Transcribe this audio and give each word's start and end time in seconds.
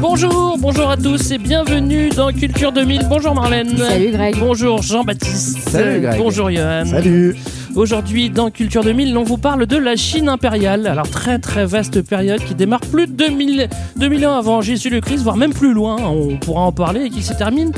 Bonjour, 0.00 0.56
bonjour 0.58 0.90
à 0.90 0.96
tous 0.96 1.30
et 1.30 1.38
bienvenue 1.38 2.08
dans 2.10 2.32
Culture 2.32 2.72
2000. 2.72 3.06
Bonjour 3.08 3.34
Marlène. 3.34 3.76
Salut 3.76 4.10
Greg. 4.10 4.36
Bonjour 4.38 4.82
Jean-Baptiste. 4.82 5.68
Salut 5.68 6.00
Greg. 6.00 6.18
Bonjour 6.18 6.50
Johan. 6.50 6.84
Salut. 6.86 7.36
Aujourd'hui, 7.80 8.28
dans 8.28 8.50
Culture 8.50 8.84
2000, 8.84 9.16
on 9.16 9.22
vous 9.22 9.38
parle 9.38 9.64
de 9.64 9.78
la 9.78 9.96
Chine 9.96 10.28
impériale. 10.28 10.86
Alors, 10.86 11.08
très 11.08 11.38
très 11.38 11.64
vaste 11.64 12.02
période 12.02 12.44
qui 12.44 12.54
démarre 12.54 12.82
plus 12.82 13.06
de 13.06 13.12
2000, 13.12 13.70
2000 13.96 14.26
ans 14.26 14.34
avant 14.34 14.60
Jésus 14.60 14.90
le 14.90 15.00
Christ, 15.00 15.22
voire 15.22 15.38
même 15.38 15.54
plus 15.54 15.72
loin, 15.72 15.96
on 15.96 16.36
pourra 16.36 16.60
en 16.60 16.72
parler, 16.72 17.04
et 17.04 17.08
qui 17.08 17.22
se 17.22 17.32
termine 17.32 17.72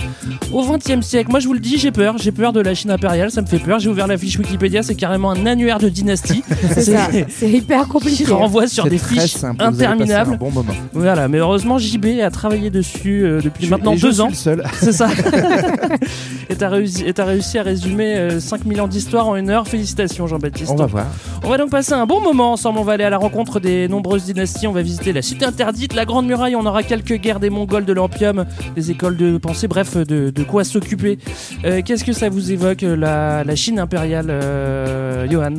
au 0.53 0.67
XXe 0.67 1.07
siècle. 1.07 1.31
Moi, 1.31 1.39
je 1.39 1.47
vous 1.47 1.55
le 1.55 1.61
dis, 1.61 1.79
j'ai 1.79 1.93
peur. 1.93 2.19
J'ai 2.19 2.33
peur 2.33 2.53
de 2.53 2.61
la 2.61 2.75
Chine 2.75 2.91
impériale, 2.91 3.31
ça 3.31 3.43
me 3.43 3.47
fait 3.47 3.61
peur. 3.61 3.79
J'ai 3.79 3.91
ouvert 3.91 4.09
la 4.09 4.19
fiche 4.19 4.37
Wikipédia, 4.41 4.83
c'est 4.83 4.97
carrément 4.97 5.31
un 5.31 5.47
annuaire 5.47 5.79
de 5.79 5.89
dynastie. 5.89 6.43
C'est 6.75 6.83
ça, 6.83 7.09
c'est 7.29 7.51
hyper 7.51 7.87
compliqué. 7.87 8.25
qui 8.25 8.33
renvoie 8.33 8.67
sur 8.67 8.87
des 8.87 8.99
fiches 8.99 9.35
simple, 9.35 9.59
vous 9.59 9.63
avez 9.63 9.73
passé 9.73 9.85
interminables. 9.85 10.35
un 10.35 10.37
bon 10.37 10.51
moment. 10.51 10.73
Voilà, 10.95 11.29
mais 11.29 11.39
heureusement, 11.39 11.79
JB 11.79 12.21
a 12.25 12.31
travaillé 12.31 12.71
dessus 12.71 13.25
euh, 13.25 13.41
depuis 13.41 13.69
maintenant 13.69 13.95
deux 13.95 14.21
ans. 14.21 14.31
C'est 14.33 14.93
ça. 14.93 15.09
et 16.51 16.57
t'as 16.57 16.69
réussi, 16.71 17.05
et 17.05 17.13
t'as 17.13 17.25
réussi 17.25 17.59
à 17.59 17.63
résumer 17.63 18.17
euh, 18.17 18.41
5000 18.41 18.81
ans 18.81 18.89
d'histoire 18.89 19.29
en 19.29 19.37
une 19.37 19.51
heure. 19.51 19.69
Félicitations, 19.69 19.92
Jean-Baptiste. 20.27 20.71
On 20.71 20.77
va 20.77 20.87
voir. 20.87 21.07
On 21.45 21.49
va 21.49 21.59
donc 21.59 21.71
passer 21.71 21.93
un 21.93 22.07
bon 22.07 22.21
moment 22.21 22.53
ensemble. 22.53 22.79
On 22.79 22.85
va 22.85 22.93
aller 22.93 23.05
à 23.05 23.11
la 23.11 23.19
rencontre 23.19 23.61
des 23.61 23.89
nombreuses 23.89 24.25
dynasties. 24.25 24.67
On 24.67 24.73
va 24.73 24.83
visiter 24.83 25.13
la 25.13 25.23
cité 25.23 25.45
interdite, 25.45 25.95
la 25.95 26.05
Grande 26.05 26.27
Muraille. 26.27 26.57
On 26.57 26.65
aura 26.67 26.83
quelques 26.83 27.15
guerres 27.15 27.41
des 27.41 27.51
Mongols, 27.51 27.85
de 27.85 27.93
l'Ampium, 27.93 28.45
des 28.77 28.91
écoles 28.91 29.17
de 29.17 29.39
pensée. 29.39 29.69
Bref, 29.69 29.97
de, 29.97 30.31
de 30.31 30.43
quoi 30.45 30.65
s'occuper. 30.65 31.19
Euh, 31.65 31.81
Qu'est-ce 31.85 32.05
que 32.05 32.13
ça 32.13 32.29
vous 32.29 32.53
évoque, 32.53 32.83
la, 32.83 33.45
la 33.45 33.57
Chine 33.57 33.79
impériale, 33.79 34.27
euh, 34.31 35.27
Johan? 35.31 35.55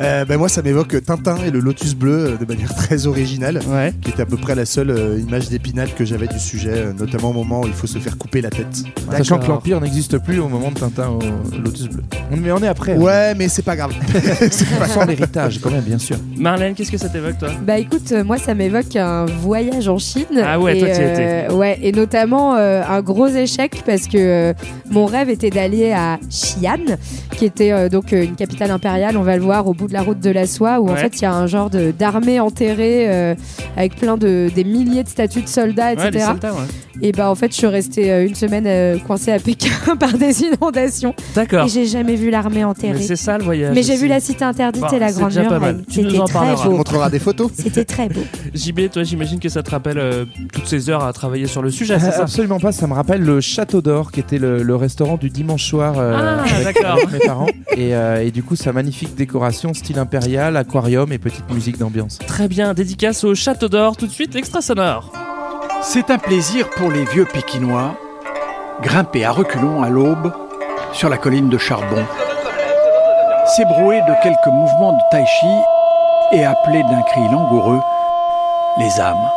Euh, 0.00 0.24
ben 0.24 0.36
moi, 0.38 0.48
ça 0.48 0.62
m'évoque 0.62 1.02
Tintin 1.04 1.36
et 1.46 1.50
le 1.50 1.60
Lotus 1.60 1.94
bleu 1.94 2.12
euh, 2.12 2.36
de 2.36 2.44
manière 2.44 2.74
très 2.76 3.06
originale, 3.06 3.60
Ouais. 3.68 3.92
qui 4.02 4.10
était 4.10 4.22
à 4.22 4.26
peu 4.26 4.36
près 4.36 4.54
la 4.54 4.64
seule 4.64 4.90
euh, 4.90 5.18
image 5.18 5.48
d'épinal 5.48 5.92
que 5.94 6.04
j'avais 6.04 6.26
du 6.26 6.38
sujet, 6.38 6.70
euh, 6.72 6.92
notamment 6.92 7.30
au 7.30 7.32
moment 7.32 7.60
où 7.62 7.66
il 7.66 7.72
faut 7.72 7.86
se 7.86 7.98
faire 7.98 8.16
couper 8.18 8.40
la 8.40 8.50
tête. 8.50 8.84
Sachant 9.10 9.38
que 9.38 9.46
l'Empire 9.48 9.80
n'existe 9.80 10.18
plus 10.18 10.38
au 10.38 10.48
moment 10.48 10.70
de 10.70 10.78
Tintin 10.78 11.08
au 11.08 11.20
Lotus 11.58 11.88
Bleu. 11.88 12.02
On- 12.30 12.36
Mais 12.36 12.52
on 12.52 12.58
est 12.58 12.68
après. 12.68 12.92
hein. 12.94 12.98
Ouais, 13.00 13.34
mais 13.34 13.48
c'est 13.56 13.64
pas 13.64 13.74
grave. 13.74 13.92
Sans 14.88 15.04
l'héritage, 15.06 15.58
quand 15.60 15.70
même, 15.70 15.80
bien 15.80 15.98
sûr. 15.98 16.16
Marlène, 16.36 16.74
qu'est-ce 16.74 16.90
que 16.92 16.98
ça 16.98 17.08
t'évoque, 17.08 17.38
toi? 17.38 17.48
Bah 17.62 17.78
écoute, 17.78 18.12
euh, 18.12 18.22
moi 18.22 18.36
ça 18.36 18.54
m'évoque 18.54 18.94
un 18.96 19.24
voyage 19.24 19.88
en 19.88 19.96
Chine. 19.98 20.26
Ah 20.44 20.60
ouais, 20.60 20.76
et, 20.76 20.80
toi, 20.80 20.88
t'y 20.90 21.00
euh, 21.00 21.52
Ouais, 21.54 21.78
et 21.82 21.92
notamment 21.92 22.54
euh, 22.56 22.82
un 22.86 23.00
gros 23.00 23.28
échec 23.28 23.82
parce 23.86 24.06
que 24.08 24.18
euh, 24.18 24.52
mon 24.90 25.06
rêve 25.06 25.30
était 25.30 25.48
d'aller 25.50 25.92
à 25.92 26.18
Xi'an, 26.28 26.96
qui 27.32 27.46
était 27.46 27.72
euh, 27.72 27.88
donc 27.88 28.12
euh, 28.12 28.24
une 28.24 28.36
capitale 28.36 28.70
impériale, 28.70 29.16
on 29.16 29.22
va 29.22 29.36
le 29.36 29.42
voir 29.42 29.66
au 29.66 29.72
bout 29.72 29.88
de 29.88 29.94
la 29.94 30.02
route 30.02 30.20
de 30.20 30.30
la 30.30 30.46
soie, 30.46 30.78
où 30.80 30.88
en 30.88 30.92
Ouais. 30.92 31.00
fait 31.00 31.16
il 31.16 31.22
y 31.22 31.26
a 31.26 31.32
un 31.34 31.46
genre 31.46 31.70
de- 31.70 31.92
d'armée 31.98 32.38
enterrée 32.40 33.06
euh, 33.08 33.34
avec 33.76 33.96
plein 33.96 34.16
de 34.18 34.50
des 34.54 34.64
milliers 34.64 35.02
de 35.02 35.08
statues 35.08 35.42
de 35.42 35.48
soldats, 35.48 35.94
Ouais, 35.94 36.10
les 36.10 36.16
etc. 36.18 36.24
soldats, 36.26 36.52
ouais. 36.52 36.60
et 37.02 37.12
bah 37.12 37.30
en 37.30 37.34
fait 37.34 37.48
je 37.52 37.56
suis 37.56 37.66
restée 37.66 38.12
euh, 38.12 38.26
une 38.26 38.34
semaine 38.34 38.64
euh, 38.66 38.98
coincée 38.98 39.32
à 39.32 39.38
Pékin 39.38 39.70
par 40.00 40.12
des 40.12 40.42
inondations 40.42 41.14
D'accord. 41.34 41.64
et 41.66 41.68
j'ai 41.68 41.86
jamais 41.86 42.16
vu 42.16 42.28
l'armée 42.30 42.56
Mais 42.56 42.64
enterrée. 42.64 43.00
c'est 43.02 43.16
ça 43.16 43.38
le 43.38 43.44
voyage. 43.46 43.74
Mais 43.74 43.82
j'ai 43.82 43.96
vu 43.96 44.06
la 44.08 44.20
cité 44.20 44.44
interdite 44.44 44.82
Bon, 44.82 44.88
et 44.88 44.98
la 44.98 45.10
grande 45.12 45.28
déjà 45.30 45.44
pas 45.44 45.58
muraille. 45.58 45.74
mal. 45.76 45.84
Tu 45.90 46.02
nous 46.02 46.10
C'était 46.10 46.20
en 46.20 46.24
très 46.26 46.54
beau. 46.56 46.70
montrera 46.76 47.08
des 47.10 47.18
photos. 47.18 47.50
C'était 47.56 47.84
très 47.84 48.08
beau. 48.08 48.20
JB, 48.54 48.90
toi, 48.92 49.02
j'imagine 49.02 49.40
que 49.40 49.48
ça 49.48 49.62
te 49.62 49.70
rappelle 49.70 49.98
euh, 49.98 50.24
toutes 50.52 50.66
ces 50.66 50.90
heures 50.90 51.02
à 51.04 51.12
travailler 51.12 51.46
sur 51.46 51.62
le 51.62 51.70
sujet, 51.70 51.94
Euh, 51.94 51.98
ça 51.98 52.22
Absolument 52.22 52.60
pas, 52.60 52.72
ça 52.72 52.86
me 52.86 52.92
rappelle 52.92 53.22
le 53.22 53.40
Château 53.40 53.80
d'Or, 53.80 54.12
qui 54.12 54.20
était 54.20 54.38
le, 54.38 54.62
le 54.62 54.76
restaurant 54.76 55.16
du 55.16 55.30
dimanche 55.30 55.64
soir 55.64 55.94
euh, 55.96 56.14
Ah, 56.16 56.44
avec, 56.56 56.76
mes 57.12 57.18
parents. 57.26 57.46
Et, 57.76 57.94
euh, 57.94 58.22
et 58.24 58.30
du 58.30 58.42
coup, 58.42 58.56
sa 58.56 58.72
magnifique 58.72 59.14
décoration, 59.14 59.72
style 59.74 59.98
impérial, 59.98 60.56
aquarium 60.56 61.12
et 61.12 61.18
petite 61.18 61.50
musique 61.50 61.78
d'ambiance. 61.78 62.18
Très 62.26 62.48
bien, 62.48 62.74
dédicace 62.74 63.24
au 63.24 63.34
Château 63.34 63.68
d'Or, 63.68 63.96
tout 63.96 64.06
de 64.06 64.12
suite, 64.12 64.36
extra 64.36 64.60
sonore. 64.60 65.12
C'est 65.82 66.10
un 66.10 66.18
plaisir 66.18 66.68
pour 66.70 66.90
les 66.90 67.04
vieux 67.04 67.26
Pékinois, 67.32 67.96
grimper 68.82 69.24
à 69.24 69.30
reculons 69.30 69.82
à 69.82 69.88
l'aube 69.88 70.32
sur 70.92 71.08
la 71.08 71.16
colline 71.16 71.48
de 71.48 71.58
Charbon, 71.58 72.02
s'ébrouer 73.46 74.00
de 74.02 74.22
quelques 74.22 74.46
mouvements 74.46 74.92
de 74.92 75.02
tai 75.10 75.24
chi 75.24 75.46
et 76.32 76.44
appeler 76.44 76.82
d'un 76.82 77.02
cri 77.02 77.20
langoureux 77.30 77.80
les 78.78 79.00
âmes 79.00 79.30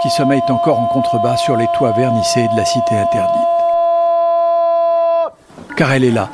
qui 0.00 0.08
sommeillent 0.08 0.40
encore 0.48 0.78
en 0.78 0.86
contrebas 0.86 1.36
sur 1.36 1.56
les 1.56 1.66
toits 1.74 1.92
vernissés 1.92 2.46
de 2.52 2.56
la 2.56 2.64
cité 2.64 2.94
interdite. 2.94 3.42
Car 5.76 5.92
elle 5.92 6.04
est 6.04 6.12
là, 6.12 6.28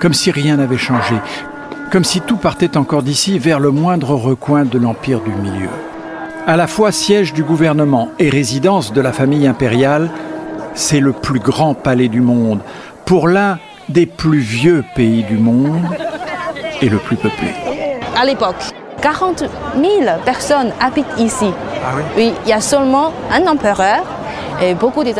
comme 0.00 0.14
si 0.14 0.30
rien 0.30 0.56
n'avait 0.56 0.78
changé, 0.78 1.16
comme 1.90 2.04
si 2.04 2.20
tout 2.20 2.36
partait 2.36 2.76
encore 2.76 3.02
d'ici 3.02 3.38
vers 3.38 3.58
le 3.58 3.72
moindre 3.72 4.14
recoin 4.14 4.64
de 4.64 4.78
l'Empire 4.78 5.20
du 5.20 5.32
Milieu. 5.32 5.70
À 6.46 6.56
la 6.56 6.68
fois 6.68 6.92
siège 6.92 7.32
du 7.32 7.42
gouvernement 7.42 8.08
et 8.20 8.30
résidence 8.30 8.92
de 8.92 9.00
la 9.00 9.12
famille 9.12 9.48
impériale, 9.48 10.10
c'est 10.74 11.00
le 11.00 11.12
plus 11.12 11.40
grand 11.40 11.74
palais 11.74 12.08
du 12.08 12.20
monde, 12.20 12.60
pour 13.04 13.26
l'un 13.26 13.58
des 13.88 14.06
plus 14.06 14.38
vieux 14.38 14.84
pays 14.94 15.24
du 15.24 15.38
monde 15.38 15.82
et 16.82 16.88
le 16.88 16.98
plus 16.98 17.16
peuplé. 17.16 17.48
À 18.16 18.24
l'époque, 18.24 18.56
40 19.02 19.44
000 19.76 20.18
personnes 20.24 20.72
habitent 20.80 21.18
ici. 21.18 21.50
oui? 22.16 22.32
il 22.44 22.48
y 22.48 22.52
a 22.52 22.60
seulement 22.60 23.12
un 23.30 23.46
empereur, 23.46 24.02
et 24.62 24.74
des 25.04 25.14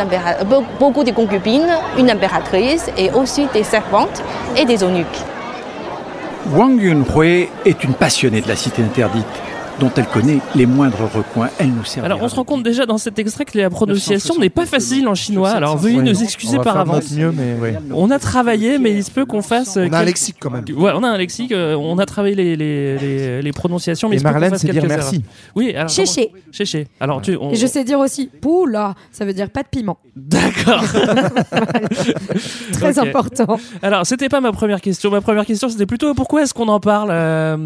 beaucoup 0.79 1.03
de 1.03 1.11
concubines, 1.11 1.69
une 1.97 2.09
impératrice 2.09 2.89
et 2.97 3.11
aussi 3.11 3.47
des 3.53 3.63
servantes 3.63 4.23
et 4.55 4.65
des 4.65 4.83
eunuques. 4.83 5.05
Wang 6.53 6.81
Yunhui 6.81 7.49
est 7.65 7.83
une 7.83 7.93
passionnée 7.93 8.41
de 8.41 8.47
la 8.47 8.55
cité 8.55 8.81
interdite, 8.81 9.25
dont 9.79 9.91
elle 9.95 10.07
connaît 10.07 10.39
les 10.55 10.65
moindres 10.65 11.09
recoins. 11.13 11.49
Elle 11.59 11.69
nous 11.71 11.83
sert. 11.85 12.03
Alors, 12.03 12.21
on 12.21 12.27
se 12.29 12.35
rend 12.35 12.43
compte 12.43 12.63
déjà 12.63 12.85
dans 12.85 12.97
cet 12.97 13.19
extrait 13.19 13.45
que 13.45 13.57
la 13.57 13.69
prononciation 13.69 14.35
n'est 14.39 14.49
pas 14.49 14.65
facile 14.65 15.07
en 15.07 15.15
chinois. 15.15 15.49
Alors, 15.49 15.71
700. 15.73 15.83
veuillez 15.83 15.97
Ouais, 15.97 16.03
nous 16.03 16.19
on 16.19 16.23
excuser 16.23 16.57
va 16.57 16.63
par 16.63 16.77
avance. 16.77 16.95
notre 17.11 17.15
mieux, 17.15 17.31
mais 17.31 17.55
ouais. 17.61 17.75
On 17.93 18.09
a 18.11 18.19
travaillé, 18.19 18.79
mais 18.79 18.91
il 18.93 19.03
se 19.03 19.11
peut 19.11 19.25
qu'on 19.25 19.41
fasse. 19.41 19.77
euh, 19.77 19.81
On 19.89 19.93
a 19.93 19.97
un 19.97 19.99
quelques- 19.99 20.05
lexique 20.07 20.35
quand 20.39 20.49
même. 20.49 20.65
Ouais, 20.75 20.91
on 20.95 21.03
a 21.03 21.07
un 21.09 21.17
lexique, 21.17 21.51
euh, 21.51 21.75
on 21.75 21.97
a 21.99 22.05
travaillé 22.05 22.35
les, 22.35 22.55
les, 22.55 22.97
les, 22.97 23.41
les 23.41 23.51
prononciations, 23.51 24.09
mais 24.09 24.15
il 24.15 24.17
Et 24.17 24.19
se 24.19 24.23
peut 24.23 24.29
qu'on 24.29 24.33
Marlène, 24.33 24.49
fasse 24.51 24.61
c'est 24.61 24.71
dire 24.71 24.83
merci. 24.87 25.15
erreurs. 25.15 25.29
Oui, 25.55 25.73
alors. 25.75 25.89
Chéché. 25.89 26.27
comment- 26.31 26.41
Chéché. 26.51 26.87
Alors, 26.99 27.21
tu. 27.21 27.37
on- 27.39 27.51
Et 27.51 27.55
je 27.55 27.67
sais 27.67 27.83
dire 27.83 27.99
aussi 27.99 28.29
poula, 28.41 28.95
ça 29.11 29.25
veut 29.25 29.33
dire 29.33 29.49
pas 29.49 29.63
de 29.63 29.67
piment. 29.69 29.97
D'accord. 30.15 30.83
Très 32.73 32.99
important. 32.99 33.57
Alors, 33.81 34.05
c'était 34.05 34.29
pas 34.29 34.41
ma 34.41 34.51
première 34.51 34.81
question. 34.81 35.11
Ma 35.11 35.21
première 35.21 35.45
question, 35.45 35.69
c'était 35.69 35.85
plutôt 35.85 36.13
pourquoi 36.13 36.43
est-ce 36.43 36.53
qu'on 36.53 36.67
en 36.67 36.79
parle 36.79 37.09
euh, 37.11 37.57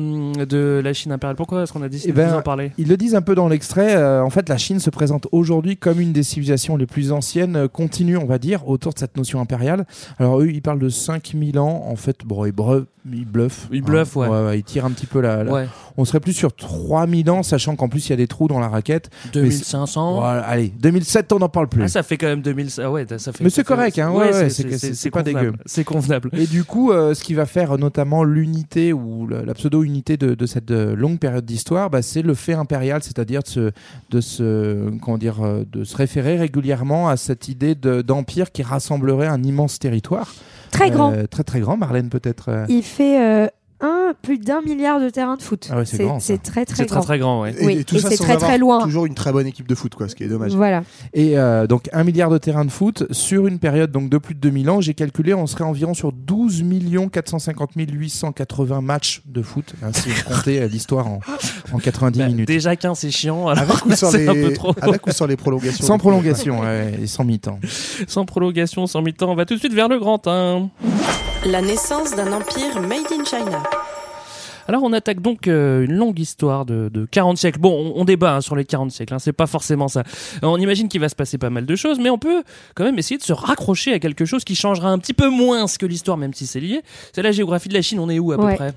de 0.45 0.81
la 0.83 0.93
Chine 0.93 1.11
impériale? 1.11 1.35
Pourquoi 1.35 1.63
est-ce 1.63 1.73
qu'on 1.73 1.81
a 1.81 1.89
Eh 2.09 2.11
ben, 2.11 2.27
de 2.27 2.31
vous 2.33 2.37
en 2.39 2.41
parler 2.41 2.71
Ils 2.77 2.87
le 2.87 2.97
disent 2.97 3.15
un 3.15 3.21
peu 3.21 3.35
dans 3.35 3.47
l'extrait. 3.47 3.95
euh, 3.95 4.23
en 4.23 4.29
fait, 4.29 4.49
la 4.49 4.57
Chine 4.57 4.79
se 4.79 4.89
présente 4.89 5.27
aujourd'hui 5.31 5.77
comme 5.77 5.99
une 5.99 6.13
des 6.13 6.23
civilisations 6.23 6.77
les 6.77 6.85
plus 6.85 7.11
anciennes, 7.11 7.55
euh, 7.55 7.67
continues, 7.67 8.17
on 8.17 8.25
va 8.25 8.37
dire, 8.37 8.67
autour 8.67 8.93
de 8.93 8.99
cette 8.99 9.17
notion 9.17 9.39
impériale. 9.41 9.85
Alors, 10.19 10.41
eux, 10.41 10.49
ils 10.51 10.61
parlent 10.61 10.79
de 10.79 10.89
5000 10.89 11.59
ans. 11.59 11.83
En 11.87 11.95
fait, 11.95 12.17
bon, 12.25 12.45
ils, 12.45 12.51
bref, 12.51 12.83
ils 13.11 13.25
bluffent. 13.25 13.67
Ils 13.71 13.81
bluffent, 13.81 14.15
ouais. 14.15 14.59
Ils 14.59 14.63
tirent 14.63 14.85
un 14.85 14.91
petit 14.91 15.05
peu 15.07 15.21
la. 15.21 15.43
la- 15.43 15.51
Ouais. 15.51 15.67
On 15.97 16.05
serait 16.05 16.19
plus 16.21 16.33
sur 16.33 16.55
3000 16.55 17.29
ans, 17.29 17.43
sachant 17.43 17.75
qu'en 17.75 17.89
plus, 17.89 18.07
il 18.07 18.11
y 18.11 18.13
a 18.13 18.15
des 18.15 18.27
trous 18.27 18.47
dans 18.47 18.59
la 18.59 18.69
raquette. 18.69 19.09
2500. 19.33 20.15
Voilà, 20.19 20.41
allez, 20.43 20.71
2007, 20.79 21.33
on 21.33 21.39
n'en 21.39 21.49
parle 21.49 21.67
plus. 21.67 21.83
Ah, 21.83 21.87
ça 21.87 22.03
fait 22.03 22.17
quand 22.17 22.27
même 22.27 22.41
2000. 22.41 22.69
Ah 22.81 22.89
ouais, 22.91 23.05
ça 23.17 23.31
fait. 23.33 23.43
Mais 23.43 23.49
c'est 23.49 23.63
correct, 23.65 23.99
hein, 23.99 24.11
ouais, 24.11 24.31
ouais, 24.33 24.49
c'est- 24.49 25.09
pas 25.09 25.23
convenable. 25.23 25.51
dégueu. 25.51 25.63
C'est 25.65 25.83
convenable. 25.83 26.29
Et 26.33 26.47
du 26.47 26.63
coup, 26.63 26.91
euh, 26.91 27.13
ce 27.13 27.23
qui 27.23 27.33
va 27.33 27.45
faire 27.45 27.77
notamment 27.77 28.23
l'unité 28.23 28.93
ou 28.93 29.27
la, 29.27 29.43
la 29.43 29.53
pseudo-unité 29.53 30.15
de, 30.17 30.33
de 30.33 30.45
cette 30.45 30.71
longue 30.71 31.19
période 31.19 31.45
d'histoire, 31.45 31.89
bah, 31.91 32.01
c'est 32.01 32.23
le 32.23 32.33
fait 32.33 32.53
impérial, 32.53 33.03
c'est-à-dire 33.03 33.43
de 33.43 33.47
se, 33.47 33.71
de, 34.09 34.21
se, 34.21 34.89
comment 34.99 35.17
dire, 35.19 35.41
euh, 35.45 35.63
de 35.71 35.83
se 35.83 35.95
référer 35.95 36.37
régulièrement 36.37 37.09
à 37.09 37.17
cette 37.17 37.47
idée 37.49 37.75
de- 37.75 38.01
d'empire 38.01 38.51
qui 38.51 38.63
rassemblerait 38.63 39.27
un 39.27 39.43
immense 39.43 39.77
territoire. 39.77 40.33
Très 40.71 40.89
grand. 40.89 41.11
Euh, 41.13 41.27
très 41.27 41.43
très 41.43 41.59
grand, 41.59 41.77
Marlène 41.77 42.09
peut-être. 42.09 42.49
euh. 42.49 42.65
Il 42.69 42.81
fait 42.83 43.51
un 44.11 44.13
plus 44.21 44.37
d'un 44.37 44.61
milliard 44.61 44.99
de 44.99 45.09
terrains 45.09 45.37
de 45.37 45.41
foot. 45.41 45.67
Ah 45.71 45.77
ouais, 45.77 45.85
c'est 45.85 46.03
grand, 46.03 46.19
ça. 46.19 46.27
C'est 46.27 46.37
très 46.41 46.65
très 46.65 46.75
C'est 46.77 46.85
grand. 46.85 46.99
très 46.99 47.05
très 47.07 47.19
grand, 47.19 47.41
ouais. 47.41 47.55
Oui, 47.61 47.77
et 47.79 47.83
tout 47.83 47.95
et 47.95 47.99
ça 47.99 48.09
c'est 48.09 48.17
très, 48.17 48.37
très 48.37 48.57
loin. 48.57 48.83
Toujours 48.83 49.05
une 49.05 49.15
très 49.15 49.31
bonne 49.31 49.47
équipe 49.47 49.67
de 49.67 49.75
foot, 49.75 49.95
quoi, 49.95 50.07
ce 50.09 50.15
qui 50.15 50.23
est 50.23 50.27
dommage. 50.27 50.53
Voilà. 50.53 50.83
Et 51.13 51.37
euh, 51.37 51.67
donc 51.67 51.89
un 51.93 52.03
milliard 52.03 52.29
de 52.29 52.37
terrains 52.37 52.65
de 52.65 52.71
foot 52.71 53.03
sur 53.11 53.47
une 53.47 53.59
période 53.59 53.91
donc 53.91 54.09
de 54.09 54.17
plus 54.17 54.35
de 54.35 54.39
2000 54.39 54.69
ans, 54.69 54.81
j'ai 54.81 54.93
calculé, 54.93 55.33
on 55.33 55.47
serait 55.47 55.63
environ 55.63 55.93
sur 55.93 56.11
12 56.11 56.63
450 57.11 57.71
880 57.75 58.81
matchs 58.81 59.21
de 59.25 59.41
foot, 59.41 59.73
hein, 59.83 59.89
si 59.93 60.09
on 60.27 60.33
comptait 60.33 60.61
euh, 60.61 60.67
l'histoire 60.67 61.07
en, 61.07 61.19
en 61.71 61.77
90 61.77 62.19
Bah, 62.19 62.27
minutes. 62.27 62.47
Déjà 62.47 62.75
15 62.75 62.97
c'est 62.99 63.11
chiant, 63.11 63.47
alors 63.47 63.63
Avec 63.63 63.85
ou, 63.85 63.91
sans 63.95 64.11
c'est 64.11 64.27
un 64.27 64.33
peu 64.33 64.47
les... 64.49 64.53
trop. 64.53 64.73
avec 64.81 65.05
ou 65.07 65.11
sans 65.11 65.25
les 65.25 65.37
prolongations 65.37 65.85
Sans 65.85 65.97
prolongation 65.97 66.61
ouais, 66.61 66.93
et 67.01 67.07
sans 67.07 67.23
mi-temps. 67.23 67.59
Sans 68.07 68.25
prolongation, 68.25 68.87
sans 68.87 69.01
mi-temps, 69.01 69.31
on 69.31 69.35
va 69.35 69.45
tout 69.45 69.53
de 69.55 69.59
suite 69.59 69.73
vers 69.73 69.87
le 69.87 69.99
grand 69.99 70.27
1. 70.27 70.69
La 71.47 71.61
naissance 71.61 72.15
d'un 72.15 72.31
empire 72.33 72.81
made 72.81 72.99
in 73.11 73.23
China. 73.25 73.63
Alors 74.67 74.83
on 74.83 74.93
attaque 74.93 75.21
donc 75.21 75.47
euh, 75.47 75.83
une 75.85 75.93
longue 75.93 76.19
histoire 76.19 76.65
de, 76.65 76.89
de 76.89 77.05
40 77.05 77.37
siècles. 77.37 77.59
Bon, 77.59 77.93
on, 77.95 78.01
on 78.01 78.05
débat 78.05 78.35
hein, 78.35 78.41
sur 78.41 78.55
les 78.55 78.63
40 78.65 78.91
siècles, 78.91 79.13
hein, 79.13 79.19
c'est 79.19 79.33
pas 79.33 79.47
forcément 79.47 79.87
ça. 79.87 80.03
On 80.41 80.57
imagine 80.57 80.87
qu'il 80.87 81.01
va 81.01 81.09
se 81.09 81.15
passer 81.15 81.37
pas 81.37 81.49
mal 81.49 81.65
de 81.65 81.75
choses, 81.75 81.99
mais 81.99 82.09
on 82.09 82.17
peut 82.17 82.43
quand 82.75 82.83
même 82.83 82.97
essayer 82.99 83.17
de 83.17 83.23
se 83.23 83.33
raccrocher 83.33 83.93
à 83.93 83.99
quelque 83.99 84.25
chose 84.25 84.43
qui 84.43 84.55
changera 84.55 84.89
un 84.89 84.97
petit 84.99 85.13
peu 85.13 85.29
moins 85.29 85.65
que 85.79 85.85
l'histoire, 85.85 86.17
même 86.17 86.33
si 86.33 86.45
c'est 86.47 86.59
lié. 86.59 86.81
C'est 87.13 87.21
la 87.21 87.31
géographie 87.31 87.69
de 87.69 87.73
la 87.73 87.81
Chine, 87.81 87.99
on 87.99 88.09
est 88.09 88.19
où 88.19 88.31
à 88.31 88.37
Ouais. 88.37 88.51
peu 88.51 88.55
près? 88.57 88.73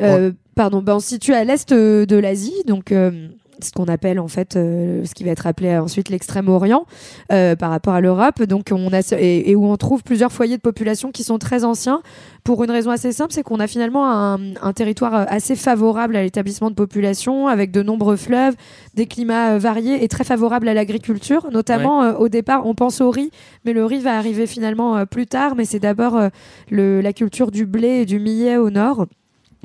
Euh, 0.00 0.32
Pardon, 0.54 0.82
ben, 0.82 0.96
on 0.96 1.00
se 1.00 1.08
situe 1.08 1.34
à 1.34 1.44
l'est 1.44 1.70
euh, 1.72 2.04
de 2.06 2.16
l'Asie, 2.16 2.62
donc 2.66 2.90
euh, 2.90 3.28
ce 3.60 3.72
qu'on 3.72 3.86
appelle 3.86 4.20
en 4.20 4.28
fait 4.28 4.56
euh, 4.56 5.04
ce 5.04 5.14
qui 5.14 5.24
va 5.24 5.30
être 5.30 5.46
appelé 5.46 5.76
ensuite 5.76 6.08
l'extrême-orient 6.10 6.86
euh, 7.32 7.56
par 7.56 7.70
rapport 7.70 7.94
à 7.94 8.00
l'Europe. 8.00 8.42
Donc 8.44 8.68
on 8.72 8.92
a 8.92 9.00
et, 9.18 9.50
et 9.50 9.56
où 9.56 9.66
on 9.66 9.76
trouve 9.76 10.02
plusieurs 10.02 10.32
foyers 10.32 10.56
de 10.56 10.62
population 10.62 11.10
qui 11.10 11.24
sont 11.24 11.38
très 11.38 11.64
anciens 11.64 12.02
pour 12.44 12.64
une 12.64 12.70
raison 12.70 12.90
assez 12.90 13.12
simple, 13.12 13.32
c'est 13.32 13.42
qu'on 13.42 13.60
a 13.60 13.66
finalement 13.66 14.10
un, 14.10 14.38
un 14.62 14.72
territoire 14.72 15.14
euh, 15.14 15.24
assez 15.28 15.56
favorable 15.56 16.16
à 16.16 16.22
l'établissement 16.22 16.70
de 16.70 16.74
population 16.74 17.46
avec 17.48 17.70
de 17.70 17.82
nombreux 17.82 18.16
fleuves, 18.16 18.54
des 18.94 19.06
climats 19.06 19.58
variés 19.58 20.02
et 20.02 20.08
très 20.08 20.24
favorables 20.24 20.68
à 20.68 20.74
l'agriculture. 20.74 21.48
Notamment 21.52 22.02
euh, 22.02 22.12
au 22.14 22.28
départ, 22.28 22.64
on 22.66 22.74
pense 22.74 23.00
au 23.00 23.10
riz, 23.10 23.30
mais 23.64 23.72
le 23.72 23.84
riz 23.84 24.00
va 24.00 24.16
arriver 24.16 24.46
finalement 24.46 25.04
plus 25.06 25.26
tard. 25.26 25.54
Mais 25.56 25.64
c'est 25.64 25.78
d'abord 25.80 26.18
le- 26.70 27.00
la 27.00 27.12
culture 27.12 27.50
du 27.50 27.66
blé 27.66 27.88
et 28.02 28.06
du 28.06 28.18
millet 28.18 28.56
au 28.56 28.70
nord. 28.70 29.06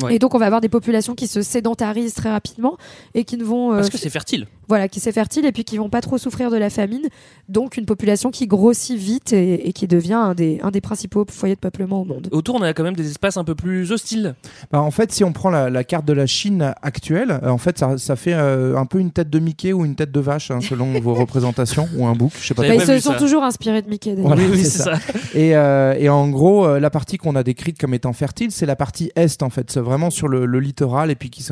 Ouais. 0.02 0.16
Et 0.16 0.20
donc 0.20 0.34
on 0.34 0.40
va 0.40 0.46
avoir 0.46 0.62
des 0.62 0.70
populations 0.70 1.14
qui 1.14 1.28
se 1.28 1.42
sédentarisent 1.42 2.16
très 2.16 2.32
rapidement 2.32 2.78
et 3.14 3.24
qui 3.26 3.38
ne 3.38 3.44
vont 3.44 3.74
euh, 3.74 3.76
Parce 3.78 3.90
que 3.92 3.98
c'est 3.98 4.10
fertile. 4.10 4.48
Voilà 4.68 4.88
qui 4.88 5.00
c'est 5.00 5.12
fertile 5.12 5.46
et 5.46 5.52
puis 5.52 5.64
qui 5.64 5.78
vont 5.78 5.90
pas 5.90 6.02
trop 6.02 6.18
souffrir 6.18 6.52
de 6.52 6.58
la 6.58 6.70
famine. 6.70 7.08
Donc 7.50 7.78
une 7.78 7.86
population 7.86 8.32
qui 8.32 8.48
grossit 8.48 8.98
vite 8.98 9.34
et, 9.34 9.68
et 9.68 9.74
qui 9.74 9.88
devient 9.88 10.14
un 10.14 10.34
des 10.34 10.60
un 10.62 10.72
des 10.72 10.82
principaux 10.82 11.26
foyers 11.30 11.56
de 11.56 11.60
peuplement 11.60 12.02
au 12.02 12.06
monde. 12.06 12.30
Autour, 12.32 12.56
on 12.56 12.62
a 12.62 12.74
quand 12.74 12.84
même 12.84 12.96
des 12.96 13.10
espaces 13.10 13.38
un 13.38 13.44
peu 13.44 13.56
plus 13.56 13.92
hostiles. 13.92 14.36
Bah, 14.72 14.82
en 14.82 14.92
fait, 14.92 15.12
si 15.12 15.24
on 15.24 15.34
prend 15.34 15.50
la, 15.50 15.70
la 15.70 15.84
carte 15.84 16.06
de 16.06 16.14
la 16.14 16.26
Chine 16.26 16.74
actuelle, 16.82 17.40
euh, 17.44 17.50
en 17.50 17.58
fait, 17.58 17.78
ça, 17.78 17.98
ça 17.98 18.16
fait 18.16 18.34
euh, 18.34 18.78
un 18.78 18.86
peu 18.86 19.00
une 19.00 19.12
tête 19.12 19.30
de 19.30 19.40
Mickey 19.40 19.74
ou 19.74 19.86
une 19.86 19.96
tête 19.96 20.12
de 20.12 20.20
vache, 20.20 20.52
hein, 20.52 20.60
selon 20.62 20.92
vos 21.02 21.14
représentations, 21.14 21.88
ou 21.98 22.06
un 22.06 22.14
bouc, 22.14 22.32
je 22.40 22.48
sais 22.48 22.54
pas. 22.54 22.64
Bah, 22.64 22.76
ils 22.76 22.82
se 22.82 23.00
sont 23.00 23.14
ça. 23.14 23.18
toujours 23.18 23.44
inspirés 23.44 23.82
de 23.82 23.90
Mickey. 23.90 24.16
Voilà, 24.18 24.42
oui, 24.42 24.50
oui, 24.52 24.64
c'est 24.64 24.78
ça. 24.78 24.96
ça. 24.96 25.14
Et, 25.36 25.56
euh, 25.56 25.96
et 25.98 26.10
en 26.10 26.30
gros, 26.30 26.66
euh, 26.66 26.80
la 26.80 26.90
partie 26.90 27.18
qu'on 27.18 27.36
a 27.36 27.44
décrite 27.44 27.80
comme 27.80 27.94
étant 27.94 28.14
fertile, 28.14 28.52
c'est 28.52 28.66
la 28.66 28.76
partie 28.76 29.12
est, 29.16 29.42
en 29.44 29.50
fait. 29.50 29.72
C'est 29.72 29.80
vraiment 29.80 30.10
sur 30.10 30.28
le, 30.28 30.46
le 30.46 30.60
littoral 30.60 31.12
et 31.12 31.16
puis 31.16 31.30
qui, 31.30 31.46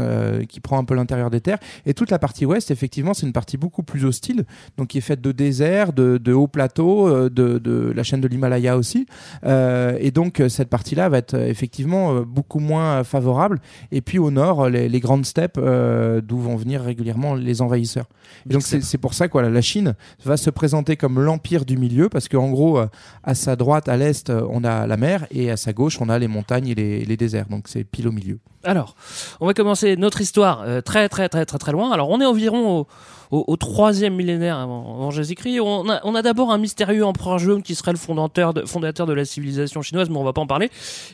qui 0.47 0.59
prend 0.59 0.77
un 0.77 0.83
peu 0.83 0.95
l'intérieur 0.95 1.29
des 1.29 1.41
terres. 1.41 1.59
Et 1.85 1.93
toute 1.93 2.11
la 2.11 2.19
partie 2.19 2.45
ouest, 2.45 2.71
effectivement, 2.71 3.00
c'est 3.13 3.25
une 3.25 3.33
partie 3.33 3.57
beaucoup 3.57 3.83
plus 3.83 4.05
hostile, 4.05 4.45
donc 4.77 4.89
qui 4.89 4.97
est 4.97 5.01
faite 5.01 5.21
de 5.21 5.31
déserts, 5.31 5.93
de, 5.93 6.33
hauts 6.33 6.47
plateaux, 6.47 7.07
euh, 7.07 7.29
de, 7.29 7.91
la 7.95 8.03
chaîne 8.03 8.21
de 8.21 8.27
l'Himalaya 8.27 8.77
aussi. 8.77 9.05
Euh, 9.45 9.97
et 9.99 10.11
donc, 10.11 10.39
euh, 10.39 10.49
cette 10.49 10.69
partie-là 10.69 11.09
va 11.09 11.17
être 11.17 11.35
effectivement 11.35 12.21
beaucoup 12.21 12.59
moins 12.59 13.03
favorable. 13.03 13.59
Et 13.91 14.01
puis 14.01 14.19
au 14.19 14.31
nord, 14.31 14.69
les, 14.69 14.99
grandes 14.99 15.25
steppes 15.25 15.59
d'où 15.59 16.37
vont 16.37 16.55
venir 16.55 16.81
régulièrement 16.81 17.33
les 17.33 17.61
envahisseurs. 17.61 18.07
Et 18.49 18.53
donc, 18.53 18.61
c'est 18.61 18.97
pour 18.97 19.13
ça 19.13 19.27
que 19.27 19.37
la 19.37 19.61
Chine 19.61 19.95
va 20.23 20.37
se 20.37 20.49
présenter 20.49 20.95
comme 20.95 21.19
l'empire 21.19 21.65
du 21.65 21.77
milieu, 21.77 22.09
parce 22.09 22.27
qu'en 22.27 22.49
gros, 22.49 22.79
à 23.23 23.35
sa 23.35 23.55
droite, 23.55 23.89
à 23.89 23.97
l'est, 23.97 24.29
on 24.29 24.63
a 24.63 24.85
la 24.85 24.97
mer, 24.97 25.25
et 25.31 25.49
à 25.49 25.57
sa 25.57 25.73
gauche, 25.73 25.99
on 26.01 26.09
a 26.09 26.19
les 26.19 26.27
montagnes 26.27 26.67
et 26.67 26.75
les, 26.75 27.05
les 27.05 27.17
déserts. 27.17 27.47
Donc 27.47 27.67
c'est 27.67 27.83
pile 27.83 28.07
au 28.07 28.11
milieu. 28.11 28.39
Alors, 28.63 28.95
on 29.39 29.47
va 29.47 29.53
commencer 29.53 29.95
notre 29.95 30.21
histoire 30.21 30.63
euh, 30.65 30.81
très 30.81 31.09
très 31.09 31.29
très 31.29 31.45
très 31.45 31.57
très 31.57 31.71
loin. 31.71 31.91
Alors, 31.91 32.09
on 32.09 32.21
est 32.21 32.25
environ 32.25 32.79
au, 32.79 32.87
au, 33.31 33.43
au 33.47 33.55
troisième 33.55 34.15
millénaire 34.15 34.57
avant, 34.57 34.95
avant 34.95 35.11
Jésus-Christ. 35.11 35.59
On 35.61 35.89
a, 35.89 36.01
on 36.03 36.15
a 36.15 36.21
d'abord 36.21 36.51
un 36.51 36.57
mystérieux 36.57 37.05
empereur 37.05 37.39
jaune 37.39 37.63
qui 37.63 37.75
serait 37.75 37.91
le 37.91 37.97
fondateur 37.97 38.53
de, 38.53 38.65
fondateur 38.65 39.07
de 39.07 39.13
la 39.13 39.25
civilisation 39.25 39.81
chinoise, 39.81 40.09
mais 40.09 40.17
on 40.17 40.23
va 40.23 40.33
pas 40.33 40.41
en 40.41 40.47
parler. 40.47 40.69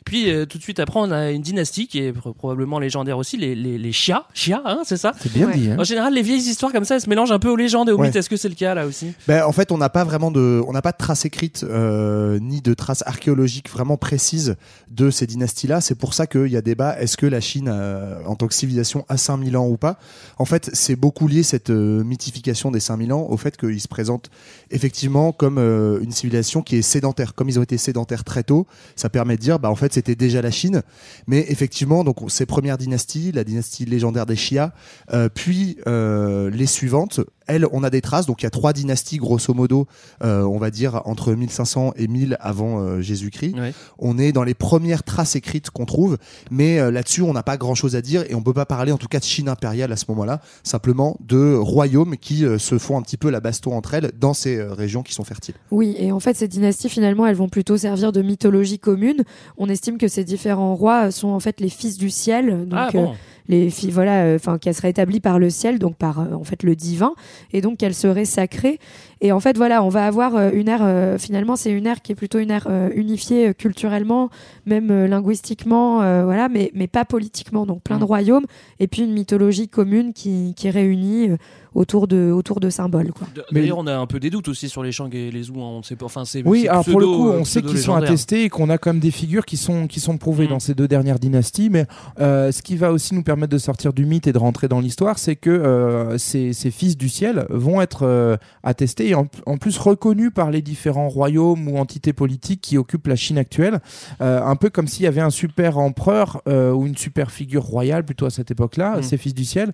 Puis 0.05 0.29
euh, 0.31 0.45
tout 0.45 0.57
de 0.57 0.63
suite 0.63 0.79
après, 0.79 0.99
on 0.99 1.11
a 1.11 1.31
une 1.31 1.41
dynastie 1.41 1.87
qui 1.87 1.99
est 1.99 2.11
pr- 2.11 2.33
probablement 2.33 2.79
légendaire 2.79 3.17
aussi, 3.17 3.37
les, 3.37 3.55
les, 3.55 3.77
les 3.77 3.89
Xia. 3.91 4.25
Xia, 4.33 4.61
hein, 4.65 4.79
c'est 4.83 4.97
ça? 4.97 5.13
C'est 5.19 5.31
bien 5.31 5.47
Ouais. 5.47 5.57
dit. 5.57 5.69
Hein 5.71 5.77
En 5.79 5.83
général, 5.83 6.13
les 6.13 6.21
vieilles 6.21 6.39
histoires 6.41 6.71
comme 6.71 6.85
ça, 6.85 6.95
elles 6.95 7.01
se 7.01 7.09
mélangent 7.09 7.31
un 7.31 7.39
peu 7.39 7.49
aux 7.49 7.55
légendes 7.55 7.89
et 7.89 7.91
aux 7.91 7.97
Ouais. 7.97 8.07
mythes. 8.07 8.15
Est-ce 8.15 8.29
que 8.29 8.37
c'est 8.37 8.49
le 8.49 8.55
cas 8.55 8.73
là 8.73 8.85
aussi? 8.87 9.13
Ben, 9.27 9.43
en 9.45 9.51
fait, 9.51 9.71
on 9.71 9.77
n'a 9.77 9.89
pas 9.89 10.03
vraiment 10.03 10.31
de, 10.31 10.61
on 10.67 10.73
n'a 10.73 10.81
pas 10.81 10.91
de 10.91 10.97
traces 10.97 11.25
écrites 11.25 11.63
euh, 11.63 12.39
ni 12.41 12.61
de 12.61 12.73
traces 12.73 13.03
archéologiques 13.05 13.69
vraiment 13.69 13.97
précises 13.97 14.55
de 14.89 15.09
ces 15.11 15.27
dynasties-là. 15.27 15.81
C'est 15.81 15.95
pour 15.95 16.13
ça 16.13 16.27
qu'il 16.27 16.47
y 16.47 16.57
a 16.57 16.61
débat. 16.61 16.99
Est-ce 16.99 17.15
que 17.17 17.25
la 17.25 17.41
Chine, 17.41 17.69
euh, 17.71 18.15
en 18.25 18.35
tant 18.35 18.47
que 18.47 18.53
civilisation, 18.53 19.05
a 19.09 19.17
5000 19.17 19.55
ans 19.57 19.67
ou 19.67 19.77
pas? 19.77 19.97
En 20.37 20.45
fait, 20.45 20.69
c'est 20.73 20.95
beaucoup 20.95 21.27
lié 21.27 21.43
cette 21.43 21.69
euh, 21.69 22.03
mythification 22.07 22.71
des 22.71 22.79
5000 22.79 23.13
ans 23.13 23.27
au 23.29 23.37
fait 23.37 23.57
qu'ils 23.57 23.81
se 23.81 23.87
présentent 23.87 24.29
effectivement 24.71 25.31
comme 25.31 25.57
euh, 25.57 25.99
une 26.01 26.11
civilisation 26.11 26.61
qui 26.61 26.77
est 26.77 26.81
sédentaire. 26.81 27.33
Comme 27.33 27.49
ils 27.49 27.59
ont 27.59 27.63
été 27.63 27.77
sédentaires 27.77 28.23
très 28.23 28.43
tôt, 28.43 28.65
ça 28.95 29.09
permet 29.09 29.35
de 29.35 29.41
dire, 29.41 29.59
bah 29.59 29.69
en 29.69 29.75
fait, 29.75 29.93
c'était 29.93 30.15
déjà 30.15 30.41
la 30.41 30.51
Chine. 30.51 30.81
Mais 31.27 31.45
effectivement, 31.49 32.03
donc 32.03 32.17
ces 32.29 32.45
premières 32.45 32.77
dynasties, 32.77 33.31
la 33.31 33.43
dynastie 33.43 33.85
légendaire 33.85 34.25
des 34.25 34.35
Xia, 34.35 34.73
euh, 35.13 35.29
puis 35.33 35.77
euh, 35.87 36.49
les 36.49 36.65
suivantes, 36.65 37.19
elles, 37.47 37.65
on 37.71 37.83
a 37.83 37.89
des 37.89 38.01
traces. 38.01 38.25
Donc 38.25 38.41
il 38.41 38.45
y 38.45 38.47
a 38.47 38.51
trois 38.51 38.73
dynasties, 38.73 39.17
grosso 39.17 39.53
modo, 39.53 39.87
on 40.21 40.57
va 40.57 40.69
dire 40.69 41.01
entre 41.05 41.33
1500 41.33 41.93
et 41.95 42.07
1000 42.07 42.37
avant 42.41 43.01
Jésus-Christ. 43.01 43.55
Ouais. 43.55 43.73
On 43.99 44.17
est 44.17 44.33
dans 44.33 44.43
les 44.43 44.53
premières 44.53 45.03
traces 45.03 45.37
écrites 45.37 45.69
qu'on 45.69 45.85
trouve, 45.85 46.17
mais 46.51 46.91
là-dessus, 46.91 47.21
on 47.21 47.31
n'a 47.31 47.43
pas 47.43 47.55
grand-chose 47.55 47.95
à 47.95 48.01
dire 48.01 48.23
et 48.29 48.35
on 48.35 48.41
peut 48.41 48.53
pas 48.53 48.65
parler, 48.65 48.91
en 48.91 48.97
tout 48.97 49.07
cas, 49.07 49.19
de 49.19 49.23
Chine 49.23 49.47
impériale 49.47 49.93
à 49.93 49.95
ce 49.95 50.05
moment-là, 50.09 50.41
simplement 50.63 51.17
de 51.21 51.55
royaumes 51.97 52.17
qui 52.17 52.45
euh, 52.45 52.57
se 52.57 52.77
font 52.77 52.97
un 52.97 53.01
petit 53.01 53.17
peu 53.17 53.29
la 53.29 53.39
baston 53.39 53.75
entre 53.75 53.93
elles 53.93 54.11
dans 54.19 54.33
ces 54.33 54.57
euh, 54.57 54.73
régions 54.73 55.03
qui 55.03 55.13
sont 55.13 55.23
fertiles. 55.23 55.55
Oui, 55.71 55.95
et 55.97 56.11
en 56.11 56.19
fait, 56.19 56.35
ces 56.35 56.47
dynasties, 56.47 56.89
finalement, 56.89 57.25
elles 57.25 57.35
vont 57.35 57.49
plutôt 57.49 57.77
servir 57.77 58.11
de 58.11 58.21
mythologie 58.21 58.79
commune. 58.79 59.23
On 59.57 59.67
estime 59.69 59.97
que 59.97 60.07
ces 60.07 60.23
différents 60.23 60.75
rois 60.75 61.11
sont 61.11 61.29
en 61.29 61.39
fait 61.39 61.59
les 61.59 61.69
fils 61.69 61.97
du 61.97 62.09
ciel. 62.09 62.67
Donc, 62.67 62.79
Ah 62.79 62.89
euh, 62.89 63.05
bon 63.05 63.13
les 63.49 63.69
filles, 63.69 63.91
voilà, 63.91 64.35
enfin, 64.35 64.57
qu'elles 64.57 64.73
seraient 64.73 64.89
établies 64.89 65.21
par 65.21 65.39
le 65.39 65.49
ciel, 65.49 65.79
donc 65.79 65.95
par 65.95 66.19
euh, 66.19 66.33
en 66.33 66.43
fait 66.43 66.63
le 66.63 66.75
divin, 66.75 67.13
et 67.53 67.61
donc 67.61 67.77
qu'elles 67.77 67.93
seraient 67.95 68.25
sacrées. 68.25 68.77
Et 69.21 69.31
en 69.31 69.39
fait, 69.39 69.55
voilà, 69.55 69.83
on 69.83 69.87
va 69.89 70.05
avoir 70.05 70.35
euh, 70.35 70.49
une 70.53 70.67
ère. 70.67 70.81
euh, 70.83 71.17
finalement, 71.17 71.55
c'est 71.55 71.71
une 71.71 71.87
ère 71.87 72.01
qui 72.01 72.11
est 72.11 72.15
plutôt 72.15 72.39
une 72.39 72.51
ère 72.51 72.67
euh, 72.69 72.89
unifiée 72.93 73.47
euh, 73.47 73.53
culturellement, 73.53 74.29
même 74.65 74.91
euh, 74.91 75.07
linguistiquement, 75.07 76.01
euh, 76.01 76.25
voilà, 76.25 76.49
mais 76.49 76.71
mais 76.75 76.87
pas 76.87 77.05
politiquement. 77.05 77.65
Donc 77.65 77.83
plein 77.83 77.97
de 77.99 78.03
Mm. 78.03 78.07
royaumes, 78.07 78.45
et 78.81 78.87
puis 78.87 79.03
une 79.03 79.13
mythologie 79.13 79.69
commune 79.69 80.11
qui 80.11 80.53
qui 80.57 80.69
réunit 80.69 81.29
euh, 81.29 81.37
autour 81.77 82.07
de 82.07 82.31
autour 82.31 82.59
de 82.59 82.69
symboles, 82.69 83.11
quoi. 83.13 83.27
Mais- 83.51 83.61
D'ailleurs, 83.61 83.77
on 83.77 83.87
a 83.87 83.95
un 83.95 84.07
peu 84.07 84.19
des 84.19 84.29
doutes 84.29 84.47
aussi 84.47 84.67
sur 84.67 84.81
les 84.83 84.91
Shang 84.91 85.13
et 85.13 85.31
les 85.31 85.43
Zhou. 85.43 85.55
hein, 85.61 85.67
On 85.75 85.77
ne 85.79 85.83
sait 85.83 85.95
pas. 85.95 86.05
Enfin, 86.05 86.25
c'est 86.25 86.41
Oui, 86.45 86.61
c'est 86.63 86.69
alors 86.69 86.83
pour 86.85 86.99
le 86.99 87.05
coup, 87.05 87.29
euh, 87.29 87.39
on 87.39 87.45
sait 87.45 87.61
qu'ils 87.61 87.77
sont 87.77 87.93
attestés 87.95 88.43
et 88.45 88.49
qu'on 88.49 88.69
a 88.69 88.77
quand 88.77 88.91
même 88.91 88.99
des 88.99 89.11
figures 89.11 89.45
qui 89.45 89.57
sont, 89.57 89.87
qui 89.87 89.99
sont 89.99 90.17
prouvées 90.17 90.45
Mm. 90.45 90.49
dans 90.49 90.59
ces 90.59 90.73
deux 90.73 90.87
dernières 90.87 91.19
dynasties. 91.19 91.69
Mais 91.69 91.85
euh, 92.19 92.51
ce 92.51 92.61
qui 92.61 92.75
va 92.77 92.91
aussi 92.91 93.13
nous 93.13 93.23
permettre 93.23 93.51
de 93.53 93.57
sortir 93.57 93.93
du 93.93 94.05
mythe 94.05 94.27
et 94.27 94.33
de 94.33 94.37
rentrer 94.37 94.67
dans 94.67 94.79
l'histoire, 94.79 95.19
c'est 95.19 95.35
que 95.35 95.49
euh, 95.49 96.17
ces, 96.17 96.53
ces 96.53 96.71
fils 96.71 96.97
du 96.97 97.09
ciel 97.09 97.45
vont 97.49 97.79
être 97.81 98.03
euh, 98.03 98.37
attestés 98.63 99.09
et 99.09 99.15
en, 99.15 99.27
en 99.45 99.57
plus 99.57 99.77
reconnus 99.77 100.31
par 100.33 100.49
les 100.51 100.61
différents 100.61 101.09
royaumes 101.09 101.67
ou 101.67 101.77
entités 101.77 102.13
politiques 102.13 102.61
qui 102.61 102.77
occupent 102.77 103.07
la 103.07 103.15
Chine 103.15 103.37
actuelle. 103.37 103.79
Euh, 104.21 104.41
un 104.43 104.55
peu 104.55 104.69
comme 104.69 104.87
s'il 104.87 105.03
y 105.03 105.07
avait 105.07 105.21
un 105.21 105.29
super 105.29 105.77
empereur 105.77 106.41
euh, 106.47 106.71
ou 106.71 106.87
une 106.87 106.97
super 106.97 107.29
figure 107.31 107.63
royale 107.63 108.03
plutôt 108.03 108.25
à 108.25 108.29
cette 108.31 108.49
époque-là, 108.51 108.97
Mm. 108.97 109.03
ces 109.03 109.17
fils 109.17 109.33
du 109.33 109.45
ciel, 109.45 109.73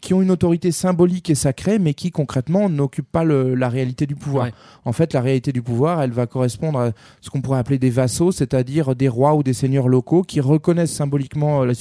qui 0.00 0.14
ont 0.14 0.22
une 0.22 0.30
autorité 0.30 0.72
symbolique 0.72 1.30
et 1.30 1.34
sacrée, 1.44 1.78
mais 1.78 1.94
qui 1.94 2.10
concrètement 2.10 2.68
n'occupent 2.68 3.10
pas 3.10 3.24
le- 3.24 3.54
la 3.54 3.68
réalité 3.68 4.06
du 4.06 4.14
pouvoir. 4.16 4.46
Ouais. 4.46 4.52
En 4.84 4.92
fait, 4.92 5.12
la 5.14 5.20
réalité 5.20 5.52
du 5.52 5.62
pouvoir, 5.62 6.02
elle 6.02 6.10
va 6.12 6.26
correspondre 6.26 6.78
à 6.78 6.90
ce 7.20 7.30
qu'on 7.30 7.40
pourrait 7.40 7.58
appeler 7.58 7.78
des 7.78 7.90
vassaux, 7.90 8.32
c'est-à-dire 8.32 8.94
des 8.94 9.08
rois 9.08 9.34
ou 9.34 9.42
des 9.42 9.52
seigneurs 9.54 9.88
locaux 9.88 10.22
qui 10.22 10.40
reconnaissent 10.40 10.92
symboliquement 10.92 11.62
euh, 11.62 11.66
la 11.66 11.74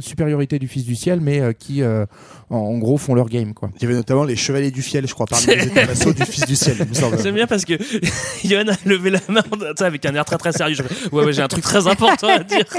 supériorité 0.00 0.58
du 0.58 0.68
Fils 0.68 0.84
du 0.84 0.94
ciel, 0.96 1.20
mais 1.20 1.40
euh, 1.40 1.52
qui, 1.52 1.82
euh, 1.82 2.06
en, 2.50 2.56
en 2.58 2.78
gros, 2.78 2.96
font 2.98 3.14
leur 3.14 3.28
game. 3.28 3.52
Quoi. 3.54 3.70
Il 3.76 3.82
y 3.82 3.86
avait 3.86 3.94
notamment 3.94 4.24
les 4.24 4.36
chevaliers 4.36 4.70
du 4.70 4.82
fiel, 4.82 5.06
je 5.06 5.14
crois, 5.14 5.26
parmi 5.26 5.46
les 5.46 5.84
vassaux 5.84 6.12
du 6.12 6.22
fils 6.24 6.46
du 6.46 6.56
ciel, 6.56 6.76
il 6.80 6.88
me 6.88 6.94
semble. 6.94 7.18
C'est 7.18 7.32
bien 7.32 7.46
parce 7.46 7.64
que 7.64 7.74
Yann 8.46 8.68
a 8.70 8.76
levé 8.86 9.10
la 9.10 9.20
main 9.28 9.42
avec 9.80 10.04
un 10.06 10.14
air 10.14 10.24
très 10.24 10.38
très 10.38 10.52
sérieux. 10.52 10.74
Je 10.76 10.82
ouais, 11.14 11.24
ouais, 11.24 11.32
j'ai 11.32 11.42
un 11.42 11.48
truc 11.48 11.64
très 11.64 11.86
important 11.86 12.28
à 12.28 12.38
dire. 12.40 12.64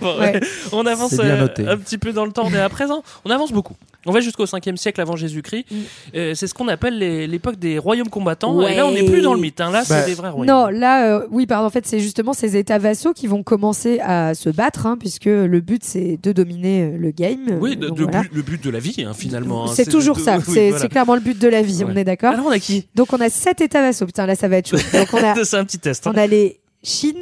Bon, 0.00 0.18
Ouais. 0.18 0.40
On 0.72 0.86
avance 0.86 1.14
euh, 1.18 1.46
un 1.66 1.76
petit 1.76 1.98
peu 1.98 2.12
dans 2.12 2.24
le 2.24 2.32
temps, 2.32 2.48
mais 2.50 2.58
à 2.58 2.68
présent, 2.68 3.02
on 3.24 3.30
avance 3.30 3.52
beaucoup. 3.52 3.74
On 4.08 4.12
va 4.12 4.20
jusqu'au 4.20 4.44
5e 4.46 4.76
siècle 4.76 5.00
avant 5.00 5.16
Jésus-Christ. 5.16 5.66
Mm. 5.70 5.76
Euh, 6.16 6.34
c'est 6.34 6.46
ce 6.46 6.54
qu'on 6.54 6.68
appelle 6.68 6.98
l'époque 6.98 7.56
des 7.56 7.78
royaumes 7.78 8.08
combattants. 8.08 8.60
Et 8.66 8.74
là, 8.74 8.86
on 8.86 8.92
n'est 8.92 9.04
plus 9.04 9.20
dans 9.22 9.34
le 9.34 9.40
mythe. 9.40 9.60
hein. 9.60 9.70
Là, 9.70 9.80
Bah, 9.88 10.00
c'est 10.00 10.06
des 10.06 10.14
vrais 10.14 10.30
royaumes. 10.30 10.46
Non, 10.54 10.66
là, 10.68 11.18
euh, 11.18 11.26
oui, 11.30 11.46
pardon. 11.46 11.66
En 11.66 11.70
fait, 11.70 11.86
c'est 11.86 12.00
justement 12.00 12.32
ces 12.32 12.56
États 12.56 12.78
vassaux 12.78 13.12
qui 13.12 13.26
vont 13.26 13.42
commencer 13.42 14.00
à 14.00 14.34
se 14.34 14.48
battre, 14.50 14.86
hein, 14.86 14.96
puisque 14.98 15.26
le 15.26 15.60
but 15.60 15.84
c'est 15.84 16.18
de 16.22 16.32
dominer 16.32 16.82
euh, 16.82 16.96
le 16.98 17.10
game. 17.10 17.58
Oui, 17.60 17.76
de- 17.76 17.88
donc 17.88 17.98
de 17.98 18.02
voilà. 18.04 18.22
but- 18.22 18.32
le 18.34 18.42
but 18.42 18.62
de 18.64 18.70
la 18.70 18.78
vie, 18.78 19.04
hein, 19.06 19.12
finalement. 19.14 19.64
hein. 19.66 19.72
C'est 19.74 19.88
toujours 19.88 20.16
de- 20.16 20.22
ça. 20.22 20.38
oui, 20.38 20.44
c'est 20.46 20.70
voilà. 20.70 20.88
clairement 20.88 21.14
le 21.14 21.20
but 21.20 21.38
de 21.38 21.48
la 21.48 21.62
vie. 21.62 21.84
Ouais. 21.84 21.90
On 21.92 21.96
est 21.96 22.04
d'accord. 22.04 22.32
Alors, 22.32 22.46
on 22.46 22.50
a 22.50 22.58
qui? 22.58 22.86
Donc 22.94 23.12
on 23.12 23.20
a 23.20 23.28
sept 23.28 23.60
États 23.60 23.82
vassaux. 23.82 24.06
Putain, 24.06 24.26
là, 24.26 24.34
ça 24.34 24.48
va 24.48 24.56
être 24.56 24.68
chaud. 24.68 24.76
Donc 24.92 25.08
on 25.12 25.18
a, 25.18 25.34
C'est 25.44 25.56
un 25.56 25.64
petit 25.64 25.78
test. 25.78 26.06
hein. 26.06 26.12
on 26.14 26.18
a 26.18 26.26
les 26.26 26.58
Shin, 26.82 27.12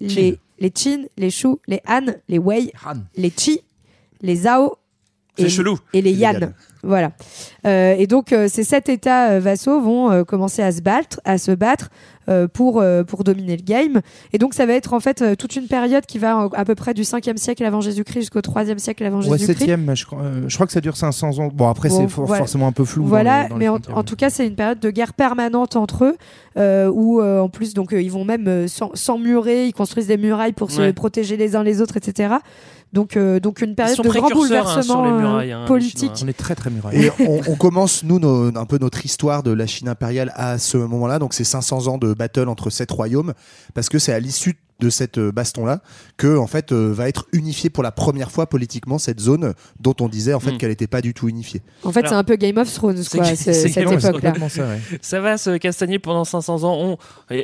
les 0.00 0.38
les 0.58 0.72
Chin, 0.74 1.04
les 1.18 1.30
Shu, 1.30 1.48
les 1.68 1.80
Han, 1.88 2.06
les 2.28 2.38
Wei, 2.38 2.72
les 3.16 3.32
Chi, 3.36 3.60
les 4.22 4.36
Zhao 4.36 4.76
C'est 5.44 5.48
chelou. 5.48 5.78
et 5.92 6.02
les 6.02 6.12
Les 6.12 6.18
Yan. 6.18 6.32
Yan. 6.40 6.48
Voilà. 6.82 7.10
Euh, 7.66 7.96
et 7.98 8.06
donc 8.06 8.32
euh, 8.32 8.46
ces 8.48 8.62
sept 8.62 8.88
États 8.88 9.30
euh, 9.30 9.40
vassaux 9.40 9.80
vont 9.80 10.10
euh, 10.12 10.22
commencer 10.24 10.62
à 10.62 10.70
se 10.70 10.80
battre, 10.82 11.20
à 11.24 11.36
se 11.36 11.50
battre 11.50 11.88
euh, 12.28 12.46
pour 12.46 12.80
euh, 12.80 13.02
pour 13.02 13.24
dominer 13.24 13.56
le 13.56 13.62
game. 13.64 14.00
Et 14.32 14.38
donc 14.38 14.54
ça 14.54 14.66
va 14.66 14.74
être 14.74 14.92
en 14.92 15.00
fait 15.00 15.36
toute 15.36 15.56
une 15.56 15.66
période 15.66 16.06
qui 16.06 16.18
va 16.18 16.48
à 16.54 16.64
peu 16.64 16.76
près 16.76 16.94
du 16.94 17.02
5e 17.02 17.38
siècle 17.38 17.64
avant 17.64 17.80
Jésus-Christ 17.80 18.20
jusqu'au 18.20 18.38
3e 18.40 18.78
siècle 18.78 19.04
avant 19.04 19.16
Ouais, 19.22 19.36
Jésus-Christ. 19.36 19.66
7 19.66 19.94
je, 19.94 20.04
je 20.48 20.54
crois 20.54 20.66
que 20.66 20.72
ça 20.72 20.80
dure 20.80 20.96
500 20.96 21.38
ans. 21.40 21.48
Bon, 21.52 21.68
après, 21.68 21.88
Bon, 21.88 21.96
c'est 22.02 22.08
for- 22.08 22.26
voilà. 22.26 22.42
forcément 22.42 22.68
un 22.68 22.72
peu 22.72 22.84
flou. 22.84 23.02
dans 23.02 23.08
Voilà, 23.08 23.44
les- 23.44 23.48
dans 23.48 23.54
les 23.56 23.60
mais 23.64 23.68
en, 23.68 24.04
tout 24.04 24.16
cas, 24.16 24.30
c'est 24.30 24.46
une 24.46 24.54
période 24.54 24.78
de 24.78 24.90
guerre 24.90 25.14
permanente 25.14 25.74
entre 25.74 26.04
eux, 26.04 26.16
euh, 26.56 26.88
où 26.92 27.20
euh, 27.20 27.40
en 27.40 27.48
plus, 27.48 27.74
donc, 27.74 27.90
ils 27.92 28.10
vont 28.12 28.24
même 28.24 28.66
s'emmurer, 28.94 29.66
ils 29.66 29.72
construisent 29.72 30.06
des 30.06 30.16
murailles 30.18 30.52
pour 30.52 30.70
se 30.70 30.90
protéger 30.92 31.36
les 31.36 31.56
uns 31.56 31.62
les 31.64 31.80
autres, 31.80 31.96
etc. 31.96 32.34
Donc, 32.92 33.16
euh, 33.16 33.40
donc 33.40 33.60
une 33.60 33.74
période 33.74 33.96
de 33.98 34.08
grand 34.08 34.28
hein, 34.28 34.30
bouleversement 34.34 35.04
euh, 35.04 35.18
murailles, 35.20 35.52
hein, 35.52 35.64
politique. 35.66 36.12
On 36.22 36.28
est 36.28 36.32
très 36.36 36.54
très 36.54 36.70
muraille. 36.70 37.06
Et 37.06 37.10
on, 37.20 37.40
on 37.48 37.54
commence, 37.56 38.04
nous, 38.04 38.18
nos- 38.18 38.56
un 38.56 38.64
peu 38.64 38.78
notre 38.78 39.04
histoire 39.04 39.42
de 39.42 39.50
la 39.50 39.66
Chine 39.66 39.88
impériale 39.88 40.32
à 40.34 40.56
ce 40.58 40.76
moment-là. 40.78 41.18
Donc, 41.18 41.34
c'est 41.34 41.44
500 41.44 41.88
ans 41.88 41.98
de 41.98 42.14
battle 42.14 42.48
entre 42.48 42.70
sept 42.70 42.90
royaumes, 42.90 43.34
parce 43.74 43.88
que 43.88 43.98
c'est 43.98 44.12
à 44.12 44.20
l'issue 44.20 44.56
de 44.80 44.90
cette 44.90 45.18
euh, 45.18 45.32
baston-là 45.32 45.80
que, 46.18 46.36
en 46.36 46.46
fait, 46.46 46.72
euh, 46.72 46.92
va 46.92 47.08
être 47.08 47.26
unifiée 47.32 47.70
pour 47.70 47.82
la 47.82 47.92
première 47.92 48.30
fois 48.30 48.46
politiquement 48.46 48.98
cette 48.98 49.20
zone 49.20 49.54
dont 49.80 49.94
on 50.00 50.08
disait, 50.08 50.34
en 50.34 50.40
fait, 50.40 50.52
Mm. 50.52 50.58
qu'elle 50.58 50.68
n'était 50.70 50.86
pas 50.86 51.00
du 51.00 51.14
tout 51.14 51.28
unifiée. 51.28 51.62
En 51.82 51.92
fait, 51.92 52.06
c'est 52.06 52.14
un 52.14 52.24
peu 52.24 52.36
Game 52.36 52.58
of 52.58 52.72
Thrones, 52.72 53.02
c'est 53.02 53.16
quoi, 53.18 53.26
cette 53.34 53.76
époque-là. 53.76 54.48
Ça, 54.50 54.62
ouais. 54.68 54.80
Ça 55.00 55.20
va 55.20 55.38
se 55.38 55.56
castagner 55.56 55.98
pendant 55.98 56.24
500 56.24 56.64
ans. 56.64 56.76
On- 56.78 56.98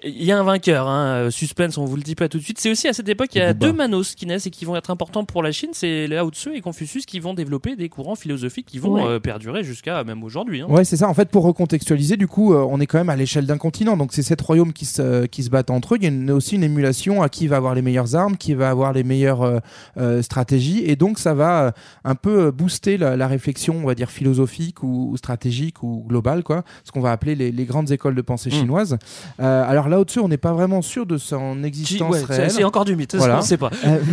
Il 0.04 0.24
y 0.24 0.30
a 0.32 0.38
un 0.38 0.42
vainqueur, 0.42 0.86
hein. 0.88 1.06
euh, 1.14 1.30
suspense, 1.30 1.78
on 1.78 1.84
vous 1.86 1.96
le 1.96 2.02
dit 2.02 2.14
pas 2.14 2.28
tout 2.28 2.38
de 2.38 2.42
suite. 2.42 2.58
C'est 2.60 2.70
aussi 2.70 2.86
à 2.88 2.92
cette 2.92 3.08
époque 3.08 3.28
qu'il 3.28 3.40
y 3.40 3.44
a 3.44 3.54
deux 3.54 3.72
manos 3.72 4.14
qui 4.14 4.26
naissent 4.26 4.46
et 4.46 4.50
qui 4.50 4.64
vont 4.64 4.76
être 4.76 4.90
importants 4.90 5.24
pour 5.24 5.42
la 5.42 5.52
Chine. 5.52 5.70
C'est 5.72 6.06
Lao 6.06 6.30
Tzu 6.30 6.54
et 6.54 6.60
Confucius 6.60 7.06
qui 7.06 7.18
vont 7.20 7.34
développer 7.34 7.76
des 7.76 7.88
courants 7.88 8.14
philosophiques 8.14 8.66
qui 8.66 8.78
vont 8.78 8.94
Ouais. 8.94 9.04
euh, 9.04 9.20
perdurer 9.20 9.64
jusqu'à 9.64 10.04
même 10.04 10.22
aujourd'hui. 10.22 10.60
hein. 10.60 10.66
Ouais, 10.68 10.84
c'est 10.84 10.96
ça. 10.98 11.08
En 11.08 11.14
fait, 11.14 11.30
pour 11.30 11.44
recontextualiser, 11.44 12.16
du 12.16 12.26
coup, 12.28 12.52
euh, 12.54 12.64
on 12.68 12.80
est 12.80 12.86
quand 12.86 12.98
même 12.98 13.08
à 13.10 13.16
l'échelle 13.16 13.46
d'un 13.46 13.58
continent. 13.58 13.96
Donc, 13.96 14.12
c'est 14.12 14.22
sept 14.22 14.40
royaumes 14.40 14.72
qui 14.72 14.84
se, 14.84 15.26
qui 15.26 15.42
se 15.42 15.50
battent 15.50 15.70
entre 15.70 15.94
eux. 15.94 15.98
Il 15.98 16.04
y 16.04 16.06
a 16.06 16.10
une- 16.10 16.30
aussi 16.30 16.56
une 16.56 16.64
émulation 16.64 17.21
à 17.22 17.28
qui 17.28 17.46
va 17.48 17.56
avoir 17.56 17.74
les 17.74 17.82
meilleures 17.82 18.14
armes, 18.14 18.36
qui 18.36 18.54
va 18.54 18.70
avoir 18.70 18.92
les 18.92 19.04
meilleures 19.04 19.42
euh, 19.42 19.58
euh, 19.98 20.22
stratégies. 20.22 20.82
Et 20.86 20.96
donc, 20.96 21.18
ça 21.18 21.34
va 21.34 21.62
euh, 21.66 21.70
un 22.04 22.14
peu 22.14 22.50
booster 22.50 22.96
la, 22.98 23.16
la 23.16 23.26
réflexion, 23.28 23.76
on 23.82 23.86
va 23.86 23.94
dire, 23.94 24.10
philosophique 24.10 24.82
ou, 24.82 25.10
ou 25.12 25.16
stratégique 25.16 25.82
ou 25.82 26.04
globale, 26.08 26.42
quoi. 26.42 26.62
Ce 26.84 26.92
qu'on 26.92 27.00
va 27.00 27.12
appeler 27.12 27.34
les, 27.34 27.52
les 27.52 27.64
grandes 27.64 27.90
écoles 27.90 28.14
de 28.14 28.22
pensée 28.22 28.50
Mm. 28.50 28.52
chinoises. 28.52 28.98
Alors 29.38 29.88
là, 29.88 30.00
au-dessus, 30.00 30.18
on 30.20 30.28
n'est 30.28 30.36
pas 30.36 30.52
vraiment 30.52 30.82
sûr 30.82 31.06
de 31.06 31.16
son 31.16 31.62
existence 31.64 32.10
ouais, 32.12 32.20
c'est- 32.26 32.32
réelle. 32.34 32.50
c'est 32.50 32.64
encore 32.64 32.84
du 32.84 32.96
mythe, 32.96 33.14
Voilà. 33.16 33.36
on 33.36 33.38
ne 33.38 33.42
sait 33.42 33.56
pas. 33.56 33.70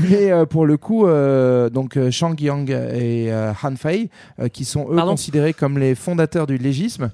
Mais 0.10 0.32
pour 0.50 0.66
le 0.66 0.78
coup, 0.78 1.06
donc 1.72 1.98
Shang 2.12 2.40
Yang 2.40 2.70
et 2.72 3.32
Han 3.64 3.76
Fei, 3.76 4.10
qui 4.54 4.66
sont 4.66 4.88
eux 4.92 4.96
Pardon 4.96 5.12
considérés 5.12 5.54
comme 5.54 5.78
les 5.78 5.96
fondateurs 5.96 6.46
du 6.48 6.58
légisme, 6.58 7.10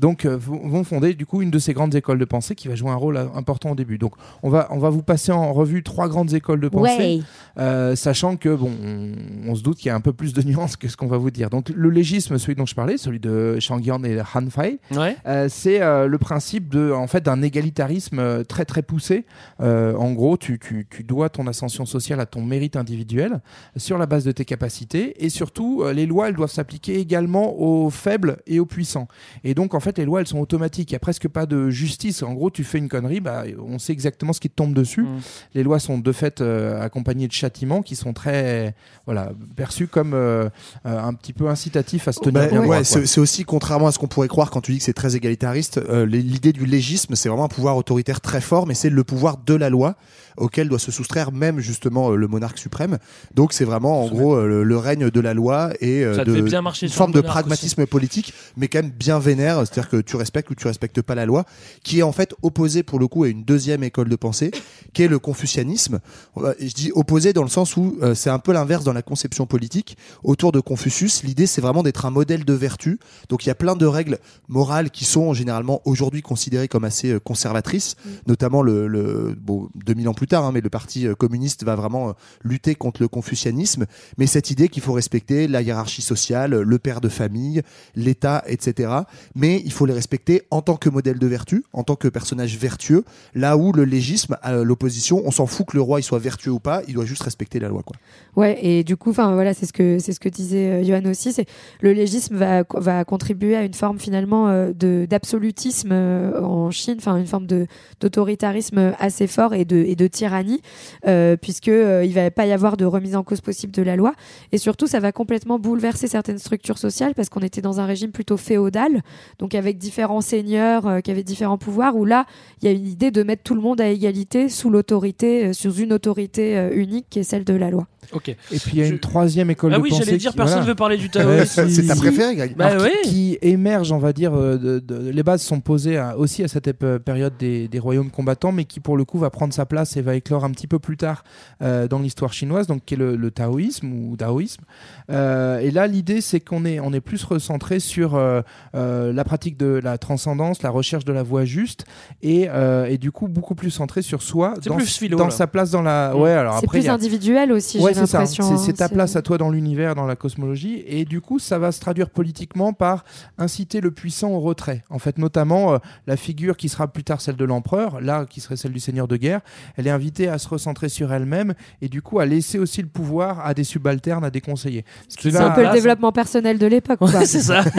donc 0.00 0.26
vont 0.26 0.84
fonder 0.84 1.14
du 1.14 1.26
coup 1.26 1.42
une 1.42 1.50
de 1.50 1.58
ces 1.58 1.72
grandes 1.72 1.94
écoles 1.94 2.18
de 2.18 2.24
pensée 2.24 2.54
qui 2.54 2.68
va 2.68 2.74
jouer 2.74 2.90
un 2.90 2.94
rôle 2.96 3.16
important 3.34 3.70
au 3.70 3.74
début. 3.74 3.98
Donc 3.98 4.12
on 4.42 4.50
va 4.50 4.57
on 4.70 4.78
va 4.78 4.90
vous 4.90 5.02
passer 5.02 5.30
en 5.32 5.52
revue 5.52 5.82
trois 5.82 6.08
grandes 6.08 6.34
écoles 6.34 6.60
de 6.60 6.68
pensée, 6.68 6.88
Ouais. 6.98 7.20
euh, 7.58 7.94
sachant 7.96 8.36
que 8.36 8.54
bon, 8.54 8.70
on, 8.84 9.50
on 9.50 9.54
se 9.54 9.62
doute 9.62 9.76
qu'il 9.78 9.86
y 9.86 9.90
a 9.90 9.94
un 9.94 10.00
peu 10.00 10.12
plus 10.12 10.32
de 10.32 10.42
nuances 10.42 10.76
que 10.76 10.88
ce 10.88 10.96
qu'on 10.96 11.06
va 11.06 11.16
vous 11.18 11.30
dire. 11.30 11.50
Donc 11.50 11.68
le 11.74 11.90
légisme, 11.90 12.38
celui 12.38 12.54
dont 12.56 12.66
je 12.66 12.74
parlais, 12.74 12.96
celui 12.98 13.20
de 13.20 13.58
Shang 13.60 13.84
Yang 13.84 14.06
et 14.06 14.20
Han 14.34 14.50
Fei, 14.50 14.78
Ouais. 14.96 15.16
euh, 15.26 15.46
c'est 15.48 15.80
euh, 15.82 16.06
le 16.06 16.18
principe 16.18 16.68
de, 16.68 16.90
en 16.92 17.06
fait, 17.06 17.24
d'un 17.24 17.42
égalitarisme 17.42 18.44
très 18.44 18.64
très 18.64 18.82
poussé. 18.82 19.24
Euh, 19.60 19.94
en 19.94 20.12
gros, 20.12 20.36
tu, 20.36 20.58
tu, 20.58 20.86
tu 20.90 21.04
dois 21.04 21.28
ton 21.28 21.46
ascension 21.46 21.86
sociale 21.86 22.20
à 22.20 22.26
ton 22.26 22.42
mérite 22.42 22.76
individuel 22.76 23.40
sur 23.76 23.98
la 23.98 24.06
base 24.06 24.24
de 24.24 24.32
tes 24.32 24.44
capacités 24.44 25.24
et 25.24 25.28
surtout, 25.28 25.82
euh, 25.82 25.92
les 25.92 26.06
lois 26.06 26.28
elles 26.28 26.34
doivent 26.36 26.50
s'appliquer 26.50 26.98
également 26.98 27.54
aux 27.60 27.90
faibles 27.90 28.38
et 28.46 28.60
aux 28.60 28.66
puissants. 28.66 29.08
Et 29.44 29.54
donc, 29.54 29.74
en 29.74 29.80
fait, 29.80 29.98
les 29.98 30.04
lois 30.04 30.20
elles 30.20 30.26
sont 30.26 30.40
automatiques. 30.40 30.90
Il 30.90 30.94
y 30.94 30.96
a 30.96 31.00
presque 31.00 31.28
pas 31.28 31.46
de 31.46 31.70
justice. 31.70 32.22
En 32.22 32.34
gros, 32.34 32.50
tu 32.50 32.64
fais 32.64 32.78
une 32.78 32.88
connerie, 32.88 33.20
bah, 33.20 33.44
on 33.64 33.78
sait 33.78 33.92
exactement 33.92 34.32
ce 34.32 34.40
qui 34.40 34.47
te 34.48 34.54
tombe 34.54 34.74
dessus. 34.74 35.02
Mm. 35.02 35.18
Les 35.54 35.62
lois 35.62 35.78
sont 35.78 35.98
de 35.98 36.12
fait 36.12 36.40
euh, 36.40 36.80
accompagnées 36.82 37.28
de 37.28 37.32
châtiments 37.32 37.82
qui 37.82 37.96
sont 37.96 38.12
très, 38.12 38.74
voilà, 39.06 39.30
perçus 39.56 39.86
comme 39.86 40.14
euh, 40.14 40.48
euh, 40.86 41.00
un 41.02 41.14
petit 41.14 41.32
peu 41.32 41.48
incitatifs 41.48 42.08
à 42.08 42.12
se 42.12 42.20
tenir 42.20 42.32
Bah, 42.34 42.46
bien 42.48 42.60
ouais, 42.60 42.64
droit, 42.66 42.76
quoi. 42.76 42.84
c'est 43.06 43.20
aussi 43.20 43.44
contrairement 43.44 43.86
à 43.88 43.92
ce 43.92 43.98
qu'on 43.98 44.08
pourrait 44.08 44.28
croire 44.28 44.50
quand 44.50 44.60
tu 44.60 44.72
dis 44.72 44.78
que 44.78 44.84
c'est 44.84 44.92
très 44.92 45.16
égalitariste. 45.16 45.78
euh, 45.78 46.06
L'idée 46.06 46.52
du 46.52 46.66
légisme, 46.66 47.14
c'est 47.14 47.28
vraiment 47.28 47.44
un 47.44 47.48
pouvoir 47.48 47.76
autoritaire 47.76 48.20
très 48.20 48.40
fort, 48.40 48.66
mais 48.66 48.74
c'est 48.74 48.90
le 48.90 49.04
pouvoir 49.04 49.38
de 49.44 49.54
la 49.54 49.70
loi 49.70 49.96
auquel 50.38 50.68
doit 50.68 50.78
se 50.78 50.90
soustraire 50.90 51.32
même 51.32 51.60
justement 51.60 52.12
euh, 52.12 52.16
le 52.16 52.28
monarque 52.28 52.58
suprême. 52.58 52.98
Donc 53.34 53.52
c'est 53.52 53.64
vraiment 53.64 54.04
en 54.04 54.08
gros 54.08 54.34
euh, 54.34 54.46
le, 54.46 54.62
le 54.62 54.76
règne 54.76 55.10
de 55.10 55.20
la 55.20 55.34
loi 55.34 55.70
et 55.80 56.04
euh, 56.04 56.24
de 56.24 56.34
fait 56.34 56.42
bien 56.42 56.62
marcher 56.62 56.86
une 56.86 56.92
forme 56.92 57.12
de 57.12 57.20
pragmatisme 57.20 57.86
politique, 57.86 58.32
mais 58.56 58.68
quand 58.68 58.82
même 58.82 58.90
bien 58.90 59.18
vénère, 59.18 59.58
c'est-à-dire 59.58 59.88
que 59.88 59.96
tu 59.98 60.16
respectes 60.16 60.50
ou 60.50 60.54
tu 60.54 60.66
respectes 60.66 61.02
pas 61.02 61.14
la 61.14 61.26
loi, 61.26 61.44
qui 61.82 62.00
est 62.00 62.02
en 62.02 62.12
fait 62.12 62.34
opposé 62.42 62.82
pour 62.82 62.98
le 62.98 63.08
coup 63.08 63.24
à 63.24 63.28
une 63.28 63.44
deuxième 63.44 63.82
école 63.82 64.08
de 64.08 64.16
pensée, 64.16 64.50
qui 64.92 65.02
est 65.02 65.08
le 65.08 65.18
confucianisme. 65.18 66.00
Je 66.36 66.72
dis 66.74 66.92
opposé 66.94 67.32
dans 67.32 67.42
le 67.42 67.48
sens 67.48 67.76
où 67.76 67.98
c'est 68.14 68.30
un 68.30 68.38
peu 68.38 68.52
l'inverse 68.52 68.84
dans 68.84 68.92
la 68.92 69.02
conception 69.02 69.46
politique. 69.46 69.96
Autour 70.22 70.52
de 70.52 70.60
Confucius, 70.60 71.22
l'idée 71.24 71.46
c'est 71.46 71.60
vraiment 71.60 71.82
d'être 71.82 72.06
un 72.06 72.10
modèle 72.10 72.44
de 72.44 72.52
vertu. 72.52 72.98
Donc 73.28 73.44
il 73.44 73.48
y 73.48 73.52
a 73.52 73.54
plein 73.54 73.76
de 73.76 73.86
règles 73.86 74.18
morales 74.48 74.90
qui 74.90 75.04
sont 75.04 75.34
généralement 75.34 75.80
aujourd'hui 75.84 76.22
considérées 76.22 76.68
comme 76.68 76.84
assez 76.84 77.18
conservatrices, 77.20 77.96
notamment 78.26 78.62
le, 78.62 78.86
le 78.86 79.36
bon 79.38 79.68
2000 79.74 80.08
ans 80.08 80.14
plus 80.14 80.27
tard, 80.28 80.44
hein, 80.44 80.52
mais 80.52 80.60
le 80.60 80.70
parti 80.70 81.06
euh, 81.06 81.14
communiste 81.14 81.64
va 81.64 81.74
vraiment 81.74 82.10
euh, 82.10 82.12
lutter 82.42 82.74
contre 82.74 83.02
le 83.02 83.08
confucianisme. 83.08 83.86
Mais 84.16 84.26
cette 84.26 84.50
idée 84.50 84.68
qu'il 84.68 84.82
faut 84.82 84.92
respecter 84.92 85.48
la 85.48 85.62
hiérarchie 85.62 86.02
sociale, 86.02 86.54
le 86.54 86.78
père 86.78 87.00
de 87.00 87.08
famille, 87.08 87.62
l'État, 87.96 88.42
etc. 88.46 88.92
Mais 89.34 89.62
il 89.64 89.72
faut 89.72 89.86
les 89.86 89.92
respecter 89.92 90.42
en 90.50 90.62
tant 90.62 90.76
que 90.76 90.88
modèle 90.88 91.18
de 91.18 91.26
vertu, 91.26 91.64
en 91.72 91.82
tant 91.82 91.96
que 91.96 92.08
personnage 92.08 92.56
vertueux. 92.56 93.04
Là 93.34 93.56
où 93.56 93.72
le 93.72 93.84
légisme, 93.84 94.36
à 94.42 94.52
l'opposition, 94.56 95.22
on 95.24 95.30
s'en 95.30 95.46
fout 95.46 95.66
que 95.66 95.76
le 95.76 95.82
roi 95.82 96.00
soit 96.02 96.18
vertueux 96.18 96.52
ou 96.52 96.60
pas, 96.60 96.82
il 96.88 96.94
doit 96.94 97.04
juste 97.04 97.22
respecter 97.22 97.58
la 97.58 97.68
loi. 97.68 97.82
Quoi. 97.82 97.96
Ouais, 98.36 98.58
et 98.64 98.84
du 98.84 98.96
coup, 98.96 99.10
enfin 99.10 99.34
voilà, 99.34 99.54
c'est 99.54 99.66
ce 99.66 99.72
que 99.72 99.98
c'est 99.98 100.12
ce 100.12 100.20
que 100.20 100.28
disait 100.28 100.82
euh, 100.82 101.10
aussi, 101.10 101.32
c'est 101.32 101.46
le 101.80 101.92
légisme 101.92 102.36
va 102.36 102.62
va 102.74 103.04
contribuer 103.04 103.56
à 103.56 103.62
une 103.64 103.74
forme 103.74 103.98
finalement 103.98 104.48
euh, 104.48 104.72
de 104.72 105.06
d'absolutisme 105.08 105.90
euh, 105.92 106.40
en 106.40 106.70
Chine, 106.70 106.96
enfin 106.98 107.16
une 107.16 107.26
forme 107.26 107.46
de 107.46 107.66
d'autoritarisme 108.00 108.94
assez 108.98 109.26
fort 109.26 109.54
et 109.54 109.64
de 109.64 109.76
et 109.76 109.96
de 109.96 110.06
tyrannie, 110.18 110.60
euh, 111.06 111.36
puisque 111.36 111.68
euh, 111.68 112.04
il 112.04 112.12
va 112.12 112.30
pas 112.30 112.46
y 112.46 112.52
avoir 112.52 112.76
de 112.76 112.84
remise 112.84 113.14
en 113.16 113.22
cause 113.22 113.40
possible 113.40 113.72
de 113.72 113.82
la 113.82 113.94
loi, 113.96 114.12
et 114.52 114.58
surtout 114.58 114.86
ça 114.86 115.00
va 115.00 115.12
complètement 115.12 115.58
bouleverser 115.58 116.08
certaines 116.08 116.38
structures 116.38 116.78
sociales 116.78 117.14
parce 117.14 117.28
qu'on 117.28 117.40
était 117.40 117.60
dans 117.62 117.78
un 117.80 117.86
régime 117.86 118.10
plutôt 118.10 118.36
féodal, 118.36 119.02
donc 119.38 119.54
avec 119.54 119.78
différents 119.78 120.20
seigneurs 120.20 120.86
euh, 120.86 121.00
qui 121.00 121.10
avaient 121.10 121.22
différents 121.22 121.58
pouvoirs, 121.58 121.94
où 121.96 122.04
là 122.04 122.24
il 122.62 122.68
y 122.68 122.68
a 122.68 122.74
une 122.74 122.86
idée 122.86 123.10
de 123.10 123.22
mettre 123.22 123.42
tout 123.44 123.54
le 123.54 123.60
monde 123.60 123.80
à 123.80 123.88
égalité 123.88 124.48
sous 124.48 124.70
l'autorité, 124.70 125.46
euh, 125.46 125.52
sous 125.52 125.72
une 125.74 125.92
autorité 125.92 126.56
euh, 126.58 126.70
unique 126.74 127.06
qui 127.10 127.20
est 127.20 127.22
celle 127.22 127.44
de 127.44 127.54
la 127.54 127.70
loi. 127.70 127.86
Ok. 128.12 128.28
Et 128.30 128.36
puis 128.58 128.72
il 128.74 128.78
y 128.78 128.82
a 128.82 128.86
une 128.86 128.98
troisième 129.00 129.50
école 129.50 129.72
Ah 129.74 129.76
de 129.78 129.82
oui, 129.82 129.90
pensée. 129.90 130.04
j'allais 130.04 130.16
dire, 130.18 130.30
qui- 130.30 130.36
personne 130.38 130.58
voilà. 130.60 130.68
veut 130.72 130.74
parler 130.74 130.96
du 130.96 131.10
taoïsme. 131.14 131.68
si- 131.68 131.74
C'est 131.74 131.86
ta 131.86 131.94
préférée, 131.94 132.34
Greg 132.36 132.56
Bah 132.56 132.66
Alors, 132.68 132.82
oui. 132.84 132.90
qui, 133.04 133.10
qui 133.10 133.38
émerge, 133.42 133.92
on 133.92 133.98
va 133.98 134.12
dire, 134.14 134.32
de, 134.32 134.78
de- 134.78 135.10
les 135.10 135.22
bases 135.22 135.42
sont 135.42 135.60
posées 135.60 135.98
à- 135.98 136.16
aussi 136.16 136.42
à 136.42 136.48
cette 136.48 136.72
période 136.72 137.34
des, 137.38 137.68
des 137.68 137.78
royaumes 137.78 138.10
combattants, 138.10 138.50
mais 138.52 138.64
qui 138.64 138.80
pour 138.80 138.96
le 138.96 139.04
coup 139.04 139.18
va 139.18 139.28
prendre 139.30 139.52
sa 139.52 139.66
place 139.66 139.97
et 139.98 140.02
va 140.02 140.14
éclore 140.14 140.44
un 140.44 140.50
petit 140.50 140.66
peu 140.66 140.78
plus 140.78 140.96
tard 140.96 141.24
euh, 141.62 141.88
dans 141.88 141.98
l'histoire 141.98 142.32
chinoise, 142.32 142.66
donc 142.66 142.84
qui 142.84 142.94
est 142.94 142.96
le, 142.96 143.16
le 143.16 143.30
taoïsme 143.30 143.92
ou 143.92 144.16
daoïsme. 144.16 144.62
Euh, 145.10 145.58
et 145.58 145.70
là, 145.70 145.86
l'idée, 145.86 146.20
c'est 146.20 146.40
qu'on 146.40 146.64
est, 146.64 146.80
on 146.80 146.92
est 146.92 147.00
plus 147.00 147.24
recentré 147.24 147.80
sur 147.80 148.14
euh, 148.14 148.42
euh, 148.74 149.12
la 149.12 149.24
pratique 149.24 149.56
de 149.56 149.80
la 149.82 149.98
transcendance, 149.98 150.62
la 150.62 150.70
recherche 150.70 151.04
de 151.04 151.12
la 151.12 151.22
voie 151.22 151.44
juste, 151.44 151.84
et, 152.22 152.48
euh, 152.48 152.86
et 152.86 152.98
du 152.98 153.10
coup 153.12 153.28
beaucoup 153.28 153.54
plus 153.54 153.70
centré 153.70 154.02
sur 154.02 154.22
soi, 154.22 154.54
dans, 154.64 154.76
plus 154.76 154.96
philo, 154.98 155.18
dans 155.18 155.24
là. 155.26 155.30
sa 155.30 155.46
place 155.46 155.70
dans 155.70 155.82
la. 155.82 156.16
Ouais, 156.16 156.30
alors 156.32 156.60
C'est 156.60 156.66
plus 156.68 156.88
a- 156.88 156.92
individuel 156.94 157.52
aussi, 157.52 157.78
Ouais, 157.78 157.92
j'ai 157.94 158.00
l'impression. 158.00 158.56
C'est- 158.56 158.66
C'est 158.66 158.72
ta 158.74 158.88
c'est- 158.88 158.94
place 158.94 159.16
à 159.16 159.22
toi 159.22 159.38
dans 159.38 159.50
l'univers, 159.50 159.94
dans 159.94 160.06
la 160.06 160.16
cosmologie. 160.16 160.82
Et 160.86 161.04
du 161.04 161.20
coup, 161.20 161.38
ça 161.38 161.58
va 161.58 161.72
se 161.72 161.80
traduire 161.80 162.10
politiquement 162.10 162.72
par 162.72 163.04
inciter 163.38 163.80
le 163.80 163.90
puissant 163.90 164.30
au 164.30 164.40
retrait. 164.40 164.84
En 164.90 164.98
fait, 164.98 165.18
notamment, 165.18 165.74
euh, 165.74 165.78
la 166.06 166.16
figure 166.16 166.56
qui 166.56 166.68
sera 166.68 166.86
plus 166.88 167.04
tard 167.04 167.20
celle 167.20 167.36
de 167.36 167.44
l'empereur, 167.44 168.00
là, 168.00 168.26
qui 168.28 168.40
serait 168.40 168.56
celle 168.56 168.72
du 168.72 168.80
seigneur 168.80 169.08
de 169.08 169.16
guerre, 169.16 169.40
elle 169.76 169.87
est 169.88 169.90
invitée 169.90 170.28
à 170.28 170.38
se 170.38 170.48
recentrer 170.48 170.88
sur 170.88 171.12
elle-même 171.12 171.54
et 171.82 171.88
du 171.88 172.00
coup 172.02 172.20
à 172.20 172.26
laisser 172.26 172.58
aussi 172.58 172.80
le 172.82 172.88
pouvoir 172.88 173.44
à 173.44 173.54
des 173.54 173.64
subalternes, 173.64 174.24
à 174.24 174.30
des 174.30 174.40
conseillers. 174.40 174.84
C'est 175.08 175.34
un 175.36 175.50
peu 175.50 175.64
le 175.66 175.72
développement 175.72 176.12
personnel 176.12 176.58
de 176.58 176.66
l'époque. 176.66 176.98
quoi. 176.98 177.10
c'est 177.26 177.40
ça. 177.40 177.64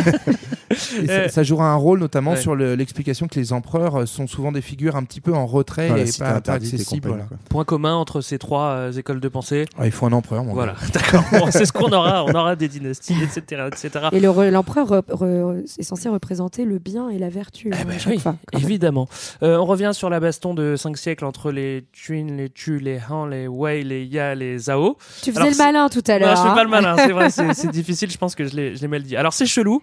Et 1.02 1.08
ça, 1.08 1.30
ça 1.30 1.44
jouera 1.44 1.72
un 1.72 1.76
rôle 1.76 2.00
notamment 2.00 2.32
ouais. 2.32 2.38
sur 2.42 2.56
le- 2.56 2.76
l'explication 2.76 3.28
que 3.28 3.40
les 3.40 3.54
empereurs 3.54 3.96
euh, 4.02 4.06
sont 4.06 4.28
souvent 4.28 4.52
des 4.52 4.62
figures 4.62 4.96
un 4.96 5.04
petit 5.04 5.20
peu 5.20 5.34
en 5.34 5.46
retrait 5.48 5.88
et 6.08 6.12
pas, 6.20 6.42
pas 6.42 6.54
accessibles. 6.54 7.08
voilà. 7.10 7.26
Point 7.50 7.64
commun 7.66 7.96
entre 7.96 8.22
ces 8.22 8.38
trois 8.38 8.70
euh, 8.70 8.92
écoles 8.92 9.20
de 9.20 9.28
pensée. 9.30 9.66
Ah, 9.78 9.86
il 9.88 9.92
faut 9.92 10.06
un 10.06 10.12
empereur, 10.12 10.44
mon 10.44 10.54
Voilà, 10.54 10.76
d'accord. 10.94 11.24
Bon, 11.32 11.48
c'est 11.52 11.66
ce 11.66 11.74
qu'on 11.74 11.92
aura. 11.92 12.24
On 12.26 12.32
aura 12.34 12.56
des 12.56 12.68
dynasties, 12.68 13.16
etc., 13.24 13.64
etc. 13.68 14.08
Et 14.12 14.20
le 14.20 14.30
re- 14.30 14.50
l'empereur 14.52 14.88
re- 14.88 15.04
re- 15.10 15.64
est 15.80 15.84
censé 15.84 16.08
représenter 16.08 16.66
le 16.66 16.78
bien 16.78 17.10
et 17.10 17.18
la 17.18 17.30
vertu. 17.30 17.72
hein, 17.74 17.78
Eh 17.82 17.86
ben 17.86 17.98
Oui, 18.08 18.20
fois, 18.20 18.36
quand 18.52 18.58
même. 18.60 18.64
évidemment. 18.68 19.08
Euh, 19.42 19.58
on 19.58 19.66
revient 19.66 19.92
sur 19.94 20.10
la 20.12 20.20
baston 20.20 20.54
de 20.54 20.76
5 20.76 20.98
siècles 20.98 21.26
entre 21.26 21.52
les 21.52 21.86
Les 22.08 22.50
Tu, 22.50 22.80
les 22.80 23.00
Han, 23.10 23.26
les 23.28 23.48
Wei, 23.48 23.84
les 23.84 24.06
Ya, 24.06 24.34
les 24.34 24.58
Zhao. 24.58 24.98
Tu 25.22 25.32
faisais 25.32 25.38
Alors, 25.38 25.48
le 25.50 25.54
c'est- 25.54 25.64
malin 25.64 25.90
tout 25.90 26.02
à 26.08 26.14
Non, 26.18 26.26
l'heure. 26.26 26.36
je 26.38 26.42
fais 26.42 26.48
hein. 26.48 26.56
pas 26.56 26.64
le 26.64 26.70
malin, 26.70 26.96
c'est 26.98 27.12
vrai, 27.12 27.30
c'est 27.30 27.54
c'est 27.54 27.70
difficile, 27.72 28.10
je 28.10 28.18
pense 28.18 28.36
que 28.36 28.46
je 28.46 28.56
l'ai 28.56 28.76
je 28.76 28.82
l'ai 28.82 28.88
mal 28.88 29.04
dit. 29.04 29.16
Alors 29.16 29.34
c'est 29.34 29.46
chelou, 29.46 29.82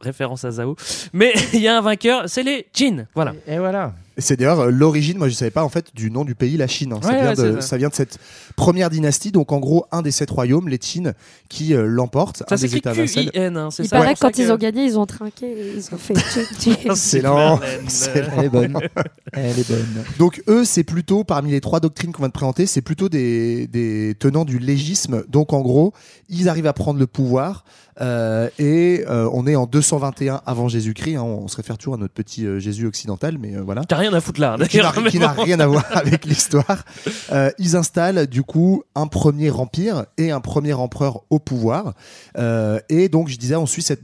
référence 0.00 0.44
à 0.44 0.50
Zhao, 0.50 0.76
mais 1.12 1.32
il 1.54 1.60
y 1.60 1.68
a 1.68 1.78
un 1.78 1.80
vainqueur, 1.80 2.24
c'est 2.26 2.42
les 2.42 2.66
Jin. 2.74 3.06
Voilà. 3.14 3.32
Et 3.46 3.58
voilà. 3.58 3.94
Et 4.22 4.24
C'est 4.24 4.36
d'ailleurs 4.36 4.60
euh, 4.60 4.70
l'origine, 4.70 5.18
moi 5.18 5.28
je 5.28 5.34
savais 5.34 5.50
pas 5.50 5.64
en 5.64 5.68
fait, 5.68 5.86
du 5.94 6.10
nom 6.12 6.24
du 6.24 6.34
pays, 6.36 6.56
la 6.56 6.68
Chine. 6.68 6.92
hein. 6.92 7.00
Ça, 7.02 7.10
vient 7.10 7.24
ouais, 7.30 7.34
de, 7.36 7.42
c'est 7.56 7.60
ça. 7.62 7.66
ça 7.68 7.76
vient 7.76 7.88
de 7.88 7.94
cette 7.94 8.18
première 8.56 8.88
dynastie, 8.88 9.32
donc 9.32 9.50
en 9.50 9.58
gros 9.58 9.84
un 9.90 10.02
des 10.02 10.12
sept 10.12 10.30
royaumes, 10.30 10.68
les 10.68 10.78
Qin, 10.78 11.12
qui 11.48 11.74
euh, 11.74 11.86
l'emportent. 11.86 12.44
Ça 12.48 12.56
s'écrit 12.56 12.78
États 12.78 12.92
vassals. 12.92 13.24
Q-I-N, 13.30 13.56
hein, 13.56 13.70
c'est 13.72 13.82
Il 13.82 13.88
ça. 13.88 13.98
paraît 13.98 14.14
que 14.14 14.20
quand 14.20 14.38
ils 14.38 14.52
ont 14.52 14.56
gagné, 14.56 14.84
ils 14.84 14.98
ont 14.98 15.06
trinqué 15.06 15.54
ils 15.76 15.94
ont 15.94 15.98
fait. 15.98 16.14
Excellent. 16.84 17.58
Elle 18.14 18.44
est 18.44 18.48
bonne. 18.48 18.78
Elle 19.32 19.58
est 19.58 19.68
bonne. 19.68 20.04
Donc 20.18 20.42
eux, 20.48 20.64
c'est 20.64 20.84
plutôt, 20.84 21.24
parmi 21.24 21.50
les 21.50 21.60
trois 21.60 21.80
doctrines 21.80 22.12
qu'on 22.12 22.22
vient 22.22 22.28
de 22.28 22.32
présenter, 22.32 22.66
c'est 22.66 22.82
plutôt 22.82 23.08
des, 23.08 23.66
des 23.66 24.14
tenants 24.18 24.44
du 24.44 24.58
légisme. 24.58 25.24
Donc 25.28 25.52
en 25.52 25.60
gros, 25.62 25.92
ils 26.28 26.48
arrivent 26.48 26.66
à 26.66 26.72
prendre 26.72 26.98
le 27.00 27.06
pouvoir. 27.06 27.64
euh, 28.00 28.48
et 28.58 29.04
euh, 29.08 29.28
on 29.32 29.46
est 29.46 29.56
en 29.56 29.66
221 29.66 30.40
avant 30.46 30.68
Jésus-Christ. 30.68 31.16
hein. 31.16 31.22
on 31.22 31.48
se 31.48 31.56
réfère 31.56 31.76
toujours 31.78 31.94
à 31.94 31.98
notre 31.98 32.14
petit 32.14 32.46
euh, 32.46 32.58
Jésus 32.58 32.86
occidental, 32.86 33.36
mais 33.38 33.56
euh, 33.56 33.60
voilà. 33.62 33.82
T'as 33.84 33.96
rien 33.96 34.11
à 34.12 34.20
foutre 34.20 34.40
là, 34.40 34.56
qui 34.68 34.78
n'a 35.18 35.32
rien 35.32 35.60
à 35.60 35.66
voir 35.66 35.84
avec 35.90 36.24
l'histoire. 36.24 36.84
Euh, 37.32 37.50
ils 37.58 37.76
installent 37.76 38.26
du 38.26 38.42
coup 38.42 38.82
un 38.94 39.06
premier 39.06 39.50
empire 39.50 40.06
et 40.18 40.30
un 40.30 40.40
premier 40.40 40.72
empereur 40.72 41.22
au 41.30 41.38
pouvoir. 41.38 41.94
Euh, 42.38 42.80
et 42.88 43.08
donc 43.08 43.28
je 43.28 43.36
disais, 43.36 43.56
on 43.56 43.66
suit 43.66 43.82
cette, 43.82 44.00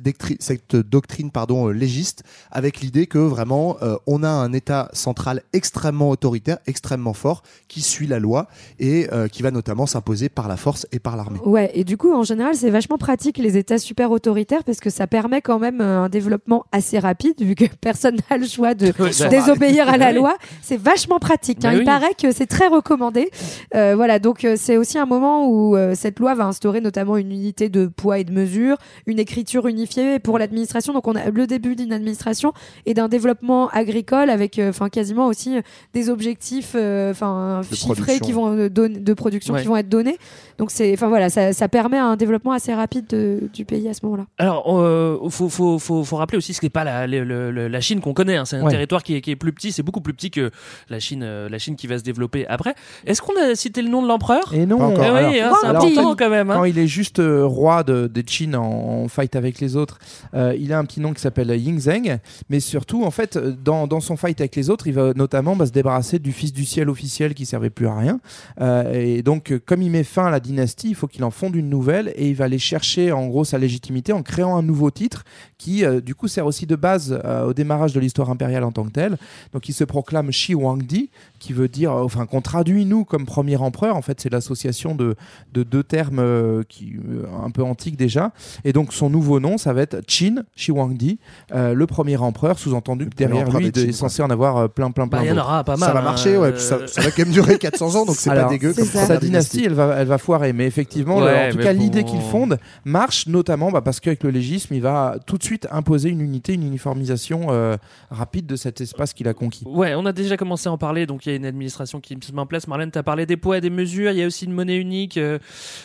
doctrine 0.77 1.31
pardon 1.31 1.69
euh, 1.69 1.73
légiste 1.73 2.23
avec 2.51 2.81
l'idée 2.81 3.07
que 3.07 3.19
vraiment 3.19 3.77
euh, 3.83 3.97
on 4.07 4.23
a 4.23 4.29
un 4.29 4.53
État 4.53 4.89
central 4.93 5.43
extrêmement 5.53 6.11
autoritaire, 6.11 6.59
extrêmement 6.67 7.13
fort, 7.13 7.43
qui 7.69 7.81
suit 7.81 8.07
la 8.07 8.19
loi 8.19 8.49
et 8.79 9.09
euh, 9.13 9.29
qui 9.29 9.43
va 9.43 9.51
notamment 9.51 9.87
s'imposer 9.87 10.29
par 10.29 10.49
la 10.49 10.57
force 10.57 10.87
et 10.93 10.99
par 10.99 11.17
l'armée. 11.17 11.39
Ouais, 11.45 11.71
et 11.75 11.85
du 11.85 11.97
coup, 11.97 12.13
en 12.13 12.23
général, 12.23 12.55
c'est 12.55 12.71
vachement 12.71 12.99
pratique 12.99 13.39
les 13.39 13.57
États 13.57 13.79
super 13.79 14.11
autoritaires 14.11 14.65
parce 14.65 14.81
que 14.81 14.91
ça 14.91 15.07
permet 15.07 15.41
quand 15.41 15.59
même 15.59 15.81
un 15.81 16.09
développement 16.09 16.65
assez 16.73 16.99
rapide 16.99 17.41
vu 17.41 17.55
que 17.55 17.65
personne 17.81 18.17
n'a 18.31 18.37
le 18.37 18.47
choix 18.47 18.75
de 18.75 18.93
désobéir 19.29 19.88
à 19.89 19.97
la 19.99 20.09
oui. 20.11 20.15
loi. 20.17 20.37
C'est 20.63 20.77
vachement 20.81 21.19
pratique. 21.19 21.65
hein. 21.65 21.71
Bah 21.71 21.75
Il 21.75 21.79
oui. 21.81 21.85
paraît 21.85 22.15
que 22.21 22.33
c'est 22.33 22.47
très 22.47 22.69
recommandé. 22.69 23.31
Euh, 23.75 23.95
voilà, 23.97 24.19
donc 24.19 24.45
euh, 24.45 24.55
c'est 24.57 24.77
aussi 24.77 24.99
un 24.99 25.07
moment 25.07 25.49
où 25.49 25.77
euh, 25.77 25.95
cette 25.95 26.19
loi 26.19 26.35
va 26.35 26.45
instaurer 26.47 26.81
notamment 26.81 27.17
une 27.17 27.33
unité 27.33 27.69
de 27.69 27.87
poids 27.87 28.19
et 28.19 28.25
de 28.25 28.33
mesure, 28.33 28.77
une 29.07 29.19
écriture 29.19 29.67
unifiée 29.67 30.19
pour 30.19 30.39
l'administration. 30.39 30.93
Donc 30.93 31.07
on 31.09 31.15
a 31.17 31.31
le 31.31 31.47
début 31.47 31.77
d'une 31.77 31.93
administration 31.93 32.53
et 32.87 32.95
d'un 32.95 33.09
développement 33.09 33.69
agricole 33.69 34.31
avec, 34.31 34.59
euh, 34.59 34.71
enfin 34.71 34.89
quasiment 34.89 35.27
aussi 35.27 35.57
des 35.95 36.11
objectifs, 36.11 36.73
euh, 36.75 37.11
enfin 37.11 37.61
chiffrés 37.73 37.95
production. 37.95 38.27
qui 38.27 38.33
vont 38.33 38.57
euh, 38.57 38.69
de 38.69 39.15
production 39.15 39.55
Ouais. 39.55 39.63
qui 39.63 39.69
vont 39.69 39.77
être 39.77 39.89
donnés. 39.89 40.17
Donc 40.59 40.71
c'est, 40.71 40.93
enfin 40.93 41.09
voilà, 41.09 41.31
ça, 41.31 41.53
ça 41.53 41.69
permet 41.69 41.99
un 41.99 42.17
développement 42.17 42.53
assez 42.53 42.75
rapide 42.75 43.07
de- 43.09 43.49
du 43.53 43.65
pays 43.65 43.89
à 43.89 43.95
ce 43.95 44.01
moment-là. 44.05 44.27
Alors, 44.39 44.65
euh, 44.81 45.17
faut, 45.31 45.49
faut, 45.49 45.79
faut, 45.79 46.05
faut 46.05 46.17
rappeler 46.17 46.39
aussi 46.39 46.53
ce 46.55 46.61
n'est 46.65 46.71
pas 46.71 46.85
la, 46.85 47.81
Chine 47.81 48.01
qu'on 48.01 48.13
connaît. 48.13 48.37
hein. 48.37 48.45
C'est 48.45 48.57
un 48.57 48.65
Ouais. 48.65 48.71
territoire 48.71 49.03
qui 49.03 49.15
est, 49.17 49.21
qui 49.21 49.31
est 49.31 49.37
plus 49.37 49.53
petit. 49.53 49.73
C'est 49.79 49.85
beaucoup 49.85 50.01
plus 50.01 50.13
petit 50.13 50.33
que 50.33 50.51
la 50.89 50.99
Chine, 50.99 51.23
euh, 51.23 51.49
la 51.49 51.59
Chine 51.61 51.77
qui 51.77 51.87
va 51.87 51.97
se 51.99 52.03
développer 52.03 52.45
après. 52.49 52.75
Est-ce 53.07 53.23
qu'on 53.23 53.35
a 53.41 53.55
cité 53.55 53.81
le 53.81 53.89
nom 53.89 54.03
de 54.03 54.09
l'empereur? 54.09 54.53
Et 54.53 54.67
non, 54.67 54.79
Pas 54.79 54.85
encore. 54.87 55.05
Eh 55.05 55.07
alors- 55.07 55.31
oui, 55.31 55.39
hein, 55.41 55.53
c'est 55.61 55.67
important 55.69 56.17
quand 56.17 56.31
même. 56.31 56.51
hein. 56.51 56.55
Quand 56.57 56.65
il 56.65 56.77
est 56.81 56.89
juste 56.89 57.21
euh, 57.21 57.47
roi 57.47 57.85
de, 57.85 58.09
des 58.09 58.25
Qin 58.25 58.55
en, 58.55 58.65
en 59.05 59.09
fight 59.09 59.37
avec 59.37 59.61
les 59.61 59.77
autres, 59.77 60.01
euh, 60.35 60.53
il 60.59 60.73
a 60.73 60.79
un 60.81 60.85
petit 60.85 61.01
nom 61.01 61.13
qui 61.15 61.21
s'appelle 61.21 61.51
Ying 61.51 61.79
Zheng. 61.79 62.19
Mais 62.51 62.59
surtout, 62.59 63.05
en 63.05 63.13
fait, 63.13 63.39
dans, 63.39 63.87
dans 63.87 64.01
son 64.01 64.17
fight 64.17 64.41
avec 64.41 64.57
les 64.57 64.69
autres, 64.69 64.89
il 64.89 64.95
va 64.95 65.13
notamment 65.15 65.55
bah, 65.55 65.67
se 65.67 65.71
débarrasser 65.71 66.19
du 66.19 66.33
fils 66.33 66.53
du 66.53 66.65
ciel 66.65 66.89
officiel 66.91 67.35
qui 67.35 67.47
servait 67.47 67.71
plus 67.71 67.87
à 67.87 67.95
rien. 67.97 68.19
Euh, 68.61 68.93
et 68.95 69.23
donc, 69.23 69.55
comme 69.65 69.83
il 69.83 69.91
met 69.93 70.03
fin 70.03 70.27
à 70.27 70.31
la 70.31 70.41
dynastie, 70.41 70.89
il 70.89 70.95
faut 70.97 71.07
qu'il 71.07 71.23
en 71.23 71.31
fonde 71.31 71.55
une 71.55 71.69
nouvelle 71.71 72.13
et 72.17 72.29
il 72.29 72.35
va 72.35 72.47
aller 72.47 72.59
chercher 72.59 73.13
en 73.13 73.29
gros 73.29 73.45
sa 73.45 73.59
légitimité 73.59 74.13
en 74.13 74.23
créant 74.25 74.57
un 74.57 74.63
nouveau 74.63 74.91
titre 74.91 75.23
qui, 75.59 75.85
euh, 75.85 76.01
du 76.01 76.15
coup, 76.17 76.27
sert 76.27 76.47
aussi 76.47 76.67
de 76.67 76.75
base 76.75 77.21
euh, 77.25 77.45
au 77.47 77.53
démarrage 77.55 77.93
de 77.93 78.01
l'histoire 78.01 78.31
impériale 78.31 78.65
en 78.65 78.73
tant 78.73 78.85
que 78.85 78.91
telle. 78.91 79.17
Donc, 79.53 79.68
il 79.69 79.75
se 79.75 79.85
proclame 79.85 80.31
Shi 80.33 80.53
Huangdi, 80.55 81.11
qui 81.39 81.53
veut 81.53 81.69
dire, 81.69 81.93
euh, 81.93 82.03
enfin, 82.05 82.27
qu'on 82.27 82.41
traduit 82.41 82.85
nous 82.85 83.05
comme 83.05 83.27
premier 83.27 83.57
empereur. 83.57 83.97
En 83.97 84.03
fait, 84.03 84.21
c'est 84.21 84.31
l'association 84.33 84.95
de, 84.95 85.15
de 85.53 85.63
deux 85.63 85.83
termes 85.83 86.19
euh, 86.19 86.63
qui, 86.69 86.95
euh, 87.09 87.25
un 87.45 87.51
peu 87.51 87.63
antiques 87.63 87.97
déjà. 87.97 88.33
Et 88.65 88.73
donc, 88.73 88.93
son 88.93 89.09
nouveau 89.11 89.39
nom, 89.41 89.57
ça 89.59 89.73
va 89.73 89.83
être 89.83 90.01
Qin 90.07 90.43
Shi 90.57 90.73
Huangdi, 90.73 91.19
euh, 91.55 91.75
le 91.75 91.87
premier 91.87 92.17
empereur, 92.17 92.59
sous-entendu 92.59 93.07
que 93.09 93.15
derrière 93.17 93.49
lui, 93.57 93.69
il 93.69 93.79
est 93.89 93.93
censé 93.93 94.23
en 94.23 94.31
avoir 94.31 94.57
euh, 94.57 94.69
plein, 94.69 94.91
plein, 94.91 95.07
Bah, 95.07 95.19
plein. 95.19 95.27
il 95.27 95.29
y 95.29 95.33
en 95.33 95.41
aura 95.43 95.63
pas 95.65 95.77
mal. 95.77 95.89
ça 95.89 95.93
va 95.95 96.01
hein. 96.01 96.03
marcher, 96.03 96.37
ouais, 96.37 96.53
puis 96.53 96.61
ça, 96.63 96.87
ça 96.89 97.01
va 97.03 97.11
quand 97.11 97.25
même 97.25 97.33
durer 97.33 97.59
400 97.59 97.95
ans, 97.95 98.05
donc 98.07 98.17
c'est 98.17 98.31
pas 98.31 98.45
dégueu. 98.49 98.73
comme 98.73 98.85
ça. 98.85 99.07
Sa 99.07 99.17
dynastie, 99.19 99.65
elle 99.65 99.75
va, 99.75 99.95
elle 99.99 100.09
va 100.09 100.19
foirer, 100.19 100.53
mais 100.53 100.67
effectivement, 100.67 101.19
Ouais, 101.19 101.49
en 101.49 101.53
tout 101.53 101.59
cas, 101.59 101.73
bon. 101.75 101.81
l'idée 101.81 102.05
qu'il 102.05 102.21
fonde 102.21 102.59
marche 102.85 103.27
notamment 103.27 103.71
bah, 103.71 103.81
parce 103.81 104.01
qu'avec 104.01 104.23
le 104.25 104.31
légisme, 104.31 104.75
il 104.75 104.83
va 104.83 105.17
tout 105.27 105.39
de 105.39 105.43
suite 105.43 105.67
imposer 105.71 106.09
une 106.09 106.21
unité, 106.21 106.55
une 106.55 106.63
uniformisation 106.65 107.47
euh, 107.51 107.77
rapide 108.11 108.47
de 108.47 108.57
cet 108.57 108.81
espace 108.81 109.13
qu'il 109.13 109.29
a 109.29 109.35
conquis. 109.35 109.58
Ouais, 109.65 109.95
on 109.95 110.05
a 110.07 110.13
déjà 110.13 110.37
commencé 110.37 110.69
à 110.69 110.73
en 110.73 110.79
parler. 110.79 111.07
Donc 111.07 111.27
il 111.27 111.31
y 111.31 111.33
a 111.33 111.37
une 111.37 111.45
administration 111.47 112.01
qui 112.01 112.17
se 112.21 112.33
met 112.33 112.41
en 112.41 112.47
place. 112.47 112.67
Marlène, 112.69 112.91
t'as 112.91 113.03
parlé 113.03 113.27
des 113.27 113.37
poids 113.37 113.59
et 113.59 113.61
des 113.61 113.71
mesures. 113.71 114.11
Il 114.13 114.19
y 114.19 114.23
a 114.23 114.27
aussi 114.27 114.45
une 114.45 114.53
monnaie 114.53 114.77
unique. 114.77 115.17
euh, 115.17 115.39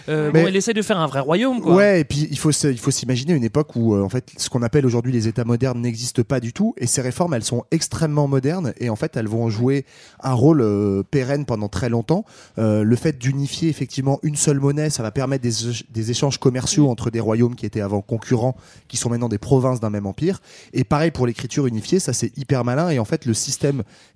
euh, 0.09 0.31
Mais- 0.33 0.43
bon, 0.43 0.47
il 0.49 0.55
essaie 0.55 0.73
de 0.73 0.81
faire 0.81 0.99
un 0.99 1.07
vrai 1.07 1.19
royaume, 1.19 1.61
quoi. 1.61 1.75
Ouais, 1.75 2.01
et 2.01 2.03
puis 2.03 2.27
il 2.29 2.37
faut 2.37 2.51
s'imaginer 2.51 3.33
une 3.33 3.43
époque 3.43 3.75
où 3.75 3.93
euh, 3.95 4.03
en 4.03 4.09
fait 4.09 4.31
ce 4.37 4.49
qu'on 4.49 4.61
appelle 4.61 4.85
aujourd'hui 4.85 5.11
les 5.11 5.27
États 5.27 5.45
modernes 5.45 5.81
n'existent 5.81 6.23
pas 6.23 6.39
du 6.39 6.53
tout 6.53 6.73
et 6.77 6.87
ces 6.87 7.01
réformes 7.01 7.33
elles 7.33 7.43
sont 7.43 7.63
extrêmement 7.71 8.27
modernes 8.27 8.73
et 8.79 8.89
en 8.89 8.95
fait 8.95 9.15
elles 9.17 9.27
vont 9.27 9.49
jouer 9.49 9.85
un 10.21 10.33
rôle 10.33 10.61
euh, 10.61 11.03
pérenne 11.03 11.45
pendant 11.45 11.67
très 11.69 11.89
longtemps. 11.89 12.25
Le 12.57 12.95
fait 12.95 13.17
d'unifier 13.17 13.69
effectivement 13.69 14.19
une 14.23 14.35
seule 14.35 14.59
monnaie, 14.59 14.89
ça 14.89 15.03
va 15.03 15.11
permettre 15.11 15.43
des 15.43 16.11
échanges 16.11 16.37
commerciaux 16.37 16.89
entre 16.89 17.09
des 17.09 17.19
royaumes 17.19 17.55
qui 17.55 17.65
étaient 17.65 17.81
avant 17.81 18.01
concurrents, 18.01 18.55
qui 18.87 18.97
sont 18.97 19.09
maintenant 19.09 19.29
des 19.29 19.37
provinces 19.37 19.79
d'un 19.79 19.89
même 19.89 20.05
empire. 20.05 20.39
Et 20.73 20.83
pareil 20.83 21.11
pour 21.11 21.25
l'écriture 21.27 21.65
unifiée, 21.67 21.99
ça 21.99 22.13
c'est 22.13 22.37
hyper 22.37 22.63
malin 22.63 22.89
et 22.89 22.99
en 22.99 23.05
fait 23.05 23.25
le 23.25 23.33
système 23.33 23.62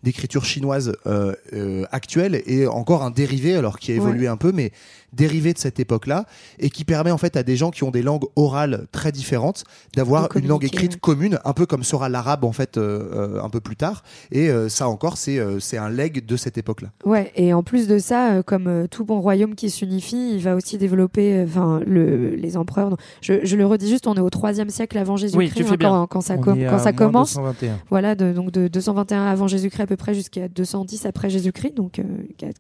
d'écriture 0.04 0.46
chinoise 0.46 0.96
euh, 1.06 1.34
euh, 1.54 1.86
actuel 1.92 2.36
est 2.46 2.66
encore 2.68 3.04
un 3.04 3.12
dérivé 3.12 3.56
alors 3.56 3.80
qui 3.80 3.92
a 3.92 3.96
évolué 3.96 4.28
un 4.28 4.38
peu, 4.38 4.52
mais 4.52 4.72
dérivé 5.14 5.54
de 5.54 5.58
cette 5.58 5.80
époque-là 5.80 6.26
et 6.60 6.70
qui 6.70 6.84
permet 6.86 7.12
en 7.12 7.18
fait 7.18 7.38
à 7.38 7.44
des 7.44 7.56
gens 7.56 7.72
qui 7.72 7.84
ont 7.84 7.92
des 7.92 8.02
langues 8.02 8.26
orales 8.36 8.88
très 8.92 9.12
différentes 9.12 9.64
d'avoir 9.96 10.30
une 10.36 10.48
langue 10.48 10.66
écrite 10.66 11.00
commune, 11.00 11.40
un 11.46 11.54
peu 11.54 11.66
comme 11.66 11.84
sera 11.84 12.10
l'arabe 12.10 12.44
en 12.44 12.52
fait 12.52 12.78
euh, 12.78 13.10
euh, 13.38 13.42
un 13.44 13.50
peu 13.50 13.60
plus 13.60 13.76
tard. 13.76 14.04
Et 14.32 14.50
euh, 14.50 14.70
ça 14.70 14.90
encore, 14.90 15.18
c'est 15.18 15.40
euh, 15.40 15.60
c'est 15.60 15.78
un 15.78 15.90
leg 15.90 16.26
de 16.26 16.36
cette 16.38 16.58
époque-là. 16.58 16.90
Ouais, 17.06 17.32
et 17.36 17.54
en 17.54 17.64
plus 17.64 17.88
de 17.88 17.98
ça, 18.00 18.34
euh, 18.34 18.44
comme 18.44 18.88
tout 18.90 19.06
bon 19.06 19.20
royaume 19.22 19.56
qui 19.56 19.70
s'unifie, 19.70 20.34
il 20.36 20.42
va 20.42 20.56
aussi 20.56 20.78
développer, 20.78 21.34
euh, 21.38 21.46
enfin, 21.46 21.80
le, 21.86 22.36
les 22.36 22.58
empereurs. 22.58 22.90
Donc, 22.90 23.00
Je, 23.22 23.34
je 23.44 23.56
le 23.56 23.66
redis 23.66 23.90
juste, 23.90 24.08
on 24.08 24.16
est 24.16 24.20
au 24.20 24.30
3 24.30 24.54
siècle 24.70 24.98
avant 24.98 25.16
Jésus-Christ 25.18 25.62
hein, 25.72 25.78
quand, 25.80 26.08
quand 26.08 26.22
ça, 26.22 26.36
On 26.38 26.42
com- 26.42 26.60
est 26.60 26.66
quand 26.66 26.76
à 26.76 26.80
ça 26.80 26.92
moins 26.92 26.94
commence. 26.94 27.36
221. 27.36 27.80
Voilà, 27.90 28.16
de, 28.16 28.34
donc 28.34 28.52
de 28.52 28.68
221 28.68 29.26
avant 29.26 29.48
Jésus-Christ 29.48 29.84
à 29.84 29.88
peu 29.88 29.96
près 29.98 30.14
jusqu'à 30.14 30.48
210 30.48 31.06
après 31.06 31.30
Jésus-Christ, 31.30 31.76
donc 31.76 32.00
euh, 32.00 32.04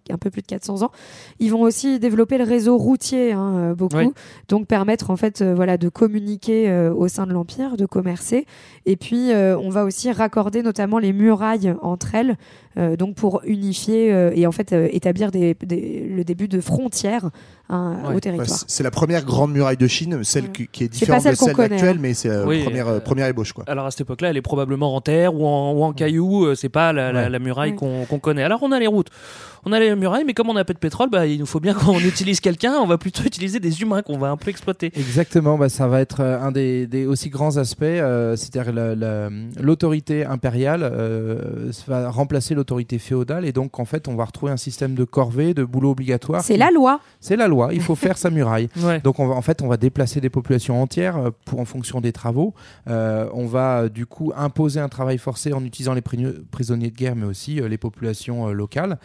un 0.09 0.17
peu 0.17 0.29
plus 0.29 0.41
de 0.41 0.47
400 0.47 0.83
ans. 0.83 0.91
Ils 1.39 1.51
vont 1.51 1.61
aussi 1.61 1.99
développer 1.99 2.36
le 2.37 2.43
réseau 2.43 2.77
routier, 2.77 3.31
hein, 3.33 3.53
euh, 3.57 3.75
beaucoup, 3.75 3.97
Oui. 3.97 4.09
donc 4.49 4.67
permettre 4.67 5.09
en 5.09 5.15
fait, 5.17 5.41
euh, 5.41 5.53
voilà, 5.55 5.77
de 5.77 5.89
communiquer 5.89 6.69
euh, 6.69 6.93
au 6.93 7.07
sein 7.07 7.25
de 7.27 7.33
l'empire, 7.33 7.77
de 7.77 7.85
commercer. 7.85 8.45
Et 8.85 8.95
puis, 8.95 9.31
euh, 9.31 9.57
on 9.57 9.69
va 9.69 9.83
aussi 9.83 10.11
raccorder 10.11 10.61
notamment 10.63 10.99
les 10.99 11.13
murailles 11.13 11.75
entre 11.81 12.15
elles, 12.15 12.37
euh, 12.77 12.95
donc 12.95 13.15
pour 13.15 13.41
unifier 13.45 14.13
euh, 14.13 14.31
et 14.35 14.45
en 14.47 14.51
fait 14.51 14.71
euh, 14.73 14.87
établir 14.91 15.31
des, 15.31 15.55
des- 15.65 16.07
le 16.15 16.23
début 16.23 16.47
de 16.47 16.61
frontières 16.61 17.29
hein, 17.69 17.97
Ouais. 18.07 18.15
au 18.15 18.19
territoire. 18.19 18.47
Ouais, 18.47 18.63
c'est- 18.67 18.83
la 18.83 18.91
première 18.91 19.25
grande 19.25 19.51
muraille 19.51 19.77
de 19.77 19.87
Chine, 19.87 20.23
celle 20.23 20.43
Ouais. 20.45 20.49
qui, 20.51 20.67
qui 20.67 20.83
est 20.83 20.87
différente 20.87 21.21
celle 21.23 21.33
de 21.33 21.37
celle 21.37 21.53
connaît, 21.55 21.75
actuelle, 21.75 21.95
hein. 21.97 21.99
mais 22.01 22.13
c'est 22.13 22.29
la 22.29 22.45
Oui, 22.45 22.63
première, 22.63 22.87
euh, 22.87 22.99
première 22.99 23.27
ébauche 23.27 23.51
quoi. 23.53 23.63
Alors 23.67 23.85
à 23.87 23.91
cette 23.91 24.01
époque-là, 24.01 24.29
elle 24.29 24.37
est 24.37 24.41
probablement 24.41 24.95
en 24.95 25.01
terre 25.01 25.33
ou 25.35 25.45
en, 25.45 25.73
ou 25.73 25.83
en 25.83 25.91
caillou. 25.93 26.45
euh, 26.45 26.55
C'est 26.55 26.69
pas 26.69 26.93
la, 26.93 27.11
la- 27.11 27.23
Ouais. 27.23 27.29
la 27.29 27.39
muraille 27.39 27.71
Ouais. 27.71 27.75
qu'on 27.75 28.05
qu'on 28.05 28.19
connaît. 28.19 28.43
Alors 28.43 28.59
on 28.61 28.71
a 28.71 28.79
les 28.79 28.87
routes, 28.87 29.09
on 29.67 29.71
a 29.73 29.79
les 29.79 29.95
murailles, 29.95 30.23
mais 30.25 30.33
comme 30.33 30.49
on 30.49 30.53
n'a 30.53 30.63
pas 30.65 30.73
de 30.73 30.79
pétrole, 30.79 31.09
bah, 31.09 31.25
il 31.27 31.39
nous 31.39 31.45
faut 31.45 31.59
bien 31.59 31.73
qu'on 31.73 31.99
utilise 32.13 32.39
quelqu'un. 32.39 32.73
On 32.81 32.87
va 32.87 32.97
plutôt 32.97 33.23
utiliser 33.23 33.59
des 33.59 33.81
humains 33.81 34.01
qu'on 34.01 34.17
va 34.17 34.29
un 34.29 34.37
peu 34.37 34.49
exploiter. 34.49 34.91
Exactement, 34.95 35.57
bah, 35.57 35.69
ça 35.69 35.87
va 35.87 35.99
être 36.01 36.21
euh, 36.21 36.39
un 36.39 36.51
des, 36.51 36.87
des 36.87 37.05
aussi 37.05 37.29
grands 37.29 37.57
aspects, 37.57 37.83
euh, 37.83 38.35
c'est-à-dire 38.35 38.71
la- 38.73 38.95
la- 38.95 39.29
l'autorité 39.59 40.25
impériale 40.25 40.81
euh, 40.83 41.71
va 41.87 42.09
remplacer 42.09 42.55
autorité 42.55 42.97
féodale 42.99 43.45
et 43.45 43.51
donc 43.51 43.79
en 43.79 43.85
fait 43.85 44.07
on 44.07 44.15
va 44.15 44.25
retrouver 44.25 44.51
un 44.51 44.57
système 44.57 44.95
de 44.95 45.03
corvée, 45.03 45.53
de 45.53 45.63
boulot 45.63 45.91
obligatoire. 45.91 46.41
C'est 46.43 46.53
qui- 46.53 46.59
la 46.59 46.71
loi. 46.71 46.99
C'est 47.19 47.35
la 47.35 47.47
loi. 47.47 47.69
Il 47.73 47.81
faut 47.81 47.95
faire 47.95 48.17
sa 48.17 48.29
muraille. 48.29 48.69
Ouais. 48.87 48.99
Donc 49.01 49.19
on 49.19 49.27
va, 49.27 49.35
en 49.35 49.41
fait 49.41 49.61
on 49.61 49.67
va 49.67 49.75
déplacer 49.77 50.21
des 50.21 50.29
populations 50.29 50.81
entières 50.81 51.31
pour 51.45 51.59
en 51.59 51.65
fonction 51.65 51.99
des 51.99 52.11
travaux. 52.13 52.53
Euh, 52.87 53.27
on 53.33 53.45
va 53.45 53.89
du 53.89 54.05
coup 54.05 54.31
imposer 54.35 54.79
un 54.79 54.87
travail 54.87 55.17
forcé 55.17 55.51
en 55.51 55.63
utilisant 55.65 55.93
les 55.93 56.01
pri- 56.01 56.33
prisonniers 56.51 56.89
de 56.91 56.95
guerre, 56.95 57.15
mais 57.15 57.25
aussi 57.25 57.59
euh, 57.59 57.67
les 57.67 57.77
populations 57.77 58.47
euh, 58.47 58.53
locales. 58.53 58.97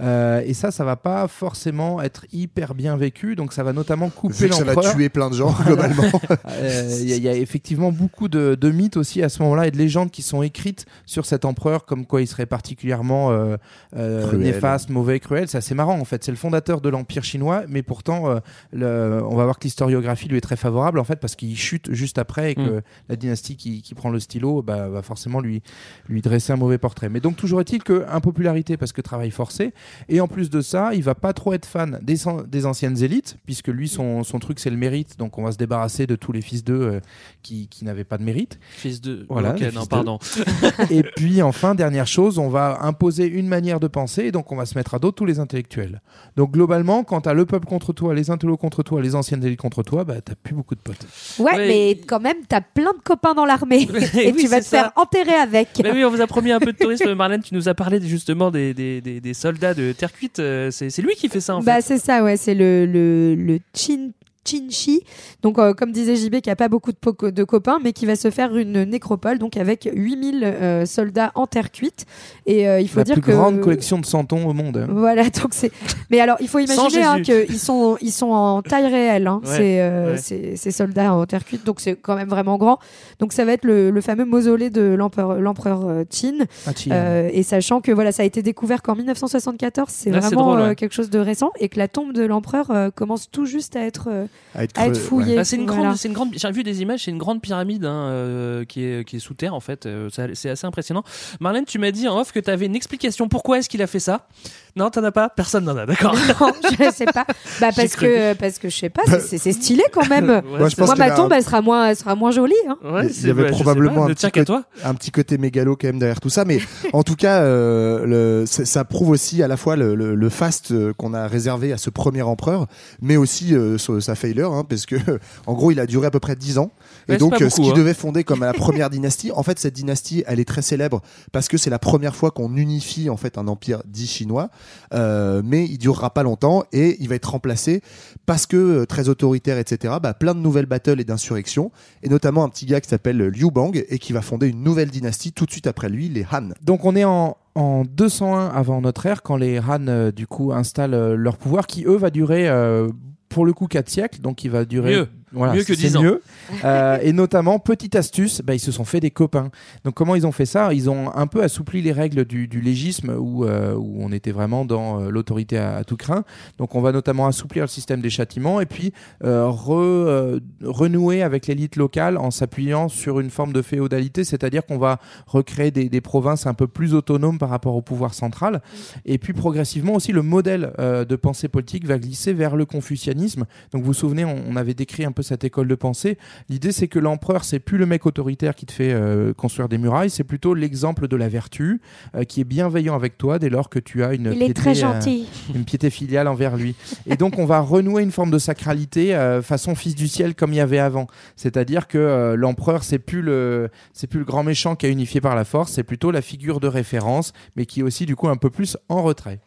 Euh, 0.00 0.07
et 0.44 0.54
ça, 0.54 0.70
ça 0.70 0.84
va 0.84 0.96
pas 0.96 1.28
forcément 1.28 2.00
être 2.02 2.26
hyper 2.32 2.74
bien 2.74 2.96
vécu. 2.96 3.36
Donc 3.36 3.52
ça 3.52 3.62
va 3.62 3.72
notamment 3.72 4.08
couper 4.10 4.48
que 4.48 4.54
ça 4.54 4.64
va 4.64 4.72
l'empereur. 4.74 4.94
tuer 4.94 5.08
plein 5.08 5.30
de 5.30 5.34
gens, 5.34 5.52
globalement. 5.66 6.04
Euh, 6.50 6.98
Il 7.00 7.08
y, 7.08 7.12
a- 7.12 7.16
il 7.16 7.22
y 7.22 7.28
a 7.28 7.34
effectivement 7.34 7.92
beaucoup 7.92 8.28
de, 8.28 8.54
de 8.54 8.70
mythes 8.70 8.96
aussi 8.96 9.22
à 9.22 9.28
ce 9.28 9.42
moment-là 9.42 9.66
et 9.66 9.70
de 9.70 9.76
légendes 9.76 10.10
qui 10.10 10.22
sont 10.22 10.42
écrites 10.42 10.86
sur 11.06 11.26
cet 11.26 11.44
empereur, 11.44 11.84
comme 11.84 12.06
quoi 12.06 12.22
il 12.22 12.26
serait 12.26 12.46
particulièrement 12.46 13.30
euh, 13.32 13.56
euh, 13.96 14.26
Cruel. 14.26 14.42
néfaste, 14.42 14.90
mauvais, 14.90 15.20
cruel. 15.20 15.48
C'est 15.48 15.58
assez 15.58 15.74
marrant 15.74 15.98
en 15.98 16.04
fait. 16.04 16.24
C'est 16.24 16.30
le 16.32 16.36
fondateur 16.36 16.80
de 16.80 16.88
l'Empire 16.88 17.24
chinois, 17.24 17.62
mais 17.68 17.82
pourtant, 17.82 18.30
euh, 18.30 18.38
le- 18.72 19.22
on 19.28 19.36
va 19.36 19.44
voir 19.44 19.58
que 19.58 19.64
l'historiographie 19.64 20.28
lui 20.28 20.36
est 20.36 20.40
très 20.42 20.56
favorable 20.56 20.98
en 20.98 21.04
fait 21.04 21.16
parce 21.16 21.36
qu'il 21.36 21.56
chute 21.56 21.92
juste 21.92 22.18
après 22.18 22.52
et 22.52 22.54
que 22.54 22.60
Mm. 22.78 22.82
la 23.08 23.16
dynastie 23.16 23.56
qui, 23.56 23.82
qui 23.82 23.94
prend 23.94 24.10
le 24.10 24.20
stylo 24.20 24.62
bah, 24.62 24.88
va 24.88 25.02
forcément 25.02 25.40
lui, 25.40 25.62
lui 26.08 26.20
dresser 26.22 26.52
un 26.52 26.56
mauvais 26.56 26.78
portrait. 26.78 27.08
Mais 27.08 27.20
donc, 27.20 27.36
toujours 27.36 27.60
est-il 27.60 27.82
que 27.82 28.04
impopularité 28.10 28.76
parce 28.76 28.92
que 28.92 29.00
travail 29.00 29.30
forcé. 29.30 29.72
Et 30.08 30.20
en 30.20 30.28
plus 30.28 30.50
de 30.50 30.60
ça, 30.60 30.90
il 30.94 31.02
va 31.02 31.14
pas 31.14 31.32
trop 31.32 31.52
être 31.52 31.66
fan 31.66 31.98
des, 32.02 32.26
an- 32.28 32.42
des 32.46 32.66
anciennes 32.66 33.02
élites, 33.02 33.36
puisque 33.46 33.68
lui, 33.68 33.88
son, 33.88 34.22
son 34.24 34.38
truc, 34.38 34.58
c'est 34.60 34.70
le 34.70 34.76
mérite. 34.76 35.18
Donc, 35.18 35.38
on 35.38 35.42
va 35.44 35.52
se 35.52 35.58
débarrasser 35.58 36.06
de 36.06 36.16
tous 36.16 36.32
les 36.32 36.40
fils 36.42 36.64
d'eux 36.64 36.80
euh, 36.80 37.00
qui, 37.42 37.68
qui 37.68 37.84
n'avaient 37.84 38.04
pas 38.04 38.18
de 38.18 38.22
mérite. 38.24 38.58
Fils 38.70 39.00
de. 39.00 39.26
Voilà, 39.28 39.50
Ok, 39.52 39.60
les 39.60 39.72
non, 39.72 39.86
pardon. 39.86 40.18
et 40.90 41.02
puis, 41.02 41.42
enfin, 41.42 41.74
dernière 41.74 42.06
chose, 42.06 42.38
on 42.38 42.48
va 42.48 42.78
imposer 42.82 43.26
une 43.26 43.48
manière 43.48 43.80
de 43.80 43.88
penser, 43.88 44.24
et 44.24 44.32
donc 44.32 44.52
on 44.52 44.56
va 44.56 44.66
se 44.66 44.76
mettre 44.78 44.94
à 44.94 44.98
dos 44.98 45.10
tous 45.12 45.24
les 45.24 45.38
intellectuels. 45.40 46.00
Donc, 46.36 46.52
globalement, 46.52 47.04
quand 47.04 47.22
tu 47.22 47.28
as 47.28 47.34
le 47.34 47.46
peuple 47.46 47.66
contre 47.66 47.92
toi, 47.92 48.14
les 48.14 48.30
intellos 48.30 48.56
contre 48.56 48.82
toi, 48.82 49.02
les 49.02 49.14
anciennes 49.14 49.44
élites 49.44 49.60
contre 49.60 49.82
toi, 49.82 50.04
bah, 50.04 50.20
t'as 50.24 50.34
plus 50.34 50.54
beaucoup 50.54 50.74
de 50.74 50.80
potes. 50.80 51.06
Ouais, 51.38 51.48
Ouais. 51.48 51.66
mais 51.68 52.00
quand 52.06 52.20
même, 52.20 52.36
t'as 52.46 52.60
plein 52.60 52.92
de 52.92 53.00
copains 53.02 53.32
dans 53.34 53.44
l'armée 53.46 53.82
et 54.14 54.32
Oui, 54.32 54.42
tu 54.42 54.48
vas 54.48 54.60
te 54.60 54.64
ça. 54.66 54.70
faire 54.82 54.92
enterrer 54.96 55.34
avec. 55.34 55.68
Mais 55.82 55.92
oui, 55.92 56.04
on 56.04 56.10
vous 56.10 56.20
a 56.20 56.26
promis 56.26 56.52
un 56.52 56.60
peu 56.60 56.72
de 56.72 56.76
tourisme, 56.78 57.14
Marlène. 57.14 57.42
Tu 57.42 57.54
nous 57.54 57.68
as 57.68 57.74
parlé 57.74 58.00
justement 58.02 58.50
des, 58.50 58.74
des, 58.74 59.00
des, 59.00 59.20
des 59.20 59.34
soldats 59.34 59.74
de 59.78 59.92
terre 59.92 60.12
cuite. 60.12 60.38
euh, 60.40 60.70
C'est 60.70 60.90
c'est 60.90 61.02
lui 61.02 61.14
qui 61.14 61.28
fait 61.28 61.40
ça 61.40 61.56
en 61.56 61.60
Bah 61.62 61.76
fait. 61.76 61.82
c'est 61.82 61.98
ça, 61.98 62.22
ouais, 62.24 62.36
c'est 62.36 62.54
le 62.54 62.84
le 62.86 63.34
le 63.34 63.58
chin 63.74 64.10
Chinchi, 64.48 65.02
donc 65.42 65.58
euh, 65.58 65.72
comme 65.74 65.92
disait 65.92 66.16
JB, 66.16 66.40
qui 66.40 66.50
a 66.50 66.56
pas 66.56 66.68
beaucoup 66.68 66.92
de, 66.92 66.96
po- 66.96 67.30
de 67.30 67.44
copains, 67.44 67.78
mais 67.82 67.92
qui 67.92 68.06
va 68.06 68.16
se 68.16 68.30
faire 68.30 68.56
une 68.56 68.84
nécropole, 68.84 69.38
donc 69.38 69.56
avec 69.56 69.88
8000 69.92 70.42
euh, 70.44 70.86
soldats 70.86 71.32
en 71.34 71.46
terre 71.46 71.70
cuite. 71.70 72.06
Et 72.46 72.68
euh, 72.68 72.80
il 72.80 72.88
faut 72.88 72.98
La 73.00 73.04
dire 73.04 73.14
plus 73.16 73.22
que 73.22 73.32
grande 73.32 73.60
collection 73.60 73.98
de 73.98 74.06
santons 74.06 74.46
au 74.48 74.52
monde. 74.52 74.76
hein. 74.78 74.86
Voilà, 74.90 75.24
donc 75.42 75.48
c'est. 75.52 75.70
Mais 76.10 76.20
alors, 76.20 76.36
il 76.40 76.48
faut 76.48 76.58
imaginer 76.58 77.02
hein, 77.04 77.20
qu'ils 77.22 77.58
sont, 77.58 77.96
ils 78.00 78.12
sont 78.12 78.30
en 78.30 78.62
taille 78.62 78.86
réelle, 78.86 79.26
hein, 79.26 79.40
Ouais, 79.44 79.56
ces, 79.56 79.78
euh, 79.80 80.12
ouais. 80.12 80.18
ces, 80.18 80.56
ces 80.56 80.70
soldats 80.70 81.12
en 81.14 81.26
terre 81.26 81.44
cuite, 81.44 81.64
donc 81.66 81.80
c'est 81.80 81.94
quand 81.96 82.16
même 82.16 82.28
vraiment 82.28 82.56
grand. 82.56 82.78
Donc 83.18 83.32
ça 83.32 83.44
va 83.44 83.52
être 83.52 83.64
le, 83.64 83.90
le 83.90 84.00
fameux 84.00 84.24
mausolée 84.24 84.70
de 84.70 84.82
l'empereur, 84.82 85.40
l'empereur 85.40 85.82
euh, 85.86 86.04
Qin. 86.08 86.46
Ah, 86.66 86.72
Qin. 86.72 86.90
Euh, 86.92 87.30
et 87.32 87.42
sachant 87.42 87.80
que 87.80 87.92
voilà, 87.92 88.12
ça 88.12 88.22
a 88.22 88.26
été 88.26 88.42
découvert 88.42 88.82
qu'en 88.82 88.94
1974, 88.94 89.88
c'est 89.90 90.10
Là, 90.10 90.20
c'est 90.20 90.34
vraiment 90.34 90.46
drôle, 90.52 90.60
euh, 90.60 90.68
ouais. 90.68 90.74
quelque 90.74 90.94
chose 90.94 91.10
de 91.10 91.18
récent, 91.18 91.50
et 91.60 91.68
que 91.68 91.78
la 91.78 91.88
tombe 91.88 92.12
de 92.12 92.22
l'empereur 92.24 92.70
euh, 92.70 92.90
commence 92.90 93.30
tout 93.30 93.44
juste 93.46 93.76
à 93.76 93.80
être, 93.84 94.08
euh, 94.10 94.26
À 94.54 94.64
être 94.64 94.78
à 94.80 94.86
être 94.86 94.92
creux- 94.94 95.00
fouillée. 95.02 95.36
Bah, 95.36 95.44
c'est 95.44 95.56
une 95.56 95.66
Voilà. 95.66 95.82
grande, 95.82 95.96
c'est 95.98 96.08
une 96.08 96.14
grande. 96.14 96.30
J'ai 96.34 96.50
vu 96.50 96.62
des 96.62 96.80
images, 96.80 97.04
c'est 97.04 97.10
une 97.10 97.18
grande 97.18 97.42
pyramide 97.42 97.84
hein, 97.84 98.08
euh, 98.08 98.64
qui 98.64 98.82
est 98.82 99.06
qui 99.06 99.16
est 99.16 99.18
sous 99.20 99.34
terre 99.34 99.54
en 99.54 99.60
fait. 99.60 99.84
Euh, 99.84 100.08
ça- 100.10 100.26
c'est 100.32 100.48
assez 100.48 100.66
impressionnant. 100.66 101.04
Marlène, 101.38 101.64
tu 101.66 101.78
m'as 101.78 101.90
dit 101.90 102.08
en 102.08 102.18
off 102.18 102.32
que 102.32 102.40
tu 102.40 102.48
avais 102.50 102.64
une 102.66 102.74
explication. 102.74 103.28
Pourquoi 103.28 103.58
est-ce 103.58 103.68
qu'il 103.68 103.82
a 103.82 103.86
fait 103.86 104.00
ça? 104.00 104.26
Non, 104.74 104.88
t'en 104.90 105.04
as 105.04 105.12
pas? 105.12 105.28
Personne 105.28 105.64
n'en 105.64 105.76
a. 105.76 105.84
D'accord. 105.86 106.14
Non, 106.40 106.52
je 106.70 106.90
sais 106.92 107.04
pas. 107.04 107.26
Bah 107.60 107.70
parce 107.76 107.94
cru. 107.94 108.06
que 108.06 108.32
parce 108.34 108.58
que 108.58 108.68
je 108.70 108.76
sais 108.76 108.88
pas, 108.88 109.02
c'est- 109.20 109.38
c'est 109.38 109.52
stylé 109.52 109.82
quand 109.92 110.08
même. 110.08 110.28
Ouais, 110.48 110.58
Moi, 110.60 110.68
je 110.70 110.76
pense 110.76 110.86
Moi 110.86 110.96
ma 110.96 111.04
a 111.06 111.10
tombe 111.16 111.32
un- 111.32 111.36
elle 111.36 111.42
sera 111.44 111.60
moins 111.60 111.88
elle 111.90 111.96
sera 111.96 112.14
moins 112.14 112.30
jolie 112.30 112.54
hein. 112.68 112.76
il 113.04 113.26
y 113.26 113.30
avait 113.30 113.50
probablement 113.50 114.04
un, 114.06 114.08
petit 114.14 114.30
côté, 114.30 114.52
un 114.84 114.94
petit 114.94 115.10
côté 115.10 115.36
mégalo 115.36 115.76
quand 115.76 115.88
même 115.88 115.98
derrière 115.98 116.20
tout 116.20 116.30
ça, 116.30 116.44
mais 116.46 116.58
en 116.92 117.02
tout 117.02 117.16
cas, 117.16 117.42
euh, 117.42 118.06
le, 118.42 118.46
ça, 118.46 118.64
ça 118.64 118.84
prouve 118.84 119.10
aussi 119.10 119.42
à 119.42 119.48
la 119.48 119.56
fois 119.58 119.76
le, 119.76 119.94
le, 119.94 120.14
le 120.14 120.28
faste 120.30 120.72
qu'on 120.94 121.12
a 121.12 121.26
réservé 121.28 121.72
à 121.72 121.76
ce 121.78 121.90
premier 121.90 122.22
empereur, 122.22 122.66
mais 123.02 123.16
aussi 123.16 123.54
euh, 123.54 123.76
sa 123.78 124.00
sa 124.00 124.14
failure, 124.28 124.52
hein, 124.52 124.64
parce 124.64 124.86
que 124.86 124.96
en 125.46 125.54
gros, 125.54 125.70
il 125.70 125.80
a 125.80 125.86
duré 125.86 126.06
à 126.06 126.10
peu 126.10 126.20
près 126.20 126.36
10 126.36 126.58
ans. 126.58 126.70
Et 127.08 127.16
donc, 127.16 127.40
euh, 127.40 127.50
ce 127.50 127.60
qui 127.60 127.70
hein. 127.70 127.74
devait 127.74 127.94
fonder 127.94 128.24
comme 128.24 128.40
la 128.40 128.52
première 128.54 128.90
dynastie, 128.90 129.32
en 129.32 129.42
fait, 129.42 129.58
cette 129.58 129.74
dynastie, 129.74 130.24
elle 130.26 130.40
est 130.40 130.48
très 130.48 130.62
célèbre 130.62 131.02
parce 131.32 131.48
que 131.48 131.56
c'est 131.56 131.70
la 131.70 131.78
première 131.78 132.14
fois 132.14 132.30
qu'on 132.30 132.56
unifie 132.56 133.10
en 133.10 133.16
fait 133.16 133.38
un 133.38 133.48
empire 133.48 133.82
dit 133.86 134.06
chinois, 134.06 134.50
euh, 134.94 135.42
mais 135.44 135.64
il 135.64 135.78
durera 135.78 136.12
pas 136.12 136.22
longtemps 136.22 136.64
et 136.72 136.96
il 137.00 137.08
va 137.08 137.14
être 137.14 137.30
remplacé 137.30 137.82
parce 138.26 138.46
que 138.46 138.56
euh, 138.56 138.86
très 138.86 139.08
autoritaire, 139.08 139.58
etc. 139.58 139.94
Bah, 140.02 140.14
plein 140.14 140.34
de 140.34 140.40
nouvelles 140.40 140.66
battles 140.66 141.00
et 141.00 141.04
d'insurrections, 141.04 141.70
et 142.02 142.08
notamment 142.08 142.44
un 142.44 142.48
petit 142.48 142.66
gars 142.66 142.80
qui 142.80 142.88
s'appelle 142.88 143.18
Liu 143.18 143.50
Bang 143.50 143.84
et 143.88 143.98
qui 143.98 144.12
va 144.12 144.22
fonder 144.22 144.48
une 144.48 144.62
nouvelle 144.62 144.90
dynastie 144.90 145.32
tout 145.32 145.46
de 145.46 145.50
suite 145.50 145.66
après 145.66 145.88
lui, 145.88 146.08
les 146.08 146.26
Han. 146.32 146.50
Donc 146.62 146.84
on 146.84 146.94
est 146.96 147.04
en, 147.04 147.36
en 147.58 147.84
201 147.84 148.46
avant 148.46 148.80
notre 148.80 149.06
ère 149.06 149.22
quand 149.22 149.36
les 149.36 149.58
Han 149.58 149.88
euh, 149.88 150.12
du 150.12 150.26
coup 150.26 150.52
installent 150.52 150.94
euh, 150.94 151.16
leur 151.16 151.36
pouvoir 151.36 151.66
qui 151.66 151.84
eux 151.84 151.96
va 151.96 152.10
durer 152.10 152.48
euh, 152.48 152.88
pour 153.28 153.44
le 153.44 153.52
coup 153.52 153.66
4 153.66 153.88
siècles 153.88 154.20
donc 154.20 154.44
il 154.44 154.50
va 154.50 154.64
durer 154.64 154.92
Mieux. 154.92 155.08
Voilà, 155.32 155.52
Mieux 155.54 155.64
que 155.64 155.74
c'est 155.74 155.88
10 155.88 155.96
ans. 155.96 156.02
mieux. 156.02 156.22
Euh, 156.64 156.98
et 157.02 157.12
notamment 157.12 157.58
petite 157.58 157.94
astuce 157.96 158.40
bah, 158.42 158.54
ils 158.54 158.58
se 158.60 158.72
sont 158.72 158.84
fait 158.84 159.00
des 159.00 159.10
copains 159.10 159.50
donc 159.84 159.94
comment 159.94 160.14
ils 160.14 160.26
ont 160.26 160.32
fait 160.32 160.46
ça? 160.46 160.72
Ils 160.72 160.88
ont 160.88 161.14
un 161.14 161.26
peu 161.26 161.42
assoupli 161.42 161.82
les 161.82 161.92
règles 161.92 162.24
du, 162.24 162.48
du 162.48 162.60
légisme 162.60 163.14
où, 163.18 163.44
euh, 163.44 163.74
où 163.74 163.96
on 164.02 164.10
était 164.12 164.32
vraiment 164.32 164.64
dans 164.64 165.00
euh, 165.02 165.10
l'autorité 165.10 165.58
à, 165.58 165.76
à 165.76 165.84
tout 165.84 165.96
craint 165.96 166.24
donc 166.58 166.74
on 166.74 166.80
va 166.80 166.92
notamment 166.92 167.26
assouplir 167.26 167.64
le 167.64 167.68
système 167.68 168.00
des 168.00 168.10
châtiments 168.10 168.60
et 168.60 168.66
puis 168.66 168.92
re- 169.22 170.40
renouer 170.62 171.22
avec 171.22 171.46
l'élite 171.46 171.76
locale 171.76 172.16
en 172.16 172.30
s'appuyant 172.30 172.88
sur 172.88 173.20
une 173.20 173.30
forme 173.30 173.52
de 173.52 173.62
féodalité, 173.62 174.24
c'est-à-dire 174.24 174.64
qu'on 174.64 174.78
va 174.78 174.98
recréer 175.26 175.70
des, 175.70 175.88
des 175.88 176.00
provinces 176.00 176.46
un 176.46 176.54
peu 176.54 176.66
plus 176.66 176.94
autonomes 176.94 177.38
par 177.38 177.48
rapport 177.50 177.74
au 177.74 177.82
pouvoir 177.82 178.14
central. 178.14 178.60
Et 179.04 179.18
puis 179.18 179.32
progressivement 179.32 179.94
aussi, 179.94 180.12
le 180.12 180.22
modèle 180.22 180.72
de 180.78 181.16
pensée 181.16 181.48
politique 181.48 181.86
va 181.86 181.98
glisser 181.98 182.32
vers 182.32 182.56
le 182.56 182.64
confucianisme. 182.64 183.44
Donc 183.72 183.82
vous 183.82 183.88
vous 183.88 183.94
souvenez, 183.94 184.24
on, 184.24 184.36
on 184.48 184.56
avait 184.56 184.74
décrit 184.74 185.04
un 185.04 185.12
peu 185.12 185.17
cette 185.22 185.44
école 185.44 185.68
de 185.68 185.74
pensée. 185.74 186.18
L'idée, 186.48 186.72
c'est 186.72 186.88
que 186.88 186.98
l'empereur, 186.98 187.44
c'est 187.44 187.58
plus 187.58 187.78
le 187.78 187.86
mec 187.86 188.06
autoritaire 188.06 188.54
qui 188.54 188.66
te 188.66 188.72
fait 188.72 188.92
euh, 188.92 189.32
construire 189.34 189.68
des 189.68 189.78
murailles, 189.78 190.10
c'est 190.10 190.24
plutôt 190.24 190.54
l'exemple 190.54 191.08
de 191.08 191.16
la 191.16 191.28
vertu 191.28 191.80
euh, 192.14 192.24
qui 192.24 192.40
est 192.40 192.44
bienveillant 192.44 192.94
avec 192.94 193.18
toi 193.18 193.38
dès 193.38 193.48
lors 193.48 193.68
que 193.68 193.78
tu 193.78 194.04
as 194.04 194.14
une 194.14 194.26
Il 194.26 194.42
est 194.42 194.46
piété, 194.46 194.54
très 194.54 194.74
gentil. 194.74 195.26
une 195.54 195.64
piété 195.64 195.90
filiale 195.90 196.28
envers 196.28 196.56
lui. 196.56 196.74
Et 197.06 197.16
donc 197.16 197.38
on 197.38 197.46
va 197.46 197.60
renouer 197.60 198.02
une 198.02 198.12
forme 198.12 198.30
de 198.30 198.38
sacralité 198.38 199.14
euh, 199.14 199.42
façon 199.42 199.74
fils 199.74 199.94
du 199.94 200.08
ciel 200.08 200.34
comme 200.34 200.52
il 200.52 200.56
y 200.56 200.60
avait 200.60 200.78
avant. 200.78 201.06
C'est-à-dire 201.36 201.88
que 201.88 201.98
euh, 201.98 202.36
l'empereur 202.36 202.82
c'est 202.82 202.98
plus 202.98 203.22
le 203.22 203.70
c'est 203.92 204.06
plus 204.06 204.20
le 204.20 204.24
grand 204.24 204.42
méchant 204.42 204.76
qui 204.76 204.86
a 204.86 204.88
unifié 204.88 205.20
par 205.20 205.34
la 205.34 205.44
force, 205.44 205.72
c'est 205.72 205.82
plutôt 205.82 206.10
la 206.10 206.22
figure 206.22 206.60
de 206.60 206.68
référence, 206.68 207.32
mais 207.56 207.66
qui 207.66 207.80
est 207.80 207.82
aussi 207.82 208.06
du 208.06 208.16
coup 208.16 208.28
un 208.28 208.36
peu 208.36 208.50
plus 208.50 208.76
en 208.88 209.02
retrait. 209.02 209.40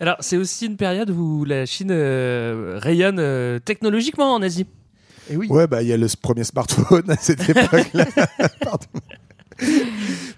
Alors, 0.00 0.16
c'est 0.20 0.36
aussi 0.36 0.66
une 0.66 0.76
période 0.76 1.10
où 1.10 1.44
la 1.44 1.66
Chine 1.66 1.90
euh, 1.90 2.78
rayonne 2.80 3.18
euh, 3.18 3.58
technologiquement 3.58 4.34
en 4.34 4.42
Asie. 4.42 4.66
Et 5.30 5.36
oui. 5.36 5.48
Ouais, 5.48 5.66
bah 5.66 5.82
il 5.82 5.88
y 5.88 5.92
a 5.92 5.96
le 5.96 6.06
premier 6.20 6.44
smartphone 6.44 7.10
à 7.10 7.16
cette 7.16 7.48
époque-là. 7.48 8.06
Pardon. 8.60 8.86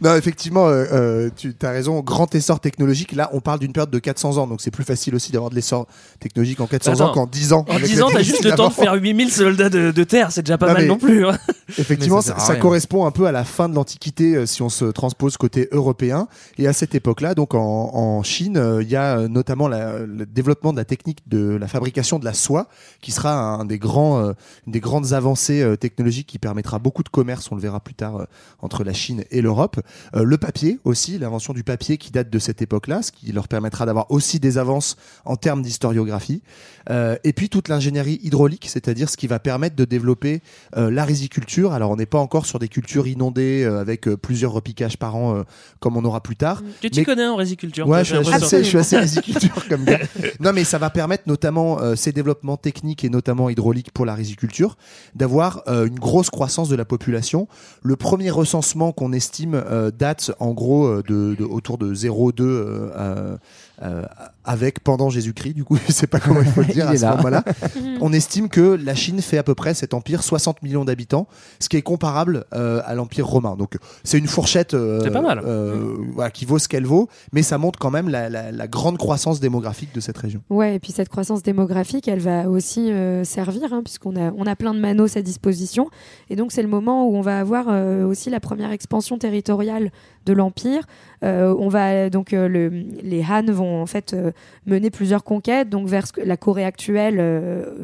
Non, 0.00 0.14
effectivement, 0.14 0.68
euh, 0.68 0.84
euh, 0.92 1.30
tu 1.36 1.54
as 1.62 1.70
raison. 1.70 2.00
Grand 2.00 2.32
essor 2.34 2.60
technologique. 2.60 3.12
Là, 3.12 3.30
on 3.32 3.40
parle 3.40 3.58
d'une 3.58 3.72
période 3.72 3.90
de 3.90 3.98
400 3.98 4.36
ans, 4.38 4.46
donc 4.46 4.60
c'est 4.60 4.70
plus 4.70 4.84
facile 4.84 5.14
aussi 5.14 5.32
d'avoir 5.32 5.50
de 5.50 5.54
l'essor 5.56 5.86
technologique 6.20 6.60
en 6.60 6.66
400 6.66 6.92
ans 6.92 6.94
Attends, 6.94 7.12
qu'en 7.12 7.26
10 7.26 7.52
ans. 7.52 7.64
En 7.68 7.74
avec 7.74 7.86
10 7.88 7.98
la 7.98 8.06
ans, 8.06 8.10
t'as 8.12 8.22
juste 8.22 8.44
le 8.44 8.52
temps 8.52 8.68
de 8.68 8.72
faire 8.74 8.94
8000 8.94 9.30
soldats 9.32 9.68
de, 9.70 9.90
de 9.90 10.04
terre, 10.04 10.30
c'est 10.32 10.42
déjà 10.42 10.56
pas 10.58 10.66
Non, 10.68 10.72
mal 10.74 10.82
mais- 10.82 10.88
non 10.88 10.98
plus. 10.98 11.26
hein. 11.26 11.36
Effectivement, 11.78 12.20
Mais 12.26 12.40
ça 12.40 12.56
correspond 12.56 13.04
un 13.04 13.10
peu 13.10 13.26
à 13.26 13.32
la 13.32 13.44
fin 13.44 13.68
de 13.68 13.74
l'Antiquité 13.74 14.34
euh, 14.36 14.46
si 14.46 14.62
on 14.62 14.70
se 14.70 14.86
transpose 14.86 15.36
côté 15.36 15.68
européen. 15.72 16.26
Et 16.56 16.66
à 16.66 16.72
cette 16.72 16.94
époque-là, 16.94 17.34
donc 17.34 17.54
en, 17.54 17.60
en 17.94 18.22
Chine, 18.22 18.56
euh, 18.56 18.82
il 18.82 18.88
y 18.88 18.96
a 18.96 19.28
notamment 19.28 19.68
la- 19.68 19.98
le 19.98 20.24
développement 20.24 20.72
de 20.72 20.78
la 20.78 20.84
technique 20.86 21.18
de 21.26 21.56
la 21.60 21.68
fabrication 21.68 22.18
de 22.18 22.24
la 22.24 22.32
soie, 22.32 22.68
qui 23.02 23.12
sera 23.12 23.34
un 23.34 23.64
des 23.66 23.78
grands, 23.78 24.18
euh, 24.20 24.32
une 24.66 24.72
des 24.72 24.80
grandes 24.80 25.12
avancées 25.12 25.60
euh, 25.62 25.76
technologiques 25.76 26.26
qui 26.26 26.38
permettra 26.38 26.78
beaucoup 26.78 27.02
de 27.02 27.08
commerce. 27.10 27.50
On 27.52 27.54
le 27.54 27.60
verra 27.60 27.80
plus 27.80 27.94
tard 27.94 28.16
euh, 28.16 28.24
entre 28.62 28.82
la 28.82 28.92
Chine 28.94 29.24
et 29.30 29.42
l'Europe. 29.42 29.78
Euh, 30.14 30.24
le 30.24 30.38
papier 30.38 30.78
aussi, 30.84 31.18
l'invention 31.18 31.52
du 31.52 31.64
papier 31.64 31.98
qui 31.98 32.10
date 32.10 32.30
de 32.30 32.38
cette 32.38 32.62
époque-là, 32.62 33.02
ce 33.02 33.12
qui 33.12 33.32
leur 33.32 33.48
permettra 33.48 33.86
d'avoir 33.86 34.10
aussi 34.10 34.40
des 34.40 34.58
avances 34.58 34.96
en 35.24 35.36
termes 35.36 35.62
d'historiographie. 35.62 36.42
Euh, 36.90 37.16
et 37.24 37.32
puis 37.32 37.48
toute 37.48 37.68
l'ingénierie 37.68 38.18
hydraulique, 38.22 38.66
c'est-à-dire 38.68 39.10
ce 39.10 39.16
qui 39.16 39.26
va 39.26 39.38
permettre 39.38 39.76
de 39.76 39.84
développer 39.84 40.40
euh, 40.76 40.90
la 40.90 41.04
riziculture. 41.04 41.72
Alors 41.72 41.90
on 41.90 41.96
n'est 41.96 42.06
pas 42.06 42.18
encore 42.18 42.46
sur 42.46 42.58
des 42.58 42.68
cultures 42.68 43.06
inondées 43.06 43.64
euh, 43.64 43.80
avec 43.80 44.08
euh, 44.08 44.16
plusieurs 44.16 44.52
repiquages 44.52 44.96
par 44.96 45.16
an 45.16 45.36
euh, 45.36 45.42
comme 45.80 45.96
on 45.96 46.04
aura 46.04 46.22
plus 46.22 46.36
tard. 46.36 46.62
Tu 46.80 46.90
t'y 46.90 47.00
Mais- 47.00 47.04
connais 47.04 47.26
en 47.26 47.36
riziculture 47.36 47.86
Ouais, 47.88 48.04
je, 48.04 48.22
suis- 48.22 48.32
assez, 48.34 48.58
je 48.64 48.68
suis 48.68 48.78
assez 48.78 48.96
riziculture 48.98 49.68
comme 49.68 49.84
gars. 49.84 49.98
Non, 50.40 50.52
mais 50.52 50.64
ça 50.64 50.78
va 50.78 50.90
permettre 50.90 51.24
notamment 51.26 51.80
euh, 51.80 51.94
ces 51.94 52.12
développements 52.12 52.56
techniques 52.56 53.04
et 53.04 53.10
notamment 53.10 53.50
hydrauliques 53.50 53.92
pour 53.92 54.06
la 54.06 54.14
riziculture 54.14 54.76
d'avoir 55.14 55.62
euh, 55.68 55.86
une 55.86 55.98
grosse 55.98 56.30
croissance 56.30 56.68
de 56.68 56.76
la 56.76 56.84
population. 56.84 57.48
Le 57.82 57.96
premier 57.96 58.30
recensement 58.30 58.92
qu'on 58.92 59.12
estime 59.12 59.54
euh, 59.54 59.90
date 59.90 60.32
en 60.40 60.52
gros 60.52 61.02
de, 61.02 61.34
de 61.34 61.44
autour 61.44 61.76
de 61.78 61.94
0,2 61.94 63.36
euh, 63.82 64.02
avec 64.44 64.80
pendant 64.80 65.10
Jésus-Christ. 65.10 65.54
Du 65.54 65.64
coup, 65.64 65.76
je 65.86 65.92
sais 65.92 66.06
pas 66.06 66.20
comment 66.20 66.40
il 66.40 66.46
faut 66.48 66.62
le 66.62 66.66
dire 66.72 66.86
Il 66.90 66.94
à 66.94 66.96
ce 66.96 67.02
là. 67.02 67.16
moment-là. 67.16 67.44
On 68.00 68.12
estime 68.12 68.48
que 68.48 68.60
la 68.82 68.94
Chine 68.94 69.20
fait 69.20 69.38
à 69.38 69.42
peu 69.42 69.54
près 69.54 69.74
cet 69.74 69.94
empire 69.94 70.22
60 70.22 70.62
millions 70.62 70.84
d'habitants, 70.84 71.26
ce 71.60 71.68
qui 71.68 71.76
est 71.76 71.82
comparable 71.82 72.44
euh, 72.54 72.80
à 72.84 72.94
l'empire 72.94 73.26
romain. 73.26 73.56
Donc 73.56 73.76
c'est 74.04 74.18
une 74.18 74.26
fourchette 74.26 74.74
euh, 74.74 75.00
C'est 75.02 75.10
pas 75.10 75.20
mal. 75.20 75.40
euh, 75.44 75.96
voilà, 76.14 76.30
qui 76.30 76.44
vaut 76.44 76.58
ce 76.58 76.68
qu'elle 76.68 76.86
vaut, 76.86 77.08
mais 77.32 77.42
ça 77.42 77.58
montre 77.58 77.78
quand 77.78 77.90
même 77.90 78.08
la, 78.08 78.28
la- 78.28 78.52
la 78.52 78.66
grande 78.68 78.98
croissance 78.98 79.40
démographique 79.40 79.94
de 79.94 80.00
cette 80.00 80.18
région. 80.18 80.40
Ouais, 80.50 80.76
et 80.76 80.78
puis 80.78 80.92
cette 80.92 81.08
croissance 81.08 81.42
démographique, 81.42 82.08
elle 82.08 82.20
va 82.20 82.48
aussi 82.48 82.90
euh, 82.90 83.24
servir, 83.24 83.72
hein, 83.72 83.82
puisqu'on 83.84 84.16
a, 84.16 84.32
on 84.32 84.46
a 84.46 84.56
plein 84.56 84.74
de 84.74 84.80
manos 84.80 85.16
à 85.16 85.22
disposition. 85.22 85.88
Et 86.30 86.36
donc, 86.36 86.52
c'est 86.52 86.62
le 86.62 86.68
moment 86.68 87.06
où 87.08 87.16
on 87.16 87.20
va 87.20 87.38
avoir 87.40 87.66
euh, 87.68 88.04
aussi 88.06 88.30
la 88.30 88.40
première 88.40 88.70
expansion 88.72 89.18
territoriale 89.18 89.90
de 90.26 90.32
l'Empire. 90.32 90.82
Euh, 91.24 91.54
on 91.58 91.68
va, 91.68 92.10
donc, 92.10 92.32
euh, 92.32 92.48
le, 92.48 92.68
les 92.68 93.22
Han 93.22 93.44
vont 93.46 93.82
en 93.82 93.86
fait 93.86 94.14
euh, 94.14 94.30
mener 94.66 94.90
plusieurs 94.90 95.24
conquêtes, 95.24 95.68
donc 95.68 95.88
vers 95.88 96.04
la 96.24 96.36
Corée 96.36 96.64
actuelle, 96.64 97.18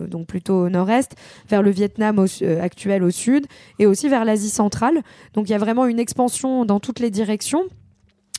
donc 0.08 0.26
plutôt 0.26 0.66
au 0.66 0.68
nord-est, 0.68 1.16
vers 1.48 1.62
le 1.62 1.70
Vietnam 1.70 2.24
actuel 2.60 3.02
au 3.02 3.10
sud, 3.10 3.46
et 3.78 3.86
aussi 3.86 4.08
vers 4.08 4.24
l'Asie 4.24 4.50
centrale. 4.50 5.02
Donc, 5.34 5.48
il 5.48 5.52
y 5.52 5.54
a 5.54 5.58
vraiment 5.58 5.86
une 5.86 5.98
expansion 5.98 6.64
dans 6.64 6.80
toutes 6.80 7.00
les 7.00 7.10
directions. 7.10 7.64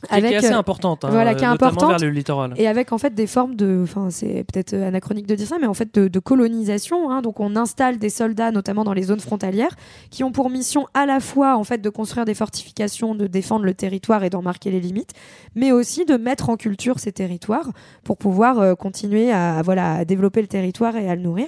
Qui 0.08 0.14
est- 0.20 0.22
qui 0.22 0.34
est 0.34 0.36
assez 0.38 0.52
importante, 0.52 1.04
hein, 1.06 1.10
voilà, 1.10 1.34
qui 1.34 1.44
est 1.44 1.48
importante, 1.48 1.90
vers 1.90 2.00
le 2.00 2.10
littoral. 2.10 2.54
et 2.58 2.68
avec 2.68 2.92
en 2.92 2.98
fait 3.00 3.16
des 3.16 3.26
formes 3.26 3.56
de, 3.56 3.80
enfin 3.82 4.10
c'est 4.12 4.44
peut-être 4.44 4.74
euh, 4.74 4.88
anachronique 4.88 5.26
de 5.26 5.34
dire 5.36 5.48
ça, 5.48 5.56
mais 5.60 5.66
en 5.68 5.74
fait 5.74 5.96
de, 5.96 6.08
de 6.08 6.20
colonisation. 6.20 7.10
hein. 7.10 7.22
donc 7.22 7.40
on 7.40 7.56
installe 7.56 7.98
des 7.98 8.10
soldats, 8.10 8.52
notamment 8.52 8.84
dans 8.84 8.94
les 8.94 9.04
zones 9.04 9.20
frontalières, 9.22 9.76
qui 10.12 10.24
ont 10.24 10.32
pour 10.32 10.50
mission 10.52 10.86
à 10.94 11.06
la 11.08 11.20
fois 11.20 11.56
en 11.58 11.64
fait 11.64 11.82
de 11.82 11.90
construire 11.90 12.26
des 12.26 12.36
fortifications, 12.36 13.16
de 13.16 13.26
défendre 13.26 13.66
le 13.66 13.74
territoire 13.74 14.24
et 14.24 14.30
d'en 14.30 14.42
marquer 14.44 14.70
les 14.70 14.80
limites, 14.82 15.12
mais 15.56 15.72
aussi 15.72 16.06
de 16.06 16.18
mettre 16.18 16.50
en 16.50 16.58
culture 16.58 17.00
ces 17.00 17.12
territoires 17.12 17.70
pour 18.04 18.18
pouvoir 18.18 18.60
euh, 18.60 18.76
continuer 18.76 19.32
à, 19.32 19.58
à, 19.58 19.62
voilà 19.64 19.94
à 19.96 20.06
développer 20.06 20.42
le 20.42 20.48
territoire 20.48 20.96
et 20.98 21.10
à 21.10 21.16
le 21.16 21.22
nourrir. 21.22 21.48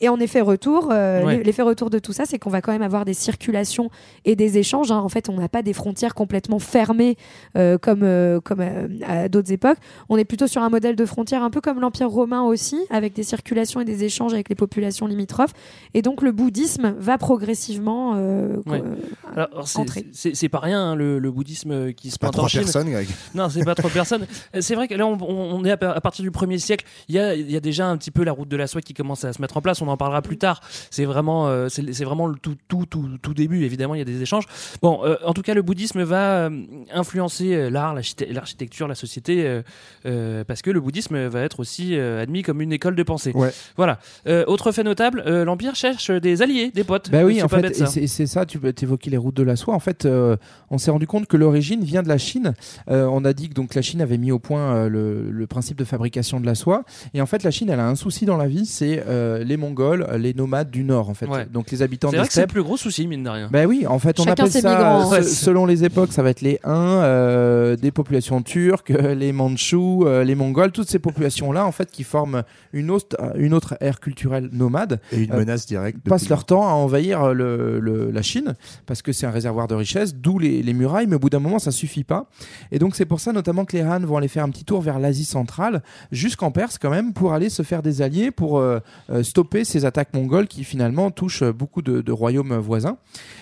Et 0.00 0.08
en 0.08 0.18
effet 0.18 0.40
retour, 0.40 0.88
euh, 0.90 1.24
Ouais. 1.24 1.42
l'effet 1.44 1.62
retour 1.62 1.88
de 1.90 2.00
tout 2.00 2.12
ça, 2.12 2.24
c'est 2.24 2.38
qu'on 2.38 2.50
va 2.50 2.60
quand 2.62 2.72
même 2.72 2.82
avoir 2.82 3.04
des 3.04 3.14
circulations 3.14 3.90
et 4.24 4.34
des 4.34 4.58
échanges. 4.58 4.90
hein. 4.90 4.98
En 4.98 5.08
fait, 5.08 5.28
on 5.28 5.34
n'a 5.34 5.48
pas 5.48 5.62
des 5.62 5.72
frontières 5.74 6.14
complètement 6.14 6.58
fermées 6.58 7.16
euh, 7.56 7.78
comme 7.78 7.91
euh, 8.02 8.40
comme 8.40 8.60
euh, 8.60 8.88
à 9.06 9.28
d'autres 9.28 9.52
époques. 9.52 9.78
On 10.08 10.16
est 10.16 10.24
plutôt 10.24 10.46
sur 10.46 10.62
un 10.62 10.68
modèle 10.70 10.96
de 10.96 11.04
frontière 11.06 11.42
un 11.42 11.50
peu 11.50 11.60
comme 11.60 11.80
l'Empire 11.80 12.08
romain 12.08 12.42
aussi, 12.42 12.78
avec 12.90 13.12
des 13.14 13.22
circulations 13.22 13.80
et 13.80 13.84
des 13.84 14.04
échanges 14.04 14.32
avec 14.32 14.48
les 14.48 14.54
populations 14.54 15.06
limitrophes. 15.06 15.52
Et 15.94 16.02
donc 16.02 16.22
le 16.22 16.32
bouddhisme 16.32 16.94
va 16.98 17.18
progressivement 17.18 18.14
euh, 18.16 18.56
Ouais. 18.66 18.82
euh, 18.82 18.94
Alors, 19.36 19.68
c'est- 19.68 19.78
entrer. 19.78 20.06
c'est 20.12 20.34
c'est 20.34 20.48
pas 20.48 20.60
rien 20.60 20.80
hein, 20.80 20.94
le, 20.96 21.18
le 21.18 21.30
bouddhisme 21.30 21.92
qui 21.92 22.10
se 22.10 22.18
Pas 22.18 22.26
plante 22.28 22.34
en 22.34 22.38
trois 22.38 22.48
Chine. 22.48 22.60
personnes, 22.62 22.90
Greg. 22.90 23.08
Non, 23.34 23.48
c'est 23.48 23.64
pas 23.64 23.74
trois 23.74 23.90
personnes. 23.90 24.26
Euh, 24.56 24.60
C'est 24.72 24.74
vrai 24.76 24.88
que 24.88 24.94
là, 24.94 25.06
on, 25.06 25.64
est 25.64 25.70
à, 25.82 25.90
à 25.90 26.00
partir 26.00 26.22
du 26.22 26.30
premier 26.30 26.58
siècle. 26.58 26.84
Il 27.08 27.14
y 27.14 27.18
a, 27.18 27.34
il 27.34 27.50
y 27.50 27.56
a 27.56 27.60
déjà 27.60 27.86
un 27.88 27.96
petit 27.96 28.10
peu 28.10 28.22
la 28.24 28.32
route 28.32 28.48
de 28.48 28.56
la 28.56 28.66
soie 28.66 28.80
qui 28.80 28.94
commence 28.94 29.24
à 29.24 29.32
se 29.32 29.40
mettre 29.42 29.56
en 29.56 29.60
place. 29.60 29.82
On 29.82 29.88
en 29.88 29.96
parlera 29.96 30.22
plus 30.22 30.38
tard. 30.38 30.60
C'est 30.90 31.04
vraiment, 31.04 31.48
euh, 31.48 31.68
c'est 31.68 31.92
c'est 31.92 32.04
vraiment 32.04 32.26
le 32.26 32.36
tout, 32.36 32.54
tout, 32.68 32.86
tout, 32.86 33.06
tout 33.20 33.34
début. 33.34 33.64
Évidemment, 33.64 33.94
il 33.94 33.98
y 33.98 34.02
a 34.02 34.04
des 34.04 34.22
échanges. 34.22 34.44
Bon, 34.82 35.00
euh, 35.04 35.16
en 35.26 35.32
tout 35.34 35.42
cas, 35.42 35.54
le 35.54 35.62
bouddhisme 35.62 36.02
va 36.02 36.46
euh, 36.46 36.62
influencer 36.92 37.54
euh, 37.54 37.70
l'art, 37.72 37.94
l'archite- 37.94 38.26
l'architecture, 38.30 38.86
la 38.88 38.94
société, 38.94 39.46
euh, 39.46 39.62
euh, 40.06 40.44
parce 40.44 40.62
que 40.62 40.70
le 40.70 40.80
bouddhisme 40.80 41.26
va 41.26 41.40
être 41.40 41.60
aussi 41.60 41.96
euh, 41.96 42.22
admis 42.22 42.42
comme 42.42 42.60
une 42.60 42.72
école 42.72 42.94
de 42.96 43.02
pensée. 43.02 43.32
Ouais. 43.34 43.50
Voilà. 43.76 43.98
Euh, 44.26 44.44
autre 44.46 44.70
fait 44.72 44.82
notable, 44.84 45.22
euh, 45.26 45.44
l'empire 45.44 45.74
cherche 45.74 46.10
des 46.10 46.42
alliés, 46.42 46.70
des 46.74 46.84
potes. 46.84 47.10
Bah 47.10 47.24
oui, 47.24 47.36
C'est 47.36 47.42
en 47.42 47.48
pas 47.48 47.56
fait, 47.56 47.62
bête, 47.62 47.72
et 47.72 47.78
ça. 47.80 47.86
c'est- 47.86 48.06
c'est 48.06 48.26
ça, 48.26 48.46
tu 48.46 48.58
évoquais 48.82 49.10
les 49.10 49.16
routes 49.16 49.36
de 49.36 49.42
la 49.42 49.56
soie. 49.56 49.74
En 49.74 49.80
fait, 49.80 50.04
euh, 50.06 50.36
on 50.70 50.78
s'est 50.78 50.90
rendu 50.90 51.06
compte 51.06 51.26
que 51.26 51.36
l'origine 51.36 51.82
vient 51.82 52.02
de 52.02 52.08
la 52.08 52.18
Chine. 52.18 52.54
Euh, 52.90 53.06
on 53.10 53.24
a 53.24 53.32
dit 53.32 53.48
que 53.48 53.54
donc, 53.54 53.74
la 53.74 53.82
Chine 53.82 54.00
avait 54.00 54.18
mis 54.18 54.30
au 54.32 54.38
point 54.38 54.74
euh, 54.74 54.88
le, 54.88 55.30
le 55.30 55.46
principe 55.46 55.76
de 55.78 55.84
fabrication 55.84 56.40
de 56.40 56.46
la 56.46 56.54
soie. 56.54 56.84
Et 57.14 57.20
en 57.20 57.26
fait, 57.26 57.42
la 57.42 57.50
Chine, 57.50 57.70
elle 57.70 57.80
a 57.80 57.86
un 57.88 57.94
souci 57.94 58.24
dans 58.26 58.36
la 58.36 58.46
vie, 58.48 58.66
c'est 58.66 59.02
euh, 59.08 59.42
les 59.44 59.56
Mongols, 59.56 60.06
les 60.18 60.34
nomades 60.34 60.70
du 60.70 60.84
Nord, 60.84 61.08
en 61.08 61.14
fait. 61.14 61.26
Ouais. 61.26 61.46
Donc 61.50 61.70
les 61.70 61.82
habitants 61.82 62.08
C'est 62.08 62.12
des 62.12 62.18
vrai 62.18 62.26
que 62.28 62.32
c'est 62.34 62.40
le 62.40 62.44
steppes. 62.44 62.52
plus 62.52 62.62
gros 62.62 62.76
souci, 62.76 63.06
mine 63.06 63.22
de 63.24 63.30
rien. 63.30 63.48
Ben 63.50 63.66
oui, 63.66 63.86
en 63.86 63.98
fait, 63.98 64.18
on 64.20 64.24
Chacun 64.24 64.44
appelle 64.44 64.60
ça, 64.62 64.68
migrants, 64.70 65.22
selon 65.22 65.66
les 65.66 65.84
époques, 65.84 66.12
ça 66.12 66.22
va 66.22 66.30
être 66.30 66.40
les 66.42 66.58
Huns, 66.64 67.00
euh, 67.02 67.61
des 67.76 67.90
populations 67.90 68.42
turques, 68.42 68.90
euh, 68.90 69.14
les 69.14 69.32
Mandchous, 69.32 70.04
euh, 70.06 70.24
les 70.24 70.34
Mongols, 70.34 70.72
toutes 70.72 70.88
ces 70.88 70.98
populations-là, 70.98 71.66
en 71.66 71.72
fait, 71.72 71.90
qui 71.90 72.04
forment 72.04 72.42
une 72.72 72.90
autre, 72.90 73.16
une 73.36 73.54
autre 73.54 73.74
ère 73.80 74.00
culturelle 74.00 74.48
nomade, 74.52 75.00
Et 75.12 75.22
une 75.24 75.32
Euh, 75.32 75.38
menace 75.38 75.66
directe. 75.66 75.98
passent 76.08 76.28
leur 76.28 76.44
temps 76.44 76.66
à 76.66 76.72
envahir 76.72 77.22
euh, 77.22 77.32
le, 77.34 77.80
le- 77.80 78.10
la 78.10 78.22
Chine, 78.22 78.54
parce 78.86 79.02
que 79.02 79.12
c'est 79.12 79.26
un 79.26 79.30
réservoir 79.30 79.68
de 79.68 79.74
richesse, 79.74 80.14
d'où 80.14 80.38
les, 80.38 80.62
les 80.62 80.72
murailles, 80.74 81.06
mais 81.06 81.16
au 81.16 81.18
bout 81.18 81.30
d'un 81.30 81.38
moment, 81.40 81.58
ça 81.58 81.70
suffit 81.70 82.04
pas. 82.04 82.28
Et 82.70 82.78
donc, 82.78 82.96
c'est 82.96 83.06
pour 83.06 83.20
ça, 83.20 83.32
notamment, 83.32 83.64
que 83.64 83.76
les 83.76 83.82
Han 83.84 84.00
vont 84.00 84.16
aller 84.16 84.28
faire 84.28 84.44
un 84.44 84.50
petit 84.50 84.64
tour 84.64 84.80
vers 84.80 84.98
l'Asie 84.98 85.24
centrale, 85.24 85.82
jusqu'en 86.10 86.50
Perse, 86.50 86.78
quand 86.78 86.90
même, 86.90 87.12
pour 87.12 87.32
aller 87.32 87.48
se 87.50 87.62
faire 87.62 87.82
des 87.82 88.02
alliés, 88.02 88.30
pour 88.30 88.58
euh, 88.58 88.78
euh, 89.10 89.22
stopper 89.22 89.64
ces 89.64 89.84
attaques 89.84 90.14
mongoles 90.14 90.46
qui, 90.48 90.64
finalement, 90.64 91.10
touchent 91.10 91.42
euh, 91.42 91.52
beaucoup 91.52 91.82
de, 91.82 92.00
de 92.00 92.12
royaumes 92.12 92.56
voisins. 92.56 92.96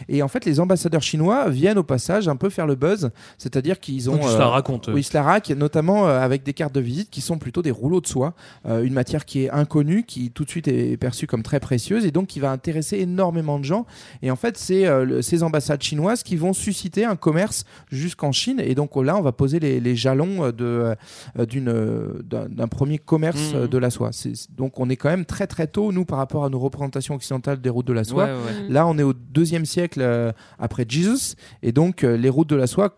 Et 0.08 0.22
en 0.22 0.28
fait, 0.28 0.44
les 0.44 0.60
ambassadeurs 0.60 1.02
chinois 1.02 1.48
viennent 1.48 1.78
au 1.78 1.82
passage 1.84 2.28
un 2.28 2.36
peu 2.36 2.50
faire 2.50 2.66
le 2.66 2.74
buzz, 2.74 3.10
c'est-à-dire 3.38 3.78
qu'ils 3.80 4.09
ont. 4.10 4.16
Donc, 4.16 4.24
ils 4.24 4.32
se 4.32 4.38
la 4.38 4.48
racontent. 4.48 4.92
Oui, 4.92 5.00
ils 5.00 5.04
se 5.04 5.14
la 5.14 5.22
raquent, 5.22 5.50
notamment 5.50 6.06
euh, 6.08 6.20
avec 6.20 6.42
des 6.42 6.52
cartes 6.52 6.74
de 6.74 6.80
visite 6.80 7.10
qui 7.10 7.20
sont 7.20 7.38
plutôt 7.38 7.62
des 7.62 7.70
rouleaux 7.70 8.00
de 8.00 8.06
soie, 8.06 8.34
euh, 8.66 8.82
une 8.82 8.92
matière 8.92 9.24
qui 9.24 9.44
est 9.44 9.50
inconnue, 9.50 10.04
qui 10.04 10.30
tout 10.30 10.44
de 10.44 10.50
suite 10.50 10.68
est 10.68 10.96
perçue 10.96 11.26
comme 11.26 11.42
très 11.42 11.60
précieuse 11.60 12.04
et 12.04 12.10
donc 12.10 12.26
qui 12.26 12.40
va 12.40 12.50
intéresser 12.50 12.98
énormément 12.98 13.58
de 13.58 13.64
gens. 13.64 13.86
Et 14.22 14.30
en 14.30 14.36
fait, 14.36 14.58
c'est 14.58 14.86
euh, 14.86 15.22
ces 15.22 15.42
ambassades 15.42 15.82
chinoises 15.82 16.22
qui 16.22 16.36
vont 16.36 16.52
susciter 16.52 17.04
un 17.04 17.16
commerce 17.16 17.64
jusqu'en 17.90 18.32
Chine. 18.32 18.60
Et 18.62 18.74
donc 18.74 18.96
là, 18.96 19.16
on 19.16 19.22
va 19.22 19.32
poser 19.32 19.60
les, 19.60 19.80
les 19.80 19.96
jalons 19.96 20.44
euh, 20.46 20.52
de, 20.52 20.94
euh, 21.38 21.46
d'une, 21.46 21.68
euh, 21.68 22.22
d'un, 22.22 22.68
premier 22.68 22.98
commerce 22.98 23.52
euh, 23.54 23.66
de 23.66 23.78
la 23.78 23.90
soie. 23.90 24.10
C'est- 24.12 24.50
donc 24.56 24.78
on 24.80 24.88
est 24.90 24.96
quand 24.96 25.08
même 25.10 25.24
très 25.24 25.46
très 25.46 25.66
tôt, 25.66 25.92
nous, 25.92 26.04
par 26.04 26.18
rapport 26.18 26.44
à 26.44 26.48
nos 26.50 26.58
représentations 26.58 27.14
occidentales 27.14 27.60
des 27.60 27.70
routes 27.70 27.86
de 27.86 27.92
la 27.92 28.04
soie. 28.04 28.24
Ouais, 28.24 28.30
ouais, 28.30 28.62
ouais. 28.62 28.68
Là, 28.68 28.86
on 28.86 28.98
est 28.98 29.02
au 29.02 29.12
deuxième 29.12 29.64
siècle 29.66 30.00
euh, 30.02 30.32
après 30.58 30.84
Jesus, 30.88 31.34
et 31.62 31.72
donc 31.72 32.04
euh, 32.04 32.16
les 32.16 32.28
routes 32.28 32.48
de 32.50 32.56
la 32.56 32.66
soie. 32.66 32.96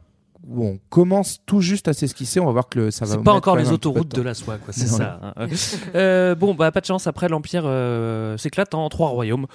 Où 0.49 0.65
on 0.67 0.79
commence 0.91 1.41
tout 1.47 1.61
juste 1.61 1.89
à 1.89 1.93
s'esquisser, 1.93 2.41
on 2.41 2.47
va 2.47 2.53
voir 2.53 2.69
que 2.69 2.79
le- 2.79 2.91
ça 2.91 3.05
va. 3.05 3.13
C'est 3.13 3.23
pas 3.23 3.33
encore 3.33 3.57
les 3.57 3.71
autoroutes 3.71 4.15
de 4.15 4.23
la 4.23 4.35
soie, 4.35 4.59
quoi. 4.59 4.73
C'est 4.73 4.87
ça. 4.89 5.21
hein. 5.37 5.47
Euh, 5.95 6.35
bon, 6.35 6.55
bah 6.55 6.71
pas 6.73 6.81
de 6.81 6.87
chance. 6.87 7.07
Après, 7.07 7.29
l'empire 7.29 7.63
euh, 7.65 8.37
s'éclate 8.37 8.75
en 8.75 8.89
trois 8.89 9.09
royaumes. 9.09 9.47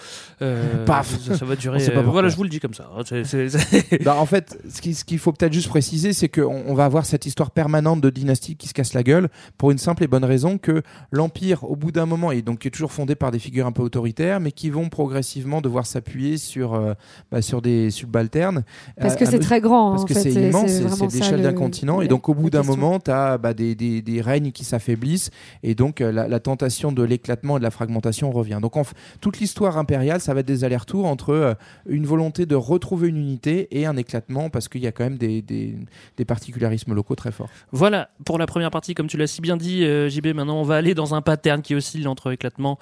Euh, 0.41 0.85
Paf. 0.85 1.19
Ça, 1.19 1.35
ça 1.37 1.45
va 1.45 1.55
durer. 1.57 1.79
Euh, 1.89 2.01
voilà, 2.03 2.29
je 2.29 2.35
vous 2.35 2.43
le 2.43 2.49
dis 2.49 2.59
comme 2.59 2.73
ça. 2.73 2.89
hein. 2.97 3.03
Bah, 4.03 4.15
en 4.17 4.25
fait, 4.25 4.57
ce 4.69 4.81
qui- 4.81 4.93
ce 4.93 5.03
qu'il 5.03 5.19
faut 5.19 5.31
peut-être 5.33 5.53
juste 5.53 5.69
préciser, 5.69 6.13
c'est 6.13 6.29
qu'on 6.29 6.63
on 6.67 6.73
va 6.73 6.85
avoir 6.85 7.05
cette 7.05 7.25
histoire 7.25 7.51
permanente 7.51 8.01
de 8.01 8.09
dynastie 8.09 8.55
qui 8.55 8.67
se 8.67 8.73
casse 8.73 8.93
la 8.93 9.03
gueule 9.03 9.29
pour 9.57 9.71
une 9.71 9.77
simple 9.77 10.03
et 10.03 10.07
bonne 10.07 10.23
raison 10.25 10.57
que 10.57 10.81
l'empire, 11.11 11.63
au 11.69 11.75
bout 11.75 11.91
d'un 11.91 12.05
moment, 12.05 12.31
est 12.31 12.41
donc 12.41 12.59
qui 12.59 12.67
est 12.67 12.71
toujours 12.71 12.91
fondé 12.91 13.15
par 13.15 13.31
des 13.31 13.39
figures 13.39 13.65
un 13.67 13.71
peu 13.71 13.81
autoritaires, 13.83 14.39
mais 14.39 14.51
qui 14.51 14.69
vont 14.69 14.89
progressivement 14.89 15.61
devoir 15.61 15.85
s'appuyer 15.85 16.37
sur 16.37 16.73
euh, 16.73 16.93
bah, 17.31 17.41
sur 17.41 17.61
des 17.61 17.89
subalternes. 17.91 18.63
Parce 18.99 19.13
Euh, 19.13 19.17
que 19.17 19.25
c'est 19.25 19.39
très 19.39 19.61
grand, 19.61 19.91
Parce 19.91 20.03
en 20.03 20.05
que 20.05 20.13
fait, 20.13 20.21
c'est 20.21 20.31
c'est- 20.31 20.47
immense, 20.49 20.76
c'est 20.89 21.13
l'échelle 21.13 21.41
d'un 21.41 21.51
le- 21.51 21.57
continent, 21.57 22.01
et 22.01 22.07
donc 22.07 22.29
au 22.29 22.33
bout 22.33 22.49
d'un 22.49 22.63
moment, 22.63 22.99
tu 22.99 23.11
as 23.11 23.37
bah, 23.37 23.53
des, 23.53 23.75
des, 23.75 24.01
des 24.01 24.21
règnes 24.21 24.51
qui 24.51 24.63
s'affaiblissent, 24.63 25.29
et 25.63 25.75
donc 25.75 26.01
euh, 26.01 26.11
la, 26.11 26.27
la 26.27 26.39
tentation 26.39 26.91
de 26.91 27.03
l'éclatement 27.03 27.57
et 27.57 27.59
de 27.59 27.63
la 27.63 27.71
fragmentation 27.71 28.31
revient. 28.31 28.59
Donc 28.61 28.77
en 28.77 28.83
toute 29.21 29.39
l'histoire 29.39 29.77
impériale, 29.77 30.21
ça 30.21 30.33
va 30.33 30.41
être 30.41 30.45
des 30.45 30.63
allers-retours 30.63 31.05
entre 31.05 31.29
euh, 31.33 31.53
une 31.87 32.05
volonté 32.05 32.45
de 32.45 32.55
retrouver 32.55 33.07
une 33.09 33.17
unité 33.17 33.67
et 33.71 33.85
un 33.85 33.97
éclatement, 33.97 34.49
parce 34.49 34.67
qu'il 34.67 34.81
y 34.81 34.87
a 34.87 34.91
quand 34.91 35.03
même 35.03 35.17
des, 35.17 35.41
des, 35.41 35.75
des 36.17 36.25
particularismes 36.25 36.93
locaux 36.93 37.15
très 37.15 37.31
forts. 37.31 37.49
Voilà 37.71 38.09
pour 38.25 38.37
la 38.37 38.45
première 38.45 38.71
partie, 38.71 38.93
comme 38.93 39.07
tu 39.07 39.17
l'as 39.17 39.27
si 39.27 39.41
bien 39.41 39.57
dit, 39.57 39.83
euh, 39.83 40.09
JB. 40.09 40.27
Maintenant, 40.35 40.59
on 40.59 40.63
va 40.63 40.75
aller 40.75 40.93
dans 40.93 41.15
un 41.15 41.21
pattern 41.21 41.61
qui 41.61 41.75
oscille 41.75 42.07
entre 42.07 42.31
éclatement 42.31 42.77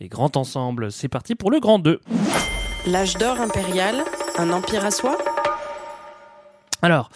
et 0.00 0.08
grand 0.08 0.36
ensemble. 0.36 0.90
C'est 0.92 1.08
parti 1.08 1.34
pour 1.34 1.50
le 1.50 1.60
grand 1.60 1.78
2. 1.78 2.00
L'âge 2.86 3.14
d'or 3.18 3.40
impérial, 3.40 3.96
un 4.38 4.50
empire 4.50 4.84
à 4.84 4.90
soi? 4.90 5.16
Alors, 6.82 7.10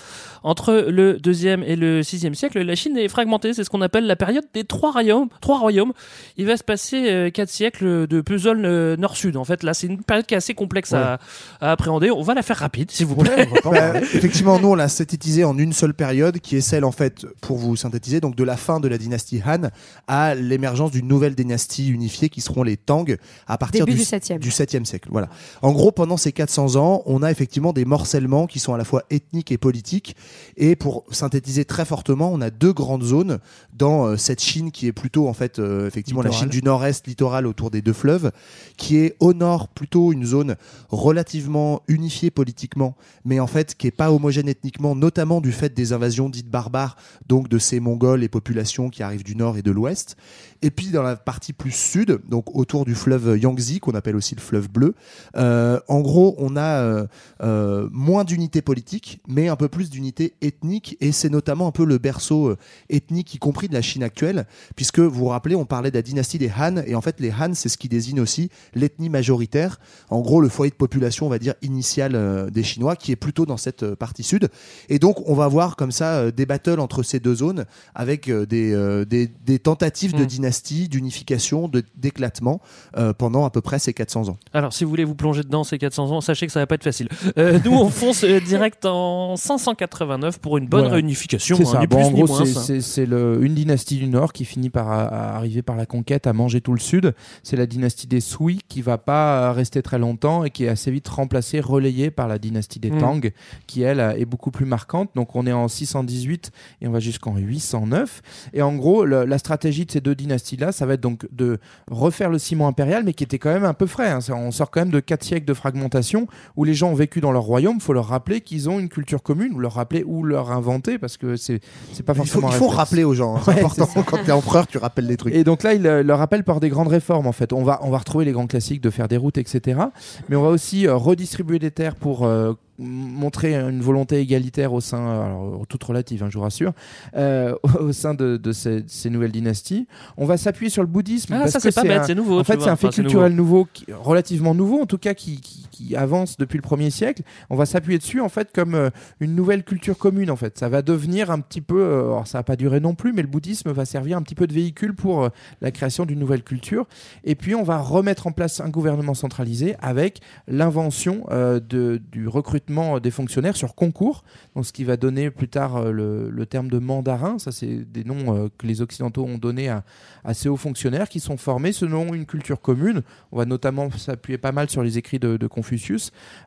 entre 0.45 0.87
le 0.89 1.19
deuxième 1.19 1.63
et 1.63 1.77
le 1.77 2.03
sixième 2.03 2.35
siècle, 2.35 2.61
la 2.61 2.75
Chine 2.75 2.97
est 2.97 3.09
fragmentée. 3.09 3.55
C'est 3.55 3.65
ce 3.65 3.71
qu'on 3.71 3.83
appelle 3.83 4.07
la 4.07 4.17
période 4.17 4.45
des 4.55 4.65
trois 4.65 4.93
royaumes. 4.93 5.29
Trois 5.41 5.59
royaumes. 5.59 5.93
Il 6.37 6.47
va 6.47 6.57
se 6.57 6.65
passer 6.65 7.11
euh, 7.11 7.31
quatre 7.31 7.51
siècles 7.51 8.07
de 8.07 8.21
puzzle 8.21 8.65
euh, 8.65 8.97
nord-sud. 8.97 9.37
En 9.37 9.45
fait, 9.45 9.63
là, 9.63 9.75
c'est 9.75 9.87
une 9.87 10.03
période 10.03 10.27
qui 10.27 10.35
est 10.35 10.37
assez 10.37 10.55
complexe 10.55 10.93
à, 10.93 11.19
à 11.61 11.73
appréhender. 11.73 12.11
On 12.11 12.23
va 12.23 12.35
la 12.35 12.43
faire 12.43 12.57
rapide, 12.57 12.91
s'il 12.91 13.07
vous 13.07 13.17
plaît. 13.17 13.49
Bah, 13.65 13.97
effectivement, 13.97 14.59
nous 14.59 14.69
on 14.69 14.75
l'a 14.75 14.89
synthétisé 14.89 15.45
en 15.45 15.57
une 15.57 15.73
seule 15.73 15.95
période, 15.95 16.41
qui 16.41 16.57
est 16.57 16.61
celle 16.61 16.85
en 16.85 16.93
fait, 16.93 17.27
pour 17.41 17.57
vous 17.57 17.77
synthétiser, 17.77 18.21
donc 18.21 18.35
de 18.35 18.45
la 18.45 18.57
fin 18.57 18.81
de 18.81 18.89
la 18.89 18.99
dynastie 18.99 19.41
Han 19.45 19.69
à 20.09 20.35
l'émergence 20.35 20.91
d'une 20.91 21.09
nouvelle 21.09 21.35
dynastie 21.35 21.89
unifiée 21.89 22.29
qui 22.29 22.41
seront 22.41 22.63
les 22.63 22.77
Tang 22.77 23.17
à 23.47 23.59
partir 23.59 23.85
Début 23.85 23.97
du, 23.97 24.03
du 24.03 24.05
septième. 24.05 24.41
du 24.41 24.51
7e 24.51 24.85
siècle. 24.85 25.09
Voilà. 25.11 25.29
En 25.63 25.73
gros, 25.73 25.93
pendant 25.93 26.17
ces 26.17 26.33
400 26.33 26.77
ans, 26.77 27.03
on 27.07 27.23
a 27.23 27.31
effectivement 27.31 27.73
des 27.73 27.85
morcellements 27.85 28.47
qui 28.47 28.59
sont 28.59 28.75
à 28.75 28.79
la 28.79 28.85
fois 28.85 29.05
ethniques 29.11 29.53
et 29.53 29.59
politique. 29.59 30.17
Et 30.57 30.77
pour 30.77 31.05
synthétiser 31.11 31.65
très 31.65 31.85
fortement, 31.85 32.31
on 32.33 32.41
a 32.41 32.51
deux 32.51 32.73
grandes 32.73 33.03
zones 33.03 33.39
dans 33.73 34.07
euh, 34.07 34.17
cette 34.17 34.43
Chine 34.43 34.71
qui 34.71 34.87
est 34.87 34.93
plutôt 34.93 35.29
en 35.29 35.33
fait 35.33 35.59
euh, 35.59 35.87
effectivement 35.87 36.23
la. 36.23 36.31
Chine 36.33 36.49
du 36.49 36.63
Nord-Est 36.63 37.07
littorale 37.07 37.47
autour 37.47 37.71
des 37.71 37.83
deux 37.83 37.93
fleuves, 37.93 38.33
qui 38.77 38.97
est 38.97 39.17
au 39.21 39.35
nord 39.35 39.69
plutôt 39.69 40.13
une 40.13 40.25
zone 40.25 40.57
relativement 40.89 41.83
unifiée 41.89 42.31
politiquement, 42.31 42.97
mais 43.25 43.39
en 43.39 43.47
fait 43.47 43.75
qui 43.75 43.87
est 43.87 43.93
pas 43.93 44.11
homogène 44.11 44.49
ethniquement, 44.49 44.95
notamment 44.95 45.41
du 45.41 45.53
fait 45.53 45.75
des 45.75 45.93
invasions 45.93 46.29
dites 46.29 46.49
barbares, 46.49 46.97
donc 47.29 47.49
de 47.49 47.59
ces 47.59 47.81
Mongols 47.81 48.23
et 48.23 48.29
populations 48.29 48.89
qui 48.89 49.03
arrivent 49.03 49.25
du 49.25 49.37
nord 49.37 49.57
et 49.59 49.63
de 49.63 49.71
l'ouest. 49.71 50.17
Et 50.63 50.71
puis 50.71 50.89
dans 50.89 51.03
la 51.03 51.17
partie 51.17 51.53
plus 51.53 51.73
sud, 51.73 52.21
donc 52.29 52.55
autour 52.55 52.85
du 52.85 52.95
fleuve 52.95 53.39
Yangtze, 53.39 53.79
qu'on 53.81 53.93
appelle 53.93 54.17
aussi 54.17 54.35
le 54.35 54.41
fleuve 54.41 54.69
bleu, 54.69 54.95
euh, 55.37 55.79
en 55.89 56.01
gros, 56.01 56.35
on 56.39 56.57
a 56.57 56.83
euh, 56.83 57.07
euh, 57.43 57.89
moins 57.93 58.25
d'unité 58.25 58.63
politique, 58.63 59.21
mais 59.29 59.49
un 59.49 59.57
peu 59.57 59.69
plus 59.69 59.91
d'unité 59.91 60.35
ethnique, 60.41 60.97
et 61.01 61.13
c'est 61.13 61.31
notamment 61.31 61.69
un 61.69 61.73
peu 61.73 61.85
le 61.85 61.99
berceau 61.99 62.57
ethnique, 62.89 63.35
y 63.35 63.39
compris 63.39 63.69
de 63.69 63.75
la 63.75 63.83
Chine 63.83 64.03
actuelle, 64.03 64.47
puisque 64.77 64.99
vous 64.99 65.11
vous 65.11 65.29
rappelez, 65.29 65.55
on 65.55 65.65
parlait 65.65 65.91
de 65.91 65.97
la 65.97 66.03
dynastie 66.03 66.39
des 66.39 66.51
Han, 66.51 66.77
et 66.87 66.95
en 66.95 67.01
fait, 67.01 67.21
les 67.21 67.31
Han, 67.33 67.55
c'est 67.55 67.69
ce 67.69 67.77
qui 67.79 67.89
désigne 67.89 68.21
aussi 68.21 68.51
l'ethnie 68.75 69.09
majoritaire, 69.09 69.81
en 70.11 70.21
gros, 70.21 70.41
le 70.41 70.49
foyer 70.49 70.71
de 70.71 70.77
population, 70.77 71.27
on 71.27 71.31
va 71.31 71.39
dire, 71.39 71.55
initial 71.63 72.51
des 72.51 72.63
Chinois, 72.63 72.97
qui 72.97 73.13
est 73.13 73.17
plutôt 73.17 73.47
dans 73.47 73.57
cette 73.57 73.95
partie 73.95 74.23
sud. 74.23 74.49
Et 74.89 74.99
donc, 74.99 75.29
on 75.29 75.35
va 75.35 75.49
voir 75.49 75.77
comme 75.77 75.93
ça 75.93 76.31
des 76.31 76.47
battles 76.47 76.81
entre 76.81 77.03
ces 77.03 77.21
deux 77.21 77.35
zones, 77.35 77.67
avec 77.95 78.31
des, 78.31 79.05
des, 79.07 79.27
des 79.27 79.59
tentatives 79.59 80.15
de 80.15 80.25
Mm. 80.25 80.27
Dynastie, 80.53 80.89
d'unification, 80.89 81.71
d'éclatement, 81.97 82.61
euh, 82.99 83.13
pendant 83.15 83.45
à 83.47 83.51
peu 83.51 83.61
près 83.63 83.79
ces 83.79 83.95
400 83.95 84.29
ans. 84.29 84.37
Alors, 84.53 84.73
si 84.75 84.85
vous 84.85 84.91
voulez 84.91 85.05
vous 85.05 85.15
plonger 85.15 85.43
dedans 85.43 85.65
ces 85.65 85.79
400 85.79 86.11
ans, 86.11 86.21
sachez 86.21 86.47
que 86.47 86.53
ça 86.53 86.61
va 86.61 86.67
pas 86.67 86.75
être 86.75 86.85
facile. 86.85 87.09
Euh, 87.39 87.59
nous, 87.65 87.73
on 87.73 87.89
fonce 87.89 88.23
euh, 88.25 88.39
direct 88.41 88.85
en 88.85 89.37
589 89.37 90.39
pour 90.41 90.59
une 90.59 90.67
bonne 90.67 90.81
Voilà. 90.83 90.97
réunification. 90.97 91.57
C'est 91.57 91.63
hein, 91.67 91.73
ça. 91.73 91.81
ni 91.81 91.87
Bon, 91.87 91.97
plus 91.97 92.05
en 92.05 92.11
gros, 92.27 92.45
c'est- 92.45 93.05
une 93.05 93.55
dynastie 93.55 93.97
du 93.99 94.07
Nord 94.09 94.33
qui 94.33 94.45
finit 94.45 94.69
par 94.71 94.91
à- 94.91 95.05
à 95.07 95.37
arriver 95.37 95.63
par 95.63 95.77
la 95.77 95.87
conquête 95.87 96.27
à 96.27 96.33
manger 96.33 96.61
tout 96.61 96.73
le 96.75 96.81
Sud. 96.81 97.15
C'est 97.43 97.57
la 97.57 97.67
dynastie 97.67 98.07
des 98.07 98.21
Sui 98.21 98.61
qui 98.69 98.83
va 98.83 98.99
pas 98.99 99.53
rester 99.53 99.83
très 99.83 99.99
longtemps 99.99 100.45
et 100.45 100.51
qui 100.51 100.65
est 100.65 100.69
assez 100.69 100.91
vite 100.91 101.09
remplacée, 101.09 101.61
relayée 101.61 102.11
par 102.11 102.29
la 102.29 102.39
dynastie 102.39 102.79
des 102.81 102.91
Mm. 102.91 102.99
Tang, 102.99 103.31
qui 103.67 103.83
elle 103.83 104.01
est 104.19 104.25
beaucoup 104.27 104.51
plus 104.51 104.67
marquante. 104.67 105.11
Donc 105.15 105.35
on 105.35 105.47
est 105.47 105.53
en 105.53 105.69
618 105.69 106.51
et 106.83 106.89
on 106.89 106.91
va 106.91 107.01
jusqu'en 107.01 107.37
809. 107.37 108.21
Et 108.53 108.61
en 108.63 108.75
gros, 108.75 109.05
le- 109.05 109.25
la 109.25 109.39
stratégie 109.39 109.87
de 109.87 109.91
ces 109.91 110.01
deux 110.01 110.15
dynasties-là, 110.43 110.73
ça 110.73 110.87
va 110.87 110.95
être 110.95 111.01
donc 111.01 111.27
de 111.33 111.59
refaire 111.91 112.31
le 112.31 112.39
ciment 112.39 112.69
impérial, 112.69 113.05
mais 113.05 113.13
qui 113.13 113.25
était 113.25 113.39
quand 113.39 113.53
même 113.53 113.65
un 113.65 113.75
peu 113.75 113.87
frais. 113.87 114.09
hein. 114.11 114.19
On 114.35 114.51
sort 114.51 114.71
quand 114.71 114.81
même 114.81 114.91
de 114.91 115.01
quatre 115.01 115.25
siècles 115.25 115.47
de 115.47 115.55
fragmentation 115.55 116.27
où 116.57 116.65
les 116.65 116.75
gens 116.75 116.91
ont 116.91 116.95
vécu 116.95 117.21
dans 117.21 117.33
leur 117.33 117.43
royaume. 117.43 117.77
Il 117.77 117.83
faut 117.83 117.93
leur 117.93 118.07
rappeler 118.09 118.41
qu'ils 118.41 118.69
ont 118.69 118.79
une 118.79 118.89
culture 118.89 119.23
commune, 119.23 119.53
ou 119.55 119.59
leur 119.59 119.75
rappeler 119.75 120.03
ou 120.07 120.25
leur 120.25 120.51
inventer, 120.53 120.99
parce 120.99 121.17
que 121.17 121.37
c'est 121.37 121.61
c'est 121.93 122.03
pas 122.03 122.13
Il 122.15 122.19
faut, 122.27 122.41
forcément. 122.41 122.49
il 122.53 122.55
faut 122.59 122.69
rappeler 122.69 123.05
aux 123.05 123.15
gens, 123.15 123.37
hein. 123.37 123.41
c'est 123.45 123.53
Ouais, 123.53 123.59
important. 123.61 124.03
Quand 124.07 124.19
t'es 124.25 124.33
empereur, 124.33 124.67
tu 124.67 124.79
rappelles 124.79 125.07
des 125.07 125.17
trucs. 125.17 125.35
Et 125.35 125.45
donc 125.45 125.63
là, 125.63 125.75
il 125.75 125.87
euh, 125.87 126.03
le 126.03 126.15
rappelle 126.15 126.45
par 126.45 126.61
des 126.61 126.69
grandes 126.69 126.89
réformes 126.89 127.27
en 127.27 127.33
fait. 127.33 127.53
On 127.53 127.63
va, 127.63 127.79
on 127.83 127.91
va 127.91 127.99
retrouver 127.99 128.25
les 128.25 128.33
grands 128.33 128.47
classiques 128.47 128.81
de 128.81 128.91
faire 128.91 129.09
des 129.09 129.17
routes, 129.17 129.39
etc. 129.39 129.81
Mais 130.29 130.37
on 130.37 130.43
va 130.43 130.49
aussi 130.49 130.87
euh, 130.87 130.95
redistribuer 130.97 131.59
des 131.59 131.71
terres 131.71 131.95
pour 131.97 132.25
euh, 132.25 132.53
montrer 132.83 133.55
une 133.55 133.81
volonté 133.81 134.19
égalitaire 134.21 134.73
au 134.73 134.81
sein, 134.81 134.99
euh, 135.01 135.23
alors 135.25 135.67
toute 135.69 135.83
relative, 135.85 136.23
hein, 136.23 136.29
je 136.31 136.37
vous 136.37 136.43
rassure, 136.45 136.73
euh, 137.17 137.55
au 137.81 137.93
sein 137.93 138.15
de, 138.15 138.37
de 138.37 138.53
ces, 138.53 138.85
ces 138.87 139.09
nouvelles 139.11 139.33
dynasties. 139.33 139.87
On 140.17 140.27
va 140.27 140.37
s'appuyer 140.37 140.71
sur 140.71 140.83
le 140.83 140.89
bouddhisme. 140.89 141.33
Ah, 141.35 141.41
parce 141.41 141.53
ça, 141.53 141.61
c'est 141.61 141.73
pas 141.75 141.83
bête, 141.83 142.03
c'est 142.07 142.15
nouveau, 142.15 142.41
En 142.41 142.45
fait, 142.45 142.61
c'est 142.61 142.69
un 142.69 142.77
fait 142.77 142.89
Enfin, 142.89 143.03
culturel 143.03 143.35
nouveau, 143.35 143.67
qui- 143.73 143.87
relativement 143.93 144.55
nouveau, 144.55 144.81
en 144.83 144.87
tout 144.87 144.99
cas 144.99 145.15
qui, 145.15 145.41
qui, 145.41 145.67
avance 145.97 146.37
depuis 146.37 146.57
le 146.57 146.63
premier 146.63 146.91
siècle. 146.91 147.23
On 147.51 147.57
va 147.57 147.67
s'appuyer 147.67 147.99
dessus 147.99 148.21
en 148.21 148.29
fait 148.29 148.51
comme 148.53 148.75
euh, 148.75 148.91
une 149.21 149.35
nouvelle 149.35 149.65
culture 149.65 149.99
commune. 149.99 150.31
En 150.31 150.37
fait, 150.37 150.59
ça 150.59 150.69
va 150.69 150.83
devenir 150.83 151.31
un 151.31 151.41
petit 151.41 151.61
peu. 151.61 151.83
euh, 151.83 152.05
alors 152.05 152.27
ça 152.27 152.39
va 152.39 152.43
pas 152.43 152.57
durer 152.57 152.81
non 152.81 152.95
plus, 152.95 153.13
mais 153.13 153.23
le 153.23 153.29
bouddhisme 153.29 153.71
va 153.73 153.85
servir 153.85 154.17
un 154.17 154.23
petit 154.23 154.35
peu 154.35 154.47
de 154.47 154.53
véhicule 154.53 154.95
pour 154.95 155.25
euh, 155.25 155.29
la 155.61 155.71
création 155.71 156.07
d'une 156.07 156.19
nouvelle 156.19 156.43
culture. 156.43 156.87
Et 157.25 157.35
puis 157.35 157.55
on 157.55 157.63
va 157.63 157.79
remettre 157.79 158.27
en 158.27 158.33
place 158.33 158.61
un 158.61 158.69
gouvernement 158.69 159.15
centralisé 159.15 159.77
avec 159.81 160.21
l'invention 160.49 161.25
euh, 161.31 161.61
du 161.61 162.29
recrutement 162.29 163.01
des 163.01 163.11
fonctionnaires 163.11 163.57
sur 163.57 163.75
concours. 163.75 164.25
Donc 164.55 164.67
ce 164.67 164.73
qui 164.73 164.85
va 164.85 164.97
donner 164.97 165.31
plus 165.31 165.49
tard 165.49 165.93
le, 165.93 166.45
terme 166.47 166.69
de 166.69 166.79
mandarin. 166.79 167.39
Ça 167.39 167.53
c'est 167.53 167.91
des 167.91 168.05
noms 168.05 168.51
que 168.59 168.67
les 168.67 168.83
occidentaux 168.83 169.25
ont 169.25 169.39
donné 169.39 169.69
à, 169.69 169.85
à 170.25 170.35
ces 170.35 170.49
hauts 170.49 170.57
fonctionnaires 170.57 171.09
qui 171.09 171.21
sont 171.21 171.37
formés 171.37 171.73
selon 171.73 172.15
une 172.15 172.27
culture 172.27 172.61
commune. 172.61 173.03
On 173.31 173.39
va 173.39 173.45
notamment 173.45 173.91
s'appuyer 173.91 174.39
pas 174.39 174.53
mal 174.53 174.69
sur 174.69 174.83
les 174.83 174.99
écrits 174.99 175.19
de, 175.19 175.37
de 175.37 175.47
Confucius. 175.47 175.72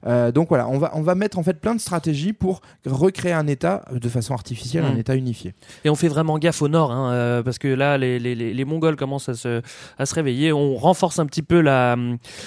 Euh, 0.07 0.31
donc 0.31 0.49
voilà, 0.49 0.67
on 0.67 0.77
va, 0.77 0.91
on 0.93 1.01
va 1.01 1.15
mettre 1.15 1.37
en 1.39 1.43
fait 1.43 1.59
plein 1.59 1.75
de 1.75 1.79
stratégies 1.81 2.33
pour 2.33 2.61
recréer 2.85 3.33
un 3.33 3.47
État 3.47 3.83
euh, 3.93 3.99
de 3.99 4.09
façon 4.09 4.33
artificielle, 4.33 4.83
Mm. 4.83 4.87
un 4.87 4.97
État 4.97 5.15
unifié. 5.15 5.53
Et 5.83 5.89
on 5.89 5.95
fait 5.95 6.07
vraiment 6.07 6.37
gaffe 6.37 6.61
au 6.61 6.67
nord, 6.67 6.91
hein, 6.91 7.11
euh, 7.13 7.43
parce 7.43 7.57
que 7.57 7.67
là, 7.67 7.97
les, 7.97 8.19
les, 8.19 8.35
les, 8.35 8.53
les 8.53 8.65
Mongols 8.65 8.95
commencent 8.95 9.29
à 9.29 9.33
se, 9.33 9.61
à 9.97 10.05
se 10.05 10.13
réveiller. 10.15 10.51
On 10.53 10.75
renforce 10.75 11.19
un 11.19 11.25
petit 11.25 11.41
peu 11.41 11.61
la, 11.61 11.95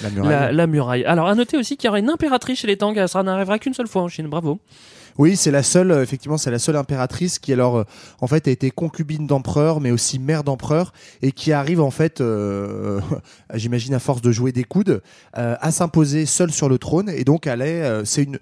La 0.02 0.10
muraille. 0.10 0.30
la, 0.30 0.52
la 0.52 0.66
muraille. 0.66 1.04
Alors, 1.04 1.26
à 1.28 1.34
noter 1.34 1.56
aussi 1.56 1.76
qu'il 1.76 1.86
y 1.86 1.90
aura 1.90 1.98
une 1.98 2.10
impératrice 2.10 2.58
chez 2.60 2.66
les 2.66 2.76
Tang. 2.76 2.94
Ça 3.06 3.22
n'arrivera 3.22 3.58
qu'une 3.58 3.74
seule 3.74 3.88
fois 3.88 4.02
en 4.02 4.08
Chine. 4.08 4.28
Bravo. 4.28 4.58
Oui, 5.18 5.36
c'est 5.36 5.50
la 5.50 5.64
seule, 5.64 5.90
euh, 5.90 6.02
effectivement, 6.02 6.38
c'est 6.38 6.52
la 6.52 6.60
seule 6.60 6.76
impératrice 6.76 7.40
qui 7.40 7.52
alors, 7.52 7.78
euh, 7.78 7.84
en 8.20 8.28
fait, 8.28 8.46
a 8.46 8.52
été 8.52 8.70
concubine 8.70 9.26
d'empereur, 9.26 9.80
mais 9.80 9.90
aussi 9.90 10.20
mère 10.20 10.44
d'empereur, 10.44 10.92
et 11.22 11.32
qui 11.32 11.52
arrive 11.52 11.80
en 11.80 11.90
fait, 11.90 12.20
euh, 12.20 13.00
j'imagine 13.54 13.94
à 13.94 13.98
force 13.98 14.22
de 14.22 14.30
jouer 14.30 14.52
des 14.52 14.64
coudes, 14.64 15.02
à 15.32 15.70
s'imposer 15.72 16.24
seule 16.26 16.52
sur 16.52 16.68
le 16.68 16.78
trône, 16.78 17.08
et 17.08 17.24
donc 17.24 17.46
elle 17.46 17.62
est, 17.62 18.04
c'est 18.04 18.22
une 18.22 18.38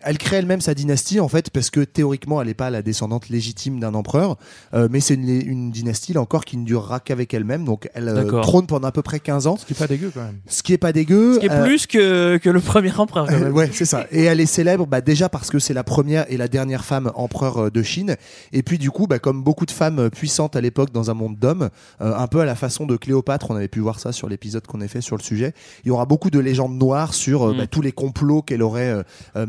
elle 0.00 0.18
crée 0.18 0.36
elle-même 0.36 0.60
sa 0.60 0.74
dynastie 0.74 1.20
en 1.20 1.28
fait 1.28 1.50
parce 1.50 1.70
que 1.70 1.80
théoriquement 1.80 2.40
elle 2.40 2.48
n'est 2.48 2.54
pas 2.54 2.70
la 2.70 2.82
descendante 2.82 3.28
légitime 3.28 3.80
d'un 3.80 3.94
empereur 3.94 4.36
euh, 4.74 4.88
mais 4.90 5.00
c'est 5.00 5.14
une, 5.14 5.28
une 5.28 5.70
dynastie 5.70 6.12
là 6.12 6.20
encore 6.20 6.44
qui 6.44 6.56
ne 6.56 6.64
durera 6.64 7.00
qu'avec 7.00 7.32
elle-même 7.34 7.64
donc 7.64 7.88
elle 7.94 8.08
euh, 8.08 8.40
trône 8.42 8.66
pendant 8.66 8.88
à 8.88 8.92
peu 8.92 9.02
près 9.02 9.20
15 9.20 9.46
ans 9.46 9.56
Ce 9.56 9.64
qui 9.64 9.72
est 9.72 9.78
pas 9.78 9.86
dégueu 9.86 10.10
quand 10.12 10.20
même. 10.22 10.36
ce 10.46 10.62
qui 10.62 10.72
est 10.72 10.78
pas 10.78 10.92
dégueu 10.92 11.34
Ce 11.34 11.38
qui 11.40 11.46
est 11.46 11.50
euh, 11.50 11.64
plus 11.64 11.86
que, 11.86 12.36
que 12.38 12.50
le 12.50 12.60
premier 12.60 12.94
empereur. 12.98 13.26
quand 13.26 13.34
euh, 13.34 13.40
même. 13.44 13.54
ouais, 13.54 13.70
c'est 13.72 13.84
ça. 13.84 14.06
Et 14.10 14.24
elle 14.24 14.40
est 14.40 14.46
célèbre 14.46 14.86
bah, 14.86 15.00
déjà 15.00 15.28
parce 15.28 15.50
que 15.50 15.58
c'est 15.58 15.74
la 15.74 15.84
première 15.84 16.30
et 16.30 16.36
la 16.36 16.48
dernière 16.48 16.84
femme 16.84 17.10
empereur 17.14 17.70
de 17.70 17.82
Chine. 17.82 18.16
Et 18.52 18.62
puis 18.62 18.78
du 18.78 18.90
coup, 18.90 19.06
bah, 19.06 19.18
comme 19.18 19.42
beaucoup 19.42 19.66
de 19.66 19.70
femmes 19.70 20.10
puissantes 20.10 20.56
à 20.56 20.60
l'époque 20.60 20.92
dans 20.92 21.10
un 21.10 21.14
monde 21.14 21.36
d'hommes, 21.38 21.70
euh, 22.00 22.14
un 22.16 22.26
peu 22.26 22.40
à 22.40 22.44
la 22.44 22.54
façon 22.54 22.86
de 22.86 22.96
Cléopâtre, 22.96 23.50
on 23.50 23.56
avait 23.56 23.68
pu 23.68 23.80
voir 23.80 23.98
ça 23.98 24.12
sur 24.12 24.28
l'épisode 24.28 24.66
qu'on 24.66 24.80
a 24.80 24.88
fait 24.88 25.00
sur 25.00 25.16
le 25.16 25.22
sujet. 25.22 25.52
Il 25.84 25.88
y 25.88 25.90
aura 25.90 26.06
beaucoup 26.06 26.30
de 26.30 26.38
légendes 26.38 26.76
noires 26.78 27.14
sur 27.14 27.42
euh, 27.48 27.52
Mm. 27.54 27.58
bah, 27.58 27.66
tous 27.66 27.80
les 27.82 27.92
complots 27.92 28.42
qu'elle 28.42 28.62
aurait 28.62 29.02
euh, 29.36 29.46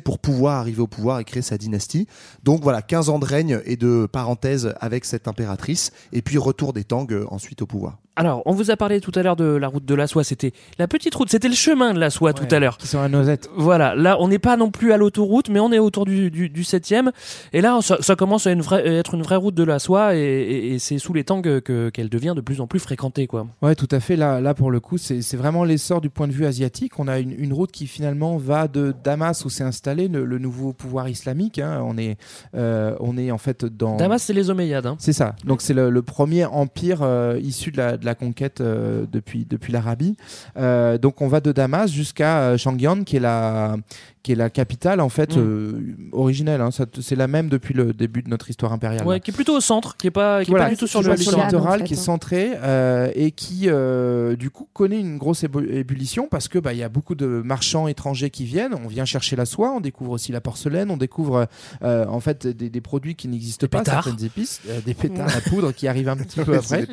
pour 0.00 0.18
pouvoir 0.18 0.58
arriver 0.58 0.80
au 0.80 0.86
pouvoir 0.86 1.20
et 1.20 1.24
créer 1.24 1.42
sa 1.42 1.58
dynastie. 1.58 2.06
Donc 2.42 2.62
voilà, 2.62 2.82
15 2.82 3.08
ans 3.08 3.18
de 3.18 3.26
règne 3.26 3.60
et 3.64 3.76
de 3.76 4.08
parenthèse 4.10 4.74
avec 4.80 5.04
cette 5.04 5.28
impératrice. 5.28 5.92
Et 6.12 6.22
puis 6.22 6.38
retour 6.38 6.72
des 6.72 6.84
Tang 6.84 7.06
euh, 7.10 7.24
ensuite 7.30 7.62
au 7.62 7.66
pouvoir. 7.66 7.98
Alors, 8.16 8.42
on 8.46 8.52
vous 8.52 8.70
a 8.70 8.76
parlé 8.76 9.00
tout 9.00 9.10
à 9.16 9.22
l'heure 9.24 9.34
de 9.34 9.44
la 9.44 9.66
route 9.66 9.84
de 9.84 9.94
la 9.94 10.06
soie. 10.06 10.22
C'était 10.22 10.52
la 10.78 10.86
petite 10.86 11.14
route, 11.16 11.28
c'était 11.30 11.48
le 11.48 11.54
chemin 11.54 11.92
de 11.94 11.98
la 11.98 12.10
soie 12.10 12.32
tout 12.32 12.46
à 12.54 12.60
l'heure. 12.60 12.78
Qui 12.78 12.86
sont 12.86 13.00
à 13.00 13.08
Noisette. 13.08 13.50
Voilà, 13.56 13.96
là, 13.96 14.16
on 14.20 14.28
n'est 14.28 14.38
pas 14.38 14.56
non 14.56 14.70
plus 14.70 14.92
à 14.92 14.96
l'autoroute, 14.96 15.48
mais 15.48 15.58
on 15.58 15.72
est 15.72 15.80
autour 15.80 16.04
du, 16.06 16.30
du, 16.30 16.48
du 16.48 16.62
7e. 16.62 17.10
Et 17.52 17.60
là, 17.60 17.80
ça, 17.82 17.96
ça 18.00 18.14
commence 18.14 18.46
à 18.46 18.52
une 18.52 18.60
vraie- 18.62 18.86
être 18.86 19.14
une 19.14 19.22
vraie 19.22 19.34
route 19.36 19.56
de 19.56 19.64
la 19.64 19.80
soie, 19.80 20.14
et, 20.14 20.20
et- 20.20 20.74
et 20.74 20.78
c'est 20.78 20.98
sous 20.98 21.12
les 21.12 21.24
Tang 21.24 21.42
que- 21.42 21.90
qu'elle 21.90 22.08
devient 22.08 22.34
de 22.36 22.40
plus 22.40 22.60
en 22.60 22.68
plus 22.68 22.78
fréquentée. 22.78 23.26
Quoi. 23.26 23.48
Ouais, 23.62 23.74
tout 23.74 23.88
à 23.90 23.98
fait. 23.98 24.14
Là, 24.14 24.40
là 24.40 24.54
pour 24.54 24.70
le 24.70 24.78
coup, 24.78 24.96
c'est 24.96 25.20
c'est 25.22 25.36
vraiment 25.36 25.64
l'essor 25.64 26.00
du 26.00 26.10
point 26.10 26.28
de 26.28 26.32
vue 26.32 26.46
asiatique. 26.46 26.98
On 27.00 27.08
a 27.08 27.18
une, 27.18 27.34
une 27.36 27.52
route 27.52 27.72
qui 27.72 27.86
finalement 27.88 28.36
va 28.36 28.68
de 28.68 28.94
Damas 29.02 29.44
où 29.44 29.50
s'est 29.50 29.64
installé 29.64 30.06
le, 30.06 30.24
le 30.24 30.38
nouveau 30.38 30.72
pouvoir 30.72 31.08
islamique. 31.08 31.58
hein. 31.58 31.82
On 31.84 31.98
est, 31.98 32.16
euh, 32.54 32.94
on 33.00 33.16
est 33.18 33.30
en 33.32 33.38
fait 33.38 33.64
dans. 33.64 33.96
Damas, 33.96 34.22
c'est 34.22 34.32
les 34.34 34.50
Omeyyades. 34.50 34.86
hein. 34.86 34.94
C'est 35.00 35.12
ça. 35.12 35.34
Donc 35.44 35.62
c'est 35.62 35.74
le, 35.74 35.90
le 35.90 36.02
premier 36.02 36.44
empire 36.44 37.00
euh, 37.02 37.38
issu 37.42 37.70
de 37.72 37.78
la, 37.78 37.96
de 37.96 38.03
la 38.04 38.14
conquête 38.14 38.60
euh, 38.60 39.04
depuis, 39.10 39.44
depuis 39.48 39.72
l'Arabie. 39.72 40.16
Euh, 40.56 40.98
donc 40.98 41.20
on 41.20 41.28
va 41.28 41.40
de 41.40 41.52
Damas 41.52 41.90
jusqu'à 41.90 42.38
euh, 42.40 42.56
Shangyan, 42.58 43.04
qui 43.04 43.16
est 43.16 43.20
la 43.20 43.76
qui 44.22 44.32
est 44.32 44.36
la 44.36 44.48
capitale 44.48 45.00
en 45.00 45.10
fait 45.10 45.36
Mm. 45.36 45.40
euh, 45.40 45.72
originelle. 46.12 46.62
hein. 46.62 46.70
C'est 47.00 47.14
la 47.16 47.26
même 47.28 47.50
depuis 47.50 47.74
le 47.74 47.92
début 47.92 48.22
de 48.22 48.30
notre 48.30 48.48
histoire 48.48 48.72
impériale. 48.72 49.06
Ouais, 49.06 49.20
qui 49.20 49.30
est 49.30 49.34
plutôt 49.34 49.54
au 49.54 49.60
centre, 49.60 49.98
qui 49.98 50.06
est 50.06 50.10
pas, 50.10 50.42
qui 50.44 50.50
est 50.50 50.54
pas 50.56 50.70
du 50.70 50.78
tout 50.78 50.86
sur 50.86 51.02
le 51.02 51.12
est 51.12 51.16
sur 51.18 51.32
le 51.32 51.36
littoral. 51.44 51.52
littoral, 51.52 51.74
en 51.74 51.78
fait, 51.82 51.84
qui 51.84 51.92
est 51.94 51.98
hein. 51.98 52.00
centré 52.00 52.52
euh, 52.62 53.10
et 53.14 53.32
qui 53.32 53.64
euh, 53.68 54.34
du 54.34 54.48
coup 54.48 54.66
connaît 54.72 54.98
une 54.98 55.18
grosse 55.18 55.44
ébu- 55.44 55.70
ébullition 55.70 56.26
parce 56.30 56.48
que 56.48 56.58
bah 56.58 56.72
il 56.72 56.78
y 56.78 56.82
a 56.82 56.88
beaucoup 56.88 57.14
de 57.14 57.26
marchands 57.44 57.86
étrangers 57.86 58.30
qui 58.30 58.44
viennent. 58.44 58.72
On 58.82 58.88
vient 58.88 59.04
chercher 59.04 59.36
la 59.36 59.44
soie, 59.44 59.72
on 59.76 59.80
découvre 59.82 60.12
aussi 60.12 60.32
la 60.32 60.40
porcelaine, 60.40 60.90
on 60.90 60.96
découvre 60.96 61.46
euh, 61.82 62.06
en 62.08 62.20
fait 62.20 62.46
des, 62.46 62.70
des 62.70 62.80
produits 62.80 63.16
qui 63.16 63.28
n'existent 63.28 63.66
pas, 63.66 63.80
pétards. 63.80 64.04
certaines 64.04 64.24
épices, 64.24 64.62
euh, 64.70 64.80
des 64.86 64.94
pétards 64.94 65.36
à 65.36 65.40
poudre 65.42 65.72
qui 65.72 65.86
arrivent 65.86 66.08
un 66.08 66.16
petit 66.16 66.40
peu 66.44 66.56
après. 66.56 66.86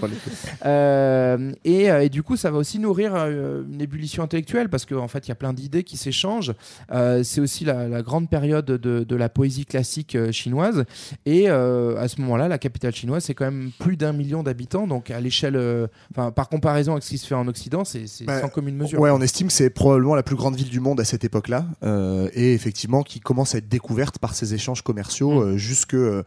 Euh, 1.01 1.31
Euh, 1.31 1.51
et, 1.63 1.85
et 1.85 2.09
du 2.09 2.23
coup, 2.23 2.35
ça 2.35 2.51
va 2.51 2.57
aussi 2.57 2.79
nourrir 2.79 3.13
euh, 3.15 3.63
une 3.71 3.81
ébullition 3.81 4.23
intellectuelle 4.23 4.69
parce 4.69 4.85
qu'en 4.85 5.07
fait, 5.07 5.27
il 5.27 5.29
y 5.29 5.31
a 5.31 5.35
plein 5.35 5.53
d'idées 5.53 5.83
qui 5.83 5.97
s'échangent. 5.97 6.53
Euh, 6.91 7.23
c'est 7.23 7.41
aussi 7.41 7.63
la, 7.65 7.87
la 7.87 8.01
grande 8.01 8.29
période 8.29 8.65
de, 8.65 9.03
de 9.03 9.15
la 9.15 9.29
poésie 9.29 9.65
classique 9.65 10.15
euh, 10.15 10.31
chinoise. 10.31 10.83
Et 11.25 11.49
euh, 11.49 11.97
à 11.97 12.07
ce 12.07 12.19
moment-là, 12.21 12.47
la 12.47 12.57
capitale 12.57 12.93
chinoise, 12.93 13.23
c'est 13.23 13.33
quand 13.33 13.45
même 13.45 13.71
plus 13.79 13.97
d'un 13.97 14.13
million 14.13 14.43
d'habitants. 14.43 14.87
Donc, 14.87 15.11
à 15.11 15.19
l'échelle, 15.19 15.55
euh, 15.55 15.87
enfin, 16.11 16.31
par 16.31 16.49
comparaison 16.49 16.93
avec 16.93 17.03
ce 17.03 17.09
qui 17.11 17.17
se 17.17 17.27
fait 17.27 17.35
en 17.35 17.47
Occident, 17.47 17.83
c'est 17.85 18.07
sans 18.07 18.49
commune 18.49 18.75
mesure. 18.75 18.99
Ouais, 18.99 19.11
on 19.11 19.21
estime 19.21 19.47
que 19.47 19.53
c'est 19.53 19.69
probablement 19.69 20.15
la 20.15 20.23
plus 20.23 20.35
grande 20.35 20.55
ville 20.55 20.69
du 20.69 20.79
monde 20.79 20.99
à 20.99 21.05
cette 21.05 21.23
époque-là, 21.23 21.65
euh, 21.83 22.29
et 22.33 22.53
effectivement 22.53 23.03
qui 23.03 23.19
commence 23.19 23.55
à 23.55 23.59
être 23.59 23.69
découverte 23.69 24.19
par 24.19 24.33
ces 24.35 24.53
échanges 24.53 24.81
commerciaux 24.81 25.31
Mm. 25.31 25.43
euh, 25.43 25.57
jusque, 25.57 25.93
euh, 25.93 26.23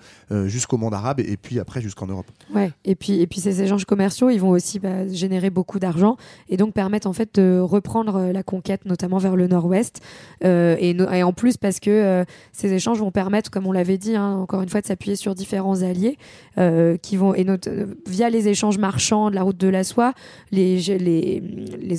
jusqu'au 0.47 0.77
monde 0.79 0.95
arabe 0.95 1.21
et 1.21 1.37
puis 1.37 1.59
après 1.59 1.81
jusqu'en 1.81 2.07
Europe. 2.07 2.27
Ouais. 2.55 2.71
Et 2.85 2.95
puis 2.95 3.21
et 3.21 3.27
puis 3.27 3.41
ces 3.41 3.61
échanges 3.63 3.85
commerciaux, 3.85 4.31
ils 4.31 4.39
vont 4.41 4.51
aussi 4.51 4.64
bah, 4.81 5.07
générer 5.09 5.51
beaucoup 5.51 5.79
d'argent 5.79 6.17
et 6.49 6.57
donc 6.57 6.73
permettre 6.75 7.07
en 7.07 7.13
fait 7.13 7.35
de 7.35 7.59
reprendre 7.61 8.17
euh, 8.17 8.33
la 8.33 8.43
conquête, 8.43 8.85
notamment 8.85 9.19
vers 9.19 9.37
le 9.37 9.47
nord-ouest. 9.47 10.01
Euh, 10.45 10.77
et, 10.79 10.95
no- 10.95 11.09
et 11.11 11.23
en 11.23 11.33
plus 11.33 11.57
parce 11.57 11.81
que 11.81 11.91
euh, 11.91 12.25
ces 12.53 12.73
échanges 12.73 12.99
vont 12.99 13.11
permettre, 13.11 13.51
comme 13.51 13.67
on 13.67 13.73
l'avait 13.73 13.99
dit, 13.99 14.17
hein, 14.17 14.33
encore 14.37 14.63
une 14.63 14.69
fois, 14.69 14.81
de 14.81 14.87
s'appuyer 14.87 15.17
sur 15.17 15.35
différents 15.35 15.83
alliés 15.83 16.17
euh, 16.59 16.97
qui 16.97 17.17
vont 17.17 17.35
et 17.35 17.45
not- 17.45 17.57
euh, 17.67 17.87
via 18.07 18.31
les 18.31 18.49
échanges 18.49 18.79
marchands 18.79 19.31
de 19.31 19.35
la 19.35 19.43
route 19.43 19.57
de 19.59 19.69
la 19.69 19.85
soie, 19.85 20.13
les 20.51 20.77
les, 20.79 21.43
les, 21.81 21.97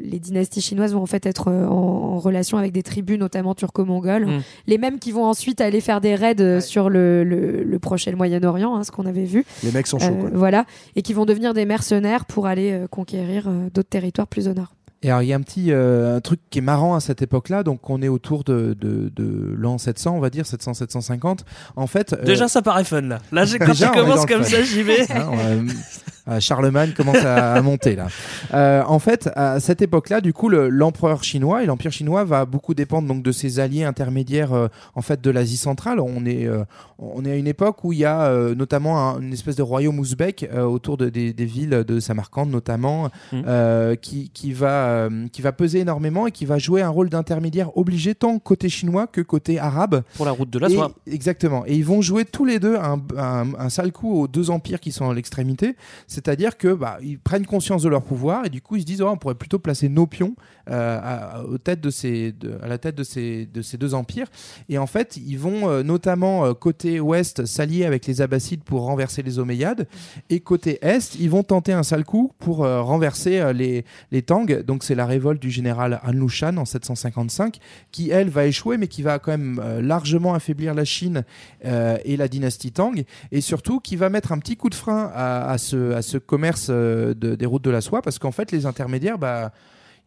les 0.00 0.18
dynasties 0.18 0.60
chinoises 0.60 0.92
vont 0.94 1.02
en 1.02 1.06
fait 1.06 1.26
être 1.26 1.48
en, 1.50 2.14
en 2.14 2.18
relation 2.18 2.58
avec 2.58 2.72
des 2.72 2.82
tribus, 2.82 3.18
notamment 3.18 3.54
turco-mongoles, 3.54 4.26
Mm. 4.26 4.40
les 4.66 4.78
mêmes 4.78 4.98
qui 4.98 5.12
vont 5.12 5.24
ensuite 5.24 5.60
aller 5.60 5.80
faire 5.80 6.00
des 6.00 6.14
raids 6.14 6.60
sur 6.60 6.90
le, 6.90 7.24
le, 7.24 7.62
le 7.62 8.16
Moyen-Orient, 8.16 8.74
hein, 8.76 8.84
ce 8.84 8.90
qu'on 8.90 9.06
avait 9.06 9.24
vu. 9.24 9.44
Les 9.64 9.70
mecs 9.72 9.86
sont 9.86 9.98
chauds. 9.98 10.28
Voilà, 10.34 10.64
et 10.96 11.02
qui 11.02 11.12
vont 11.12 11.24
devenir 11.24 11.54
des 11.54 11.64
mercenaires 11.64 12.07
pour 12.26 12.46
aller 12.46 12.72
euh, 12.72 12.86
conquérir 12.86 13.44
euh, 13.48 13.68
d'autres 13.72 13.88
territoires 13.88 14.26
plus 14.26 14.48
au 14.48 14.54
nord. 14.54 14.74
Et 15.02 15.10
alors, 15.10 15.22
il 15.22 15.28
y 15.28 15.32
a 15.32 15.36
un 15.36 15.40
petit 15.42 15.70
euh, 15.70 16.16
un 16.16 16.20
truc 16.20 16.40
qui 16.50 16.58
est 16.58 16.62
marrant 16.62 16.96
à 16.96 17.00
cette 17.00 17.22
époque-là. 17.22 17.62
Donc, 17.62 17.88
on 17.88 18.02
est 18.02 18.08
autour 18.08 18.42
de, 18.42 18.76
de, 18.80 19.12
de 19.14 19.54
l'an 19.56 19.78
700, 19.78 20.16
on 20.16 20.18
va 20.18 20.28
dire, 20.28 20.42
700-750. 20.44 21.38
En 21.76 21.86
fait. 21.86 22.14
euh, 22.14 22.24
Déjà, 22.24 22.48
ça 22.48 22.62
paraît 22.62 22.82
fun 22.82 23.02
là. 23.02 23.20
Là, 23.30 23.44
quand 23.60 23.66
Déjà, 23.68 23.90
tu 23.90 23.98
commences 24.00 24.26
comme 24.26 24.42
fun. 24.42 24.50
ça, 24.50 24.62
j'y 24.62 24.82
vais. 24.82 25.08
Hein, 25.12 25.30
euh, 25.38 25.62
Charlemagne 26.40 26.92
commence 26.96 27.16
à, 27.24 27.54
à 27.54 27.62
monter 27.62 27.96
là. 27.96 28.08
Euh, 28.54 28.82
en 28.86 28.98
fait, 28.98 29.28
à 29.34 29.60
cette 29.60 29.82
époque-là, 29.82 30.20
du 30.20 30.32
coup, 30.32 30.48
le- 30.48 30.68
l'empereur 30.68 31.24
chinois 31.24 31.62
et 31.62 31.66
l'empire 31.66 31.92
chinois 31.92 32.24
va 32.24 32.44
beaucoup 32.44 32.74
dépendre 32.74 33.08
donc 33.08 33.22
de 33.22 33.32
ses 33.32 33.60
alliés 33.60 33.84
intermédiaires 33.84 34.52
euh, 34.52 34.68
en 34.94 35.02
fait 35.02 35.20
de 35.20 35.30
l'Asie 35.30 35.56
centrale. 35.56 36.00
On 36.00 36.24
est 36.26 36.46
euh, 36.46 36.64
on 36.98 37.24
est 37.24 37.32
à 37.32 37.36
une 37.36 37.46
époque 37.46 37.84
où 37.84 37.92
il 37.92 38.00
y 38.00 38.04
a 38.04 38.22
euh, 38.22 38.54
notamment 38.54 38.98
un- 39.08 39.20
une 39.20 39.32
espèce 39.32 39.56
de 39.56 39.62
royaume 39.62 39.98
ouzbek 39.98 40.48
euh, 40.52 40.64
autour 40.64 40.96
de, 40.96 41.08
des, 41.08 41.32
des 41.32 41.44
villes 41.46 41.84
de 41.86 42.00
Samarcande 42.00 42.50
notamment 42.50 43.08
euh, 43.32 43.94
qui 43.96 44.30
qui 44.30 44.52
va 44.52 44.86
euh, 44.88 45.26
qui 45.32 45.42
va 45.42 45.52
peser 45.52 45.80
énormément 45.80 46.26
et 46.26 46.32
qui 46.32 46.44
va 46.44 46.58
jouer 46.58 46.82
un 46.82 46.88
rôle 46.88 47.08
d'intermédiaire 47.08 47.76
obligé 47.76 48.14
tant 48.14 48.38
côté 48.38 48.68
chinois 48.68 49.06
que 49.06 49.20
côté 49.20 49.58
arabe. 49.58 50.02
Pour 50.16 50.26
la 50.26 50.32
route 50.32 50.50
de 50.50 50.58
la 50.58 50.68
soie. 50.74 50.90
Exactement. 51.10 51.64
Et 51.66 51.74
ils 51.76 51.84
vont 51.84 52.02
jouer 52.02 52.24
tous 52.24 52.44
les 52.44 52.58
deux 52.58 52.76
un, 52.76 53.00
un, 53.16 53.46
un 53.58 53.68
sale 53.68 53.92
coup 53.92 54.12
aux 54.22 54.28
deux 54.28 54.50
empires 54.50 54.80
qui 54.80 54.92
sont 54.92 55.08
à 55.10 55.14
l'extrémité. 55.14 55.76
C'est-à-dire 56.18 56.56
que 56.56 56.74
bah, 56.74 56.98
ils 57.00 57.16
prennent 57.16 57.46
conscience 57.46 57.84
de 57.84 57.88
leur 57.88 58.02
pouvoir 58.02 58.44
et 58.44 58.48
du 58.48 58.60
coup 58.60 58.74
ils 58.74 58.80
se 58.80 58.86
disent 58.86 59.02
oh, 59.02 59.08
on 59.08 59.16
pourrait 59.16 59.36
plutôt 59.36 59.60
placer 59.60 59.88
nos 59.88 60.08
pions 60.08 60.34
euh, 60.68 60.98
à, 61.00 61.44
la 61.52 61.58
tête 61.58 61.80
de 61.80 61.90
ces, 61.90 63.46
de 63.46 63.62
ces 63.62 63.78
deux 63.78 63.94
empires. 63.94 64.26
Et 64.68 64.78
en 64.78 64.88
fait, 64.88 65.16
ils 65.16 65.38
vont 65.38 65.70
euh, 65.70 65.84
notamment 65.84 66.44
euh, 66.44 66.54
côté 66.54 66.98
ouest 66.98 67.46
s'allier 67.46 67.84
avec 67.84 68.04
les 68.06 68.20
Abbassides 68.20 68.64
pour 68.64 68.82
renverser 68.82 69.22
les 69.22 69.38
Omeyyades 69.38 69.86
et 70.28 70.40
côté 70.40 70.80
est, 70.82 71.14
ils 71.20 71.30
vont 71.30 71.44
tenter 71.44 71.72
un 71.72 71.84
sale 71.84 72.04
coup 72.04 72.32
pour 72.40 72.58
renverser 72.58 73.52
les, 73.54 73.84
les 74.10 74.22
Tang. 74.22 74.62
Donc 74.64 74.82
c'est 74.82 74.96
la 74.96 75.06
révolte 75.06 75.40
du 75.40 75.50
général 75.50 76.00
Han 76.04 76.12
Lushan 76.12 76.56
en 76.56 76.64
755 76.64 77.58
qui 77.92 78.10
elle 78.10 78.28
va 78.28 78.46
échouer 78.46 78.76
mais 78.76 78.88
qui 78.88 79.02
va 79.02 79.20
quand 79.20 79.30
même 79.30 79.62
largement 79.80 80.34
affaiblir 80.34 80.74
la 80.74 80.84
Chine 80.84 81.24
et 81.62 82.16
la 82.16 82.28
dynastie 82.28 82.72
Tang 82.72 83.04
et 83.30 83.40
surtout 83.40 83.78
qui 83.78 83.94
va 83.94 84.08
mettre 84.08 84.32
un 84.32 84.38
petit 84.38 84.56
coup 84.56 84.68
de 84.68 84.74
frein 84.74 85.10
à, 85.14 85.52
à 85.52 85.58
ce 85.58 86.07
commerce 86.16 86.68
euh, 86.70 87.12
de- 87.12 87.34
des 87.34 87.44
routes 87.46 87.64
de 87.64 87.70
la 87.70 87.82
soie 87.82 88.00
parce 88.00 88.18
qu'en 88.18 88.32
fait 88.32 88.50
les 88.52 88.64
intermédiaires 88.64 89.18
bah 89.18 89.52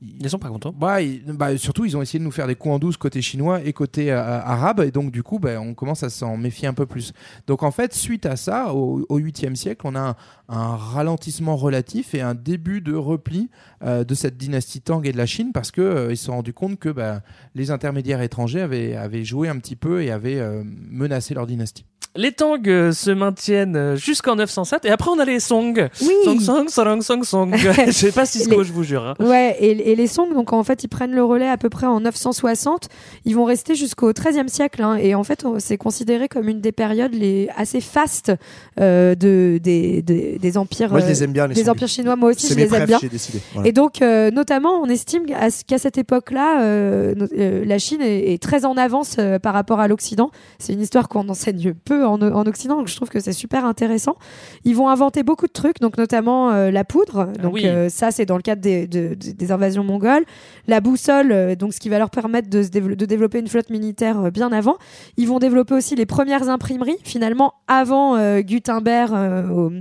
Ils 0.04 0.28
sont 0.32 0.40
pas 0.40 0.50
contents. 0.50 0.74
bah, 0.76 1.00
ils- 1.04 1.22
bah, 1.28 1.56
surtout, 1.60 1.86
ils 1.86 1.96
ont 1.96 2.02
essayé 2.02 2.18
de 2.18 2.24
nous 2.24 2.32
faire 2.32 2.48
des 2.48 2.56
coups 2.56 2.74
en 2.74 2.80
douce 2.80 2.98
côté 2.98 3.22
chinois 3.22 3.62
et 3.64 3.72
côté 3.72 4.12
euh, 4.12 4.20
arabe, 4.20 4.80
et 4.80 4.90
donc 4.90 5.12
du 5.12 5.22
coup, 5.22 5.38
bah, 5.38 5.62
on 5.62 5.76
commence 5.76 6.02
à 6.02 6.10
s'en 6.10 6.38
méfier 6.38 6.68
un 6.68 6.74
peu 6.74 6.88
plus. 6.88 7.14
Donc 7.46 7.62
en 7.62 7.70
fait, 7.70 7.94
suite 7.94 8.26
à 8.26 8.36
ça, 8.36 8.74
au, 8.74 9.06
au 9.10 9.20
8e 9.20 9.54
siècle, 9.56 9.82
on 9.86 9.94
a 9.94 10.00
un, 10.00 10.16
un 10.50 10.76
ralentissement 10.76 11.56
relatif 11.56 12.16
et 12.16 12.22
un 12.22 12.34
début 12.34 12.82
de 12.82 12.96
repli 12.96 13.52
euh, 13.84 14.04
de 14.04 14.16
cette 14.16 14.38
dynastie 14.38 14.82
Tang 14.82 15.06
et 15.06 15.12
de 15.12 15.18
la 15.18 15.28
Chine, 15.28 15.52
parce 15.54 15.70
que 15.70 15.82
euh, 15.82 16.12
ils 16.12 16.18
se 16.18 16.26
sont 16.26 16.32
rendus 16.34 16.54
compte 16.54 16.80
que 16.80 16.90
bah, 16.90 17.22
les 17.54 17.70
intermédiaires 17.70 18.24
étrangers 18.24 18.62
avaient, 18.62 18.96
avaient 18.96 19.24
joué 19.24 19.50
un 19.50 19.60
petit 19.60 19.76
peu 19.76 20.02
et 20.02 20.10
avaient 20.10 20.42
menacé 20.90 21.36
leur 21.36 21.46
dynastie. 21.46 21.86
Les 22.18 22.34
Tang 22.34 22.60
euh, 22.68 22.92
se 22.92 23.10
maintiennent 23.10 23.78
euh, 23.78 23.96
jusqu'en 23.96 24.36
907 24.36 24.84
et 24.84 24.90
après 24.90 25.10
on 25.10 25.18
a 25.20 25.24
les 25.24 25.40
Song. 25.40 25.88
Oui. 26.02 26.10
Song, 26.26 26.40
Song, 26.42 26.68
Song, 26.68 27.02
Song, 27.02 27.24
Song. 27.24 27.56
Je 27.86 27.92
sais 27.92 28.12
pas 28.12 28.26
Cisco, 28.26 28.60
Les- 28.60 28.68
je 28.68 28.74
vous 28.74 28.84
jure. 28.84 29.06
hein. 29.06 29.14
Ouais, 29.26 29.56
et, 29.62 29.92
et 29.92 29.96
les 29.96 30.08
Song, 30.08 30.34
donc 30.34 30.52
en 30.52 30.62
fait, 30.66 30.84
ils 30.84 30.90
prennent 30.90 31.14
le 31.14 31.24
relais 31.24 31.48
à 31.48 31.56
peu 31.56 31.70
près 31.70 31.88
en 31.88 32.02
960. 32.02 32.90
Ils 33.24 33.34
vont 33.36 33.46
rester 33.46 33.76
jusqu'au 33.76 34.12
XIIIe 34.12 34.50
siècle, 34.50 34.82
hein, 34.84 34.96
et 34.98 35.16
en 35.16 35.24
fait, 35.24 35.46
on- 35.46 35.58
c'est 35.60 35.78
considéré 35.78 36.28
comme 36.28 36.50
une 36.50 36.60
des 36.60 36.74
périodes 36.74 37.14
les 37.14 37.48
assez 37.56 37.80
fastes 37.80 38.34
euh, 38.82 39.16
de 39.16 39.58
des, 39.64 40.02
des, 40.02 40.38
des 40.38 40.58
empires. 40.58 40.90
Moi, 40.90 41.00
je 41.00 41.06
les 41.08 41.24
aime 41.24 41.32
bien, 41.32 41.48
les 41.48 41.54
Des 41.56 41.70
empires 41.70 41.88
chinois, 41.88 42.18
moi 42.18 42.32
aussi, 42.32 42.48
je 42.50 42.56
mes 42.56 42.66
les 42.66 42.76
aime 42.76 42.86
bien. 42.88 43.00
j'ai 43.02 43.08
décidé. 43.08 43.40
Voilà. 43.54 43.70
Et 43.70 43.72
donc, 43.72 44.02
euh, 44.02 44.32
notamment, 44.32 44.82
on 44.82 44.88
estime 44.88 45.24
qu'à 45.26 45.78
cette 45.78 45.98
époque-là, 45.98 46.62
euh, 46.62 47.16
euh, 47.38 47.64
la 47.66 47.80
Chine 47.80 48.02
est, 48.02 48.34
est 48.34 48.42
très 48.44 48.66
en 48.66 48.76
avance 48.76 49.16
euh, 49.18 49.40
par 49.40 49.54
rapport 49.54 49.80
à 49.80 49.88
l'Occident. 49.88 50.30
C'est 50.60 50.74
une 50.74 50.82
histoire 50.82 51.08
qu'on 51.08 51.30
enseigne 51.30 51.74
peu 51.74 52.01
en, 52.04 52.22
en 52.22 52.46
Occident, 52.46 52.78
donc 52.78 52.88
je 52.88 52.96
trouve 52.96 53.10
que 53.10 53.20
c'est 53.20 53.34
super 53.34 53.66
intéressant. 53.66 54.16
Ils 54.64 54.76
vont 54.76 54.90
inventer 54.90 55.24
beaucoup 55.24 55.48
de 55.48 55.52
trucs, 55.52 55.80
donc 55.80 55.98
notamment 55.98 56.52
euh, 56.52 56.72
la 56.72 56.84
poudre. 56.84 57.30
Donc 57.42 57.54
oui. 57.54 57.66
euh, 57.68 57.90
ça, 57.90 58.12
c'est 58.12 58.26
dans 58.26 58.36
le 58.38 58.42
cadre 58.42 58.62
des, 58.62 58.88
de- 58.88 59.16
de- 59.16 59.32
des 59.32 59.52
invasions 59.52 59.84
mongoles. 59.84 60.24
La 60.68 60.82
boussole, 60.82 61.32
euh, 61.32 61.56
donc 61.56 61.74
ce 61.74 61.80
qui 61.80 61.90
va 61.90 61.98
leur 62.00 62.10
permettre 62.10 62.50
de, 62.50 62.64
se 62.64 62.70
dévelop- 62.70 62.96
de 62.96 63.06
développer 63.06 63.40
une 63.40 63.48
flotte 63.48 63.70
militaire 63.70 64.32
bien 64.32 64.52
avant. 64.52 64.78
Ils 65.18 65.28
vont 65.28 65.40
développer 65.40 65.74
aussi 65.76 65.96
les 65.96 66.06
premières 66.06 66.50
imprimeries, 66.50 66.98
finalement 67.04 67.54
avant 67.68 68.18
Gutenberg. 68.42 69.12
au 69.52 69.72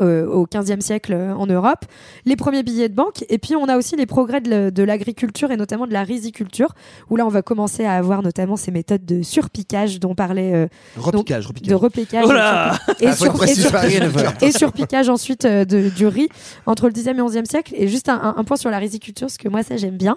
euh, 0.00 0.26
au 0.26 0.46
XVe 0.46 0.80
siècle 0.80 1.12
euh, 1.14 1.34
en 1.34 1.46
Europe, 1.46 1.84
les 2.24 2.36
premiers 2.36 2.62
billets 2.62 2.88
de 2.88 2.94
banque, 2.94 3.24
et 3.28 3.38
puis 3.38 3.54
on 3.56 3.68
a 3.68 3.76
aussi 3.76 3.96
les 3.96 4.06
progrès 4.06 4.40
de, 4.40 4.82
l'agriculture 4.82 5.50
et 5.50 5.56
notamment 5.56 5.86
de 5.86 5.92
la 5.92 6.02
riziculture, 6.02 6.74
où 7.10 7.16
là 7.16 7.24
on 7.26 7.28
va 7.30 7.42
commencer 7.42 7.84
à 7.84 7.92
avoir 7.94 8.22
notamment 8.22 8.56
ces 8.56 8.70
méthodes 8.70 9.04
de 9.04 9.22
surpiquage 9.22 10.00
dont 10.00 10.14
parlait 10.14 10.52
euh, 10.54 10.66
Repiquage, 10.96 11.44
donc, 11.44 11.48
repiquage. 11.48 11.68
de 11.70 11.74
repiquage 11.74 12.24
Oh 12.28 12.32
là 12.32 12.74
et, 13.00 13.06
Ah, 13.08 13.12
sur- 13.16 13.44
et 13.44 14.46
et 14.46 14.52
surpiquage 14.52 15.08
ensuite 15.08 15.44
euh, 15.44 15.64
de- 15.64 15.88
du 15.88 16.06
riz 16.06 16.28
entre 16.66 16.86
le 16.86 16.92
10e 16.92 17.16
et 17.18 17.22
11e 17.22 17.44
siècle. 17.46 17.72
Et 17.76 17.88
juste 17.88 18.08
un, 18.08 18.34
un- 18.36 18.44
point 18.44 18.56
sur 18.56 18.70
la 18.70 18.78
riziculture, 18.78 19.26
parce 19.26 19.38
que 19.38 19.48
moi 19.48 19.62
ça 19.62 19.76
j'aime 19.76 19.96
bien, 19.96 20.16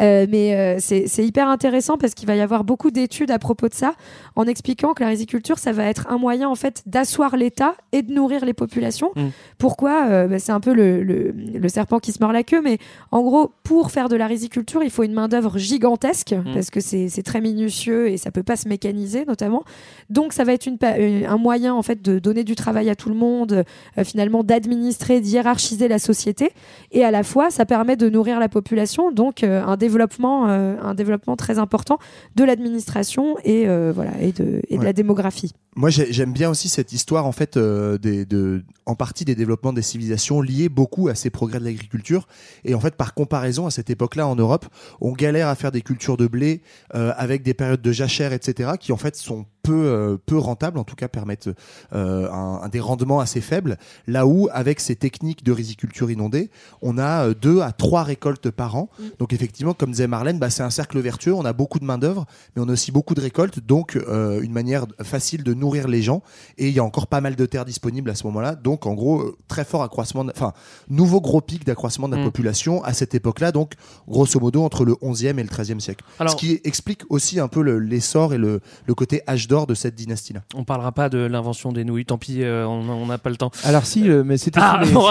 Euh, 0.00 0.26
mais 0.28 0.54
euh, 0.56 0.76
c'est 0.80 1.06
c'est 1.06 1.24
hyper 1.24 1.48
intéressant 1.48 1.96
parce 1.98 2.14
qu'il 2.14 2.26
va 2.26 2.34
y 2.36 2.40
avoir 2.40 2.64
beaucoup 2.64 2.90
d'études 2.90 3.30
à 3.30 3.38
propos 3.38 3.68
de 3.68 3.74
ça, 3.74 3.94
en 4.36 4.44
expliquant 4.46 4.92
que 4.94 5.02
la 5.02 5.08
riziculture 5.10 5.58
ça 5.58 5.72
va 5.72 5.84
être 5.84 6.06
un 6.10 6.18
moyen 6.18 6.48
en 6.48 6.54
fait 6.54 6.82
d'asseoir 6.86 7.36
l'État 7.36 7.74
et 7.92 8.02
de 8.02 8.12
nourrir 8.12 8.44
les 8.44 8.54
populations. 8.54 9.10
Mm. 9.26 9.30
Pourquoi 9.58 10.06
Euh, 10.10 10.26
bah, 10.28 10.38
C'est 10.38 10.52
un 10.52 10.60
peu 10.60 10.72
le, 10.74 11.02
le- 11.02 11.32
le 11.32 11.68
serpent 11.68 11.98
qui 11.98 12.12
se 12.12 12.18
mord 12.20 12.32
la 12.32 12.42
queue, 12.42 12.62
mais 12.62 12.78
en 13.10 13.22
gros, 13.22 13.52
pour 13.62 13.90
faire 13.90 14.08
de 14.08 14.16
la 14.16 14.26
riziculture, 14.26 14.82
il 14.82 14.90
faut 14.90 15.02
une 15.02 15.12
main-d'œuvre 15.12 15.58
gigantesque 15.58 16.32
Mm. 16.34 16.54
parce 16.54 16.70
que 16.70 16.80
c'est 16.80 17.22
très 17.24 17.40
minutieux 17.40 18.08
et 18.08 18.16
ça 18.16 18.30
peut 18.30 18.42
pas 18.42 18.56
se 18.56 18.68
mécaniser, 18.68 19.24
notamment. 19.26 19.62
Donc, 20.08 20.32
ça 20.32 20.44
va 20.44 20.52
être 20.52 20.66
une, 20.66 20.78
une- 20.98 21.26
un 21.26 21.36
moyen 21.36 21.74
en 21.74 21.82
fait 21.82 22.00
de 22.02 22.18
donner 22.18 22.44
du 22.44 22.54
travail 22.54 22.88
à 22.90 22.94
tout 22.96 23.08
le 23.08 23.14
monde, 23.14 23.64
euh, 23.98 24.04
finalement 24.04 24.42
d'administrer, 24.44 25.20
d'hiérarchiser 25.20 25.88
la 25.88 25.98
société, 25.98 26.50
et 26.92 27.04
à 27.04 27.10
la 27.10 27.22
fois, 27.22 27.50
ça 27.50 27.64
permet 27.66 27.96
de 27.96 28.08
nourrir 28.08 28.40
la 28.40 28.48
population, 28.48 29.10
donc 29.12 29.42
euh, 29.44 29.62
un 29.64 29.76
développement, 29.76 30.48
euh, 30.48 30.76
un 30.82 30.94
développement 30.94 31.36
très 31.36 31.58
important 31.58 31.98
de 32.36 32.44
l'administration 32.44 33.36
et 33.44 33.68
euh, 33.68 33.92
voilà 33.94 34.12
et 34.20 34.32
de, 34.32 34.60
et 34.68 34.74
de 34.74 34.78
Ouais. 34.80 34.84
la 34.86 34.92
démographie. 34.92 35.52
Moi, 35.76 35.88
j'ai- 35.90 36.12
j'aime 36.12 36.32
bien 36.32 36.50
aussi 36.50 36.68
cette 36.68 36.92
histoire, 36.92 37.26
en 37.26 37.32
fait, 37.32 37.56
euh, 37.56 37.96
des, 37.96 38.24
de, 38.24 38.62
en 38.86 38.94
partie 39.00 39.24
des 39.24 39.34
développements 39.34 39.72
des 39.72 39.80
civilisations 39.80 40.42
liés 40.42 40.68
beaucoup 40.68 41.08
à 41.08 41.14
ces 41.14 41.30
progrès 41.30 41.58
de 41.58 41.64
l'agriculture. 41.64 42.28
Et 42.66 42.74
en 42.74 42.80
fait, 42.80 42.96
par 42.96 43.14
comparaison, 43.14 43.64
à 43.66 43.70
cette 43.70 43.88
époque-là, 43.88 44.28
en 44.28 44.36
Europe, 44.36 44.66
on 45.00 45.12
galère 45.12 45.48
à 45.48 45.54
faire 45.54 45.72
des 45.72 45.80
cultures 45.80 46.18
de 46.18 46.26
blé 46.26 46.60
euh, 46.94 47.14
avec 47.16 47.42
des 47.42 47.54
périodes 47.54 47.80
de 47.80 47.92
jachère, 47.92 48.34
etc., 48.34 48.72
qui 48.78 48.92
en 48.92 48.98
fait 48.98 49.16
sont 49.16 49.46
peu 49.70 50.18
peu 50.26 50.36
euh, 50.36 50.38
rentables, 50.40 50.78
en 50.78 50.84
tout 50.84 50.96
cas 50.96 51.08
permettent 51.08 51.48
euh, 51.92 52.30
un, 52.30 52.60
un 52.62 52.68
des 52.68 52.80
rendements 52.80 53.20
assez 53.20 53.40
faibles. 53.40 53.76
Là 54.06 54.26
où 54.26 54.48
avec 54.52 54.80
ces 54.80 54.96
techniques 54.96 55.44
de 55.44 55.52
riziculture 55.52 56.10
inondée, 56.10 56.50
on 56.82 56.98
a 56.98 57.26
euh, 57.28 57.34
deux 57.34 57.60
à 57.60 57.72
trois 57.72 58.02
récoltes 58.02 58.50
par 58.50 58.76
an. 58.76 58.88
Donc 59.18 59.32
effectivement, 59.32 59.74
comme 59.74 59.90
disait 59.92 60.06
Marlène, 60.06 60.38
bah, 60.38 60.50
c'est 60.50 60.62
un 60.62 60.70
cercle 60.70 60.98
vertueux. 61.00 61.34
On 61.34 61.44
a 61.44 61.52
beaucoup 61.52 61.78
de 61.78 61.84
main 61.84 61.98
d'œuvre, 61.98 62.26
mais 62.54 62.62
on 62.62 62.68
a 62.68 62.72
aussi 62.72 62.92
beaucoup 62.92 63.14
de 63.14 63.20
récoltes, 63.20 63.60
donc 63.60 63.96
euh, 63.96 64.40
une 64.42 64.52
manière 64.52 64.86
facile 65.02 65.42
de 65.44 65.54
nourrir 65.54 65.88
les 65.88 66.02
gens. 66.02 66.22
Et 66.58 66.68
il 66.68 66.74
y 66.74 66.78
a 66.78 66.84
encore 66.84 67.06
pas 67.06 67.20
mal 67.20 67.36
de 67.36 67.46
terres 67.46 67.64
disponibles 67.64 68.10
à 68.10 68.14
ce 68.14 68.24
moment-là. 68.26 68.54
Donc 68.54 68.86
en 68.86 68.94
gros, 68.94 69.36
très 69.48 69.64
fort 69.64 69.82
accroissement, 69.82 70.24
enfin 70.34 70.52
nouveau 70.88 71.20
gros 71.20 71.40
pic 71.40 71.64
d'accroissement 71.64 72.08
de 72.08 72.16
la 72.16 72.20
Mm. 72.22 72.24
population 72.24 72.82
à 72.84 72.92
cette 72.92 73.14
époque-là. 73.14 73.52
Donc 73.52 73.74
grosso 74.08 74.38
modo 74.40 74.62
entre 74.62 74.84
le 74.84 74.94
11e 75.02 75.38
et 75.38 75.42
le 75.42 75.48
13e 75.48 75.80
siècle. 75.80 76.04
Alors- 76.18 76.32
Ce 76.32 76.36
qui 76.36 76.60
explique 76.64 77.02
aussi 77.08 77.40
un 77.40 77.48
peu 77.48 77.62
le- 77.62 77.78
l'essor 77.78 78.34
et 78.34 78.38
le, 78.38 78.60
le 78.86 78.94
côté 78.94 79.22
âge 79.28 79.48
d'or 79.48 79.59
de 79.66 79.74
cette 79.74 79.94
dynastie-là. 79.94 80.40
On 80.54 80.64
parlera 80.64 80.92
pas 80.92 81.08
de 81.08 81.18
l'invention 81.18 81.72
des 81.72 81.84
nouilles, 81.84 82.04
tant 82.04 82.18
pis, 82.18 82.42
euh, 82.42 82.66
on 82.66 83.06
n'a 83.06 83.18
pas 83.18 83.30
le 83.30 83.36
temps. 83.36 83.50
Alors 83.64 83.86
si, 83.86 84.08
euh, 84.08 84.22
mais 84.24 84.36
c'était 84.36 84.60
Ah, 84.62 84.80
sous 84.82 84.88
les, 84.88 84.92
bon, 84.94 85.02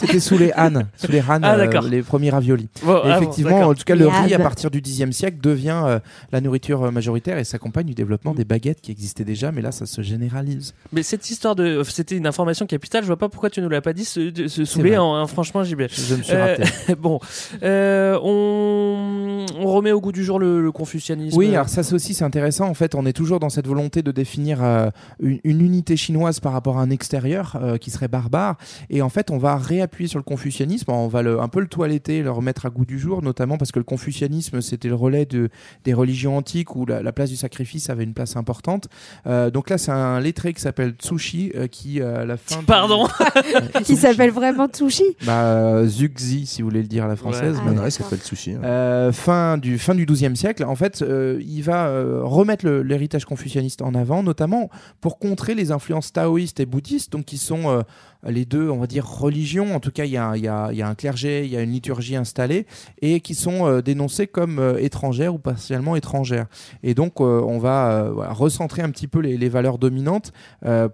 c'était- 0.00 0.20
sous 0.20 0.38
les 0.38 0.52
Han, 0.56 0.82
sous 0.96 1.10
les 1.12 1.20
Han, 1.20 1.40
Ah, 1.42 1.54
euh, 1.56 1.80
les 1.88 2.02
premiers 2.02 2.30
raviolis. 2.30 2.68
Bon, 2.84 3.00
ah, 3.04 3.16
effectivement, 3.18 3.60
en 3.60 3.74
tout 3.74 3.84
cas, 3.84 3.94
le 3.94 4.06
riz 4.08 4.34
à 4.34 4.38
partir 4.38 4.70
du 4.70 4.80
10e 4.80 5.12
siècle 5.12 5.38
devient 5.40 5.82
euh, 5.86 5.98
la 6.32 6.40
nourriture 6.40 6.90
majoritaire 6.92 7.38
et 7.38 7.44
s'accompagne 7.44 7.86
du 7.86 7.94
développement 7.94 8.34
des 8.34 8.44
baguettes 8.44 8.80
qui 8.80 8.90
existaient 8.90 9.24
déjà, 9.24 9.52
mais 9.52 9.62
là, 9.62 9.72
ça 9.72 9.86
se 9.86 10.02
généralise. 10.02 10.74
Mais 10.92 11.02
cette 11.02 11.28
histoire 11.30 11.54
de. 11.56 11.82
C'était 11.88 12.16
une 12.16 12.26
information 12.26 12.66
capitale, 12.66 13.02
je 13.02 13.06
vois 13.06 13.16
pas 13.18 13.28
pourquoi 13.28 13.50
tu 13.50 13.60
nous 13.62 13.68
l'as 13.68 13.80
pas 13.80 13.92
dit, 13.92 14.04
ce, 14.04 14.20
de- 14.30 14.48
ce 14.48 14.64
saoulé 14.64 14.90
vrai. 14.90 14.98
en. 14.98 15.14
hein, 15.14 15.26
franchement, 15.26 15.64
j'y 15.64 15.74
vais. 15.74 15.88
Je 15.90 16.14
me 16.14 16.22
suis 16.22 16.34
raté. 16.36 16.62
bon. 16.98 17.20
Euh, 17.62 18.18
on, 18.22 19.46
on 19.58 19.66
remet 19.72 19.92
au 19.92 20.00
goût 20.00 20.12
du 20.12 20.24
jour 20.24 20.38
le, 20.38 20.60
le 20.62 20.72
confucianisme. 20.72 21.36
Oui, 21.36 21.54
alors 21.54 21.68
ça 21.68 21.82
c'est 21.82 21.94
aussi 21.94 22.14
c'est 22.14 22.24
intéressant. 22.24 22.66
En 22.68 22.74
fait, 22.74 22.94
on 22.94 23.06
est 23.06 23.12
toujours 23.12 23.40
dans 23.40 23.48
cette 23.56 23.66
volonté 23.66 24.02
de 24.02 24.12
définir 24.12 24.62
euh, 24.62 24.88
une, 25.20 25.40
une 25.44 25.60
unité 25.60 25.96
chinoise 25.96 26.38
par 26.40 26.52
rapport 26.52 26.78
à 26.78 26.82
un 26.82 26.90
extérieur 26.90 27.56
euh, 27.60 27.76
qui 27.76 27.90
serait 27.90 28.08
barbare. 28.08 28.56
Et 28.90 29.02
en 29.02 29.08
fait, 29.08 29.30
on 29.30 29.38
va 29.38 29.56
réappuyer 29.56 30.08
sur 30.08 30.18
le 30.18 30.22
confucianisme. 30.24 30.90
On 30.92 31.08
va 31.08 31.22
le, 31.22 31.40
un 31.40 31.48
peu 31.48 31.60
le 31.60 31.66
toiletter, 31.66 32.22
le 32.22 32.30
remettre 32.30 32.66
à 32.66 32.70
goût 32.70 32.84
du 32.86 32.98
jour, 32.98 33.22
notamment 33.22 33.58
parce 33.58 33.72
que 33.72 33.78
le 33.80 33.84
confucianisme 33.84 34.60
c'était 34.60 34.88
le 34.88 34.94
relais 34.94 35.26
de, 35.26 35.48
des 35.84 35.92
religions 35.94 36.36
antiques 36.36 36.76
où 36.76 36.86
la, 36.86 37.02
la 37.02 37.12
place 37.12 37.30
du 37.30 37.36
sacrifice 37.36 37.90
avait 37.90 38.04
une 38.04 38.14
place 38.14 38.36
importante. 38.36 38.88
Euh, 39.26 39.50
donc 39.50 39.70
là, 39.70 39.78
c'est 39.78 39.90
un 39.92 40.20
lettré 40.20 40.52
qui 40.52 40.60
s'appelle 40.60 40.94
Tsushi 41.02 41.52
euh, 41.56 41.66
qui 41.66 42.00
euh, 42.00 42.22
à 42.22 42.24
la 42.24 42.36
fin. 42.36 42.58
du- 42.60 42.64
Pardon. 42.66 43.08
Qui 43.84 43.96
s'appelle 43.96 44.30
vraiment 44.30 44.66
Tsushi. 44.68 45.04
Bah, 45.24 45.42
euh, 45.44 45.86
Zhuxi, 45.86 46.46
si 46.46 46.62
vous 46.62 46.68
voulez 46.68 46.82
le 46.82 46.88
dire 46.88 47.04
à 47.04 47.08
la 47.08 47.16
française. 47.16 47.56
Ouais. 47.64 47.72
mais- 47.72 47.80
Ah, 47.84 47.90
ça 47.90 48.02
s'appelle 48.04 48.20
sushi. 48.20 48.52
hein. 48.52 48.60
euh, 48.64 49.12
fin 49.12 49.56
du 49.58 49.78
fin 49.78 49.94
du 49.94 50.04
XIIe 50.06 50.36
siècle, 50.36 50.64
en 50.64 50.74
fait, 50.76 51.02
euh, 51.02 51.40
il 51.46 51.62
va 51.62 51.86
euh, 51.86 52.20
remettre 52.24 52.66
l'héritage 52.68 53.24
confucianiste 53.24 53.45
en 53.82 53.94
avant, 53.94 54.22
notamment 54.22 54.68
pour 55.00 55.18
contrer 55.18 55.54
les 55.54 55.70
influences 55.70 56.12
taoïstes 56.12 56.60
et 56.60 56.66
bouddhistes, 56.66 57.12
donc 57.12 57.24
qui 57.24 57.38
sont 57.38 57.68
euh, 57.68 57.82
les 58.28 58.44
deux, 58.44 58.68
on 58.70 58.78
va 58.78 58.86
dire, 58.86 59.06
religions. 59.06 59.74
En 59.74 59.80
tout 59.80 59.90
cas, 59.90 60.04
il 60.04 60.10
y 60.10 60.16
a, 60.16 60.30
un 60.30 60.94
clergé, 60.94 61.44
il 61.44 61.50
y 61.50 61.56
a 61.56 61.62
une 61.62 61.70
liturgie 61.70 62.16
installée, 62.16 62.66
et 63.02 63.20
qui 63.20 63.34
sont 63.34 63.66
euh, 63.66 63.82
dénoncées 63.82 64.26
comme 64.26 64.58
euh, 64.58 64.78
étrangères 64.78 65.34
ou 65.34 65.38
partiellement 65.38 65.96
étrangères. 65.96 66.46
Et 66.82 66.94
donc, 66.94 67.20
euh, 67.20 67.40
on 67.40 67.58
va 67.58 68.10
recentrer 68.30 68.82
un 68.82 68.90
petit 68.90 69.08
peu 69.08 69.20
les, 69.20 69.48
valeurs 69.48 69.78
dominantes 69.78 70.32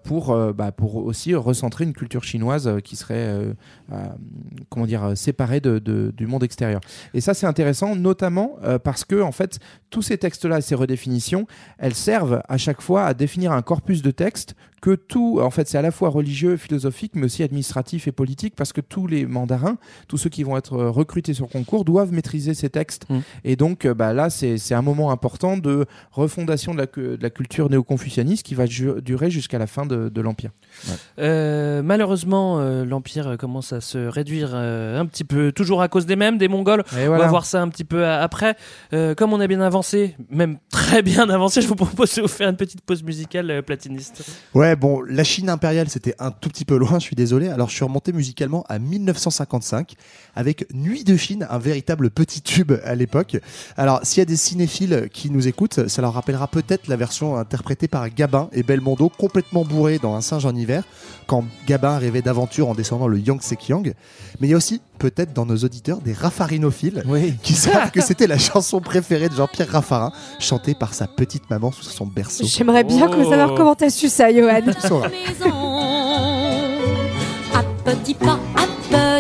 pour, 0.05 0.37
bah, 0.53 0.73
pour 0.73 0.97
aussi 0.97 1.35
recentrer 1.35 1.85
une 1.85 1.95
culture 1.95 2.23
chinoise 2.23 2.71
qui 2.85 2.97
serait, 2.97 3.55
comment 4.69 4.87
dire, 4.87 5.17
séparée 5.17 5.61
du 5.61 6.27
monde 6.27 6.45
extérieur. 6.45 6.81
Et 7.15 7.21
ça, 7.21 7.33
c'est 7.33 7.47
intéressant, 7.47 7.97
notamment 7.97 8.59
parce 8.85 9.05
que, 9.05 9.23
en 9.23 9.33
fait, 9.33 9.59
tous 9.91 10.03
ces 10.03 10.19
textes-là 10.19 10.61
ces 10.61 10.75
redéfinitions, 10.75 11.47
elles 11.79 11.95
servent 11.95 12.43
à 12.49 12.57
chaque 12.59 12.81
fois 12.81 13.05
à 13.05 13.15
définir 13.15 13.53
un 13.53 13.63
corpus 13.63 14.03
de 14.03 14.11
textes 14.11 14.55
que 14.83 14.95
tout, 14.97 15.39
en 15.41 15.49
fait, 15.51 15.67
c'est 15.69 15.79
à 15.79 15.83
la 15.83 15.91
fois 15.93 16.11
religieux, 16.11 16.59
philosophique, 16.59 17.13
mais 17.15 17.25
aussi 17.25 17.43
administratif 17.43 18.07
et 18.09 18.13
politique, 18.13 18.55
parce 18.57 18.75
que 18.75 18.83
tous 18.83 19.07
les 19.07 19.25
mandarins, 19.25 19.79
tous 20.09 20.19
ceux 20.19 20.29
qui 20.29 20.43
vont 20.43 20.57
être 20.59 20.75
euh, 20.75 20.91
recrutés 20.91 21.33
sur 21.33 21.49
concours, 21.49 21.85
doivent 21.87 22.13
maîtriser 22.13 22.53
ces 22.53 22.69
textes. 22.69 23.09
Mm. 23.09 23.19
Et 23.45 23.57
donc, 23.57 23.87
euh, 23.87 23.95
bah, 23.95 24.13
là, 24.13 24.29
c'est 24.29 24.75
un 24.75 24.83
moment 24.83 25.11
important 25.13 25.57
de 25.57 25.87
refondation 26.11 26.75
de 26.75 26.79
la, 26.79 26.87
cu- 26.87 27.17
de 27.17 27.23
la 27.23 27.31
culture 27.31 27.71
néo-confucianiste 27.71 28.45
qui 28.45 28.55
va 28.55 28.67
durer 28.67 29.31
jusqu'à 29.31 29.59
la 29.59 29.67
fin 29.67 29.87
de, 29.87 30.09
de 30.11 30.21
l'Empire. 30.21 30.51
Euh, 31.19 31.83
malheureusement, 31.83 32.59
euh, 32.59 32.85
l'Empire 32.85 33.37
commence 33.39 33.73
à 33.73 33.81
se 33.81 33.99
réduire 33.99 34.51
euh, 34.53 34.99
un 34.99 35.07
petit 35.07 35.25
peu, 35.25 35.53
toujours 35.53 35.83
à 35.83 35.89
cause 35.89 36.07
des 36.07 36.17
mêmes, 36.17 36.39
des 36.39 36.49
Mongols. 36.49 36.83
Et 36.99 37.05
On 37.05 37.07
voilà. 37.07 37.25
va 37.25 37.31
voir 37.31 37.45
ça 37.47 37.63
un 37.63 37.69
petit 37.69 37.85
peu 37.85 38.05
a- 38.05 38.21
après. 38.21 38.57
Euh, 38.93 39.15
comme 39.15 39.33
on 39.33 39.41
a 39.41 39.47
bien 39.47 39.61
avancé, 39.61 40.17
même 40.31 40.59
très 40.71 41.03
bien 41.03 41.29
avancé, 41.31 41.63
je 41.63 41.69
vous 41.69 41.77
propose 41.77 42.15
de 42.17 42.23
vous 42.23 42.29
faire 42.29 42.49
une 42.49 42.57
petite 42.57 42.81
pause 42.81 43.03
musicale 43.03 43.51
euh, 43.51 43.63
platiniste. 43.63 44.25
Ouais, 44.55 44.72
bon, 44.77 45.03
la 45.03 45.25
Chine 45.25 45.49
impériale, 45.49 45.89
c'était 45.89 46.15
un 46.19 46.31
tout 46.31 46.49
petit 46.49 46.65
peu 46.65 46.77
loin, 46.77 46.99
je 46.99 47.05
suis 47.05 47.17
désolé. 47.17 47.49
Alors, 47.49 47.69
je 47.69 47.75
suis 47.75 47.85
remonté 47.85 48.13
musicalement 48.13 48.65
à 48.69 48.79
1955 48.79 49.95
avec 50.35 50.73
Nuit 50.73 51.05
de 51.05 51.17
Chine, 51.17 51.47
un 51.51 51.59
véritable 51.59 52.11
petit 52.11 52.43
tube 52.43 52.73
à 52.85 52.95
l'époque. 52.95 53.37
Alors, 53.77 54.01
s'il 54.05 54.19
y 54.19 54.23
a 54.23 54.27
des 54.27 54.37
cinéphiles 54.37 55.09
qui 55.13 55.31
nous 55.31 55.49
écoutent, 55.49 55.89
ça 55.89 56.03
leur 56.03 56.15
rappellera 56.15 56.49
peut-être 56.49 56.89
la 56.89 56.97
version 56.97 57.37
interprétée 57.37 57.89
par 57.89 58.09
Gabin 58.11 58.49
et 58.53 58.63
Belmondo, 58.63 59.09
complètement 59.09 59.65
bourré 59.65 59.99
dans 59.99 60.15
un 60.15 60.21
singe 60.21 60.47
en 60.47 60.55
hiver, 60.55 60.85
quand 61.27 61.45
Gabin 61.67 61.99
rêvait 61.99 62.23
d'aventure 62.23 62.69
en 62.69 62.75
descendant 62.75 63.09
le 63.09 63.19
Yangtze-Kiang. 63.19 63.95
Mais 64.41 64.49
il 64.49 64.51
y 64.51 64.55
a 64.55 64.57
aussi, 64.57 64.81
peut-être 65.03 65.33
dans 65.35 65.45
nos 65.47 65.57
auditeurs, 65.57 65.99
des 65.99 66.13
raffarinophiles 66.13 67.03
Oui. 67.07 67.35
qui 67.43 67.55
savent 67.55 67.91
que 67.91 68.01
c'était 68.01 68.29
la 68.29 68.39
chanson 68.39 68.81
préférée 68.81 69.29
de 69.29 69.35
Jean-Pierre 69.35 69.69
Raffarin, 69.69 70.13
chantée 70.39 70.75
par 70.75 70.95
sa 70.95 71.09
petite 71.09 71.51
maman 71.51 71.73
sous 71.73 71.83
son 71.83 72.07
berceau. 72.07 72.45
J'aimerais 72.47 72.85
bien 72.85 73.09
Oh. 73.13 73.29
savoir 73.29 73.55
comment 73.57 73.75
t'as 73.75 73.91
su 73.91 74.09
ça, 74.09 74.33
Johan. 74.33 74.61
À 77.53 77.63
petits 77.85 78.15
pas, 78.15 78.39
à 78.57 78.67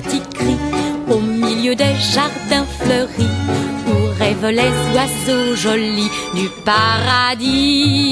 petits 0.01 0.23
cris, 0.35 0.57
au 1.11 1.19
milieu 1.19 1.75
des 1.75 1.95
jardins 2.15 2.65
fleuris, 2.79 3.27
où 3.89 3.93
rêvent 4.21 4.51
les 4.55 4.71
oiseaux 4.95 5.57
jolis 5.57 6.11
du 6.37 6.49
paradis. 6.65 8.07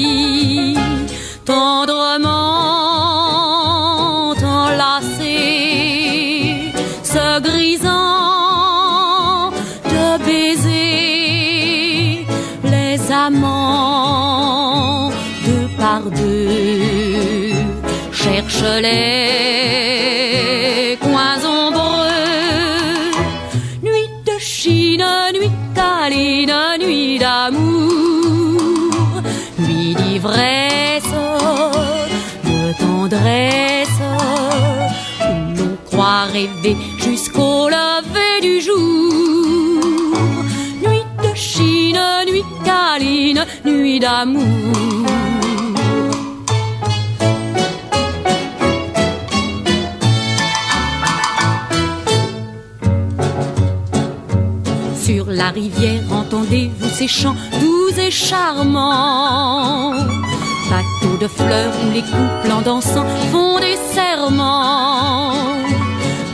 Tendrement 1.45 3.10
les 18.81 20.17
coins 20.99 21.43
ombreux. 21.45 22.07
Nuit 23.83 24.09
de 24.25 24.37
Chine, 24.39 25.05
nuit 25.33 25.51
câline, 25.75 26.53
nuit 26.79 27.19
d'amour, 27.19 28.61
nuit 29.59 29.93
d'ivresse, 29.95 31.15
de 32.43 32.59
tendresse, 32.79 34.01
où 35.21 35.33
l'on 35.57 35.77
croit 35.89 36.25
rêver 36.25 36.75
jusqu'au 36.97 37.69
lever 37.69 38.35
du 38.41 38.61
jour. 38.61 39.13
Nuit 40.83 41.05
de 41.23 41.31
Chine, 41.35 42.01
nuit 42.27 42.45
câline, 42.65 43.45
nuit 43.65 43.99
d'amour. 43.99 44.81
La 55.31 55.49
rivière, 55.49 56.03
entendez-vous 56.11 56.89
ces 56.89 57.07
chants 57.07 57.35
doux 57.59 57.89
et 57.99 58.11
charmants? 58.11 59.93
Bateaux 60.69 61.17
de 61.19 61.27
fleurs 61.27 61.73
où 61.83 61.91
les 61.93 62.01
couples 62.01 62.51
en 62.51 62.61
dansant 62.61 63.05
font 63.31 63.59
des 63.59 63.77
serments. 63.93 65.33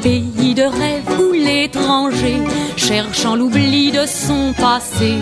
Pays 0.02 0.54
de 0.54 0.64
rêve 0.64 1.20
où 1.20 1.32
l'étranger, 1.34 2.38
cherchant 2.76 3.36
l'oubli 3.36 3.92
de 3.92 4.06
son 4.06 4.54
passé 4.54 5.14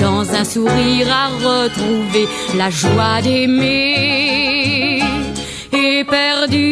Dans 0.00 0.32
un 0.32 0.44
sourire 0.44 1.08
à 1.10 1.28
retrouver 1.28 2.28
la 2.56 2.70
joie 2.70 3.20
d'aimer. 3.22 5.02
Et 5.72 6.04
perdu, 6.04 6.62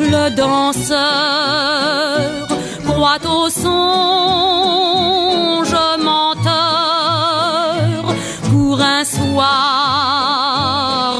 le 0.00 0.30
danseur 0.36 2.43
croit 3.04 3.26
au 3.30 3.50
songe 3.50 3.66
menteur 6.02 6.54
pour 8.50 8.80
un 8.80 9.04
soir 9.04 9.44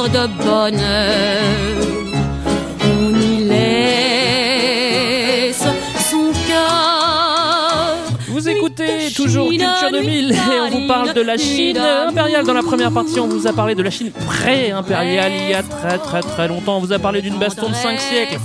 de 0.09 0.27
bonheur. 0.43 1.77
On 2.87 3.11
y 3.21 3.45
laisse 3.45 4.79
son 6.11 6.33
cœur. 6.49 7.99
Vous 8.29 8.49
écoutez 8.49 9.13
toujours 9.15 9.49
toujours 9.49 9.51
Culture 9.51 9.91
2000 9.93 10.33
et 10.33 10.37
on 10.63 10.71
vous 10.71 10.87
parle 10.89 11.13
de 11.13 11.21
la 11.21 11.37
Chine 11.37 11.77
impériale. 11.77 12.47
Dans 12.47 12.55
la 12.55 12.63
première 12.63 12.93
partie, 12.93 13.21
on 13.21 13.29
vous 13.29 13.47
a 13.47 13.53
parlé 13.53 13.75
de 13.75 13.83
la 13.83 13.91
Chine 13.91 14.11
pré-impériale 14.11 15.33
il 15.35 15.51
y 15.51 15.55
a 15.55 15.63
très 15.63 15.99
très 15.99 16.23
très 16.23 16.49
longtemps. 16.49 16.79
On 16.79 16.81
vous 16.81 16.95
a 16.95 16.99
parlé 16.99 17.21
d'une 17.21 17.37
baston 17.37 17.69
de 17.69 17.75
5 17.75 18.01
siècles 18.01 18.39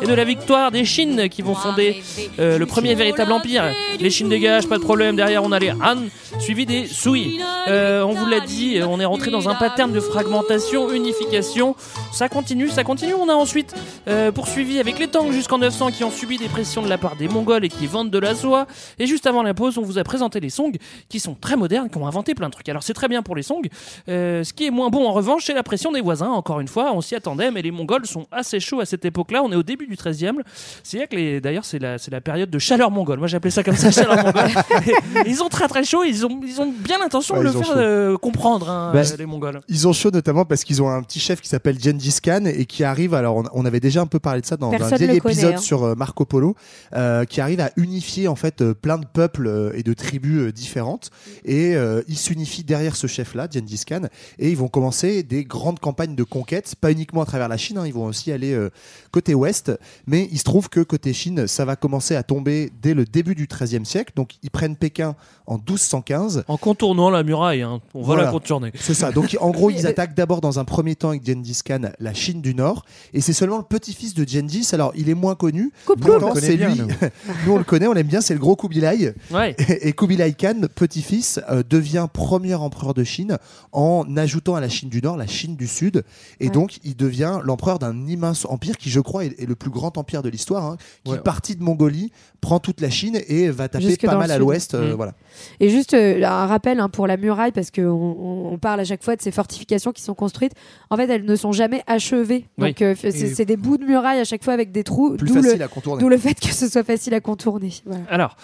et 0.00 0.06
de 0.06 0.14
la 0.14 0.24
victoire 0.24 0.70
des 0.70 0.84
Chines 0.84 1.28
qui 1.28 1.42
vont 1.42 1.54
fonder 1.54 2.02
euh, 2.38 2.58
le 2.58 2.66
premier 2.66 2.94
véritable 2.94 3.32
empire. 3.32 3.64
Les 3.98 4.10
Chines 4.10 4.28
dégagent, 4.28 4.68
pas 4.68 4.78
de 4.78 4.82
problème. 4.82 5.16
Derrière, 5.16 5.42
on 5.42 5.52
a 5.52 5.58
les 5.58 5.72
Han, 5.72 6.06
suivi 6.38 6.66
des 6.66 6.86
Sui. 6.86 7.40
Euh, 7.66 8.02
on 8.02 8.12
vous 8.12 8.26
l'a 8.26 8.40
dit, 8.40 8.80
on 8.86 9.00
est 9.00 9.04
rentré 9.04 9.30
dans 9.30 9.48
un 9.48 9.54
pattern 9.54 9.92
de 9.92 10.00
fragmentation, 10.00 10.92
unification. 10.92 11.74
Ça 12.12 12.28
continue, 12.28 12.68
ça 12.68 12.84
continue. 12.84 13.14
On 13.14 13.28
a 13.28 13.34
ensuite 13.34 13.74
euh, 14.08 14.30
poursuivi 14.30 14.78
avec 14.78 14.98
les 14.98 15.08
Tang 15.08 15.30
jusqu'en 15.32 15.58
900 15.58 15.90
qui 15.90 16.04
ont 16.04 16.10
subi 16.10 16.38
des 16.38 16.48
pressions 16.48 16.82
de 16.82 16.88
la 16.88 16.98
part 16.98 17.16
des 17.16 17.28
Mongols 17.28 17.64
et 17.64 17.68
qui 17.68 17.86
vendent 17.86 18.10
de 18.10 18.18
la 18.18 18.34
soie. 18.34 18.66
Et 18.98 19.06
juste 19.06 19.26
avant 19.26 19.42
la 19.42 19.54
pause, 19.54 19.78
on 19.78 19.82
vous 19.82 19.98
a 19.98 20.04
présenté 20.04 20.38
les 20.38 20.50
Song 20.50 20.76
qui 21.08 21.18
sont 21.18 21.34
très 21.34 21.56
modernes, 21.56 21.90
qui 21.90 21.98
ont 21.98 22.06
inventé 22.06 22.34
plein 22.34 22.48
de 22.48 22.52
trucs. 22.52 22.68
Alors 22.68 22.82
c'est 22.82 22.94
très 22.94 23.08
bien 23.08 23.22
pour 23.22 23.34
les 23.34 23.42
Song. 23.42 23.66
Ce 24.06 24.52
qui 24.52 24.66
est 24.66 24.70
moins 24.70 24.90
bon 24.90 25.06
en 25.06 25.12
revanche, 25.12 25.44
c'est 25.44 25.54
la 25.54 25.62
pression 25.64 25.90
des 25.90 26.00
voisins. 26.00 26.30
Encore 26.30 26.60
une 26.60 26.68
fois, 26.68 26.92
on 26.92 27.00
s'y 27.00 27.14
attendait, 27.14 27.50
mais 27.50 27.62
les 27.62 27.70
Mongols 27.70 28.06
sont 28.06 28.26
assez 28.30 28.60
chauds 28.60 28.80
à 28.80 28.86
cette 28.86 29.04
époque-là. 29.04 29.42
On 29.42 29.50
est 29.50 29.56
au 29.56 29.62
début 29.62 29.87
du 29.88 29.96
13e. 29.96 30.34
C'est 30.82 31.06
que 31.08 31.16
les... 31.16 31.40
d'ailleurs 31.40 31.64
c'est 31.64 31.78
la, 31.78 31.98
c'est 31.98 32.10
la 32.10 32.20
période 32.20 32.50
de 32.50 32.58
chaleur 32.58 32.90
mongole. 32.90 33.18
Moi 33.18 33.28
j'appelais 33.28 33.50
ça 33.50 33.62
comme 33.62 33.76
ça, 33.76 33.90
chaleur 33.90 34.16
mongole. 34.24 34.50
Et 34.86 34.94
ils 35.30 35.42
ont 35.42 35.48
très 35.48 35.68
très 35.68 35.84
chaud. 35.84 36.04
Ils 36.04 36.24
ont, 36.26 36.40
ils 36.44 36.60
ont 36.60 36.72
bien 36.72 36.98
l'intention 36.98 37.34
Ouais, 37.36 37.40
de 37.40 37.44
le 37.44 37.52
faire 37.52 37.74
euh, 37.76 38.16
comprendre, 38.16 38.70
hein, 38.70 38.90
Bah, 38.94 39.02
les 39.18 39.26
Mongols. 39.26 39.60
Ils 39.68 39.86
ont 39.88 39.92
chaud 39.92 40.10
notamment 40.10 40.44
parce 40.44 40.64
qu'ils 40.64 40.82
ont 40.82 40.88
un 40.90 41.02
petit 41.02 41.20
chef 41.20 41.40
qui 41.40 41.48
s'appelle 41.48 41.78
Gengis 41.80 42.18
Khan 42.22 42.44
et 42.46 42.64
qui 42.66 42.84
arrive. 42.84 43.14
Alors, 43.14 43.36
on, 43.36 43.44
on 43.52 43.64
avait 43.66 43.80
déjà 43.80 44.00
un 44.00 44.06
peu 44.06 44.18
parlé 44.18 44.40
de 44.40 44.46
ça 44.46 44.56
dans 44.56 44.72
un 44.72 44.76
vieil 44.76 44.88
connaît, 44.98 45.16
épisode 45.16 45.54
hein. 45.54 45.58
sur 45.58 45.84
euh, 45.84 45.94
Marco 45.94 46.24
Polo, 46.24 46.54
euh, 46.94 47.24
qui 47.24 47.40
arrive 47.40 47.60
à 47.60 47.70
unifier 47.76 48.28
en 48.28 48.36
fait 48.36 48.64
plein 48.72 48.98
de 48.98 49.06
peuples 49.06 49.72
et 49.74 49.82
de 49.82 49.92
tribus 49.92 50.52
différentes. 50.52 51.10
Et 51.44 51.76
euh, 51.76 52.02
ils 52.08 52.16
s'unifient 52.18 52.64
derrière 52.64 52.96
ce 52.96 53.06
chef-là, 53.06 53.48
Gengis 53.52 53.82
Khan, 53.86 54.02
et 54.38 54.50
ils 54.50 54.56
vont 54.56 54.68
commencer 54.68 55.22
des 55.22 55.44
grandes 55.44 55.80
campagnes 55.80 56.14
de 56.14 56.24
conquête, 56.24 56.74
pas 56.80 56.90
uniquement 56.92 57.22
à 57.22 57.26
travers 57.26 57.48
la 57.48 57.56
Chine. 57.56 57.78
hein, 57.78 57.86
ils 57.86 57.94
vont 57.94 58.06
aussi 58.06 58.32
aller 58.32 58.52
euh, 58.52 58.70
côté 59.10 59.34
ouest. 59.34 59.72
Mais 60.06 60.28
il 60.32 60.38
se 60.38 60.44
trouve 60.44 60.68
que 60.68 60.80
côté 60.80 61.12
Chine, 61.12 61.46
ça 61.46 61.64
va 61.64 61.76
commencer 61.76 62.16
à 62.16 62.22
tomber 62.22 62.70
dès 62.82 62.94
le 62.94 63.04
début 63.04 63.34
du 63.34 63.46
XIIIe 63.46 63.84
siècle. 63.86 64.12
Donc, 64.16 64.36
ils 64.42 64.50
prennent 64.50 64.76
Pékin 64.76 65.14
en 65.46 65.56
1215. 65.56 66.44
En 66.48 66.56
contournant 66.56 67.10
la 67.10 67.22
muraille, 67.22 67.62
hein. 67.62 67.80
on 67.94 68.02
va 68.02 68.16
la 68.16 68.30
contourner. 68.30 68.70
C'est 68.74 68.94
ça. 68.94 69.12
Donc 69.12 69.36
en 69.40 69.50
gros, 69.50 69.70
ils 69.78 69.86
attaquent 69.86 70.14
d'abord 70.14 70.40
dans 70.40 70.58
un 70.58 70.64
premier 70.64 70.94
temps 70.94 71.10
avec 71.10 71.24
Gengis 71.24 71.60
Khan 71.64 71.80
la 71.98 72.14
Chine 72.14 72.42
du 72.42 72.54
Nord, 72.54 72.84
et 73.14 73.20
c'est 73.20 73.32
seulement 73.32 73.56
le 73.58 73.62
petit-fils 73.62 74.14
de 74.14 74.26
Gengis. 74.28 74.68
Alors 74.72 74.92
il 74.94 75.08
est 75.08 75.14
moins 75.14 75.34
connu. 75.34 75.72
Pourtant, 75.86 76.34
c'est 76.34 76.56
lui. 76.56 76.74
bien, 76.74 76.86
nous 77.46 77.52
on 77.52 77.58
le 77.58 77.64
connaît, 77.64 77.86
on 77.86 77.92
l'aime 77.92 78.06
bien. 78.06 78.20
C'est 78.20 78.34
le 78.34 78.40
gros 78.40 78.56
Kubilai. 78.56 79.14
Ouais. 79.30 79.56
Et, 79.58 79.88
et 79.88 79.92
Kubilai 79.92 80.34
Khan, 80.34 80.60
petit-fils, 80.74 81.40
euh, 81.50 81.62
devient 81.68 82.06
premier 82.12 82.54
empereur 82.54 82.92
de 82.94 83.04
Chine 83.04 83.38
en 83.72 84.04
ajoutant 84.16 84.54
à 84.54 84.60
la 84.60 84.68
Chine 84.68 84.88
du 84.90 85.00
Nord 85.00 85.16
la 85.16 85.26
Chine 85.26 85.56
du 85.56 85.66
Sud, 85.66 86.04
et 86.40 86.46
Ouais. 86.48 86.50
donc 86.50 86.78
il 86.84 86.96
devient 86.96 87.40
l'empereur 87.44 87.78
d'un 87.78 88.06
immense 88.06 88.44
empire 88.46 88.76
qui, 88.76 88.90
je 88.90 89.00
crois, 89.00 89.24
est, 89.24 89.40
est 89.40 89.46
le 89.46 89.54
plus 89.54 89.67
grand 89.70 89.96
empire 89.98 90.22
de 90.22 90.28
l'histoire, 90.28 90.64
hein, 90.64 90.76
qui 91.04 91.12
Ouais. 91.12 91.18
partit 91.18 91.56
de 91.56 91.62
Mongolie, 91.62 92.12
prend 92.40 92.58
toute 92.60 92.80
la 92.80 92.90
Chine 92.90 93.18
et 93.28 93.48
va 93.50 93.68
taper 93.68 93.84
Jusque 93.84 94.04
pas 94.06 94.16
mal 94.16 94.30
à 94.30 94.38
l'ouest. 94.38 94.74
euh, 94.74 94.92
Mm. 94.92 94.96
Voilà. 94.96 95.12
Et 95.60 95.68
juste 95.70 95.94
euh, 95.94 96.22
un 96.22 96.46
rappel 96.46 96.80
hein, 96.80 96.88
pour 96.88 97.06
la 97.06 97.16
muraille, 97.16 97.52
parce 97.52 97.70
qu'on 97.70 97.82
on, 97.82 98.52
on 98.52 98.58
parle 98.58 98.80
à 98.80 98.84
chaque 98.84 99.02
fois 99.02 99.16
de 99.16 99.22
ces 99.22 99.30
fortifications 99.30 99.92
qui 99.92 100.02
sont 100.02 100.14
construites. 100.14 100.52
En 100.90 100.96
fait, 100.96 101.08
elles 101.10 101.24
ne 101.24 101.36
sont 101.36 101.52
jamais 101.52 101.82
achevées. 101.86 102.46
Oui. 102.58 102.68
Donc, 102.68 102.82
euh, 102.82 102.94
c'est 102.98 103.44
des 103.44 103.56
bouts 103.56 103.76
de 103.78 103.84
muraille 103.84 104.20
à 104.20 104.24
chaque 104.24 104.44
fois 104.44 104.52
avec 104.54 104.72
des 104.72 104.84
trous. 104.84 105.16
Plus 105.16 105.28
facile 105.32 105.58
le, 105.58 105.64
à 105.64 105.68
contourner. 105.68 106.00
d'où 106.02 106.08
le 106.08 106.18
fait 106.18 106.34
que 106.34 106.52
ce 106.54 106.68
soit 106.68 106.84
facile 106.84 107.14
à 107.14 107.20
contourner. 107.20 107.72
Voilà. 107.86 108.02
Alors, 108.08 108.36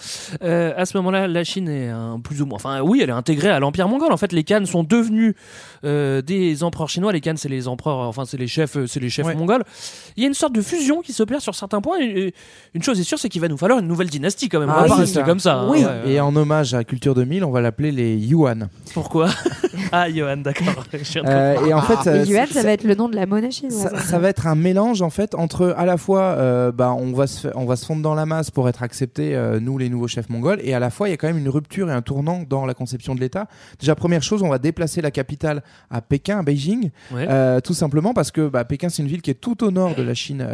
euh, 0.43 0.73
à 0.77 0.85
ce 0.85 0.97
moment-là, 0.97 1.27
la 1.27 1.43
Chine 1.43 1.69
est 1.69 1.89
un, 1.89 2.19
plus 2.19 2.41
ou 2.41 2.45
moins. 2.45 2.55
Enfin, 2.57 2.81
oui, 2.81 2.99
elle 3.01 3.09
est 3.09 3.13
intégrée 3.13 3.49
à 3.49 3.59
l'Empire 3.59 3.87
mongol. 3.87 4.11
En 4.11 4.17
fait, 4.17 4.31
les 4.31 4.43
Khans 4.43 4.65
sont 4.65 4.83
devenus 4.83 5.33
euh, 5.83 6.21
des 6.21 6.63
empereurs 6.63 6.89
chinois. 6.89 7.11
Les 7.11 7.21
Khans, 7.21 7.35
c'est 7.37 7.49
les 7.49 7.67
empereurs, 7.67 7.99
enfin, 8.07 8.25
c'est 8.25 8.37
les 8.37 8.47
chefs, 8.47 8.77
c'est 8.85 8.99
les 8.99 9.09
chefs 9.09 9.25
Ouais. 9.25 9.35
mongols. 9.35 9.63
Il 10.17 10.23
y 10.23 10.25
a 10.25 10.27
une 10.27 10.33
sorte 10.33 10.53
de 10.53 10.61
fusion 10.61 11.01
qui 11.01 11.13
s'opère 11.15 11.41
sur 11.41 11.55
certains 11.55 11.81
points. 11.81 11.99
Et, 12.01 12.27
et 12.27 12.33
une 12.73 12.83
chose 12.83 12.99
est 12.99 13.03
sûre, 13.03 13.17
c'est 13.19 13.29
qu'il 13.29 13.41
va 13.41 13.47
nous 13.47 13.57
falloir 13.57 13.79
une 13.79 13.87
nouvelle 13.87 14.09
dynastie 14.09 14.49
quand 14.49 14.59
même. 14.59 14.69
Ah 14.69 14.79
on 14.79 14.81
va 14.83 14.87
pas 14.89 14.95
rester 14.95 15.19
ça. 15.19 15.23
comme 15.23 15.39
ça. 15.39 15.55
hein. 15.55 15.67
Oui. 15.71 15.79
Ouais, 15.79 15.85
ouais. 15.85 16.11
Et 16.11 16.19
en 16.19 16.35
hommage 16.35 16.73
à 16.73 16.83
Culture 16.83 17.15
2000, 17.15 17.43
on 17.43 17.51
va 17.51 17.61
l'appeler 17.61 17.91
les 17.91 18.15
Yuan. 18.15 18.69
Pourquoi 18.93 19.29
Ah, 19.91 20.07
d'accord. 20.09 20.83
De 20.91 20.97
Euh, 21.27 21.53
comprendre. 21.53 21.67
et 21.69 21.73
en 21.73 21.81
fait, 21.81 22.09
Et 22.09 22.13
euh, 22.13 22.25
yuan, 22.25 22.47
ça 22.47 22.63
va 22.63 22.71
être 22.71 22.83
le 22.83 22.95
nom 22.95 23.07
de 23.09 23.15
la 23.15 23.25
monnaie 23.25 23.51
chinoise. 23.51 23.89
ça, 23.91 23.97
ça 23.99 24.19
va 24.19 24.29
être 24.29 24.47
un 24.47 24.55
mélange 24.55 25.01
en 25.01 25.09
fait 25.09 25.35
entre 25.35 25.73
à 25.77 25.85
la 25.85 25.97
fois 25.97 26.21
euh, 26.21 26.71
bah, 26.71 26.93
on 26.93 27.13
va 27.13 27.27
se 27.27 27.41
fa- 27.47 27.53
on 27.55 27.65
va 27.65 27.75
se 27.75 27.85
fondre 27.85 28.01
dans 28.01 28.15
la 28.15 28.25
masse 28.25 28.51
pour 28.51 28.67
être 28.67 28.83
accepté 28.83 29.35
euh, 29.35 29.59
nous 29.59 29.77
les 29.77 29.89
nouveaux 29.89 30.07
chefs 30.07 30.29
mongols 30.29 30.59
et 30.63 30.73
à 30.73 30.79
la 30.79 30.89
fois 30.89 31.07
il 31.07 31.11
y 31.11 31.13
a 31.13 31.17
quand 31.17 31.27
même 31.27 31.37
une 31.37 31.49
rupture 31.49 31.89
et 31.89 31.93
un 31.93 32.01
tournant 32.01 32.43
dans 32.47 32.65
la 32.65 32.73
conception 32.73 33.15
de 33.15 33.19
l'État. 33.21 33.47
Déjà 33.79 33.95
première 33.95 34.23
chose, 34.23 34.41
on 34.43 34.49
va 34.49 34.57
déplacer 34.57 35.01
la 35.01 35.11
capitale 35.11 35.61
à 35.91 36.01
Pékin, 36.01 36.39
à 36.39 36.43
Beijing, 36.43 36.89
Ouais. 37.13 37.27
euh, 37.29 37.59
tout 37.61 37.73
simplement 37.73 38.13
parce 38.13 38.31
que 38.31 38.47
bah, 38.47 38.65
Pékin 38.65 38.89
c'est 38.89 39.01
une 39.03 39.07
ville 39.09 39.21
qui 39.21 39.31
est 39.31 39.35
tout 39.39 39.63
au 39.63 39.71
nord 39.71 39.95
de 39.95 40.03
la 40.03 40.13
Chine. 40.13 40.45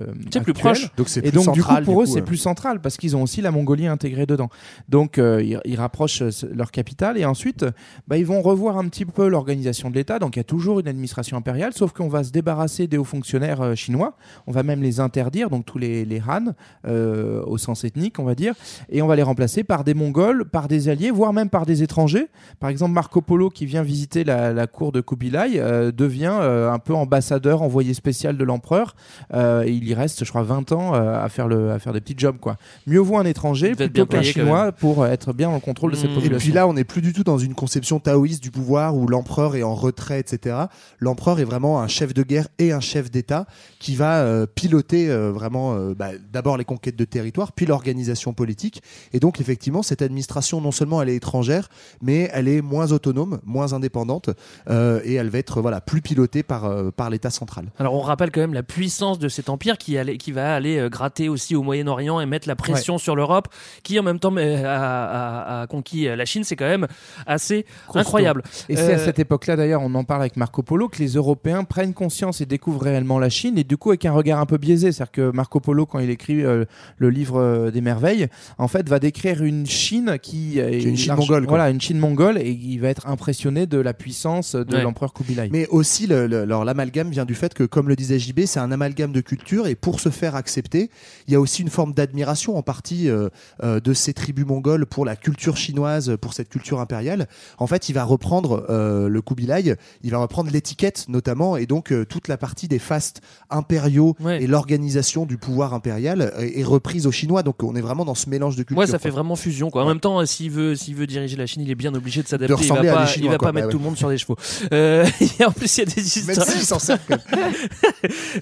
Euh, 0.00 0.12
C'est 0.32 0.42
plus 0.42 0.52
proche. 0.52 0.94
Donc 0.96 1.08
c'est 1.08 1.20
Et 1.20 1.30
plus 1.30 1.44
donc 1.44 1.54
du 1.54 1.60
central, 1.60 1.84
coup 1.84 1.90
pour 1.92 2.02
eux 2.02 2.04
coup, 2.06 2.12
c'est 2.12 2.20
euh. 2.20 2.24
plus 2.24 2.36
central 2.36 2.80
parce 2.80 2.96
qu'ils 2.96 3.16
ont 3.16 3.22
aussi 3.22 3.40
la 3.40 3.50
Mongolie 3.50 3.86
intégrée 3.86 4.26
dedans. 4.26 4.48
Donc 4.88 5.18
euh, 5.18 5.42
ils, 5.42 5.60
ils 5.64 5.76
rapprochent 5.76 6.22
euh, 6.22 6.30
leur 6.54 6.70
capitale 6.70 7.18
et 7.18 7.24
ensuite 7.24 7.64
bah, 8.06 8.16
ils 8.16 8.26
vont 8.26 8.42
revoir 8.42 8.78
un 8.78 8.88
petit 8.88 9.04
peu 9.04 9.28
l'organisation 9.28 9.90
de 9.90 9.94
l'État. 9.94 10.18
Donc 10.18 10.36
il 10.36 10.38
y 10.38 10.40
a 10.40 10.44
toujours 10.44 10.80
une 10.80 10.88
administration 10.88 11.36
impériale, 11.36 11.72
sauf 11.74 11.92
qu'on 11.92 12.08
va 12.08 12.24
se 12.24 12.30
débarrasser 12.30 12.86
des 12.86 12.98
hauts 12.98 13.04
fonctionnaires 13.04 13.60
euh, 13.60 13.74
chinois. 13.74 14.16
On 14.46 14.52
va 14.52 14.62
même 14.62 14.82
les 14.82 15.00
interdire, 15.00 15.50
donc 15.50 15.64
tous 15.64 15.78
les, 15.78 16.04
les 16.04 16.20
Han 16.20 16.54
euh, 16.86 17.42
au 17.46 17.58
sens 17.58 17.84
ethnique, 17.84 18.18
on 18.18 18.24
va 18.24 18.34
dire, 18.34 18.54
et 18.90 19.02
on 19.02 19.06
va 19.06 19.16
les 19.16 19.22
remplacer 19.22 19.64
par 19.64 19.84
des 19.84 19.94
Mongols, 19.94 20.44
par 20.44 20.68
des 20.68 20.88
alliés, 20.88 21.10
voire 21.10 21.32
même 21.32 21.50
par 21.50 21.66
des 21.66 21.82
étrangers. 21.82 22.28
Par 22.60 22.70
exemple 22.70 22.92
Marco 22.92 23.20
Polo 23.20 23.50
qui 23.50 23.66
vient 23.66 23.82
visiter 23.82 24.24
la, 24.24 24.52
la 24.52 24.66
cour 24.66 24.92
de 24.92 25.00
Kubilai 25.00 25.52
euh, 25.56 25.92
devient 25.92 26.36
euh, 26.40 26.70
un 26.70 26.78
peu 26.78 26.94
ambassadeur, 26.94 27.62
envoyé 27.62 27.94
spécial 27.94 28.36
de 28.36 28.44
l'empereur. 28.44 28.94
Euh, 29.34 29.62
et 29.62 29.87
il 29.88 29.94
reste, 29.94 30.24
je 30.24 30.28
crois, 30.28 30.42
20 30.42 30.72
ans 30.72 30.94
euh, 30.94 31.22
à 31.22 31.28
faire 31.28 31.48
le, 31.48 31.72
à 31.72 31.78
faire 31.78 31.92
des 31.92 32.00
petits 32.00 32.14
jobs 32.16 32.38
quoi. 32.38 32.56
Mieux 32.86 33.00
vaut 33.00 33.16
un 33.16 33.24
étranger 33.24 33.74
plutôt 33.74 34.06
qu'un 34.06 34.22
chinois 34.22 34.72
pour 34.72 35.02
euh, 35.02 35.10
être 35.10 35.32
bien 35.32 35.52
le 35.52 35.60
contrôle 35.60 35.92
de 35.92 35.96
cette 35.96 36.08
Mmh. 36.18 36.24
Et 36.24 36.30
puis 36.30 36.52
là, 36.52 36.66
on 36.66 36.72
n'est 36.72 36.84
plus 36.84 37.02
du 37.02 37.12
tout 37.12 37.24
dans 37.24 37.38
une 37.38 37.54
conception 37.54 38.00
taoïste 38.00 38.42
du 38.42 38.50
pouvoir 38.50 38.96
où 38.96 39.06
l'empereur 39.06 39.56
est 39.56 39.62
en 39.62 39.74
retrait, 39.74 40.20
etc. 40.20 40.56
L'empereur 40.98 41.40
est 41.40 41.44
vraiment 41.44 41.80
un 41.80 41.88
chef 41.88 42.14
de 42.14 42.22
guerre 42.22 42.48
et 42.58 42.72
un 42.72 42.80
chef 42.80 43.10
d'État 43.10 43.46
qui 43.78 43.94
va 43.94 44.20
euh, 44.22 44.46
piloter 44.46 45.10
euh, 45.10 45.30
vraiment 45.30 45.74
euh, 45.74 45.94
bah, 45.94 46.10
d'abord 46.32 46.56
les 46.56 46.64
conquêtes 46.64 46.96
de 46.96 47.04
territoire, 47.04 47.52
puis 47.52 47.66
l'organisation 47.66 48.32
politique. 48.32 48.82
Et 49.12 49.20
donc, 49.20 49.40
effectivement, 49.40 49.82
cette 49.82 50.02
administration, 50.02 50.60
non 50.60 50.72
seulement 50.72 51.02
elle 51.02 51.08
est 51.08 51.16
étrangère, 51.16 51.68
mais 52.02 52.28
elle 52.32 52.48
est 52.48 52.62
moins 52.62 52.92
autonome, 52.92 53.40
moins 53.44 53.72
indépendante, 53.72 54.30
euh, 54.68 55.00
et 55.04 55.14
elle 55.14 55.28
va 55.28 55.38
être 55.38 55.60
voilà 55.60 55.80
plus 55.80 56.02
pilotée 56.02 56.42
par, 56.42 56.64
euh, 56.64 56.90
par 56.90 57.10
l'État 57.10 57.30
central. 57.30 57.66
Alors 57.78 57.94
on 57.94 58.00
rappelle 58.00 58.30
quand 58.30 58.40
même 58.40 58.54
la 58.54 58.62
puissance 58.62 59.18
de 59.18 59.28
cet 59.28 59.48
empire 59.48 59.77
qui, 59.78 59.96
allait, 59.96 60.16
qui 60.18 60.32
va 60.32 60.54
aller 60.54 60.78
euh, 60.78 60.88
gratter 60.88 61.28
aussi 61.28 61.56
au 61.56 61.62
Moyen-Orient 61.62 62.20
et 62.20 62.26
mettre 62.26 62.46
la 62.48 62.56
pression 62.56 62.98
sur 62.98 63.16
l'Europe, 63.16 63.48
qui 63.82 63.98
en 63.98 64.02
même 64.02 64.18
temps 64.18 64.34
a, 64.36 64.42
a- 64.42 65.60
a 65.62 65.66
conquis 65.66 66.08
euh, 66.08 66.16
la 66.16 66.24
Chine. 66.24 66.44
C'est 66.44 66.56
quand 66.56 66.68
même 66.68 66.86
assez 67.26 67.64
Costaud. 67.86 68.00
incroyable. 68.00 68.42
Et 68.68 68.76
c'est 68.76 68.92
à 68.94 68.98
Euh, 68.98 69.04
cette 69.04 69.18
époque-là, 69.18 69.56
d'ailleurs, 69.56 69.82
on 69.82 69.94
en 69.94 70.04
parle 70.04 70.20
avec 70.22 70.36
Marco 70.36 70.62
Polo, 70.62 70.88
que 70.88 70.98
les 70.98 71.12
Européens 71.14 71.64
prennent 71.64 71.94
conscience 71.94 72.40
et 72.40 72.46
découvrent 72.46 72.82
réellement 72.82 73.18
la 73.18 73.28
Chine, 73.30 73.56
et 73.58 73.64
du 73.64 73.76
coup 73.76 73.90
avec 73.90 74.04
un 74.04 74.12
regard 74.12 74.40
un 74.40 74.46
peu 74.46 74.58
biaisé. 74.58 74.92
C'est-à-dire 74.92 75.12
que 75.12 75.30
Marco 75.30 75.60
Polo, 75.60 75.86
quand 75.86 75.98
il 76.00 76.10
écrit 76.10 76.44
euh, 76.44 76.64
le 76.98 77.10
livre 77.10 77.70
des 77.72 77.80
merveilles, 77.80 78.28
en 78.58 78.68
fait, 78.68 78.88
va 78.88 78.98
décrire 78.98 79.42
une 79.42 79.66
Chine 79.66 80.16
qui, 80.20 80.58
est 80.58 80.82
une 80.82 80.96
Chine 80.96 81.08
large- 81.08 81.20
mongole, 81.20 81.44
quoi. 81.46 81.56
Voilà, 81.58 81.70
une 81.70 81.80
Chine 81.80 81.98
mongole, 81.98 82.38
et 82.38 82.50
il 82.50 82.78
va 82.78 82.88
être 82.88 83.06
impressionné 83.06 83.66
de 83.66 83.78
la 83.78 83.94
puissance 83.94 84.54
de 84.56 84.76
Ouais. 84.76 84.82
l'empereur 84.82 85.12
Kubilai. 85.12 85.48
Mais 85.52 85.66
aussi, 85.68 86.06
le- 86.06 86.26
le- 86.26 86.42
alors, 86.42 86.64
l'amalgame 86.64 87.10
vient 87.10 87.24
du 87.24 87.34
fait 87.34 87.54
que, 87.54 87.62
comme 87.64 87.88
le 87.88 87.94
disait 87.96 88.18
JB, 88.18 88.40
c'est 88.46 88.58
un 88.60 88.72
amalgame 88.72 89.12
de 89.12 89.20
culture 89.20 89.66
et 89.68 89.74
pour 89.74 90.00
se 90.00 90.08
faire 90.08 90.34
accepter, 90.36 90.90
il 91.26 91.32
y 91.32 91.36
a 91.36 91.40
aussi 91.40 91.62
une 91.62 91.70
forme 91.70 91.92
d'admiration 91.92 92.56
en 92.56 92.62
partie 92.62 93.08
euh, 93.08 93.28
euh, 93.62 93.80
de 93.80 93.92
ces 93.94 94.12
tribus 94.14 94.46
mongoles 94.46 94.86
pour 94.86 95.04
la 95.04 95.16
culture 95.16 95.56
chinoise, 95.56 96.16
pour 96.20 96.32
cette 96.34 96.48
culture 96.48 96.80
impériale. 96.80 97.28
En 97.58 97.66
fait, 97.66 97.88
il 97.88 97.92
va 97.92 98.04
reprendre 98.04 98.66
euh, 98.70 99.08
le 99.08 99.22
Kubilai, 99.22 99.76
il 100.02 100.10
va 100.10 100.18
reprendre 100.18 100.50
l'étiquette 100.50 101.06
notamment 101.08 101.56
et 101.56 101.66
donc 101.66 101.92
toute 102.08 102.28
la 102.28 102.36
partie 102.36 102.68
des 102.68 102.78
fastes 102.78 103.20
impériaux 103.50 104.16
Ouais. 104.20 104.42
et 104.42 104.46
l'organisation 104.46 105.26
du 105.26 105.38
pouvoir 105.38 105.74
impérial 105.74 106.32
est, 106.38 106.60
est 106.60 106.64
reprise 106.64 107.06
aux 107.06 107.12
Chinois. 107.12 107.42
Donc 107.42 107.62
on 107.62 107.74
est 107.76 107.80
vraiment 107.80 108.04
dans 108.04 108.14
ce 108.14 108.28
mélange 108.30 108.56
de 108.56 108.62
culture. 108.62 108.78
Ouais, 108.78 108.86
ça 108.86 108.98
fait 108.98 109.10
vraiment 109.10 109.36
fusion. 109.36 109.70
Quoi. 109.70 109.84
En 109.84 109.88
même 109.88 110.00
temps, 110.00 110.24
s'il 110.26 110.50
veut, 110.50 110.74
s'il 110.74 110.94
veut 110.94 111.06
diriger 111.06 111.36
la 111.36 111.46
Chine, 111.46 111.62
il 111.62 111.70
est 111.70 111.74
bien 111.74 111.94
obligé 111.94 112.22
de 112.22 112.28
s'adapter. 112.28 112.54
Il 112.62 112.68
va 112.68 112.74
pas, 112.82 113.06
Chinois, 113.06 113.26
il 113.26 113.30
va 113.30 113.38
quoi. 113.38 113.48
pas 113.48 113.52
mettre 113.52 113.66
Bah 113.68 113.70
tout 113.72 113.76
ouais. 113.78 113.82
le 113.82 113.88
monde 113.88 113.96
sur 113.96 114.08
des 114.08 114.18
chevaux. 114.18 114.36
Et 114.72 115.44
en 115.44 115.52
plus, 115.52 115.76
il 115.76 115.80
y 115.80 115.82
a 115.82 115.86
des 115.86 115.94
Même 115.96 116.04
histoires. 116.06 116.46
s'ils 116.46 116.60
s'en 116.62 116.78
servent 116.78 117.00
quand 117.08 117.18
même. 117.36 117.52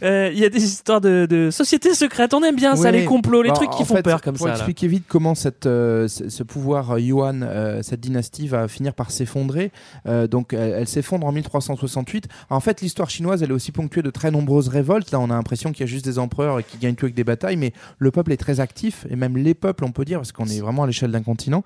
Euh, 0.03 0.31
Il 0.33 0.39
y 0.39 0.45
a 0.45 0.49
des 0.49 0.63
histoires 0.63 1.01
de, 1.01 1.06
de 1.07 1.51
sociétés 1.51 1.95
secrètes. 1.95 2.35
On 2.35 2.43
aime 2.43 2.57
bien 2.57 2.77
ça, 2.77 2.91
les 2.91 3.05
complots, 3.05 3.43
les 3.43 3.49
Bah, 3.51 3.55
trucs 3.55 3.71
qui 3.71 3.85
font 3.85 3.97
fait, 3.97 4.03
peur 4.03 4.21
comme 4.21 4.37
pour 4.37 4.47
ça. 4.47 4.53
là. 4.53 4.57
expliquer 4.59 4.89
vite 4.89 5.05
comment 5.09 5.35
cette, 5.35 5.67
euh, 5.67 6.09
ce 6.09 6.43
pouvoir 6.43 6.93
euh, 6.93 7.01
Yuan, 7.01 7.43
euh, 7.43 7.83
cette 7.83 8.01
dynastie 8.01 8.49
va 8.49 8.69
finir 8.69 8.95
par 8.95 9.11
s'effondrer. 9.11 9.71
Euh, 10.07 10.27
donc 10.27 10.53
elle, 10.53 10.75
elle 10.79 10.89
s'effondre 10.89 11.27
en 11.27 11.33
1368. 11.33 12.27
En 12.51 12.61
fait, 12.61 12.81
l'histoire 12.81 13.11
chinoise, 13.11 13.43
elle 13.43 13.51
est 13.51 13.55
aussi 13.55 13.73
ponctuée 13.73 14.03
de 14.03 14.11
très 14.11 14.31
nombreuses 14.31 14.69
révoltes. 14.69 15.11
Là, 15.13 15.21
on 15.21 15.31
a 15.31 15.35
l'impression 15.35 15.73
qu'il 15.73 15.81
y 15.81 15.85
a 15.85 15.87
juste 15.87 16.05
des 16.05 16.19
empereurs 16.19 16.65
qui 16.67 16.79
gagnent 16.79 16.95
tout 16.95 17.07
avec 17.07 17.15
des 17.15 17.25
batailles, 17.25 17.57
mais 17.57 17.73
le 17.99 18.11
peuple 18.11 18.33
est 18.33 18.37
très 18.37 18.61
actif 18.61 19.07
et 19.11 19.17
même 19.17 19.37
les 19.37 19.55
peuples, 19.55 19.85
on 19.85 19.93
peut 19.93 20.05
dire, 20.05 20.19
parce 20.19 20.33
qu'on 20.33 20.47
est 20.47 20.61
vraiment 20.61 20.83
à 20.83 20.87
l'échelle 20.87 21.11
d'un 21.13 21.23
continent. 21.23 21.63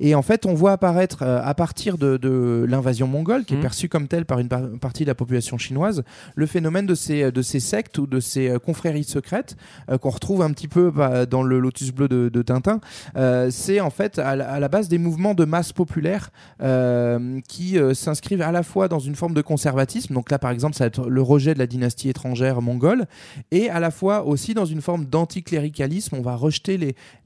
Et 0.00 0.14
en 0.14 0.22
fait, 0.22 0.46
on 0.46 0.54
voit 0.54 0.72
apparaître 0.72 1.22
à 1.22 1.54
partir 1.54 1.98
de, 1.98 2.16
de 2.16 2.64
l'invasion 2.68 3.06
mongole, 3.06 3.44
qui 3.44 3.54
est 3.54 3.56
Mhm. 3.56 3.62
perçue 3.62 3.88
comme 3.88 4.08
telle 4.08 4.26
par 4.26 4.38
une 4.38 4.48
par- 4.48 4.68
partie 4.80 5.04
de 5.04 5.08
la 5.08 5.14
population 5.14 5.58
chinoise, 5.58 6.02
le 6.34 6.46
phénomène 6.46 6.86
de 6.86 6.94
ces, 6.94 7.30
de 7.32 7.42
ces 7.42 7.60
sectes 7.60 7.96
ou 7.98 8.06
de 8.06 8.20
ces 8.20 8.54
confréries 8.64 8.83
secrètes 9.04 9.56
euh, 9.90 9.98
qu'on 9.98 10.10
retrouve 10.10 10.42
un 10.42 10.50
petit 10.50 10.68
peu 10.68 10.90
bah, 10.90 11.26
dans 11.26 11.42
le 11.42 11.58
Lotus 11.58 11.92
bleu 11.92 12.08
de, 12.08 12.42
Tintin. 12.42 12.80
Euh, 13.16 13.48
c'est 13.50 13.80
en 13.80 13.90
fait 13.90 14.18
à 14.18 14.36
la, 14.36 14.68
base 14.68 14.88
des 14.88 14.98
mouvements 14.98 15.34
de 15.34 15.44
masse 15.44 15.72
populaire 15.72 16.30
euh, 16.62 17.40
qui 17.48 17.78
s'inscrivent 17.94 18.42
à 18.42 18.52
la 18.52 18.62
fois 18.62 18.88
dans 18.88 18.98
une 18.98 19.14
forme 19.14 19.34
de 19.34 19.40
conservatisme, 19.40 20.14
donc 20.14 20.30
là 20.30 20.38
par 20.38 20.50
exemple 20.50 20.76
ça 20.76 20.84
va 20.84 20.88
être 20.88 21.08
le 21.08 21.22
rejet 21.22 21.54
de 21.54 21.58
la 21.58 21.66
dynastie 21.66 22.08
étrangère 22.08 22.60
mongole, 22.60 23.06
et 23.50 23.70
à 23.70 23.80
la 23.80 23.90
fois 23.90 24.26
aussi 24.26 24.54
dans 24.54 24.64
une 24.64 24.80
forme 24.80 25.06
d'anticléricalisme, 25.06 26.16
on 26.16 26.22
va 26.22 26.36
rejeter 26.36 26.76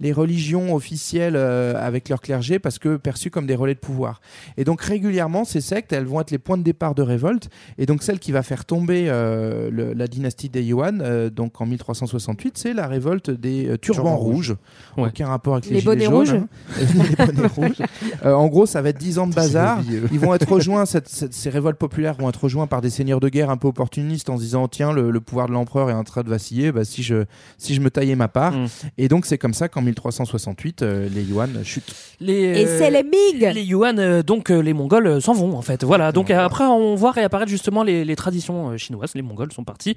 les, 0.00 0.12
religions 0.12 0.74
officielles 0.74 1.36
avec 1.36 2.08
leur 2.08 2.20
clergé 2.20 2.58
parce 2.58 2.78
que 2.78 2.96
perçues 2.96 3.30
comme 3.30 3.46
des 3.46 3.54
relais 3.54 3.74
de 3.74 3.78
pouvoir. 3.78 4.20
Et 4.56 4.64
donc 4.64 4.80
régulièrement 4.80 5.44
ces 5.44 5.60
sectes, 5.60 5.92
elles 5.92 6.06
vont 6.06 6.20
être 6.20 6.30
les 6.30 6.38
points 6.38 6.56
de 6.56 6.62
départ 6.62 6.94
de 6.94 7.02
révolte, 7.02 7.50
et 7.76 7.86
donc 7.86 8.02
celle 8.02 8.18
qui 8.18 8.32
va 8.32 8.42
faire 8.42 8.64
tomber 8.64 9.06
la 9.06 10.06
dynastie 10.06 10.48
des 10.48 10.62
Yuan, 10.62 11.28
donc 11.30 11.47
en 11.58 11.66
1368, 11.66 12.58
c'est 12.58 12.72
la 12.74 12.86
révolte 12.86 13.30
des 13.30 13.66
euh, 13.68 13.76
turbans 13.78 14.02
Turbans 14.02 14.16
rouges. 14.16 14.56
Ouais. 14.96 15.08
Aucun 15.08 15.26
rapport 15.28 15.54
avec 15.54 15.66
les, 15.66 15.74
Les 15.74 15.80
gilets 15.80 15.90
bonnets 15.90 16.04
jaunes, 16.04 16.14
rouges. 16.14 16.34
hein. 16.78 16.86
les 17.18 17.26
bonnets 17.26 17.46
rouges. 17.48 17.82
Euh, 18.24 18.32
en 18.34 18.46
gros, 18.48 18.66
ça 18.66 18.82
va 18.82 18.90
être 18.90 18.98
10 18.98 19.18
ans 19.18 19.26
de 19.26 19.34
bazar. 19.34 19.80
Ils 20.12 20.18
vont 20.20 20.34
être 20.34 20.48
rejoints, 20.50 20.86
cette- 20.86 21.08
cette- 21.08 21.34
ces 21.34 21.50
révoltes 21.50 21.78
populaires 21.78 22.14
vont 22.14 22.28
être 22.28 22.42
rejoints 22.44 22.66
par 22.66 22.80
des 22.80 22.90
seigneurs 22.90 23.20
de 23.20 23.28
guerre 23.28 23.50
un 23.50 23.56
peu 23.56 23.68
opportunistes 23.68 24.30
en 24.30 24.36
se 24.36 24.42
disant 24.42 24.68
tiens, 24.68 24.92
le, 24.92 25.10
le 25.10 25.20
pouvoir 25.20 25.46
de 25.48 25.52
l'empereur 25.52 25.90
est 25.90 25.94
en 25.94 26.04
train 26.04 26.22
de 26.22 26.28
vaciller, 26.28 26.72
bah, 26.72 26.84
si, 26.84 27.02
je, 27.02 27.24
si 27.58 27.74
je 27.74 27.80
me 27.80 27.90
taillais 27.90 28.16
ma 28.16 28.28
part. 28.28 28.52
Mm. 28.52 28.66
Et 28.98 29.08
donc, 29.08 29.26
c'est 29.26 29.38
comme 29.38 29.54
ça 29.54 29.68
qu'en 29.68 29.82
1368, 29.82 30.82
euh, 30.82 31.08
les 31.08 31.22
Yuan 31.24 31.50
chutent. 31.64 31.94
Les, 32.20 32.32
Et 32.62 32.66
c'est 32.66 32.90
les 32.90 33.02
Ming 33.02 33.52
Les 33.54 33.62
Yuan, 33.62 33.98
euh, 33.98 34.22
donc 34.22 34.50
euh, 34.50 34.60
les 34.60 34.72
Mongols 34.72 35.06
euh, 35.06 35.20
s'en 35.20 35.34
vont 35.34 35.56
en 35.56 35.62
fait. 35.62 35.84
Voilà. 35.84 36.12
Donc 36.12 36.30
après, 36.30 36.64
on 36.64 36.94
voit 36.94 37.12
réapparaître 37.12 37.50
justement 37.50 37.82
les, 37.82 38.04
les 38.04 38.16
traditions 38.16 38.70
euh, 38.70 38.76
chinoises. 38.76 39.12
Les 39.14 39.22
Mongols 39.22 39.52
sont 39.52 39.64
partis. 39.64 39.96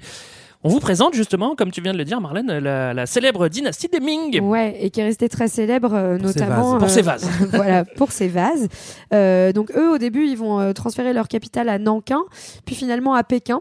On 0.64 0.68
vous 0.68 0.78
présente 0.80 1.14
justement, 1.14 1.56
comme 1.56 1.70
tu 1.72 1.80
viens 1.80 1.92
de 1.92 1.98
le 1.98 2.04
dire, 2.04 2.20
Marlène, 2.20 2.46
la, 2.58 2.94
la 2.94 3.06
célèbre 3.06 3.48
dynastie 3.48 3.88
des 3.88 3.98
Ming. 4.00 4.40
Ouais, 4.40 4.76
et 4.80 4.90
qui 4.90 5.00
est 5.00 5.04
resté 5.04 5.28
très 5.28 5.48
célèbre, 5.48 5.92
euh, 5.94 6.18
Pour 6.18 6.28
ses 6.30 6.40
notamment 6.40 6.72
vases. 6.72 6.80
Pour 6.80 6.90
ses 6.90 7.02
vases. 7.02 7.28
voilà, 7.52 7.84
pour 7.84 8.12
ses 8.12 8.28
vases. 8.28 8.68
Euh, 9.12 9.52
donc 9.52 9.72
eux, 9.76 9.92
au 9.94 9.98
début, 9.98 10.26
ils 10.26 10.36
vont 10.36 10.60
euh, 10.60 10.72
transférer 10.72 11.12
leur 11.12 11.26
capitale 11.28 11.68
à 11.68 11.78
Nankin, 11.78 12.22
puis 12.64 12.74
finalement 12.76 13.14
à 13.14 13.24
Pékin, 13.24 13.60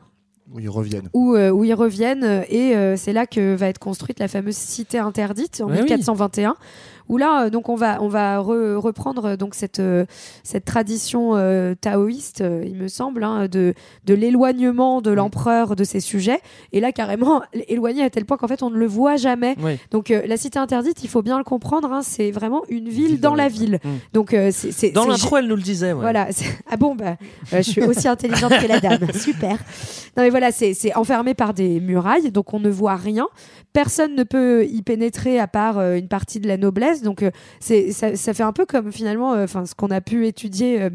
Où 0.54 0.60
ils 0.60 0.70
reviennent. 0.70 1.10
où, 1.14 1.34
euh, 1.36 1.50
où 1.50 1.64
ils 1.64 1.74
reviennent, 1.74 2.24
euh, 2.24 2.44
et 2.50 2.76
euh, 2.76 2.96
c'est 2.98 3.14
là 3.14 3.26
que 3.26 3.56
va 3.56 3.68
être 3.68 3.80
construite 3.80 4.20
la 4.20 4.28
fameuse 4.28 4.56
cité 4.56 5.00
interdite 5.00 5.62
en 5.62 5.70
Ouais, 5.70 5.82
oui. 5.82 5.88
1421. 7.12 7.14
Où 7.14 7.18
là, 7.18 7.46
euh, 7.46 7.50
donc 7.50 7.70
on 7.70 7.76
va 7.76 8.02
on 8.02 8.08
va 8.08 8.38
re- 8.40 8.76
reprendre 8.76 9.26
euh, 9.26 9.36
donc 9.38 9.54
cette 9.54 9.80
euh, 9.80 10.06
cette 10.44 10.66
tradition 10.66 11.36
euh, 11.36 11.76
taoïste, 11.80 12.44
il 12.66 12.76
me 12.76 12.88
semble, 12.88 13.24
hein, 13.24 13.48
de 13.48 13.74
de 14.06 14.14
l'éloignement 14.14 15.02
de 15.02 15.12
l'empereur 15.12 15.76
de 15.76 15.84
ses 15.84 16.00
sujets. 16.00 16.40
Et 16.72 16.80
là, 16.80 16.92
carrément 16.92 17.42
éloigné 17.68 18.04
à 18.04 18.10
tel 18.10 18.26
point 18.26 18.38
qu'en 18.38 18.48
fait 18.48 18.64
on 18.64 18.70
ne 18.70 18.78
le 18.78 18.88
voit 18.88 19.18
jamais. 19.18 19.56
Oui. 19.62 19.78
Donc 19.92 20.12
euh, 20.12 20.22
la 20.26 20.38
cité 20.38 20.60
interdite, 20.60 21.04
il 21.04 21.10
faut 21.10 21.22
bien 21.22 21.38
le 21.38 21.44
comprendre, 21.44 21.92
hein, 21.92 22.02
c'est 22.04 22.32
vraiment 22.32 22.62
une 22.70 22.90
ville 22.90 23.20
dans, 23.20 23.36
la 23.36 23.48
ville. 23.48 23.80
Mm. 23.84 23.90
Donc 24.14 24.34
euh, 24.34 24.52
c'est 24.52 24.92
Dans 24.92 25.06
l'intro, 25.06 25.38
elle 25.38 25.48
nous 25.48 25.56
le 25.56 25.62
disait. 25.62 25.94
ouais. 25.94 26.02
voilà. 26.02 26.28
Ah 26.70 26.78
bon, 26.78 26.96
bah, 26.96 27.18
je 27.52 27.62
suis 27.62 27.82
aussi 27.84 28.08
intelligente 28.08 28.54
que 28.62 28.68
la 28.68 28.80
dame. 28.80 29.12
Super. 29.14 29.58
Non, 30.18 30.24
mais 30.24 30.30
voilà, 30.30 30.52
c'est 30.52 30.74
c'est 30.74 30.96
enfermé 30.96 31.34
par 31.34 31.54
des 31.54 31.80
murailles, 31.80 32.32
donc 32.32 32.54
on 32.54 32.60
ne 32.60 32.70
voit 32.70 32.96
rien. 32.96 33.28
Personne 33.74 34.16
ne 34.16 34.24
peut 34.24 34.66
y 34.66 34.82
pénétrer 34.82 35.40
à 35.40 35.48
part 35.48 35.80
une 35.82 36.08
partie 36.08 36.40
de 36.40 36.48
la 36.48 36.58
noblesse. 36.58 37.01
Donc 37.04 37.24
euh, 37.24 37.32
c'est 37.60 37.92
ça, 37.92 38.16
ça 38.16 38.34
fait 38.34 38.44
un 38.44 38.52
peu 38.54 38.66
comme 38.66 38.92
finalement, 38.92 39.34
euh, 39.34 39.44
enfin 39.46 39.66
ce 39.66 39.76
qu'on 39.76 39.90
a 39.92 40.02
pu 40.02 40.28
étudier 40.28 40.80
euh, 40.82 40.90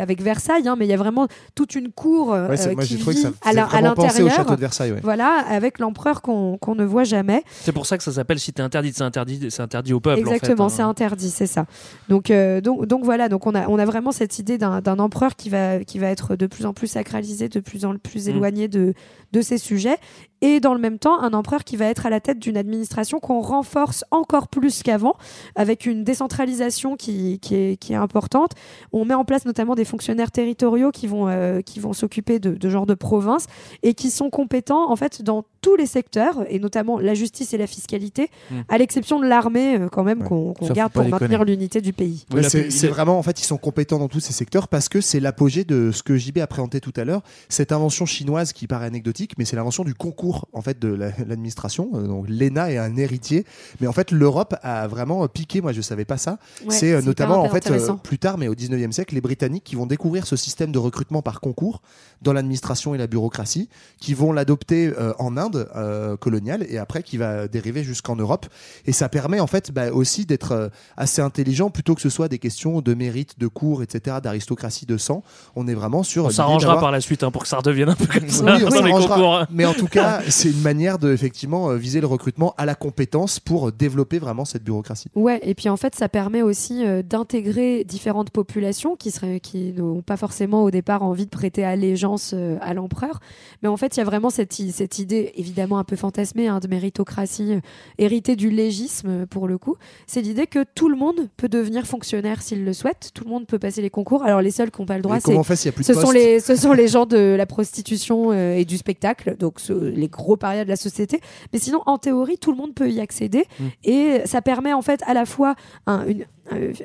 avec 0.00 0.20
Versailles, 0.22 0.66
hein, 0.68 0.76
mais 0.78 0.86
il 0.86 0.90
y 0.90 0.92
a 0.94 0.96
vraiment 0.96 1.28
toute 1.54 1.74
une 1.74 1.90
cour 1.90 2.32
euh, 2.32 2.48
Ouais, 2.48 2.74
moi, 2.74 2.82
qui 2.84 2.90
j'ai 2.90 2.98
trouvé 2.98 3.14
que 3.16 3.22
ça 3.22 3.28
vit 3.30 3.34
faisait 3.42 3.50
à 3.50 3.52
l'in- 3.52 3.62
à 3.64 3.66
vraiment 3.66 3.94
penser 3.94 4.22
au 4.22 4.26
l'intérieur. 4.26 4.36
château 4.36 4.54
de 4.56 4.60
Versailles. 4.60 4.92
ouais. 4.92 5.00
Voilà, 5.02 5.44
avec 5.48 5.78
l'empereur 5.78 6.22
qu'on 6.22 6.58
ne 6.74 6.84
voit 6.84 7.04
jamais. 7.04 7.44
C'est 7.60 7.72
pour 7.72 7.86
ça 7.86 7.96
que 7.98 8.04
ça 8.04 8.12
s'appelle 8.12 8.38
cité 8.38 8.62
interdite. 8.62 8.96
C'est 8.96 9.04
interdit, 9.04 9.46
c'est 9.50 9.62
interdit 9.62 9.92
au 9.92 10.00
peuple. 10.00 10.20
en 10.22 10.24
fait, 10.30 10.36
Exactement, 10.36 10.66
hein. 10.66 10.68
c'est 10.68 10.82
interdit, 10.82 11.30
c'est 11.30 11.46
ça. 11.46 11.66
Donc, 12.08 12.30
euh, 12.30 12.60
donc, 12.60 12.86
donc 12.86 13.04
voilà, 13.04 13.28
donc 13.28 13.46
on 13.46 13.54
a, 13.54 13.68
on 13.68 13.78
a 13.78 13.84
vraiment 13.84 14.12
cette 14.12 14.38
idée 14.38 14.58
d'un 14.58 14.98
empereur 14.98 15.36
qui 15.36 15.48
va, 15.50 15.84
qui 15.84 15.98
va 15.98 16.08
être 16.08 16.36
de 16.36 16.46
plus 16.46 16.66
en 16.66 16.72
plus 16.72 16.86
sacralisé, 16.88 17.48
de 17.48 17.60
plus 17.60 17.84
en 17.84 17.96
plus 17.96 18.26
Mm. 18.26 18.30
éloigné 18.30 18.68
de, 18.68 18.94
de 19.32 19.40
ses 19.42 19.58
sujets, 19.58 19.96
et 20.42 20.60
dans 20.60 20.74
le 20.74 20.80
même 20.80 20.98
temps 20.98 21.20
un 21.20 21.32
empereur 21.32 21.64
qui 21.64 21.76
va 21.76 21.86
être 21.86 22.06
à 22.06 22.10
la 22.10 22.20
tête 22.20 22.38
d'une 22.38 22.56
administration 22.56 23.18
qu'on 23.20 23.40
renforce 23.40 24.04
encore 24.10 24.48
plus 24.48 24.82
qu'avant, 24.82 25.14
avec 25.54 25.86
une 25.86 26.04
décentralisation 26.04 26.96
qui, 26.96 27.38
qui, 27.40 27.54
est, 27.54 27.76
qui 27.76 27.92
est 27.92 27.96
importante. 27.96 28.52
On 28.92 29.04
met 29.04 29.14
en 29.14 29.24
place 29.24 29.44
notamment 29.44 29.74
des 29.74 29.84
fonctionnaires 29.84 30.30
territoriaux 30.30 30.90
qui 30.90 31.06
vont, 31.06 31.28
euh, 31.28 31.60
vont 31.78 31.92
s'occuper 31.92 32.38
de, 32.38 32.50
de 32.54 32.68
genre 32.68 32.86
de 32.86 32.94
province 32.94 33.46
et 33.82 33.94
qui 33.94 34.10
sont 34.10 34.30
compétents 34.30 34.90
en 34.90 34.96
fait 34.96 35.22
dans 35.22 35.44
tous 35.62 35.76
les 35.76 35.86
secteurs, 35.86 36.44
et 36.50 36.58
notamment 36.58 36.98
la 36.98 37.14
justice 37.14 37.54
et 37.54 37.56
la 37.58 37.66
fiscalité, 37.66 38.28
Mm. 38.50 38.54
à 38.68 38.76
l'exception 38.78 39.18
de 39.20 39.26
l'armée 39.26 39.76
euh, 39.78 39.88
quand 39.88 40.02
même 40.04 40.20
Ouais. 40.22 40.28
qu'on 40.28 40.54
garde 40.74 40.92
pour 40.92 41.04
maintenir 41.08 41.44
l'unité 41.44 41.80
du 41.80 41.92
pays. 41.94 42.26
Ouais, 42.34 42.42
c'est 42.42 42.88
vraiment, 42.88 43.18
en 43.18 43.22
fait, 43.22 43.40
ils 43.40 43.44
sont 43.44 43.56
compétents 43.56 43.98
dans 43.98 44.08
tous 44.08 44.20
ces 44.20 44.32
secteurs 44.32 44.68
parce 44.68 44.88
que 44.90 45.00
c'est 45.00 45.20
l'apogée 45.20 45.64
de 45.64 45.90
ce 45.92 46.02
que 46.02 46.16
JB 46.18 46.38
a 46.38 46.46
présenté 46.46 46.80
tout 46.80 46.92
à 46.96 47.04
l'heure, 47.04 47.22
cette 47.48 47.72
invention 47.72 48.04
chinoise 48.04 48.52
qui 48.52 48.66
paraît 48.66 48.86
anecdotique, 48.86 49.32
mais 49.38 49.44
c'est 49.44 49.56
l'invention 49.56 49.84
du 49.84 49.94
concours 49.94 50.48
en 50.52 50.60
fait 50.60 50.78
de 50.78 50.88
la- 50.88 51.12
l'administration. 51.26 51.90
Euh, 51.94 52.06
Donc 52.08 52.26
l'ENA 52.28 52.72
est 52.72 52.78
un 52.78 52.96
héritier, 52.96 53.44
mais 53.80 53.86
en 53.86 53.92
fait 53.92 54.10
l'Europe 54.10 54.54
a 54.62 54.88
vraiment 54.88 55.26
piqué. 55.28 55.60
Moi, 55.60 55.72
je 55.72 55.80
savais 55.80 56.04
pas 56.04 56.18
ça. 56.18 56.38
Ouais, 56.66 56.74
c'est 56.74 56.92
euh, 56.92 57.00
notamment 57.02 57.40
en 57.40 57.48
fait 57.48 57.70
euh, 57.70 57.92
plus 58.02 58.18
tard, 58.18 58.36
mais 58.36 58.48
au 58.48 58.54
19e 58.54 58.90
siècle, 58.92 59.14
les 59.14 59.20
Britanniques 59.20 59.64
qui 59.64 59.76
vont 59.76 59.86
découvrir 59.86 60.26
ce 60.26 60.34
système 60.36 60.72
de 60.72 60.78
recrutement 60.78 61.22
par 61.22 61.40
concours 61.40 61.82
dans 62.20 62.32
l'administration 62.32 62.94
et 62.94 62.98
la 62.98 63.06
bureaucratie, 63.06 63.68
qui 64.00 64.14
vont 64.14 64.32
l'adopter 64.32 64.92
euh, 64.98 65.12
en 65.18 65.36
Inde 65.36 65.51
euh, 65.76 66.16
coloniale 66.16 66.64
et 66.68 66.78
après 66.78 67.02
qui 67.02 67.16
va 67.16 67.48
dériver 67.48 67.82
jusqu'en 67.84 68.16
Europe. 68.16 68.46
Et 68.86 68.92
ça 68.92 69.08
permet 69.08 69.40
en 69.40 69.46
fait 69.46 69.70
bah, 69.72 69.92
aussi 69.92 70.26
d'être 70.26 70.52
euh, 70.52 70.68
assez 70.96 71.22
intelligent 71.22 71.70
plutôt 71.70 71.94
que 71.94 72.00
ce 72.00 72.08
soit 72.10 72.28
des 72.28 72.38
questions 72.38 72.80
de 72.80 72.94
mérite, 72.94 73.38
de 73.38 73.46
cours, 73.46 73.82
etc., 73.82 74.16
d'aristocratie, 74.22 74.86
de 74.86 74.96
sang. 74.96 75.22
On 75.56 75.66
est 75.68 75.74
vraiment 75.74 76.02
sur. 76.02 76.24
On 76.26 76.30
s'arrangera 76.30 76.78
par 76.78 76.90
la 76.90 77.00
suite 77.00 77.22
hein, 77.22 77.30
pour 77.30 77.42
que 77.42 77.48
ça 77.48 77.58
redevienne 77.58 77.88
un 77.88 77.94
peu 77.94 78.06
comme 78.06 78.28
ça 78.28 78.44
Oui, 78.44 78.62
on 78.64 78.68
dans 78.68 78.82
les 78.82 78.90
s'arrangera. 78.90 79.14
concours. 79.16 79.34
hein. 79.36 79.46
Mais 79.50 79.64
en 79.64 79.74
tout 79.74 79.86
cas, 79.88 80.20
c'est 80.28 80.50
une 80.50 80.60
manière 80.62 80.98
de 80.98 81.12
effectivement 81.12 81.70
euh, 81.70 81.76
viser 81.76 82.00
le 82.00 82.06
recrutement 82.06 82.54
à 82.58 82.66
la 82.66 82.74
compétence 82.74 83.40
pour 83.40 83.72
développer 83.72 84.18
vraiment 84.18 84.44
cette 84.44 84.64
bureaucratie. 84.64 85.08
Ouais, 85.14 85.40
et 85.42 85.54
puis 85.54 85.68
en 85.68 85.76
fait, 85.76 85.94
ça 85.94 86.08
permet 86.08 86.42
aussi 86.42 86.84
euh, 86.84 87.02
d'intégrer 87.02 87.84
différentes 87.84 88.30
populations 88.30 88.96
qui 88.96 89.10
seraient, 89.10 89.40
qui 89.40 89.72
n'ont 89.72 90.02
pas 90.02 90.16
forcément 90.16 90.64
au 90.64 90.70
départ 90.70 91.02
envie 91.02 91.24
de 91.24 91.30
prêter 91.30 91.64
allégeance 91.64 92.32
euh, 92.34 92.56
à 92.60 92.74
l'empereur. 92.74 93.20
Mais 93.62 93.68
en 93.68 93.76
fait, 93.76 93.96
il 93.96 94.00
y 94.00 94.02
a 94.02 94.04
vraiment 94.04 94.30
cette, 94.30 94.52
cette 94.52 94.98
idée, 94.98 95.32
évidemment 95.42 95.78
un 95.78 95.84
peu 95.84 95.96
fantasmée, 95.96 96.48
hein, 96.48 96.58
de 96.60 96.68
méritocratie, 96.68 97.54
euh, 97.54 97.60
héritée 97.98 98.36
du 98.36 98.48
légisme 98.50 99.08
euh, 99.08 99.26
pour 99.26 99.46
le 99.48 99.58
coup. 99.58 99.76
C'est 100.06 100.22
l'idée 100.22 100.46
que 100.46 100.64
tout 100.74 100.88
le 100.88 100.96
monde 100.96 101.28
peut 101.36 101.48
devenir 101.48 101.86
fonctionnaire 101.86 102.40
s'il 102.42 102.64
le 102.64 102.72
souhaite. 102.72 103.10
Tout 103.14 103.24
le 103.24 103.30
monde 103.30 103.46
peut 103.46 103.58
passer 103.58 103.82
les 103.82 103.90
concours. 103.90 104.22
Alors 104.24 104.40
les 104.40 104.50
seuls 104.50 104.70
qui 104.70 104.80
n'ont 104.80 104.86
pas 104.86 104.96
le 104.96 105.02
droit, 105.02 105.16
c'est 105.20 105.34
ce 105.82 105.92
sont 106.06 106.10
les 106.12 106.40
ce 106.40 106.56
sont 106.56 106.72
les 106.72 106.88
gens 106.88 107.06
de 107.06 107.34
la 107.36 107.46
prostitution 107.46 108.30
euh, 108.32 108.54
et 108.54 108.64
du 108.64 108.76
spectacle 108.78 109.36
donc 109.38 109.60
ce- 109.60 109.72
les 109.72 110.08
gros 110.08 110.36
parias 110.36 110.64
de 110.64 110.68
la 110.68 110.76
société 110.76 111.20
mais 111.52 111.58
sinon 111.58 111.80
en 111.86 111.98
théorie 111.98 112.38
tout 112.38 112.50
le 112.52 112.56
monde 112.56 112.74
peut 112.74 112.90
y 112.90 113.00
accéder 113.00 113.44
Mm. 113.58 113.64
et 113.84 114.20
ça 114.26 114.40
permet 114.42 114.72
en 114.72 114.82
fait 114.82 115.00
à 115.06 115.14
la 115.14 115.24
fois 115.26 115.54
un, 115.86 116.06
une- 116.06 116.24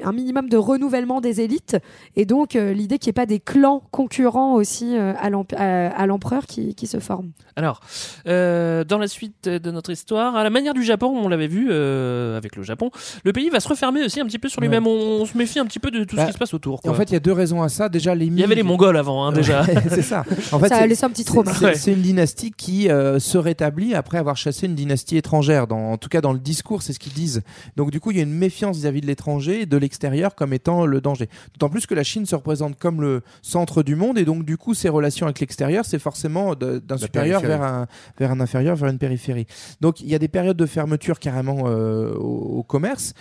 un 0.04 0.12
minimum 0.12 0.50
de 0.50 0.58
renouvellement 0.58 1.20
des 1.20 1.42
élites 1.42 1.78
et 2.16 2.26
donc 2.26 2.56
euh, 2.56 2.74
l'idée 2.74 3.00
qu'il 3.00 3.08
n'y 3.10 3.12
ait 3.12 3.14
pas 3.14 3.26
des 3.26 3.40
clans 3.40 3.82
concurrents 3.92 4.54
aussi 4.54 4.96
euh, 4.96 5.14
à 5.20 5.30
l'emp- 5.30 5.54
à 5.58 5.88
à 5.88 6.06
l'empereur 6.06 6.46
qui, 6.46 6.76
qui 6.76 6.86
se 6.88 7.00
forment 7.00 7.32
Alors, 7.56 7.80
euh, 8.28 8.84
dans 8.84 8.98
la 9.00 9.08
suite 9.08 9.50
de 9.50 9.72
notre 9.72 9.92
histoire, 9.92 10.36
à 10.36 10.44
la 10.44 10.50
manière 10.50 10.74
du 10.74 10.84
Japon, 10.84 11.08
on 11.16 11.28
l'avait 11.28 11.48
vu 11.48 11.68
euh, 11.72 12.38
avec 12.38 12.56
le 12.56 12.64
Japon, 12.64 12.92
le 13.24 13.34
pays 13.34 13.50
va 13.50 13.60
se 13.60 13.68
refermer 13.68 14.04
aussi 14.04 14.20
un 14.20 14.26
petit 14.26 14.40
peu 14.40 14.48
sur 14.50 14.62
lui-même. 14.62 14.86
On, 14.86 15.22
on 15.22 15.26
se 15.26 15.38
méfie 15.38 15.60
un 15.60 15.66
petit 15.66 15.80
peu 15.80 15.90
de 15.92 16.04
tout 16.04 16.16
Bah, 16.16 16.24
ce 16.24 16.28
qui 16.28 16.34
se 16.34 16.38
passe 16.38 16.54
autour. 16.54 16.80
En 16.88 16.94
fait, 16.94 17.06
il 17.06 17.14
y 17.14 17.18
a 17.18 17.20
deux 17.20 17.32
raisons 17.34 17.62
à 17.64 17.70
ça. 17.70 17.90
Déjà, 17.90 18.14
les 18.14 18.28
il 18.28 18.40
y 18.40 18.44
avait 18.44 18.56
les 18.56 18.64
Mongols 18.64 18.98
avant, 18.98 19.26
hein, 19.26 19.32
déjà. 19.32 19.64
c'est 19.90 20.02
ça. 20.04 20.24
En 20.52 20.60
fait, 20.60 20.68
ça 20.70 20.76
a 20.76 20.80
c'est- 20.82 20.88
laissé 20.88 21.06
un 21.06 21.10
petit 21.10 21.26
trauma 21.26 21.52
C'est- 21.74 21.92
une 21.94 22.02
dynastie 22.02 22.52
qui 22.56 22.90
euh, 22.90 23.20
se 23.20 23.38
rétablit 23.38 23.96
après 23.96 24.18
avoir 24.20 24.38
chassé 24.38 24.68
une 24.68 24.76
dynastie 24.76 25.18
étrangère. 25.18 25.66
Dans, 25.68 25.92
en 25.94 25.98
tout 25.98 26.10
cas, 26.10 26.22
dans 26.22 26.34
le 26.34 26.40
discours, 26.40 26.82
c'est 26.84 26.94
ce 26.94 27.00
qu'ils 27.00 27.14
disent. 27.14 27.42
Donc, 27.76 27.90
du 27.92 28.00
coup, 28.00 28.12
il 28.12 28.18
y 28.18 28.20
a 28.20 28.24
une 28.24 28.34
méfiance 28.34 28.78
vis-à-vis 28.78 29.02
de 29.02 29.08
l'étranger 29.08 29.47
et 29.48 29.66
de 29.66 29.78
l'extérieur 29.78 30.36
comme 30.36 30.54
étant 30.54 30.86
le 30.86 31.02
danger. 31.02 31.30
D'autant 31.54 31.70
plus 31.70 31.86
que 31.86 31.96
la 31.96 32.04
Chine 32.04 32.26
se 32.26 32.36
représente 32.36 32.78
comme 32.78 33.02
le 33.02 33.22
centre 33.42 33.84
du 33.84 33.96
monde 33.96 34.18
et 34.18 34.26
donc 34.26 34.46
du 34.46 34.58
coup 34.58 34.74
ses 34.74 34.90
relations 34.90 35.26
avec 35.26 35.40
l'extérieur 35.40 35.86
c'est 35.86 36.00
forcément 36.00 36.56
d'un 36.56 36.80
supérieur 36.98 37.42
vers 37.48 37.64
un, 37.64 37.88
vers 38.20 38.32
un 38.32 38.40
inférieur, 38.40 38.76
vers 38.76 38.90
une 38.90 38.98
périphérie. 38.98 39.48
Donc 39.82 40.02
il 40.02 40.08
y 40.08 40.16
a 40.16 40.20
des 40.20 40.28
périodes 40.28 40.58
de 40.58 40.66
fermeture 40.66 41.20
carrément 41.20 41.64
euh, 41.68 42.14
au, 42.16 42.58
au 42.60 42.64
commerce 42.64 43.14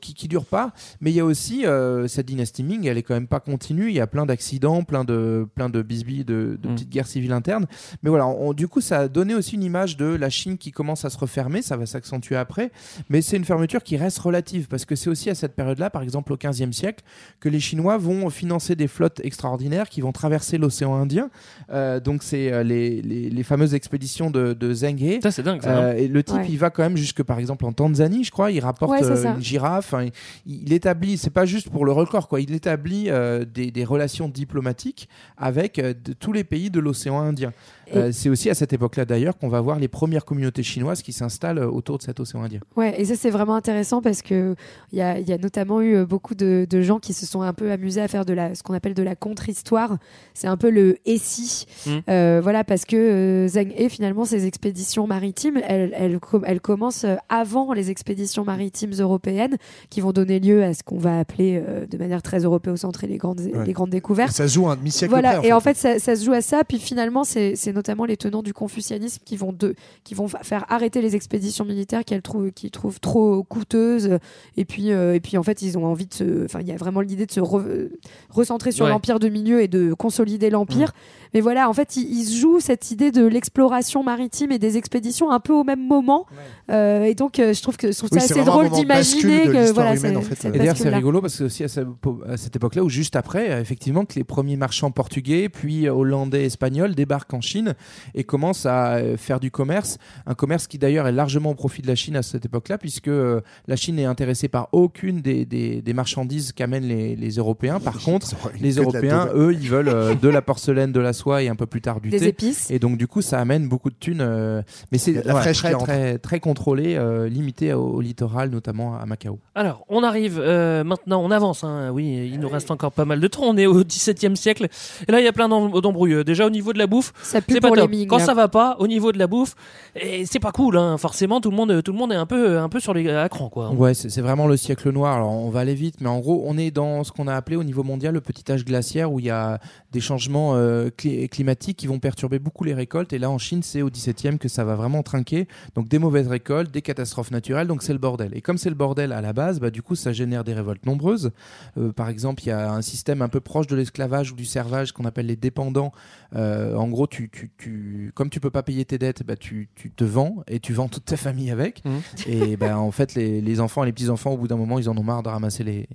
qui, 0.00 0.14
qui 0.14 0.28
durent 0.28 0.44
pas, 0.46 0.72
mais 1.00 1.10
il 1.10 1.14
y 1.14 1.20
a 1.20 1.24
aussi 1.24 1.66
euh, 1.66 2.08
cette 2.08 2.26
dynastie 2.26 2.62
Ming, 2.62 2.86
elle 2.86 2.98
est 2.98 3.02
quand 3.02 3.14
même 3.14 3.26
pas 3.26 3.40
continue. 3.40 3.88
Il 3.88 3.94
y 3.94 4.00
a 4.00 4.06
plein 4.06 4.26
d'accidents, 4.26 4.82
plein 4.84 5.04
de 5.04 5.46
plein 5.54 5.68
de 5.68 5.82
bisbilles, 5.82 6.24
de, 6.24 6.58
de 6.60 6.68
petites 6.68 6.90
guerres 6.90 7.06
civiles 7.06 7.32
internes. 7.32 7.66
Mais 8.02 8.10
voilà, 8.10 8.26
on- 8.26 8.52
du 8.52 8.68
coup 8.68 8.80
ça 8.80 9.00
a 9.00 9.08
donné 9.08 9.34
aussi 9.34 9.54
une 9.56 9.62
image 9.62 9.96
de 9.96 10.06
la 10.06 10.30
Chine 10.30 10.56
qui 10.58 10.70
commence 10.72 11.04
à 11.04 11.10
se 11.10 11.18
refermer. 11.18 11.62
Ça 11.62 11.76
va 11.76 11.86
s'accentuer 11.86 12.36
après, 12.36 12.70
mais 13.08 13.20
c'est 13.22 13.36
une 13.36 13.44
fermeture 13.44 13.82
qui 13.82 13.96
reste 13.96 14.18
relative 14.18 14.66
parce 14.68 14.84
que 14.84 14.94
c'est 14.96 15.10
aussi 15.10 15.30
à 15.30 15.34
cette 15.34 15.54
période-là, 15.74 15.90
par 15.90 16.02
exemple 16.02 16.32
au 16.32 16.36
15e 16.36 16.72
siècle, 16.72 17.04
que 17.40 17.48
les 17.48 17.60
Chinois 17.60 17.96
vont 17.98 18.30
financer 18.30 18.76
des 18.76 18.86
flottes 18.88 19.20
extraordinaires 19.24 19.88
qui 19.88 20.00
vont 20.00 20.12
traverser 20.12 20.58
l'océan 20.58 20.94
Indien. 20.94 21.30
Euh, 21.70 22.00
donc 22.00 22.22
c'est 22.22 22.52
euh, 22.52 22.62
les, 22.62 23.02
les, 23.02 23.28
les 23.30 23.42
fameuses 23.42 23.74
expéditions 23.74 24.30
de, 24.30 24.52
de 24.52 24.72
Zheng 24.72 24.96
He. 25.00 25.20
Ça, 25.22 25.30
c'est 25.30 25.42
dingue, 25.42 25.62
ça, 25.62 25.76
Euh, 25.76 25.92
hein. 25.92 25.96
et 25.96 26.08
le 26.08 26.22
type, 26.22 26.36
Ouais. 26.36 26.46
il 26.48 26.58
va 26.58 26.70
quand 26.70 26.82
même 26.82 26.96
jusque 26.96 27.22
par 27.22 27.38
exemple 27.38 27.64
en 27.64 27.72
Tanzanie, 27.72 28.24
je 28.24 28.30
crois. 28.30 28.50
Il 28.50 28.60
rapporte 28.60 28.92
Ouais, 28.92 29.04
euh, 29.04 29.34
une 29.34 29.42
girafe. 29.42 29.92
Enfin, 29.92 30.04
il, 30.46 30.62
il 30.66 30.72
établit, 30.72 31.18
c'est 31.18 31.30
pas 31.30 31.46
juste 31.46 31.70
pour 31.70 31.84
le 31.84 31.92
record, 31.92 32.28
quoi. 32.28 32.40
Il 32.40 32.52
établit 32.54 33.06
euh, 33.08 33.44
des, 33.44 33.70
des 33.70 33.84
relations 33.84 34.28
diplomatiques 34.28 35.08
avec 35.36 35.78
euh, 35.78 35.94
de- 35.94 36.12
tous 36.12 36.32
les 36.32 36.44
pays 36.44 36.70
de 36.70 36.80
l'océan 36.80 37.20
Indien. 37.20 37.52
Euh, 37.94 38.10
c'est 38.12 38.28
aussi 38.28 38.50
à 38.50 38.54
cette 38.54 38.72
époque-là 38.72 39.04
d'ailleurs 39.04 39.36
qu'on 39.36 39.48
va 39.48 39.60
voir 39.60 39.78
les 39.78 39.88
premières 39.88 40.24
communautés 40.24 40.62
chinoises 40.62 41.02
qui 41.02 41.12
s'installent 41.12 41.58
euh, 41.58 41.66
autour 41.68 41.98
de 41.98 42.02
cet 42.02 42.20
océan 42.20 42.42
Indien. 42.42 42.60
Ouais, 42.76 43.00
et 43.00 43.04
ça 43.04 43.14
c'est 43.16 43.30
vraiment 43.30 43.54
intéressant 43.54 44.00
parce 44.02 44.22
que 44.22 44.54
il 44.92 44.98
y 44.98 45.02
a, 45.02 45.18
il 45.18 45.28
y 45.28 45.32
a 45.32 45.38
notamment 45.38 45.80
eu 45.80 45.96
euh, 45.96 46.06
beaucoup 46.06 46.34
de, 46.34 46.66
de 46.68 46.82
gens 46.82 46.98
qui 46.98 47.12
se 47.12 47.26
sont 47.26 47.42
un 47.42 47.52
peu 47.52 47.70
amusés 47.70 48.00
à 48.00 48.08
faire 48.08 48.24
de 48.24 48.32
la, 48.32 48.54
ce 48.54 48.62
qu'on 48.62 48.74
appelle 48.74 48.94
de 48.94 49.02
la 49.02 49.14
contre-histoire. 49.16 49.98
C'est 50.34 50.46
un 50.46 50.56
peu 50.56 50.70
le 50.70 50.96
et 51.06 51.18
si, 51.18 51.66
Mm. 51.86 51.90
Euh, 52.08 52.40
voilà, 52.42 52.64
parce 52.64 52.84
que 52.84 52.96
euh, 52.96 53.48
Zheng 53.48 53.72
He 53.76 53.88
finalement 53.88 54.24
ses 54.24 54.46
expéditions 54.46 55.06
maritimes, 55.06 55.60
elles, 55.68 55.92
elles, 55.94 56.18
com- 56.18 56.44
elles 56.46 56.60
commencent 56.60 57.06
avant 57.28 57.72
les 57.72 57.90
expéditions 57.90 58.44
maritimes 58.44 58.92
européennes 58.98 59.56
qui 59.90 60.00
vont 60.00 60.12
donner 60.12 60.40
lieu 60.40 60.62
à 60.62 60.72
ce 60.74 60.82
qu'on 60.82 60.98
va 60.98 61.18
appeler 61.18 61.62
euh, 61.66 61.86
de 61.86 61.98
manière 61.98 62.22
très 62.22 62.40
européocentrée 62.40 63.06
les 63.06 63.16
grandes, 63.18 63.40
Ouais. 63.40 63.66
les 63.66 63.72
grandes 63.72 63.88
Et 63.88 63.98
découvertes. 63.98 64.32
ça 64.32 64.48
se 64.48 64.54
joue 64.54 64.68
un 64.68 64.76
demi-siècle 64.76 65.10
Voilà, 65.12 65.38
près, 65.38 65.48
et 65.48 65.52
en 65.52 65.60
fait, 65.60 65.76
ça, 65.76 65.98
ça 65.98 66.16
se 66.16 66.24
joue 66.24 66.32
à 66.32 66.40
ça. 66.40 66.62
Puis 66.66 66.78
finalement, 66.78 67.24
c'est 67.24 67.54
notamment 67.74 68.04
les 68.06 68.16
tenants 68.16 68.42
du 68.42 68.54
confucianisme 68.54 69.22
qui 69.24 69.36
vont, 69.36 69.52
de, 69.52 69.74
qui 70.04 70.14
vont 70.14 70.28
fa- 70.28 70.42
faire 70.42 70.64
arrêter 70.70 71.02
les 71.02 71.14
expéditions 71.16 71.64
militaires 71.64 72.04
qu'elles 72.04 72.22
trouvent, 72.22 72.52
qu'ils 72.52 72.70
trouvent 72.70 73.00
trop 73.00 73.42
coûteuses. 73.42 74.18
Et 74.56 74.64
puis, 74.64 74.92
euh, 74.92 75.14
et 75.14 75.20
puis, 75.20 75.36
en 75.36 75.42
fait, 75.42 75.60
ils 75.62 75.76
ont 75.76 75.84
envie 75.84 76.06
de 76.06 76.14
se. 76.14 76.44
Enfin, 76.44 76.60
il 76.60 76.68
y 76.68 76.72
a 76.72 76.76
vraiment 76.76 77.00
l'idée 77.00 77.26
de 77.26 77.32
se 77.32 77.40
re- 77.40 77.90
recentrer 78.30 78.72
sur 78.72 78.84
Ouais. 78.86 78.90
l'empire 78.90 79.18
de 79.18 79.28
milieu 79.28 79.60
et 79.62 79.68
de 79.68 79.92
consolider 79.94 80.48
l'empire. 80.50 80.88
Mmh. 80.88 81.23
Mais 81.34 81.40
voilà, 81.40 81.68
en 81.68 81.72
fait, 81.72 81.96
ils, 81.96 82.08
ils 82.20 82.24
se 82.24 82.38
jouent 82.40 82.60
cette 82.60 82.90
idée 82.90 83.10
de 83.10 83.26
l'exploration 83.26 84.02
maritime 84.02 84.52
et 84.52 84.58
des 84.58 84.76
expéditions 84.76 85.30
un 85.30 85.40
peu 85.40 85.52
au 85.52 85.64
même 85.64 85.84
moment. 85.86 86.26
Euh, 86.70 87.02
et 87.04 87.14
donc, 87.14 87.38
euh, 87.38 87.52
je 87.52 87.60
trouve 87.60 87.76
que 87.76 87.92
je 87.92 87.98
trouve 87.98 88.08
Oui, 88.12 88.20
ça 88.20 88.26
c'est 88.28 88.34
assez 88.40 88.44
drôle 88.44 88.64
moment 88.66 88.80
de 88.80 88.86
bascule 88.86 89.20
d'imaginer 89.30 89.52
que 89.66 89.72
voilà, 89.72 89.96
humaine, 89.96 90.12
c'est- 90.12 90.16
en 90.16 90.22
fait. 90.22 90.48
Et 90.48 90.58
d'ailleurs, 90.58 90.76
c'est 90.76 90.88
rigolo 90.88 91.20
parce 91.20 91.32
que 91.34 91.38
c'est 91.38 91.44
aussi 91.44 91.64
à, 91.64 91.68
ce- 91.68 91.80
à 92.28 92.36
cette 92.36 92.56
époque-là, 92.56 92.84
ou 92.84 92.88
juste 92.88 93.16
après, 93.16 93.50
euh, 93.50 93.60
effectivement, 93.60 94.04
que 94.04 94.14
les 94.14 94.24
premiers 94.24 94.56
marchands 94.56 94.90
portugais, 94.90 95.48
puis 95.48 95.88
hollandais, 95.88 96.44
espagnols 96.44 96.94
débarquent 96.94 97.34
en 97.34 97.40
Chine 97.40 97.74
et 98.14 98.24
commencent 98.24 98.66
à 98.66 98.98
faire 99.16 99.40
du 99.40 99.50
commerce. 99.50 99.98
Un 100.26 100.34
commerce 100.34 100.66
qui 100.68 100.78
d'ailleurs 100.78 101.06
est 101.08 101.12
largement 101.12 101.50
au 101.50 101.54
profit 101.54 101.82
de 101.82 101.88
la 101.88 101.94
Chine 101.96 102.16
à 102.16 102.22
cette 102.22 102.46
époque-là, 102.46 102.78
puisque 102.78 103.10
la 103.10 103.76
Chine 103.76 103.96
n'est 103.96 104.04
intéressée 104.04 104.48
par 104.48 104.68
aucune 104.72 105.20
des, 105.20 105.44
des- 105.44 105.82
des 105.82 105.92
marchandises 105.92 106.52
qu'amènent 106.52 106.86
les, 106.86 107.16
les 107.16 107.30
Européens. 107.32 107.80
Par 107.80 107.98
contre, 108.00 108.30
les 108.60 108.76
Européens, 108.76 109.28
eux, 109.34 109.52
ils 109.52 109.68
veulent 109.68 109.88
euh, 109.88 110.14
de 110.14 110.28
la 110.28 110.40
porcelaine, 110.40 110.92
de 110.92 111.00
la 111.00 111.12
soie 111.12 111.23
et 111.42 111.48
un 111.48 111.56
peu 111.56 111.66
plus 111.66 111.80
tard 111.80 112.00
du 112.00 112.10
Des 112.10 112.18
thé. 112.18 112.26
épices. 112.28 112.70
Et 112.70 112.78
donc, 112.78 112.96
du 112.98 113.06
coup, 113.06 113.22
ça 113.22 113.38
amène 113.40 113.68
beaucoup 113.68 113.90
de 113.90 113.94
thunes. 113.98 114.20
euh, 114.20 114.62
mais 114.92 114.98
c'est 114.98 115.12
la 115.24 115.34
ouais, 115.34 115.40
fraîche 115.40 115.58
très, 115.58 115.74
qui 115.74 115.84
très, 115.84 116.18
très 116.18 116.40
contrôlé, 116.40 116.94
euh, 116.96 117.28
limité 117.28 117.72
au, 117.72 117.82
au 117.84 118.00
littoral, 118.00 118.50
notamment 118.50 118.96
à 118.96 119.06
Macao. 119.06 119.38
Alors, 119.54 119.84
on 119.88 120.02
arrive 120.02 120.38
euh, 120.40 120.84
maintenant, 120.84 121.22
on 121.22 121.30
avance. 121.30 121.64
hein. 121.64 121.90
Oui, 121.92 122.30
il 122.32 122.40
nous 122.40 122.48
reste 122.48 122.70
encore 122.70 122.92
pas 122.92 123.04
mal 123.04 123.20
de 123.20 123.26
temps. 123.28 123.42
On 123.44 123.56
est 123.56 123.66
au 123.66 123.82
XVIIe 123.84 124.36
siècle. 124.36 124.68
Et 125.08 125.12
là, 125.12 125.20
il 125.20 125.24
y 125.24 125.28
a 125.28 125.32
plein 125.32 125.48
d'em- 125.48 125.80
d'embrouilles. 125.80 126.24
Déjà, 126.24 126.46
au 126.46 126.50
niveau 126.50 126.72
de 126.72 126.78
la 126.78 126.86
bouffe, 126.86 127.12
Ça 127.22 127.40
pue 127.40 127.54
c'est 127.54 127.60
pas 127.60 127.68
pour 127.68 127.76
les 127.76 127.82
top. 127.82 127.90
Ming, 127.90 128.06
Quand 128.06 128.18
là. 128.18 128.24
ça 128.24 128.34
va 128.34 128.48
pas, 128.48 128.76
au 128.78 128.86
niveau 128.86 129.12
de 129.12 129.18
la 129.18 129.26
bouffe, 129.26 129.54
et 129.96 130.26
c'est 130.26 130.40
pas 130.40 130.52
cool. 130.52 130.76
Hein. 130.76 130.98
Forcément, 130.98 131.40
tout 131.40 131.50
le 131.50 131.56
monde, 131.56 131.82
tout 131.82 131.92
le 131.92 131.98
monde 131.98 132.12
est 132.12 132.16
un 132.16 132.26
peu, 132.26 132.58
un 132.58 132.68
peu 132.68 132.80
sur 132.80 132.92
les 132.94 133.08
à 133.10 133.28
cran, 133.28 133.48
quoi. 133.48 133.70
Ouais, 133.72 133.94
c'est 133.94 134.08
c'est 134.10 134.20
vraiment 134.22 134.46
le 134.46 134.56
siècle 134.56 134.90
noir. 134.90 135.14
Alors, 135.16 135.30
on 135.32 135.50
va 135.50 135.60
aller 135.60 135.74
vite, 135.74 135.96
mais 136.00 136.08
en 136.08 136.18
gros, 136.20 136.42
on 136.46 136.56
est 136.58 136.70
dans 136.70 137.04
ce 137.04 137.12
qu'on 137.12 137.28
a 137.28 137.34
appelé 137.34 137.56
au 137.56 137.64
niveau 137.64 137.82
mondial 137.82 138.14
le 138.14 138.20
petit 138.20 138.50
âge 138.50 138.64
glaciaire 138.64 139.12
où 139.12 139.20
il 139.20 139.26
y 139.26 139.30
a 139.30 139.58
des 139.92 140.00
changements 140.00 140.52
euh, 140.54 140.88
cli- 140.88 141.13
climatiques 141.28 141.76
qui 141.76 141.86
vont 141.86 141.98
perturber 141.98 142.38
beaucoup 142.38 142.64
les 142.64 142.74
récoltes. 142.74 143.12
Et 143.12 143.18
là, 143.18 143.30
en 143.30 143.38
Chine, 143.38 143.62
c'est 143.62 143.82
au 143.82 143.90
17e 143.90 144.38
que 144.38 144.48
ça 144.48 144.64
va 144.64 144.74
vraiment 144.74 145.02
trinquer. 145.02 145.48
Donc, 145.74 145.88
des 145.88 145.98
mauvaises 145.98 146.28
récoltes, 146.28 146.70
des 146.70 146.82
catastrophes 146.82 147.30
naturelles. 147.30 147.66
Donc, 147.66 147.82
c'est 147.82 147.92
le 147.92 147.98
bordel. 147.98 148.30
Et 148.34 148.40
comme 148.40 148.58
c'est 148.58 148.68
le 148.68 148.74
bordel 148.74 149.12
à 149.12 149.20
la 149.20 149.32
base, 149.32 149.60
bah, 149.60 149.70
du 149.70 149.82
coup, 149.82 149.94
ça 149.94 150.12
génère 150.12 150.44
des 150.44 150.54
révoltes 150.54 150.86
nombreuses. 150.86 151.32
Euh, 151.78 151.92
par 151.92 152.08
exemple, 152.08 152.42
il 152.44 152.48
y 152.48 152.52
a 152.52 152.72
un 152.72 152.82
système 152.82 153.22
un 153.22 153.28
peu 153.28 153.40
proche 153.40 153.66
de 153.66 153.76
l'esclavage 153.76 154.32
ou 154.32 154.34
du 154.34 154.44
servage 154.44 154.92
qu'on 154.92 155.04
appelle 155.04 155.26
les 155.26 155.36
dépendants. 155.36 155.92
Euh, 156.34 156.74
en 156.76 156.88
gros, 156.88 157.06
tu, 157.06 157.30
tu, 157.30 157.50
tu, 157.58 158.10
comme 158.14 158.28
tu 158.30 158.40
peux 158.40 158.50
pas 158.50 158.62
payer 158.62 158.84
tes 158.84 158.98
dettes, 158.98 159.22
bah, 159.24 159.36
tu, 159.36 159.68
tu 159.74 159.90
te 159.90 160.04
vends 160.04 160.42
et 160.48 160.58
tu 160.60 160.72
vends 160.72 160.88
toute 160.88 161.04
ta 161.04 161.16
famille 161.16 161.50
avec. 161.50 161.82
Et 162.26 162.56
ben 162.56 162.76
en 162.76 162.90
fait, 162.90 163.14
les, 163.14 163.40
les 163.40 163.60
enfants 163.60 163.82
et 163.84 163.86
les 163.86 163.92
petits-enfants, 163.92 164.32
au 164.32 164.36
bout 164.36 164.48
d'un 164.48 164.56
moment, 164.56 164.78
ils 164.78 164.88
en 164.88 164.96
ont 164.96 165.02
marre 165.02 165.22
de 165.22 165.28
ramasser 165.28 165.64
les, 165.64 165.88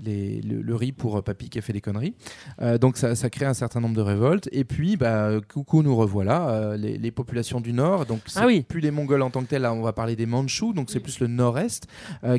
les, 0.00 0.40
le, 0.40 0.62
le 0.62 0.74
riz 0.74 0.92
pour 0.92 1.16
euh, 1.18 1.22
papy 1.22 1.50
qui 1.50 1.58
a 1.58 1.62
fait 1.62 1.72
des 1.72 1.80
conneries. 1.80 2.14
Euh, 2.60 2.78
donc 2.78 2.96
ça, 2.96 3.14
ça 3.14 3.28
crée 3.30 3.46
un 3.46 3.54
certain 3.54 3.80
nombre 3.80 3.94
de 3.96 4.00
révoltes. 4.02 4.48
Et 4.52 4.64
puis, 4.64 4.96
bah, 4.96 5.30
coucou, 5.52 5.82
nous 5.82 5.94
revoilà. 5.96 6.48
euh, 6.48 6.76
les, 6.76 6.96
les 6.98 7.10
populations 7.10 7.60
du 7.60 7.72
Nord, 7.72 8.06
donc 8.06 8.20
c'est 8.26 8.40
Ah 8.40 8.46
oui. 8.46 8.62
plus 8.62 8.80
les 8.80 8.90
Mongols 8.90 9.22
en 9.22 9.30
tant 9.30 9.42
que 9.42 9.48
tels, 9.48 9.62
là 9.62 9.72
on 9.72 9.82
va 9.82 9.92
parler 9.92 10.16
des 10.16 10.26
Mandchous, 10.26 10.72
donc 10.72 10.90
c'est 10.90 11.00
plus 11.00 11.20
le 11.20 11.26
Nord-Est 11.26 11.86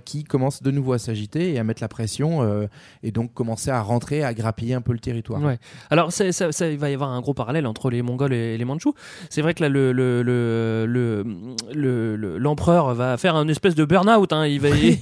qui 0.05 0.23
commence 0.23 0.61
de 0.63 0.71
nouveau 0.71 0.93
à 0.93 0.99
s'agiter 0.99 1.53
et 1.53 1.59
à 1.59 1.63
mettre 1.63 1.81
la 1.81 1.87
pression 1.87 2.67
et 3.03 3.11
donc 3.11 3.33
commencer 3.33 3.69
à 3.69 3.81
rentrer, 3.81 4.23
à 4.23 4.33
grappiller 4.33 4.73
un 4.73 4.81
peu 4.81 4.93
le 4.93 4.99
territoire. 4.99 5.41
Ouais. 5.41 5.59
Alors, 5.89 6.11
ça, 6.11 6.31
ça- 6.31 6.69
il 6.69 6.77
va 6.77 6.89
y 6.89 6.93
avoir 6.93 7.11
un 7.11 7.21
gros 7.21 7.33
parallèle 7.43 7.67
entre 7.67 7.89
les 7.89 8.01
Mongols 8.01 8.31
et 8.33 8.57
les 8.57 8.65
Mandchous. 8.65 8.93
C'est 9.29 9.41
vrai 9.41 9.53
que 9.53 9.61
là, 9.61 9.67
le, 9.69 9.91
le, 9.91 10.21
le, 10.23 10.85
le- 10.87 11.25
le- 11.73 12.15
le- 12.15 12.37
l'empereur 12.37 12.93
va 12.95 13.17
faire 13.17 13.35
un 13.35 13.47
espèce 13.49 13.75
de 13.75 13.83
burn-out. 13.83 14.31
hein. 14.31 14.45
Il 14.47 14.61
va, 14.61 14.69
il, 14.69 14.97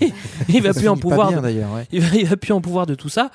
il 0.49 0.61
va 0.63 0.73
plus 0.73 0.87
en 0.87 0.97
pouvoir. 0.97 1.29
bien, 1.29 1.37
de- 1.37 1.43
d'ailleurs, 1.43 1.73
ouais. 1.73 1.85
il, 1.91 2.01
va, 2.01 2.15
il 2.15 2.25
va 2.25 2.37
plus 2.37 2.53
en 2.53 2.61
pouvoir 2.61 2.85
de 2.87 2.95
tout 2.95 3.09
ça. 3.09 3.29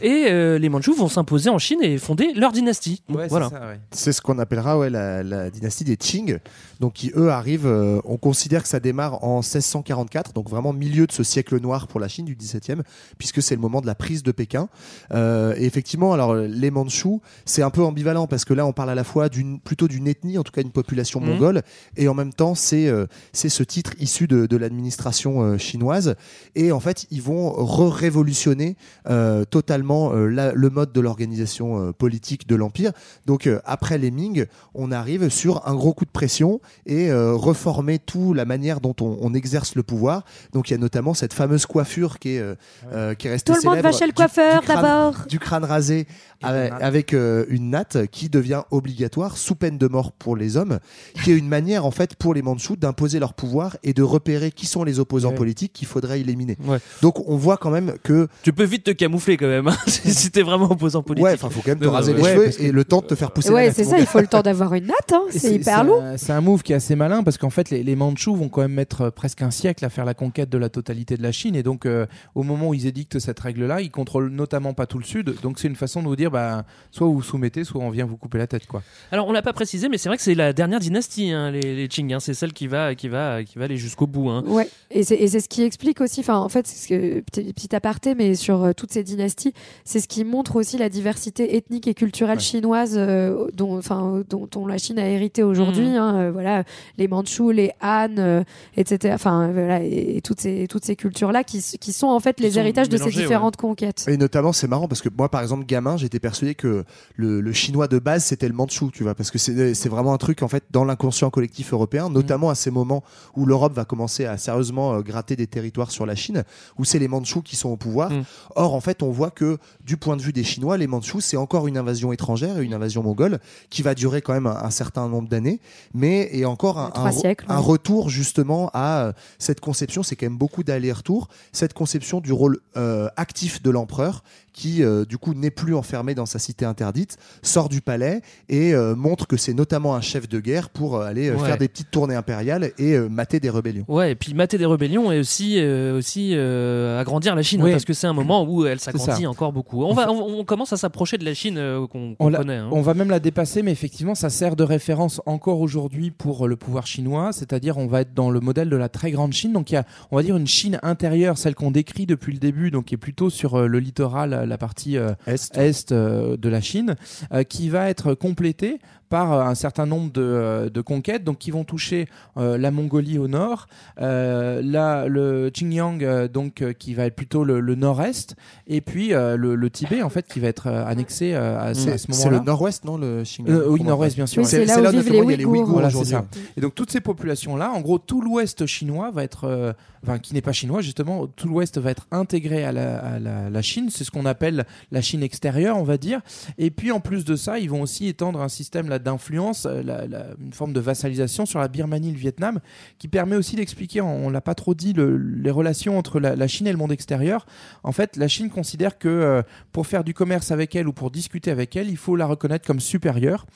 Et 0.00 0.26
euh, 0.28 0.58
les 0.58 0.68
Mandchous 0.70 0.94
vont 0.94 1.08
s'imposer 1.08 1.50
en 1.50 1.58
Chine 1.58 1.80
et 1.82 1.98
fonder 1.98 2.32
leur 2.34 2.52
dynastie. 2.52 3.02
Donc, 3.08 3.20
voilà. 3.28 3.50
C'est 3.90 4.12
ce 4.12 4.22
qu'on 4.22 4.38
appellera 4.38 4.78
ouais, 4.78 4.88
la, 4.90 5.22
la 5.22 5.50
dynastie 5.50 5.84
des 5.84 5.96
Qing, 5.98 6.38
donc 6.80 6.92
qui 6.94 7.12
eux 7.16 7.30
arrivent. 7.30 7.66
euh, 7.66 8.00
on 8.04 8.16
considère 8.16 8.62
que 8.62 8.68
ça 8.68 8.80
démarre 8.80 9.24
en 9.24 9.36
1644, 9.40 10.32
donc 10.32 10.48
vraiment 10.48 10.72
milieu 10.72 11.06
de 11.06 11.12
ce 11.12 11.22
siècle 11.22 11.60
noir 11.60 11.86
pour 11.88 12.00
la 12.00 12.08
Chine 12.08 12.24
du 12.24 12.36
17e, 12.36 12.82
puisque 13.18 13.42
c'est 13.42 13.54
le 13.54 13.60
moment 13.60 13.80
de 13.80 13.86
la 13.86 13.94
prise 13.94 14.22
de 14.22 14.32
Pékin. 14.32 14.68
Euh, 15.12 15.54
et 15.56 15.64
effectivement, 15.64 16.12
alors 16.12 16.34
les 16.34 16.70
Mandchous, 16.70 17.20
c'est 17.44 17.62
un 17.62 17.70
peu 17.70 17.82
ambivalent 17.82 18.26
parce 18.26 18.44
que 18.44 18.54
là, 18.54 18.66
on 18.66 18.72
parle 18.72 18.90
à 18.90 18.94
la 18.94 19.04
fois 19.04 19.28
d'une 19.28 19.60
plutôt 19.60 19.88
d'une 19.88 20.06
ethnie, 20.08 20.38
en 20.38 20.42
tout 20.42 20.52
cas 20.52 20.62
une 20.62 20.70
population 20.70 21.20
Mhm. 21.20 21.26
mongole, 21.28 21.62
et 21.96 22.08
en 22.08 22.14
même 22.14 22.32
temps, 22.32 22.54
c'est 22.54 22.88
euh, 22.88 23.06
c'est 23.32 23.48
ce 23.48 23.62
titre 23.62 23.92
issu 23.98 24.26
de, 24.26 24.46
de 24.46 24.56
l'administration 24.56 25.56
chinoise. 25.58 26.14
Et 26.54 26.72
en 26.72 26.80
fait, 26.80 27.06
ils 27.10 27.22
vont 27.22 27.50
re-révolutionner 27.52 28.76
euh, 29.08 29.44
totalement 29.44 30.12
la- 30.12 30.52
le 30.52 30.70
mode 30.70 30.92
de 30.92 31.00
l'organisation 31.00 31.92
politique 31.92 32.46
de 32.46 32.54
l'empire. 32.56 32.92
Donc 33.26 33.48
après 33.64 33.98
les 33.98 34.10
Ming, 34.10 34.46
on 34.74 34.92
arrive 34.92 35.28
sur 35.28 35.66
un 35.66 35.74
gros 35.74 35.92
coup 35.94 36.04
de 36.04 36.10
pression 36.10 36.60
et 36.86 37.10
euh, 37.10 37.34
reformer 37.34 37.98
tout 37.98 38.34
la 38.34 38.44
manière 38.44 38.80
dont 38.80 38.94
on, 39.00 39.18
on 39.20 39.34
exerce 39.34 39.74
le 39.74 39.82
pouvoir. 39.82 40.24
Donc 40.52 40.70
il 40.70 40.72
y 40.72 40.74
a 40.74 40.78
notamment 40.78 41.14
cette 41.14 41.32
fameuse 41.32 41.66
coiffure 41.66 42.18
qui 42.18 42.36
est, 42.36 42.40
euh, 42.40 42.54
euh, 42.92 43.14
qui 43.14 43.28
est 43.28 43.30
restée 43.30 43.52
Tout 43.52 43.60
le 43.62 43.70
monde 43.70 43.80
va 43.80 43.92
chez 43.92 44.06
le 44.06 44.12
coiffeur 44.12 44.62
d'abord. 44.66 45.14
Du 45.28 45.38
crâne 45.38 45.64
rasé 45.64 46.06
avec, 46.42 46.72
avec, 46.80 47.14
euh, 47.14 47.44
une 47.48 47.70
natte 47.70 48.06
qui 48.08 48.28
devient 48.28 48.62
obligatoire 48.70 49.36
sous 49.36 49.54
peine 49.54 49.78
de 49.78 49.86
mort 49.88 50.12
pour 50.12 50.36
les 50.36 50.56
hommes, 50.56 50.78
qui 51.22 51.32
est 51.32 51.36
une 51.36 51.48
manière 51.48 51.86
en 51.86 51.90
fait 51.90 52.14
pour 52.16 52.34
les 52.34 52.42
Mandchous 52.42 52.76
d'imposer 52.76 53.18
leur 53.18 53.34
pouvoir 53.34 53.76
et 53.82 53.92
de 53.94 54.02
repérer 54.02 54.50
qui 54.50 54.66
sont 54.66 54.84
les 54.84 54.98
opposants 55.00 55.30
Ouais. 55.30 55.34
politiques 55.34 55.72
qu'il 55.72 55.88
faudrait 55.88 56.20
éliminer. 56.20 56.56
Ouais. 56.64 56.78
Donc 57.02 57.26
on 57.28 57.36
voit 57.36 57.56
quand 57.56 57.70
même 57.70 57.94
que 58.02 58.28
Tu 58.42 58.52
peux 58.52 58.64
vite 58.64 58.84
te 58.84 58.90
camoufler 58.90 59.36
quand 59.36 59.46
même, 59.48 59.66
hein, 59.68 59.76
si 59.86 60.30
t'es 60.30 60.42
vraiment 60.42 60.70
opposant 60.70 61.02
politique. 61.02 61.24
Ouais, 61.24 61.34
enfin, 61.34 61.48
faut 61.50 61.60
quand 61.62 61.70
même 61.70 61.78
te 61.80 61.86
raser 61.86 62.12
les 62.14 62.22
Ouais, 62.22 62.34
cheveux 62.34 62.62
et 62.62 62.70
le 62.70 62.84
temps 62.84 63.00
de 63.00 63.06
te 63.06 63.14
faire 63.14 63.30
pousser 63.32 63.50
Ouais, 63.50 63.72
c'est 63.72 63.84
ça, 63.84 63.98
il 63.98 64.06
faut 64.06 64.20
le 64.20 64.26
temps 64.26 64.42
d'avoir 64.42 64.74
une 64.74 64.86
natte, 64.86 65.12
hein. 65.12 65.22
C'est 65.30 65.54
hyper 65.54 65.84
lourd. 65.84 66.02
C'est 66.16 66.32
un 66.32 66.40
move 66.56 66.62
qui 66.62 66.72
est 66.72 66.76
assez 66.76 66.96
malin 66.96 67.22
parce 67.22 67.38
qu'en 67.38 67.50
fait, 67.50 67.70
les, 67.70 67.82
les 67.82 67.96
Mandchous 67.96 68.34
vont 68.34 68.48
quand 68.48 68.62
même 68.62 68.72
mettre 68.72 69.02
euh, 69.02 69.10
presque 69.10 69.42
un 69.42 69.50
siècle 69.50 69.84
à 69.84 69.90
faire 69.90 70.04
la 70.04 70.14
conquête 70.14 70.48
de 70.48 70.58
la 70.58 70.68
totalité 70.68 71.16
de 71.16 71.22
la 71.22 71.32
Chine. 71.32 71.54
Et 71.54 71.62
donc, 71.62 71.84
euh, 71.86 72.06
au 72.34 72.42
moment 72.42 72.68
où 72.68 72.74
ils 72.74 72.86
édictent 72.86 73.18
cette 73.18 73.38
règle-là, 73.40 73.80
ils 73.82 73.90
contrôlent 73.90 74.30
notamment 74.30 74.72
pas 74.74 74.86
tout 74.86 74.98
le 74.98 75.04
sud. 75.04 75.34
Donc, 75.42 75.58
c'est 75.58 75.68
une 75.68 75.76
façon 75.76 76.02
de 76.02 76.08
vous 76.08 76.16
dire, 76.16 76.30
bah, 76.30 76.64
soit 76.90 77.06
vous 77.06 77.14
vous 77.14 77.22
soumettez, 77.22 77.64
soit 77.64 77.80
on 77.82 77.90
vient 77.90 78.06
vous 78.06 78.16
couper 78.16 78.38
la 78.38 78.46
tête, 78.46 78.66
quoi. 78.66 78.82
Alors 79.12 79.26
on 79.28 79.32
l'a 79.32 79.42
pas 79.42 79.52
précisé, 79.52 79.88
mais 79.88 79.98
c'est 79.98 80.08
vrai 80.08 80.16
que 80.16 80.22
c'est 80.22 80.34
la 80.34 80.52
dernière 80.52 80.80
dynastie, 80.80 81.30
hein, 81.30 81.50
les, 81.50 81.74
les 81.76 81.88
Qing. 81.88 82.12
hein. 82.14 82.20
C'est 82.20 82.34
celle 82.34 82.52
qui 82.52 82.66
va, 82.66 82.94
qui 82.94 83.08
va, 83.08 83.44
qui 83.44 83.58
va 83.58 83.64
aller 83.66 83.76
jusqu'au 83.76 84.06
bout. 84.06 84.30
hein. 84.30 84.42
Ouais, 84.46 84.68
et 84.90 85.02
c'est 85.04 85.16
et 85.16 85.28
c'est 85.28 85.40
ce 85.40 85.48
qui 85.48 85.62
explique 85.62 86.00
aussi, 86.00 86.20
enfin, 86.20 86.36
en 86.38 86.48
fait, 86.48 86.66
c'est 86.66 86.76
ce 86.76 86.88
que- 86.88 87.20
petit, 87.20 87.52
petit 87.52 87.74
aparté, 87.76 88.14
mais 88.14 88.34
sur 88.34 88.62
euh, 88.64 88.72
toutes 88.72 88.92
ces 88.92 89.02
dynasties, 89.02 89.52
c'est 89.84 90.00
ce 90.00 90.08
qui 90.08 90.24
montre 90.24 90.56
aussi 90.56 90.78
la 90.78 90.88
diversité 90.88 91.56
ethnique 91.56 91.86
et 91.88 91.94
culturelle 91.94 92.40
chinoise 92.40 92.94
euh, 92.96 93.48
dont, 93.54 93.76
enfin, 93.78 94.22
dont, 94.28 94.48
dont 94.50 94.66
la 94.66 94.78
Chine 94.78 94.98
a 94.98 95.08
hérité 95.08 95.42
aujourd'hui. 95.42 95.88
Mhm. 95.90 95.96
hein, 95.96 96.14
euh, 96.16 96.30
voilà, 96.46 96.64
les 96.96 97.08
Mandchous, 97.08 97.50
les 97.50 97.72
Han, 97.82 98.14
euh, 98.18 98.44
etc. 98.76 99.14
Enfin, 99.14 99.50
voilà, 99.52 99.82
et, 99.82 100.16
et 100.16 100.20
toutes 100.20 100.40
ces 100.40 100.66
toutes 100.68 100.84
ces 100.84 100.96
cultures 100.96 101.32
là 101.32 101.44
qui, 101.44 101.60
sont 101.60 102.06
en 102.06 102.20
fait 102.20 102.40
les 102.40 102.58
héritages 102.58 102.88
de 102.88 102.96
ces 102.96 103.10
différentes 103.10 103.56
conquêtes. 103.56 104.04
Et 104.08 104.16
notamment, 104.16 104.52
c'est 104.52 104.68
marrant 104.68 104.88
parce 104.88 105.02
que 105.02 105.08
moi, 105.16 105.28
par 105.30 105.42
exemple, 105.42 105.64
gamin, 105.64 105.96
j'étais 105.96 106.20
persuadé 106.20 106.54
que 106.54 106.84
le, 107.16 107.40
le 107.40 107.52
chinois 107.52 107.88
de 107.88 107.98
base, 107.98 108.24
c'était 108.24 108.48
le 108.48 108.54
mandchou, 108.54 108.90
tu 108.90 109.02
vois, 109.02 109.14
parce 109.14 109.30
que 109.30 109.38
c'est 109.38 109.88
vraiment 109.88 110.12
un 110.12 110.18
truc, 110.18 110.42
en 110.42 110.48
fait, 110.48 110.64
dans 110.70 110.84
l'inconscient 110.84 111.30
collectif 111.30 111.72
européen, 111.72 112.10
notamment 112.10 112.50
à 112.50 112.54
ces 112.54 112.70
moments 112.70 113.02
où 113.34 113.46
l'Europe 113.46 113.72
va 113.72 113.84
commencer 113.84 114.26
à 114.26 114.36
sérieusement 114.36 114.94
euh, 114.94 115.00
gratter 115.00 115.36
des 115.36 115.46
territoires 115.46 115.90
sur 115.90 116.06
la 116.06 116.14
Chine, 116.14 116.44
où 116.78 116.84
c'est 116.84 116.98
les 116.98 117.08
mandchous 117.08 117.42
qui 117.42 117.56
sont 117.56 117.70
au 117.70 117.76
pouvoir. 117.76 118.10
Or, 118.54 118.74
en 118.74 118.80
fait, 118.80 119.02
on 119.02 119.10
voit 119.10 119.30
que 119.30 119.58
du 119.84 119.96
point 119.96 120.16
de 120.16 120.22
vue 120.22 120.32
des 120.32 120.44
Chinois, 120.44 120.76
les 120.76 120.86
mandchous, 120.86 121.20
c'est 121.20 121.36
encore 121.36 121.66
une 121.66 121.78
invasion 121.78 122.12
étrangère, 122.12 122.60
une 122.60 122.74
invasion 122.74 123.02
mongole, 123.02 123.38
qui 123.70 123.82
va 123.82 123.94
durer 123.94 124.22
quand 124.22 124.34
même 124.34 124.46
un, 124.46 124.56
un 124.62 124.70
certain 124.70 125.08
nombre 125.08 125.28
d'années, 125.28 125.60
mais 125.94 126.28
est 126.40 126.44
encore 126.44 126.78
un, 126.78 126.90
Trois 126.90 127.08
un- 127.08 127.12
siècles, 127.12 127.46
un 127.48 127.58
oui. 127.58 127.64
retour 127.64 128.08
justement 128.10 128.70
à 128.74 129.06
euh, 129.06 129.12
cette 129.38 129.60
conception, 129.60 130.02
c'est 130.02 130.16
quand 130.16 130.26
même 130.26 130.38
beaucoup 130.38 130.62
d'aller-retour, 130.62 131.28
cette 131.52 131.72
conception 131.74 132.20
du 132.20 132.32
rôle 132.32 132.58
euh, 132.76 133.08
actif 133.16 133.62
de 133.62 133.70
l'empereur 133.70 134.22
qui 134.56 134.82
euh, 134.82 135.04
du 135.04 135.18
coup 135.18 135.34
n'est 135.34 135.50
plus 135.50 135.74
enfermé 135.74 136.14
dans 136.14 136.24
sa 136.26 136.38
cité 136.38 136.64
interdite, 136.64 137.18
sort 137.42 137.68
du 137.68 137.82
palais 137.82 138.22
et 138.48 138.74
euh, 138.74 138.96
montre 138.96 139.26
que 139.26 139.36
c'est 139.36 139.52
notamment 139.52 139.94
un 139.94 140.00
chef 140.00 140.28
de 140.30 140.40
guerre 140.40 140.70
pour 140.70 140.96
euh, 140.96 141.04
aller 141.06 141.30
Ouais. 141.30 141.38
faire 141.46 141.58
des 141.58 141.68
petites 141.68 141.90
tournées 141.90 142.14
impériales 142.14 142.70
et 142.78 142.94
euh, 142.94 143.08
mater 143.10 143.38
des 143.38 143.50
rébellions. 143.50 143.84
Ouais, 143.88 144.12
et 144.12 144.14
puis 144.14 144.32
mater 144.32 144.56
des 144.56 144.64
rébellions 144.64 145.12
et 145.12 145.18
aussi, 145.18 145.56
euh, 145.60 145.98
aussi 145.98 146.30
euh, 146.34 146.98
agrandir 146.98 147.34
la 147.34 147.42
Chine, 147.42 147.60
hein, 147.60 147.70
parce 147.70 147.84
que 147.84 147.92
c'est 147.92 148.06
un 148.06 148.14
moment 148.14 148.44
où 148.44 148.64
elle 148.64 148.80
s'agrandit 148.80 149.26
encore 149.26 149.52
beaucoup. 149.52 149.84
On, 149.84 149.92
va, 149.92 150.10
on, 150.10 150.38
on 150.40 150.44
commence 150.44 150.72
à 150.72 150.78
s'approcher 150.78 151.18
de 151.18 151.24
la 151.26 151.34
Chine 151.34 151.58
euh, 151.58 151.86
qu'on 151.86 152.14
connaît. 152.14 152.54
hein. 152.56 152.68
on 152.72 152.80
va 152.80 152.94
même 152.94 153.10
la 153.10 153.20
dépasser, 153.20 153.62
mais 153.62 153.72
effectivement, 153.72 154.14
ça 154.14 154.30
sert 154.30 154.56
de 154.56 154.64
référence 154.64 155.20
encore 155.26 155.60
aujourd'hui 155.60 156.10
pour 156.10 156.48
le 156.48 156.56
pouvoir 156.56 156.86
chinois. 156.86 157.30
C'est-à-dire, 157.34 157.76
on 157.76 157.86
va 157.86 158.00
être 158.00 158.14
dans 158.14 158.30
le 158.30 158.40
modèle 158.40 158.70
de 158.70 158.76
la 158.76 158.88
très 158.88 159.10
grande 159.10 159.34
Chine. 159.34 159.52
Donc, 159.52 159.70
il 159.70 159.74
y 159.74 159.76
a, 159.76 159.84
on 160.10 160.16
va 160.16 160.22
dire, 160.22 160.36
une 160.36 160.46
Chine 160.46 160.78
intérieure, 160.82 161.36
celle 161.36 161.54
qu'on 161.54 161.70
décrit 161.70 162.06
depuis 162.06 162.32
le 162.32 162.38
début, 162.38 162.70
donc 162.70 162.86
qui 162.86 162.94
est 162.94 162.98
plutôt 162.98 163.28
sur 163.28 163.56
euh, 163.58 163.66
le 163.66 163.78
littoral, 163.80 164.45
la 164.46 164.58
partie 164.58 164.96
euh, 164.96 165.12
est, 165.26 165.92
euh, 165.92 166.36
de 166.36 166.48
la 166.48 166.60
Chine, 166.60 166.96
euh, 167.32 167.42
qui 167.42 167.68
va 167.68 167.88
être 167.90 168.14
complétée 168.14 168.78
par 169.08 169.32
un 169.46 169.54
certain 169.54 169.86
nombre 169.86 170.10
de, 170.12 170.68
de 170.72 170.80
conquêtes, 170.80 171.22
donc 171.22 171.38
qui 171.38 171.52
vont 171.52 171.62
toucher 171.62 172.08
euh, 172.38 172.58
la 172.58 172.72
Mongolie 172.72 173.18
au 173.18 173.28
nord, 173.28 173.68
euh, 174.00 174.60
la, 174.64 175.06
le 175.06 175.48
Xinjiang, 175.50 176.02
euh, 176.02 176.26
donc 176.26 176.60
euh, 176.60 176.72
qui 176.72 176.92
va 176.92 177.04
être 177.06 177.14
plutôt 177.14 177.44
le, 177.44 177.60
le 177.60 177.74
nord-est, 177.76 178.34
et 178.66 178.80
puis 178.80 179.14
euh, 179.14 179.36
le, 179.36 179.54
le 179.54 179.70
Tibet 179.70 180.02
en 180.02 180.08
fait 180.08 180.26
qui 180.26 180.40
va 180.40 180.48
être 180.48 180.66
annexé 180.66 181.34
euh, 181.34 181.56
à, 181.70 181.74
ce- 181.74 181.90
à 181.90 181.98
ce 181.98 182.06
C'est 182.10 182.24
moment-là. 182.24 182.38
le 182.40 182.44
nord-ouest, 182.44 182.84
non 182.84 182.98
le 182.98 183.22
Xinjiang 183.22 183.48
Euh, 183.56 183.68
oui, 183.68 183.84
nord-ouest, 183.84 184.16
bien 184.16 184.26
sûr. 184.26 184.42
Oui, 184.42 184.48
c'est 184.48 184.64
là 184.64 184.80
où 184.80 184.90
vivent 184.90 185.08
les 185.12 185.18
il 185.34 185.40
y 185.40 185.44
a 185.44 185.46
Ouïghours 185.46 185.68
Voilà, 185.68 185.90
c'est 185.90 185.96
aujourd'hui. 185.98 186.40
ça. 186.42 186.50
Et 186.56 186.60
donc 186.60 186.74
toutes 186.74 186.90
ces 186.90 187.00
populations-là, 187.00 187.70
en 187.72 187.80
gros, 187.82 187.98
tout 187.98 188.20
l'ouest 188.20 188.66
chinois 188.66 189.12
va 189.12 189.22
être, 189.22 189.44
euh, 189.44 189.72
enfin, 190.02 190.18
qui 190.18 190.34
n'est 190.34 190.42
pas 190.42 190.52
chinois 190.52 190.80
justement, 190.82 191.28
tout 191.28 191.46
l'ouest 191.46 191.78
va 191.78 191.92
être 191.92 192.08
intégré 192.10 192.64
à 192.64 192.72
la, 192.72 192.98
à 192.98 193.18
la- 193.20 193.50
la 193.50 193.62
Chine. 193.62 193.86
C'est 193.88 194.02
ce 194.02 194.10
qu'on 194.10 194.26
appelle 194.36 194.66
la 194.90 195.00
Chine 195.00 195.22
extérieure, 195.22 195.76
on 195.78 195.82
va 195.84 195.96
dire. 195.96 196.20
Et 196.58 196.70
puis 196.70 196.92
en 196.92 197.00
plus 197.00 197.24
de 197.24 197.36
ça, 197.36 197.58
ils 197.58 197.70
vont 197.70 197.80
aussi 197.80 198.06
étendre 198.06 198.40
un 198.42 198.48
système 198.48 198.88
là 198.88 198.98
d'influence, 198.98 199.66
euh, 199.66 200.34
une 200.38 200.52
forme 200.52 200.72
de 200.74 200.80
vassalisation 200.80 201.46
sur 201.46 201.58
la 201.58 201.68
Birmanie, 201.68 202.12
le 202.12 202.18
Vietnam, 202.18 202.60
qui 202.98 203.08
permet 203.08 203.36
aussi 203.36 203.56
d'expliquer, 203.56 204.00
on, 204.02 204.26
on 204.26 204.30
l'a 204.30 204.42
pas 204.42 204.54
trop 204.54 204.74
dit, 204.74 204.92
le- 204.92 205.16
les 205.16 205.50
relations 205.50 205.96
entre 205.98 206.20
la, 206.20 206.46
Chine 206.48 206.66
et 206.66 206.72
le 206.72 206.78
monde 206.78 206.92
extérieur. 206.92 207.46
En 207.82 207.92
fait, 207.92 208.16
la 208.16 208.28
Chine 208.28 208.50
considère 208.50 208.98
que 208.98 209.08
euh, 209.08 209.42
pour 209.72 209.86
faire 209.86 210.04
du 210.04 210.12
commerce 210.12 210.50
avec 210.50 210.76
elle 210.76 210.86
ou 210.86 210.92
pour 210.92 211.10
discuter 211.10 211.50
avec 211.50 211.74
elle, 211.76 211.88
il 211.88 211.96
faut 211.96 212.16
la 212.16 212.26
reconnaître 212.26 212.66
comme 212.66 212.80
supérieure. 212.80 213.46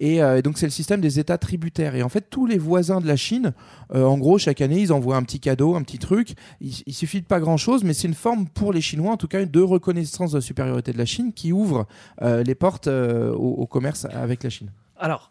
Et 0.00 0.22
euh, 0.22 0.40
donc 0.42 0.56
c'est 0.58 0.66
le 0.66 0.72
système 0.80 1.00
des 1.00 1.18
États 1.18 1.38
tributaires. 1.38 1.94
Et 1.94 2.02
en 2.02 2.08
fait, 2.08 2.24
tous 2.30 2.46
les 2.46 2.58
voisins 2.58 3.00
de 3.00 3.06
la 3.06 3.16
Chine, 3.16 3.52
en 3.94 4.16
gros, 4.16 4.38
chaque 4.38 4.60
année, 4.62 4.80
ils 4.80 4.92
envoient 4.92 5.16
un 5.16 5.22
petit 5.22 5.40
cadeau, 5.40 5.74
un 5.74 5.82
petit 5.82 5.98
truc. 5.98 6.28
Il, 6.60 6.72
il 6.86 6.94
suffit 6.94 7.20
de 7.20 7.26
pas 7.26 7.40
grand-chose, 7.40 7.84
mais 7.84 7.92
c'est 7.92 8.08
une 8.08 8.14
forme 8.14 8.46
pour 8.48 8.72
les 8.72 8.80
Chinois, 8.80 9.12
en 9.12 9.16
tout 9.16 9.28
cas, 9.28 9.44
de 9.44 9.60
reconnaissance 9.60 10.21
de 10.30 10.36
la 10.36 10.40
supériorité 10.40 10.92
de 10.92 10.98
la 10.98 11.04
Chine 11.04 11.32
qui 11.32 11.52
ouvre 11.52 11.86
euh, 12.22 12.42
les 12.42 12.54
portes 12.54 12.86
euh, 12.86 13.32
au, 13.32 13.54
au 13.54 13.66
commerce 13.66 14.06
avec 14.12 14.44
la 14.44 14.50
Chine. 14.50 14.70
Alors, 14.98 15.30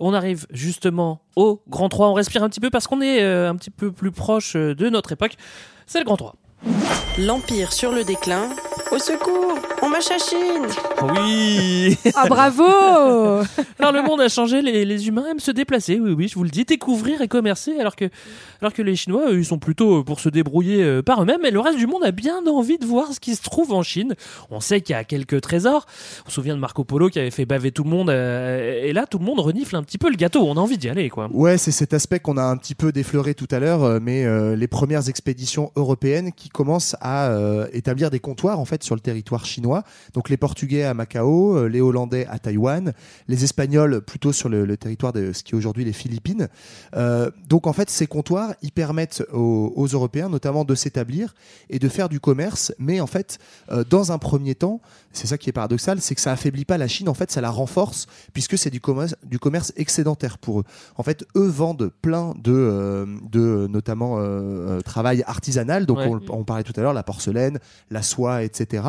on 0.00 0.14
arrive 0.14 0.46
justement 0.50 1.20
au 1.36 1.62
Grand 1.68 1.90
3. 1.90 2.08
On 2.08 2.14
respire 2.14 2.42
un 2.42 2.48
petit 2.48 2.60
peu 2.60 2.70
parce 2.70 2.86
qu'on 2.86 3.02
est 3.02 3.22
euh, 3.22 3.50
un 3.50 3.56
petit 3.56 3.70
peu 3.70 3.92
plus 3.92 4.12
proche 4.12 4.56
de 4.56 4.88
notre 4.88 5.12
époque. 5.12 5.34
C'est 5.86 5.98
le 5.98 6.06
Grand 6.06 6.16
3. 6.16 6.36
L'Empire 7.18 7.72
sur 7.72 7.92
le 7.92 8.02
déclin. 8.02 8.48
Au 9.00 9.02
secours, 9.02 9.58
on 9.80 9.88
m'a 9.88 10.00
chachine. 10.00 10.66
Oui. 11.14 11.96
Ah 12.14 12.26
bravo. 12.28 12.64
Alors 13.78 13.92
le 13.92 14.02
monde 14.02 14.20
a 14.20 14.28
changé, 14.28 14.60
les, 14.60 14.84
les 14.84 15.08
humains 15.08 15.24
aiment 15.30 15.40
se 15.40 15.50
déplacer, 15.50 15.98
oui 15.98 16.12
oui, 16.12 16.28
je 16.28 16.34
vous 16.34 16.44
le 16.44 16.50
dis, 16.50 16.66
découvrir 16.66 17.22
et 17.22 17.28
commercer, 17.28 17.78
alors 17.80 17.96
que, 17.96 18.10
alors 18.60 18.74
que 18.74 18.82
les 18.82 18.96
Chinois, 18.96 19.30
eux, 19.30 19.38
ils 19.38 19.44
sont 19.44 19.58
plutôt 19.58 20.04
pour 20.04 20.20
se 20.20 20.28
débrouiller 20.28 20.82
euh, 20.82 21.02
par 21.02 21.22
eux-mêmes, 21.22 21.46
et 21.46 21.50
le 21.50 21.60
reste 21.60 21.78
du 21.78 21.86
monde 21.86 22.04
a 22.04 22.10
bien 22.10 22.46
envie 22.46 22.76
de 22.76 22.84
voir 22.84 23.12
ce 23.12 23.20
qui 23.20 23.34
se 23.36 23.42
trouve 23.42 23.72
en 23.72 23.82
Chine. 23.82 24.16
On 24.50 24.60
sait 24.60 24.82
qu'il 24.82 24.92
y 24.92 24.98
a 24.98 25.04
quelques 25.04 25.40
trésors, 25.40 25.86
on 26.26 26.28
se 26.28 26.34
souvient 26.34 26.54
de 26.54 26.60
Marco 26.60 26.84
Polo 26.84 27.08
qui 27.08 27.18
avait 27.18 27.30
fait 27.30 27.46
baver 27.46 27.72
tout 27.72 27.84
le 27.84 27.90
monde, 27.90 28.10
euh, 28.10 28.82
et 28.82 28.92
là 28.92 29.06
tout 29.06 29.18
le 29.18 29.24
monde 29.24 29.40
renifle 29.40 29.76
un 29.76 29.82
petit 29.82 29.98
peu 29.98 30.10
le 30.10 30.16
gâteau, 30.16 30.42
on 30.42 30.56
a 30.56 30.60
envie 30.60 30.78
d'y 30.78 30.90
aller 30.90 31.08
quoi. 31.08 31.30
Ouais, 31.32 31.56
c'est 31.56 31.72
cet 31.72 31.94
aspect 31.94 32.20
qu'on 32.20 32.36
a 32.36 32.44
un 32.44 32.56
petit 32.58 32.74
peu 32.74 32.92
défleuré 32.92 33.34
tout 33.34 33.48
à 33.50 33.60
l'heure, 33.60 33.82
euh, 33.82 33.98
mais 34.02 34.26
euh, 34.26 34.56
les 34.56 34.68
premières 34.68 35.08
expéditions 35.08 35.72
européennes 35.76 36.32
qui 36.32 36.50
commencent 36.50 36.96
à 37.00 37.30
euh, 37.30 37.66
établir 37.72 38.10
des 38.10 38.20
comptoirs 38.20 38.58
en 38.58 38.66
fait 38.66 38.89
sur 38.90 38.96
le 38.96 39.00
territoire 39.00 39.46
chinois. 39.46 39.84
Donc 40.14 40.28
les 40.30 40.36
Portugais 40.36 40.82
à 40.82 40.94
Macao, 40.94 41.56
euh, 41.56 41.68
les 41.68 41.80
Hollandais 41.80 42.26
à 42.26 42.40
Taïwan, 42.40 42.92
les 43.28 43.44
Espagnols 43.44 44.00
plutôt 44.00 44.32
sur 44.32 44.48
le, 44.48 44.76
territoire 44.76 45.12
de 45.12 45.32
ce 45.32 45.44
qui 45.44 45.52
est 45.52 45.56
aujourd'hui 45.56 45.84
les 45.84 45.92
Philippines. 45.92 46.48
Euh, 46.96 47.30
donc 47.48 47.68
en 47.68 47.72
fait, 47.72 47.88
ces 47.88 48.08
comptoirs, 48.08 48.54
permettent 48.74 49.22
aux, 49.32 49.72
aux 49.76 49.86
Européens 49.86 50.28
notamment 50.28 50.64
de 50.64 50.74
s'établir 50.74 51.34
et 51.68 51.78
de 51.78 51.88
faire 51.88 52.08
du 52.08 52.18
commerce, 52.18 52.72
mais 52.80 53.00
en 53.00 53.06
fait, 53.06 53.38
euh, 53.70 53.84
dans 53.88 54.10
un 54.10 54.18
premier 54.18 54.56
temps, 54.56 54.80
c'est 55.12 55.26
ça 55.26 55.38
qui 55.38 55.48
est 55.48 55.52
paradoxal, 55.52 56.00
c'est 56.00 56.14
que 56.14 56.20
ça 56.20 56.32
affaiblit 56.32 56.64
pas 56.64 56.78
la 56.78 56.88
Chine, 56.88 57.08
en 57.08 57.14
fait, 57.14 57.30
ça 57.30 57.40
la 57.40 57.50
renforce 57.50 58.06
puisque 58.32 58.56
c'est 58.56 58.70
du 58.70 58.80
commerce, 58.80 59.14
du 59.24 59.38
commerce 59.38 59.72
excédentaire 59.76 60.38
pour 60.38 60.60
eux. 60.60 60.64
En 60.96 61.02
fait, 61.02 61.24
eux 61.36 61.48
vendent 61.48 61.90
plein 62.02 62.34
de, 62.42 62.52
euh, 62.52 63.06
de 63.30 63.66
notamment 63.68 64.18
euh, 64.18 64.20
euh, 64.78 64.80
travail 64.80 65.22
artisanal. 65.26 65.86
Donc 65.86 65.98
Ouais. 65.98 66.06
on, 66.08 66.20
on 66.40 66.44
parlait 66.44 66.62
tout 66.62 66.72
à 66.76 66.80
l'heure, 66.80 66.92
la 66.92 67.02
porcelaine, 67.02 67.58
la 67.90 68.02
soie, 68.02 68.42
etc. 68.44 68.84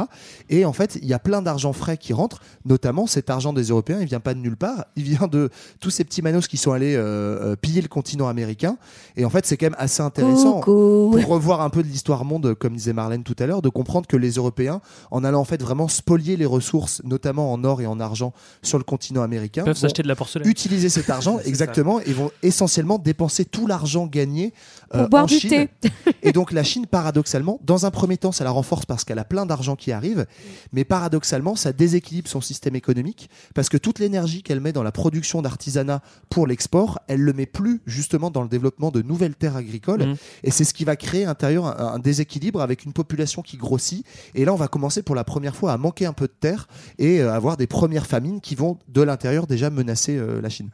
Et 0.50 0.64
en 0.66 0.74
fait, 0.74 0.98
il 1.02 1.08
y 1.08 1.14
a 1.14 1.20
plein 1.20 1.42
d'argent 1.42 1.74
frais 1.74 1.98
qui 1.98 2.14
rentre. 2.14 2.40
Notamment, 2.66 3.08
cet 3.08 3.30
argent 3.30 3.52
des 3.54 3.64
Européens, 3.70 3.98
il 4.00 4.08
vient 4.08 4.20
pas 4.20 4.34
de 4.34 4.40
nulle 4.40 4.58
part. 4.58 4.86
Il 4.96 5.04
vient 5.04 5.28
de 5.28 5.50
tous 5.80 5.90
ces 5.90 6.04
petits 6.04 6.22
manos 6.22 6.48
qui 6.48 6.58
sont 6.58 6.72
allés 6.72 6.96
euh, 6.96 7.56
piller 7.56 7.82
le 7.82 7.88
continent 7.88 8.28
américain. 8.28 8.78
Et 9.16 9.26
en 9.26 9.30
fait, 9.30 9.46
c'est 9.46 9.58
quand 9.58 9.66
même 9.66 9.76
assez 9.78 10.02
intéressant 10.02 10.60
Coucou. 10.62 11.18
pour 11.20 11.28
revoir 11.28 11.62
un 11.62 11.70
peu 11.70 11.84
de 11.84 11.88
l'histoire 11.88 12.24
monde, 12.26 12.54
comme 12.56 12.76
disait 12.76 12.94
Marlène 12.94 13.24
tout 13.24 13.36
à 13.40 13.46
l'heure, 13.48 13.62
de 13.62 13.70
comprendre 13.70 14.08
que 14.08 14.18
les 14.18 14.32
Européens, 14.34 14.82
en 15.10 15.24
allant 15.24 15.42
en 15.42 15.46
fait 15.46 15.62
vraiment 15.62 15.88
spolier 16.12 16.36
les 16.36 16.46
ressources, 16.46 17.02
notamment 17.06 17.54
en 17.54 17.64
or 17.64 17.82
et 17.82 17.86
en 17.86 18.02
argent, 18.02 18.34
sur 18.62 18.78
le 18.78 18.84
continent 18.84 19.22
américain, 19.22 19.64
Peuvent 19.64 19.78
s'acheter 19.78 20.04
de 20.04 20.10
la 20.10 20.16
porcelaine. 20.18 20.46
utiliser 20.46 20.90
cet 20.90 21.10
argent 21.18 21.40
exactement 21.46 22.02
et 22.02 22.12
vont 22.12 22.32
essentiellement 22.44 22.98
dépenser 23.00 23.46
tout 23.46 23.66
l'argent 23.66 24.08
gagné 24.08 24.54
Pour 24.90 25.00
euh, 25.02 25.08
boire 25.08 25.24
en 25.24 25.28
du 25.28 25.40
Chine. 25.40 25.50
thé. 25.80 25.90
et 26.24 26.34
donc 26.34 26.52
la 26.52 26.64
Chine, 26.66 26.86
paradoxalement, 26.86 27.62
dans 27.64 27.86
un 27.86 27.92
premier 27.92 28.18
temps, 28.18 28.34
ça 28.34 28.44
la 28.44 28.52
renforce 28.52 28.86
parce 28.86 29.06
qu'elle 29.06 29.20
a 29.20 29.24
plein 29.24 29.46
d'argent 29.46 29.78
qui 29.78 29.94
arrive, 29.94 30.26
mais 30.74 30.84
paradoxalement, 30.84 31.56
ça 31.56 31.72
déséquilibre 31.72 32.28
son 32.28 32.42
système 32.42 32.76
économique 32.76 33.30
parce 33.56 33.70
que 33.70 33.78
toute 33.78 34.00
l'énergie 34.00 34.44
qu'elle 34.44 34.60
met 34.60 34.74
dans 34.74 34.84
la 34.84 34.92
production 34.92 35.42
d'artisanat 35.42 36.02
pour 36.30 36.46
l'export, 36.46 37.00
elle 37.08 37.22
le 37.22 37.32
met 37.32 37.46
plus 37.46 37.82
justement 37.86 38.32
dans 38.32 38.42
le 38.42 38.50
développement 38.50 38.92
de 38.92 39.02
nouvelles 39.02 39.36
terres 39.36 39.56
agricoles. 39.56 40.08
Mhm. 40.08 40.16
Et 40.44 40.52
c'est 40.52 40.66
ce 40.66 40.74
qui 40.74 40.84
va 40.84 40.98
créer 40.98 41.24
à 41.24 41.28
l'intérieur 41.28 41.68
un, 41.68 41.94
un 41.94 42.00
déséquilibre 42.00 42.62
avec 42.62 42.84
une 42.84 42.92
population 42.92 43.42
qui 43.42 43.56
grossit. 43.56 44.06
Et 44.36 44.44
là, 44.44 44.52
on 44.52 44.58
va 44.58 44.68
commencer 44.68 45.04
pour 45.04 45.16
la 45.16 45.24
première 45.24 45.56
fois 45.56 45.72
à 45.72 45.78
manquer 45.78 46.01
un 46.06 46.14
peu 46.14 46.28
de 46.28 46.34
terre 46.40 46.68
et 46.98 47.22
euh, 47.22 47.34
avoir 47.34 47.58
des 47.58 47.68
premières 47.68 48.08
famines 48.08 48.42
qui 48.42 48.56
vont 48.56 48.78
de 48.88 49.02
l'intérieur 49.02 49.48
déjà 49.48 49.70
menacer 49.70 50.18
euh, 50.18 50.42
la 50.42 50.50
Chine. 50.50 50.70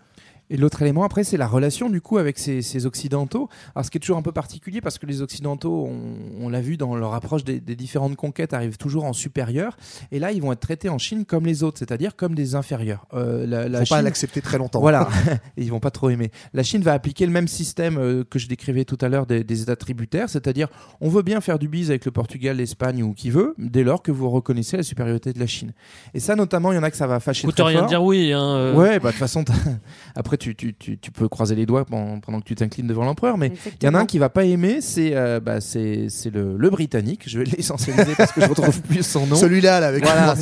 Et 0.50 0.58
l'autre 0.58 0.82
élément 0.82 1.04
après, 1.04 1.24
c'est 1.24 1.38
la 1.38 1.48
relation 1.48 1.90
du 1.90 2.02
coup 2.02 2.18
avec 2.18 2.38
ces, 2.40 2.62
ces 2.62 2.86
occidentaux. 2.86 3.50
Alors 3.76 3.86
ce 3.86 3.92
qui 3.92 3.98
est 3.98 4.02
toujours 4.02 4.18
un 4.18 4.22
peu 4.22 4.32
particulier 4.32 4.82
parce 4.82 4.98
que 4.98 5.06
les 5.06 5.22
occidentaux, 5.22 5.88
on, 5.90 6.46
on 6.46 6.50
l'a 6.50 6.62
vu 6.62 6.78
dans 6.78 6.96
leur 6.96 7.14
approche 7.14 7.44
des, 7.44 7.60
des 7.60 7.76
différentes 7.76 8.16
conquêtes, 8.16 8.54
arrivent 8.54 8.78
toujours 8.78 9.04
en 9.04 9.14
supérieur. 9.14 9.78
Et 10.12 10.20
là, 10.20 10.32
ils 10.32 10.42
vont 10.42 10.52
être 10.52 10.60
traités 10.60 10.90
en 10.90 10.98
Chine 10.98 11.26
comme 11.26 11.46
les 11.46 11.64
autres, 11.64 11.80
c'est-à-dire 11.80 12.16
comme 12.16 12.36
des 12.36 12.56
inférieurs. 12.56 13.06
Euh, 13.14 13.46
la, 13.46 13.68
la 13.68 13.80
Faut 13.86 13.96
pas 13.96 14.02
l'accepter 14.02 14.42
très 14.42 14.58
longtemps. 14.58 14.80
Voilà, 14.80 15.10
Et 15.58 15.64
ils 15.64 15.70
vont 15.70 15.80
pas 15.80 15.92
trop 15.92 16.10
aimer. 16.10 16.32
La 16.54 16.64
Chine 16.64 16.82
va 16.82 16.94
appliquer 16.94 17.26
le 17.26 17.32
même 17.32 17.48
système 17.48 17.98
euh, 17.98 18.24
que 18.24 18.40
je 18.40 18.48
décrivais 18.48 18.86
tout 18.86 18.98
à 19.02 19.10
l'heure 19.10 19.26
des, 19.26 19.44
des 19.44 19.62
États 19.64 19.76
tributaires, 19.76 20.30
c'est-à-dire 20.30 20.68
on 21.02 21.10
veut 21.10 21.24
bien 21.24 21.42
faire 21.42 21.60
du 21.60 21.68
bise 21.68 21.90
avec 21.90 22.06
le 22.06 22.12
Portugal, 22.12 22.58
l'Espagne 22.58 23.04
ou 23.04 23.14
qui 23.14 23.30
veut, 23.30 23.54
dès 23.58 23.84
lors 23.84 24.02
que 24.02 24.12
vous 24.12 24.30
reconnaissez 24.30 24.78
la 24.78 24.84
supériorité 24.84 25.34
de 25.34 25.40
la 25.40 25.48
Chine. 25.48 25.74
Et 26.14 26.20
ça, 26.20 26.36
notamment, 26.36 26.72
il 26.72 26.76
y 26.76 26.80
en 26.80 26.84
a 26.84 26.92
que 26.92 26.98
ça 26.98 27.08
va 27.08 27.20
fâcher 27.20 27.46
Coûte 27.46 27.56
très 27.56 27.66
rien 27.66 27.80
fort. 27.80 27.90
dire 27.90 28.04
oui. 28.04 28.32
Hein, 28.34 28.42
euh. 28.42 28.74
Ouais, 28.76 29.00
bah 29.00 29.10
de 29.10 29.12
toute 29.14 29.20
façon, 29.20 29.44
après 30.16 30.37
après, 30.38 30.54
tu, 30.54 30.56
tu, 30.56 30.74
tu, 30.74 30.98
tu 30.98 31.12
peux 31.12 31.28
croiser 31.28 31.56
les 31.56 31.66
doigts 31.66 31.86
pendant, 31.86 32.20
pendant 32.20 32.40
que 32.40 32.46
tu 32.46 32.56
t'inclines 32.56 32.88
devant 32.88 33.04
l'empereur. 33.06 33.38
Mais 33.38 33.52
il 33.82 33.86
y 33.86 33.90
en 33.90 33.94
a 33.94 34.00
un 34.00 34.06
qui 34.06 34.20
va 34.20 34.30
pas 34.30 34.46
aimer, 34.46 34.80
c'est 34.82 35.12
euh, 35.16 35.40
bah, 35.40 35.62
c'est 35.62 36.08
c'est 36.10 36.30
le, 36.34 36.56
le 36.58 36.70
britannique. 36.70 37.24
Je 37.26 37.40
vais 37.40 37.46
l'essentialiser 37.58 38.14
parce 38.18 38.32
que 38.32 38.42
je 38.42 38.48
retrouve 38.48 38.82
plus 38.84 39.04
son 39.06 39.26
nom. 39.28 39.36
Celui-là, 39.36 39.80
là, 39.80 39.88
avec 39.88 40.04
Voilà, 40.04 40.36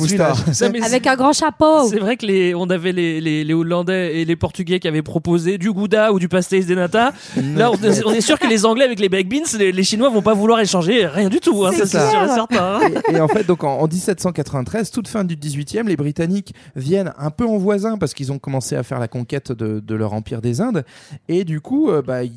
mais 0.70 0.82
Avec 0.82 1.06
un 1.06 1.16
grand 1.16 1.32
chapeau. 1.32 1.88
C'est 1.88 1.98
vrai 1.98 2.16
que 2.16 2.26
les, 2.26 2.54
on 2.54 2.68
avait 2.70 2.92
les, 2.92 3.20
les, 3.20 3.44
les 3.44 3.54
Hollandais 3.54 4.20
et 4.20 4.24
les 4.24 4.36
Portugais 4.36 4.80
qui 4.80 4.88
avaient 4.88 5.02
proposé 5.02 5.58
du 5.58 5.72
gouda 5.72 6.12
ou 6.12 6.18
du 6.18 6.28
pastéis 6.28 6.64
de 6.64 6.74
nata. 6.74 7.12
Là, 7.56 7.70
on, 7.70 7.74
est- 7.76 8.04
on 8.04 8.12
est 8.12 8.20
sûr 8.20 8.38
que 8.38 8.46
les 8.46 8.64
Anglais 8.66 8.84
avec 8.84 9.00
les 9.00 9.08
baked 9.08 9.28
beans, 9.28 9.58
les, 9.58 9.72
les 9.72 9.84
Chinois 9.84 10.08
vont 10.10 10.22
pas 10.22 10.34
vouloir 10.34 10.60
échanger 10.60 11.06
rien 11.06 11.28
du 11.28 11.40
tout. 11.40 11.64
Hein, 11.64 11.70
C'est 11.74 11.86
ça, 11.86 12.00
c'est 12.00 12.10
sûr 12.10 12.22
et 12.22 12.24
clair. 12.24 12.34
certain. 12.34 12.80
hein. 12.82 13.12
et 13.12 13.20
en 13.20 13.28
fait, 13.28 13.46
donc 13.46 13.64
en, 13.64 13.78
en 13.78 13.86
1793, 13.88 14.90
toute 14.90 15.08
fin 15.08 15.24
du 15.24 15.36
18e, 15.36 15.86
les 15.86 15.96
Britanniques 15.96 16.54
viennent 16.74 17.12
un 17.18 17.30
peu 17.30 17.46
en 17.46 17.56
voisin 17.58 17.96
parce 17.98 18.14
qu'ils 18.14 18.32
ont 18.32 18.38
commencé 18.38 18.76
à 18.76 18.82
faire 18.82 18.98
la 18.98 19.08
conquête 19.08 19.52
de, 19.52 19.80
de 19.86 19.94
leur 19.94 20.12
empire 20.12 20.42
des 20.42 20.60
Indes. 20.60 20.84
Et 21.28 21.44
du 21.44 21.60
coup, 21.60 21.90
euh, 21.90 22.02
bah, 22.02 22.24
ils 22.24 22.32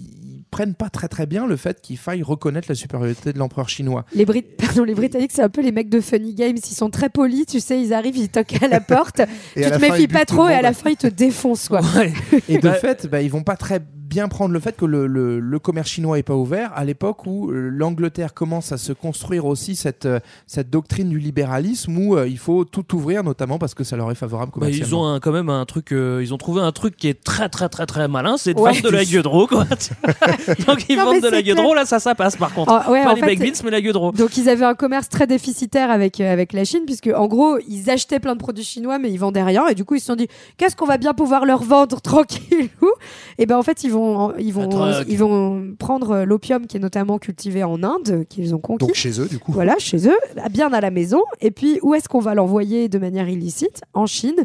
prennent 0.51 0.73
pas 0.75 0.89
très 0.89 1.07
très 1.07 1.25
bien 1.25 1.45
le 1.45 1.55
fait 1.57 1.79
qu'il 1.81 1.97
faille 1.97 2.23
reconnaître 2.23 2.67
la 2.69 2.75
supériorité 2.75 3.33
de 3.33 3.37
l'empereur 3.39 3.69
chinois. 3.69 4.05
Les, 4.13 4.25
Brit- 4.25 4.41
Pardon, 4.57 4.83
les 4.83 4.95
Britanniques, 4.95 5.31
c'est 5.33 5.43
un 5.43 5.49
peu 5.49 5.61
les 5.61 5.71
mecs 5.71 5.89
de 5.89 5.99
Funny 6.01 6.33
Games. 6.33 6.57
Ils 6.57 6.75
sont 6.75 6.89
très 6.89 7.09
polis, 7.09 7.45
tu 7.45 7.59
sais, 7.59 7.81
ils 7.81 7.93
arrivent, 7.93 8.17
ils 8.17 8.29
toquent 8.29 8.61
à 8.63 8.67
la 8.67 8.79
porte. 8.81 9.21
Tu 9.55 9.61
te 9.63 9.79
méfies 9.79 10.07
pas 10.07 10.25
trop 10.25 10.47
et 10.47 10.53
à 10.53 10.61
la 10.61 10.73
fin, 10.73 10.89
ils 10.91 10.97
te 10.97 11.07
défoncent, 11.07 11.69
quoi. 11.69 11.81
Ouais. 11.95 12.13
Et 12.47 12.57
de 12.57 12.69
fait, 12.81 13.07
bah, 13.07 13.21
ils 13.21 13.29
vont 13.31 13.43
pas 13.43 13.57
très 13.57 13.79
bien 14.09 14.27
prendre 14.27 14.53
le 14.53 14.59
fait 14.59 14.75
que 14.75 14.85
le, 14.85 15.05
le- 15.07 15.39
le 15.39 15.59
commerce 15.59 15.89
chinois 15.89 16.17
est 16.17 16.23
pas 16.23 16.35
ouvert 16.35 16.71
à 16.75 16.83
l'époque 16.83 17.25
où 17.27 17.51
euh, 17.51 17.69
l'Angleterre 17.71 18.33
commence 18.33 18.71
à 18.71 18.77
se 18.77 18.91
construire 18.93 19.45
aussi 19.45 19.75
cette, 19.75 20.05
euh, 20.05 20.19
cette 20.47 20.69
doctrine 20.69 21.09
du 21.09 21.19
libéralisme 21.19 21.97
où 21.97 22.15
euh, 22.17 22.27
il 22.27 22.37
faut 22.39 22.65
tout 22.65 22.95
ouvrir, 22.95 23.23
notamment 23.23 23.59
parce 23.59 23.73
que 23.75 23.83
ça 23.83 23.95
leur 23.97 24.09
est 24.11 24.15
favorable 24.15 24.51
Bah, 24.55 24.59
commercialement. 24.61 24.87
ils 24.87 24.95
ont 24.95 25.05
un- 25.05 25.19
quand 25.19 25.31
même 25.31 25.49
un 25.49 25.65
truc, 25.65 25.91
euh, 25.91 26.19
ils 26.23 26.33
ont 26.33 26.37
trouvé 26.37 26.61
un 26.61 26.71
truc 26.71 26.97
qui 26.97 27.07
est 27.07 27.23
très 27.23 27.49
très 27.49 27.69
très 27.69 27.85
très 27.85 28.07
malin, 28.07 28.37
c'est 28.37 28.53
de 28.53 28.59
Ouais. 28.59 28.71
vendre 28.73 28.83
de 28.83 28.89
la 28.89 29.05
gueudreau 29.05 29.45
quoi. 29.47 29.65
Donc 30.67 30.85
ils 30.89 30.97
Non, 30.97 31.05
vendent 31.05 31.21
de 31.23 31.27
la 31.29 31.41
gueudreau, 31.41 31.73
là 31.73 31.85
ça 31.85 31.99
ça 31.99 32.15
passe 32.15 32.35
par 32.35 32.53
contre. 32.53 32.71
Ah, 32.73 32.89
ouais, 32.91 33.03
pas 33.03 33.13
les 33.13 33.21
fait, 33.21 33.27
baked 33.27 33.39
beans 33.41 33.61
mais 33.63 33.71
la 33.71 33.81
gueudreau. 33.81 34.11
Donc 34.11 34.37
ils 34.37 34.49
avaient 34.49 34.65
un 34.65 34.75
commerce 34.75 35.09
très 35.09 35.27
déficitaire 35.27 35.91
avec 35.91 36.19
euh, 36.19 36.31
avec 36.33 36.53
la 36.53 36.65
Chine 36.65 36.81
puisque 36.85 37.09
en 37.15 37.27
gros 37.27 37.57
ils 37.67 37.89
achetaient 37.89 38.19
plein 38.19 38.33
de 38.33 38.39
produits 38.39 38.63
chinois 38.63 38.97
mais 38.99 39.11
ils 39.11 39.17
vendaient 39.19 39.43
rien 39.43 39.67
et 39.67 39.75
du 39.75 39.85
coup 39.85 39.95
ils 39.95 39.99
se 39.99 40.07
sont 40.07 40.15
dit 40.15 40.27
qu'est-ce 40.57 40.75
qu'on 40.75 40.85
va 40.85 40.97
bien 40.97 41.13
pouvoir 41.13 41.45
leur 41.45 41.63
vendre 41.63 42.01
tranquillou? 42.01 42.69
Et 43.37 43.45
ben 43.45 43.57
en 43.57 43.63
fait 43.63 43.83
ils 43.83 43.91
vont 43.91 43.98
ils 44.39 44.53
vont 44.53 44.69
ils 45.07 45.17
vont 45.17 45.73
prendre 45.77 46.23
l'opium 46.23 46.67
qui 46.67 46.77
est 46.77 46.79
notamment 46.79 47.17
cultivé 47.19 47.63
en 47.63 47.83
Inde 47.83 48.25
qu'ils 48.29 48.53
ont 48.55 48.59
conquis 48.59 48.85
Donc 48.85 48.95
chez 48.95 49.19
eux, 49.19 49.27
du 49.27 49.39
coup. 49.39 49.51
voilà 49.51 49.75
chez 49.79 50.07
eux 50.07 50.17
bien 50.51 50.71
à 50.73 50.81
la 50.81 50.91
maison 50.91 51.21
et 51.41 51.51
puis 51.51 51.79
où 51.81 51.93
est-ce 51.95 52.07
qu'on 52.09 52.19
va 52.19 52.33
l'envoyer 52.35 52.89
de 52.89 52.97
manière 52.99 53.27
illicite? 53.29 53.81
En 53.93 54.05
Chine 54.05 54.35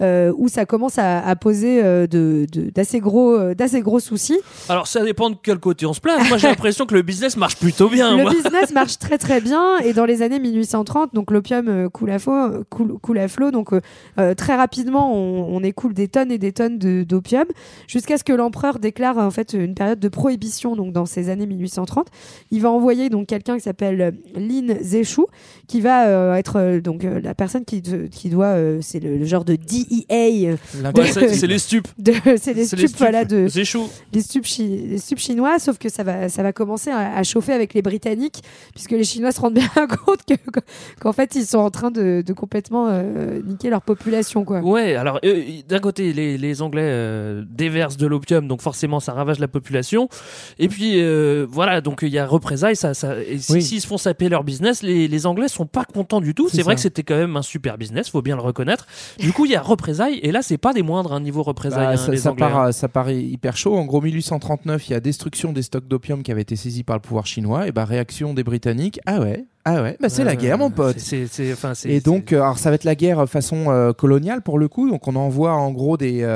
euh, 0.00 0.32
où 0.36 0.48
ça 0.48 0.66
commence 0.66 0.98
à, 0.98 1.20
à 1.26 1.36
poser 1.36 1.82
euh, 1.82 2.06
de 2.06 2.46
de- 2.52 2.70
d'assez 2.70 3.00
gros 3.00 3.34
euh, 3.34 3.54
d'assez 3.54 3.80
gros 3.80 4.00
soucis 4.00 4.38
Alors 4.68 4.86
ça 4.86 5.04
dépend 5.04 5.30
de 5.30 5.36
quel 5.42 5.58
côté 5.58 5.86
on 5.86 5.92
se 5.92 6.00
place. 6.00 6.28
Moi 6.28 6.38
j'ai 6.38 6.48
l'impression 6.48 6.86
que 6.86 6.94
le 6.94 7.02
business 7.02 7.36
marche 7.36 7.56
plutôt 7.56 7.88
bien. 7.88 8.16
le 8.16 8.22
moi. 8.22 8.32
business 8.32 8.72
marche 8.72 8.98
très 9.06 9.18
très 9.18 9.40
bien 9.40 9.78
et 9.78 9.92
dans 9.92 10.04
les 10.04 10.22
années 10.22 10.38
1830 10.40 11.14
donc 11.14 11.30
l'opium 11.30 11.88
coule 11.90 12.10
à 12.10 12.18
flot 12.18 12.64
coule, 12.70 12.98
coule 13.00 13.18
à 13.18 13.28
flot 13.28 13.50
donc 13.50 13.68
euh, 14.18 14.34
très 14.34 14.56
rapidement 14.56 15.14
on, 15.14 15.56
on 15.56 15.62
écoule 15.62 15.94
des 15.94 16.08
tonnes 16.08 16.30
et 16.32 16.38
des 16.38 16.52
tonnes 16.52 16.78
de- 16.78 17.02
d'opium 17.02 17.44
jusqu'à 17.86 18.18
ce 18.18 18.24
que 18.24 18.32
l'empereur 18.32 18.78
déclare 18.78 18.97
en 19.06 19.30
fait 19.30 19.52
une 19.54 19.74
période 19.74 20.00
de 20.00 20.08
prohibition 20.08 20.76
donc 20.76 20.92
dans 20.92 21.06
ces 21.06 21.28
années 21.30 21.46
1830 21.46 22.06
il 22.50 22.60
va 22.60 22.70
envoyer 22.70 23.08
donc 23.08 23.26
quelqu'un 23.28 23.56
qui 23.56 23.62
s'appelle 23.62 24.00
euh, 24.00 24.10
Lin 24.34 24.74
Zeshu 24.82 25.22
qui 25.66 25.80
va 25.80 26.06
euh, 26.08 26.34
être 26.34 26.56
euh, 26.56 26.80
donc 26.80 27.04
la 27.04 27.34
personne 27.34 27.64
qui, 27.64 27.82
qui 28.10 28.28
doit 28.30 28.56
c'est 28.80 29.00
le, 29.00 29.16
le 29.18 29.24
genre 29.24 29.44
de 29.44 29.56
DEA 29.56 30.56
c'est 31.30 31.46
les 31.46 31.58
stupes. 31.58 31.88
c'est 32.38 32.54
les 32.54 32.64
stupes 32.64 32.96
voilà 32.98 33.24
de 33.24 33.48
les 34.12 34.20
stupes, 34.22 34.44
chi- 34.44 34.86
les 34.88 34.98
stupes 34.98 35.18
chinois, 35.18 35.58
sauf 35.58 35.78
que 35.78 35.88
ça 35.88 36.02
va, 36.02 36.28
ça 36.28 36.42
va 36.42 36.52
commencer 36.52 36.90
à, 36.90 37.16
à 37.16 37.22
chauffer 37.22 37.52
avec 37.52 37.74
les 37.74 37.82
Britanniques, 37.82 38.42
puisque 38.72 38.92
les 38.92 39.04
Chinois 39.04 39.32
se 39.32 39.40
rendent 39.40 39.54
bien 39.54 39.68
compte 40.04 40.24
que- 40.26 40.60
qu'en 41.00 41.12
fait, 41.12 41.34
ils 41.34 41.44
sont 41.44 41.58
en 41.58 41.70
train 41.70 41.90
de, 41.90 42.22
de 42.26 42.32
complètement 42.32 42.88
niquer 43.44 43.70
leur 43.70 43.82
population. 43.82 44.44
Quoi. 44.44 44.60
Ouais, 44.60 44.94
alors 44.96 45.20
d'un 45.68 45.78
côté, 45.80 46.12
les, 46.12 46.38
les 46.38 46.62
Anglais 46.62 47.42
déversent 47.50 47.96
de 47.96 48.06
l'opium, 48.06 48.48
donc 48.48 48.62
forcément 48.62 48.87
ça 49.00 49.12
ravage 49.12 49.38
la 49.38 49.48
population. 49.48 50.08
Et 50.58 50.68
puis 50.68 51.00
euh, 51.00 51.46
voilà, 51.48 51.80
donc 51.80 52.00
il 52.02 52.08
y 52.08 52.18
a 52.18 52.26
représailles. 52.26 52.76
Ça, 52.76 52.94
ça, 52.94 53.16
et 53.20 53.38
si- 53.38 53.52
Oui. 53.52 53.62
s'ils 53.62 53.80
se 53.80 53.86
font 53.86 53.98
saper 53.98 54.28
leur 54.28 54.44
business, 54.44 54.82
les, 54.82 55.06
les 55.08 55.26
Anglais 55.26 55.48
sont 55.48 55.66
pas 55.66 55.84
contents 55.84 56.20
du 56.20 56.34
tout. 56.34 56.48
C'est 56.48 56.62
vrai 56.62 56.72
ça. 56.72 56.74
que 56.76 56.80
c'était 56.80 57.02
quand 57.02 57.16
même 57.16 57.36
un 57.36 57.42
super 57.42 57.78
business, 57.78 58.08
faut 58.10 58.22
bien 58.22 58.36
le 58.36 58.42
reconnaître. 58.42 58.86
Du 59.18 59.32
coup, 59.32 59.44
il 59.44 59.52
y 59.52 59.56
a 59.56 59.60
représailles, 59.62 60.18
et 60.22 60.32
là 60.32 60.42
c'est 60.42 60.58
pas 60.58 60.72
des 60.72 60.82
moindres 60.82 61.12
un 61.12 61.20
niveau 61.20 61.42
représailles. 61.42 61.86
Bah, 61.86 61.92
hein, 61.92 61.96
ça, 61.96 62.10
les 62.12 62.18
ça 62.18 62.30
Anglais, 62.32 62.40
part, 62.48 62.58
hein. 62.58 62.68
euh, 62.68 62.72
ça 62.72 62.88
paraît 62.88 63.18
hyper 63.22 63.56
chaud. 63.56 63.76
En 63.76 63.84
gros, 63.84 64.00
1839, 64.00 64.88
il 64.88 64.92
y 64.92 64.94
a 64.94 65.00
destruction 65.00 65.52
des 65.52 65.62
stocks 65.62 65.86
d'opium 65.86 66.22
qui 66.22 66.32
avaient 66.32 66.42
été 66.42 66.56
saisis 66.56 66.82
par 66.84 66.96
le 66.96 67.02
pouvoir 67.02 67.26
chinois. 67.26 67.66
Et 67.68 67.72
bah, 67.72 67.84
réaction 67.84 68.34
des 68.34 68.44
Britanniques. 68.44 69.00
Ah 69.06 69.20
ouais, 69.20 69.44
ah 69.76 69.82
ouais, 69.82 69.96
bah, 70.00 70.08
c'est 70.08 70.24
la 70.24 70.36
guerre, 70.36 70.56
mon 70.58 70.70
pote. 70.70 70.98
c'est- 70.98 71.26
c'est- 71.26 71.46
c'est- 71.46 71.52
enfin, 71.52 71.74
c'est- 71.74 71.90
Et 71.90 72.00
donc, 72.00 72.32
euh, 72.32 72.36
alors 72.42 72.58
ça 72.58 72.70
va 72.70 72.74
être 72.76 72.84
la 72.84 72.94
guerre 72.94 73.20
euh, 73.20 73.26
façon 73.26 73.66
euh, 73.68 73.92
coloniale 73.92 74.42
pour 74.42 74.58
le 74.58 74.68
coup. 74.68 74.88
Donc, 74.90 75.06
on 75.08 75.16
envoie 75.16 75.52
en 75.52 75.70
gros 75.72 75.96
des, 75.96 76.26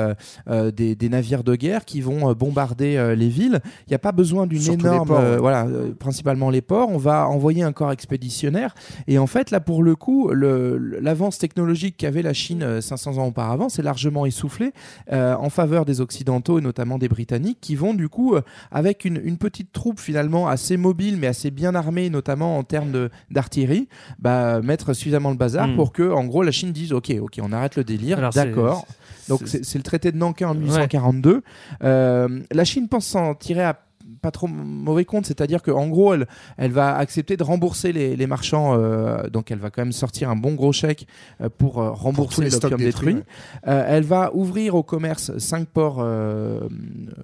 des, 0.75 0.95
des 0.95 1.09
navires 1.09 1.43
de 1.43 1.55
guerre 1.55 1.85
qui 1.85 2.01
vont 2.01 2.33
bombarder 2.33 3.13
les 3.15 3.29
villes. 3.29 3.59
Il 3.87 3.89
n'y 3.91 3.95
a 3.95 3.99
pas 3.99 4.11
besoin 4.11 4.47
d'une 4.47 4.59
Surtout 4.61 4.85
énorme, 4.87 5.07
ports, 5.07 5.19
ouais. 5.19 5.37
voilà, 5.37 5.67
principalement 5.99 6.49
les 6.49 6.61
ports. 6.61 6.89
On 6.89 6.97
va 6.97 7.27
envoyer 7.27 7.63
un 7.63 7.71
corps 7.71 7.91
expéditionnaire. 7.91 8.75
Et 9.07 9.17
en 9.17 9.27
fait, 9.27 9.51
là, 9.51 9.59
pour 9.59 9.83
le 9.83 9.95
coup, 9.95 10.29
le- 10.29 10.77
l'avance 11.01 11.37
technologique 11.37 11.97
qu'avait 11.97 12.21
la 12.21 12.33
Chine 12.33 12.63
euh, 12.63 12.81
500 12.81 13.17
ans 13.17 13.27
auparavant, 13.27 13.69
c'est 13.69 13.81
largement 13.81 14.25
essoufflé 14.25 14.71
euh, 15.11 15.35
en 15.35 15.49
faveur 15.49 15.85
des 15.85 16.01
Occidentaux 16.01 16.59
et 16.59 16.61
notamment 16.61 16.97
des 16.97 17.07
Britanniques 17.09 17.59
qui 17.61 17.75
vont 17.75 17.93
du 17.93 18.09
coup, 18.09 18.35
avec 18.71 19.05
une, 19.05 19.19
une 19.23 19.37
petite 19.37 19.71
troupe 19.71 19.99
finalement 19.99 20.47
assez 20.47 20.77
mobile 20.77 21.17
mais 21.19 21.27
assez 21.27 21.51
bien 21.51 21.75
armée, 21.75 22.09
notamment 22.09 22.57
en 22.57 22.63
termes 22.63 22.91
de- 22.91 23.09
d'artillerie, 23.31 23.87
bah, 24.19 24.61
mettre 24.61 24.93
suffisamment 24.93 25.29
le 25.31 25.35
bazar 25.37 25.67
Hmm. 25.67 25.75
pour 25.75 25.91
que, 25.93 26.11
en 26.11 26.25
gros, 26.25 26.43
la 26.43 26.51
Chine 26.51 26.71
dise 26.71 26.91
ok, 26.93 27.13
ok, 27.21 27.39
on 27.41 27.51
arrête 27.51 27.75
le 27.75 27.83
délire, 27.83 28.17
d'accord. 28.45 28.85
Donc 29.29 29.41
c'est 29.45 29.75
le 29.75 29.83
traité 29.83 30.11
de 30.11 30.17
Nankin 30.17 30.49
en 30.49 30.53
1842. 30.53 31.41
Euh, 31.83 32.41
la 32.51 32.65
Chine 32.65 32.87
pense 32.89 33.05
s'en 33.05 33.35
tirer 33.35 33.63
à 33.63 33.79
pas 34.23 34.31
trop 34.31 34.47
mauvais 34.47 35.03
compte, 35.03 35.25
c'est-à-dire 35.25 35.61
qu'en 35.61 35.87
gros, 35.87 36.13
elle, 36.13 36.27
elle 36.57 36.71
va 36.71 36.95
accepter 36.95 37.35
de 37.35 37.43
rembourser 37.43 37.91
les, 37.91 38.15
les 38.15 38.25
marchands, 38.25 38.75
euh, 38.79 39.27
donc 39.29 39.51
elle 39.51 39.59
va 39.59 39.69
quand 39.69 39.81
même 39.81 39.91
sortir 39.91 40.29
un 40.29 40.37
bon 40.37 40.53
gros 40.53 40.71
chèque 40.71 41.05
euh, 41.41 41.49
pour 41.55 41.81
euh, 41.81 41.91
tous 41.91 41.99
rembourser 41.99 42.41
les 42.41 42.49
stocks 42.49 42.71
l'opium 42.71 42.87
détruit. 42.89 43.15
détruits, 43.15 43.33
Euh, 43.67 43.85
elle 43.87 44.03
va 44.03 44.31
ouvrir 44.33 44.75
au 44.75 44.83
commerce 44.83 45.37
cinq 45.39 45.67
ports 45.67 45.97
euh, 45.99 46.61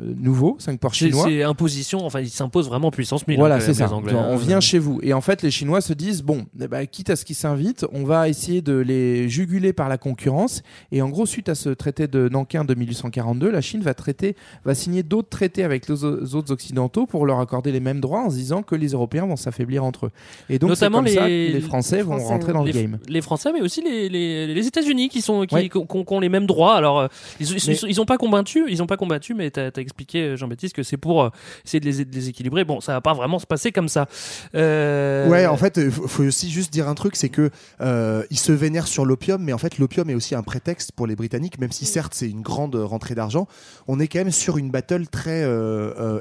nouveaux, 0.01 0.57
cinq 0.59 0.79
ports 0.79 0.93
C'est 0.93 1.07
chinois. 1.07 1.25
c'est 1.27 1.41
imposition, 1.43 2.05
enfin 2.05 2.19
ils 2.19 2.29
s'imposent 2.29 2.67
vraiment 2.67 2.91
puissance 2.91 3.25
1000. 3.25 3.39
Voilà, 3.39 3.55
hein, 3.55 3.59
c'est 3.61 3.71
quand 3.71 3.79
même, 3.79 3.87
ça. 3.87 3.87
les 3.87 3.93
Anglais, 3.93 4.13
on 4.13 4.33
hein. 4.33 4.35
vient 4.35 4.59
chez 4.59 4.77
vous. 4.77 4.99
Et 5.01 5.13
en 5.13 5.21
fait, 5.21 5.41
les 5.41 5.51
Chinois 5.51 5.79
se 5.79 5.93
disent 5.93 6.21
bon, 6.21 6.45
eh 6.59 6.67
ben, 6.67 6.85
quitte 6.85 7.09
à 7.09 7.15
ce 7.15 7.23
qu'ils 7.23 7.37
s'invitent, 7.37 7.85
on 7.93 8.03
va 8.03 8.27
essayer 8.27 8.61
de 8.61 8.73
les 8.73 9.29
juguler 9.29 9.71
par 9.71 9.87
la 9.87 9.97
concurrence. 9.97 10.63
Et 10.91 11.01
en 11.01 11.07
gros, 11.07 11.25
suite 11.25 11.47
à 11.47 11.55
ce 11.55 11.69
traité 11.69 12.07
de 12.07 12.27
Nankin 12.27 12.65
de 12.65 12.75
1842, 12.75 13.49
la 13.49 13.61
Chine 13.61 13.81
va 13.81 13.93
traiter, 13.93 14.35
va 14.65 14.75
signer 14.75 15.03
d'autres 15.03 15.29
traités 15.29 15.63
avec 15.63 15.87
les 15.87 16.03
autres 16.03 16.51
occidentaux 16.51 16.88
pour 16.89 17.25
leur 17.25 17.39
accorder 17.39 17.71
les 17.71 17.79
mêmes 17.79 17.99
droits 17.99 18.21
en 18.25 18.29
se 18.29 18.35
disant 18.35 18.61
que 18.63 18.75
les 18.75 18.89
Européens 18.89 19.25
vont 19.25 19.35
s'affaiblir 19.35 19.83
entre 19.83 20.07
eux. 20.07 20.11
Et 20.49 20.59
donc, 20.59 20.71
c'est 20.75 20.85
Notamment 20.85 20.97
comme 20.99 21.07
ça 21.07 21.21
que 21.21 21.27
les- 21.27 21.51
les 21.53 21.61
Français 21.61 22.01
vont 22.01 22.13
Français, 22.17 22.27
rentrer 22.27 22.53
dans 22.53 22.63
les, 22.63 22.71
le 22.73 22.79
game. 22.81 22.97
les 23.07 23.21
Français, 23.21 23.51
mais 23.53 23.61
aussi 23.61 23.81
les, 23.81 24.09
les, 24.09 24.47
les 24.47 24.67
États-Unis 24.67 25.09
qui 25.09 25.21
sont 25.21 25.45
qui, 25.45 25.55
Ouais. 25.55 25.69
qui 25.69 25.77
ont, 25.77 25.85
qui 25.85 26.13
ont 26.13 26.19
les 26.19 26.29
mêmes 26.29 26.45
droits. 26.45 26.75
Alors 26.75 26.99
euh, 26.99 27.07
ils, 27.39 27.47
ils, 27.47 27.53
Mais- 27.67 27.75
ils, 27.83 27.89
ils 27.89 28.01
ont 28.01 28.05
pas 28.05 28.17
combattu, 28.17 28.65
ils 28.69 28.81
ont 28.83 28.87
pas 28.87 28.97
combattu, 28.97 29.33
mais 29.33 29.49
t'as 29.51 29.67
as 29.75 29.79
expliqué 29.79 30.19
euh, 30.23 30.35
Jean-Baptiste 30.37 30.75
que 30.75 30.83
c'est 30.83 30.97
pour 30.97 31.23
euh, 31.23 31.29
essayer 31.65 31.79
de 31.79 31.85
les, 31.85 32.05
de 32.05 32.13
les 32.15 32.29
équilibrer. 32.29 32.63
Bon, 32.65 32.81
ça 32.81 32.93
va 32.93 33.01
pas 33.01 33.13
vraiment 33.13 33.39
se 33.39 33.45
passer 33.47 33.71
comme 33.71 33.87
ça. 33.89 34.07
Euh, 34.55 35.27
Ouais, 35.29 35.45
en 35.45 35.57
fait, 35.57 35.77
il 35.77 35.91
faut 35.91 36.23
aussi 36.23 36.49
juste 36.49 36.71
dire 36.73 36.87
un 36.87 36.95
truc, 36.95 37.15
c'est 37.15 37.29
que 37.29 37.49
euh, 37.81 38.23
ils 38.29 38.39
se 38.39 38.51
vénèrent 38.51 38.87
sur 38.87 39.05
l'opium, 39.05 39.41
mais 39.43 39.53
en 39.53 39.57
fait, 39.57 39.77
l'opium 39.77 40.09
est 40.09 40.15
aussi 40.15 40.35
un 40.35 40.43
prétexte 40.43 40.91
pour 40.93 41.07
les 41.07 41.15
Britanniques, 41.15 41.59
même 41.59 41.71
si 41.71 41.85
certes 41.85 42.13
c'est 42.15 42.29
une 42.29 42.41
grande 42.41 42.75
rentrée 42.75 43.15
d'argent. 43.15 43.47
On 43.87 43.99
est 43.99 44.07
quand 44.07 44.19
même 44.19 44.31
sur 44.31 44.57
une 44.57 44.71
battle 44.71 45.07
très 45.07 45.43
euh, 45.43 45.93
euh, 45.99 46.19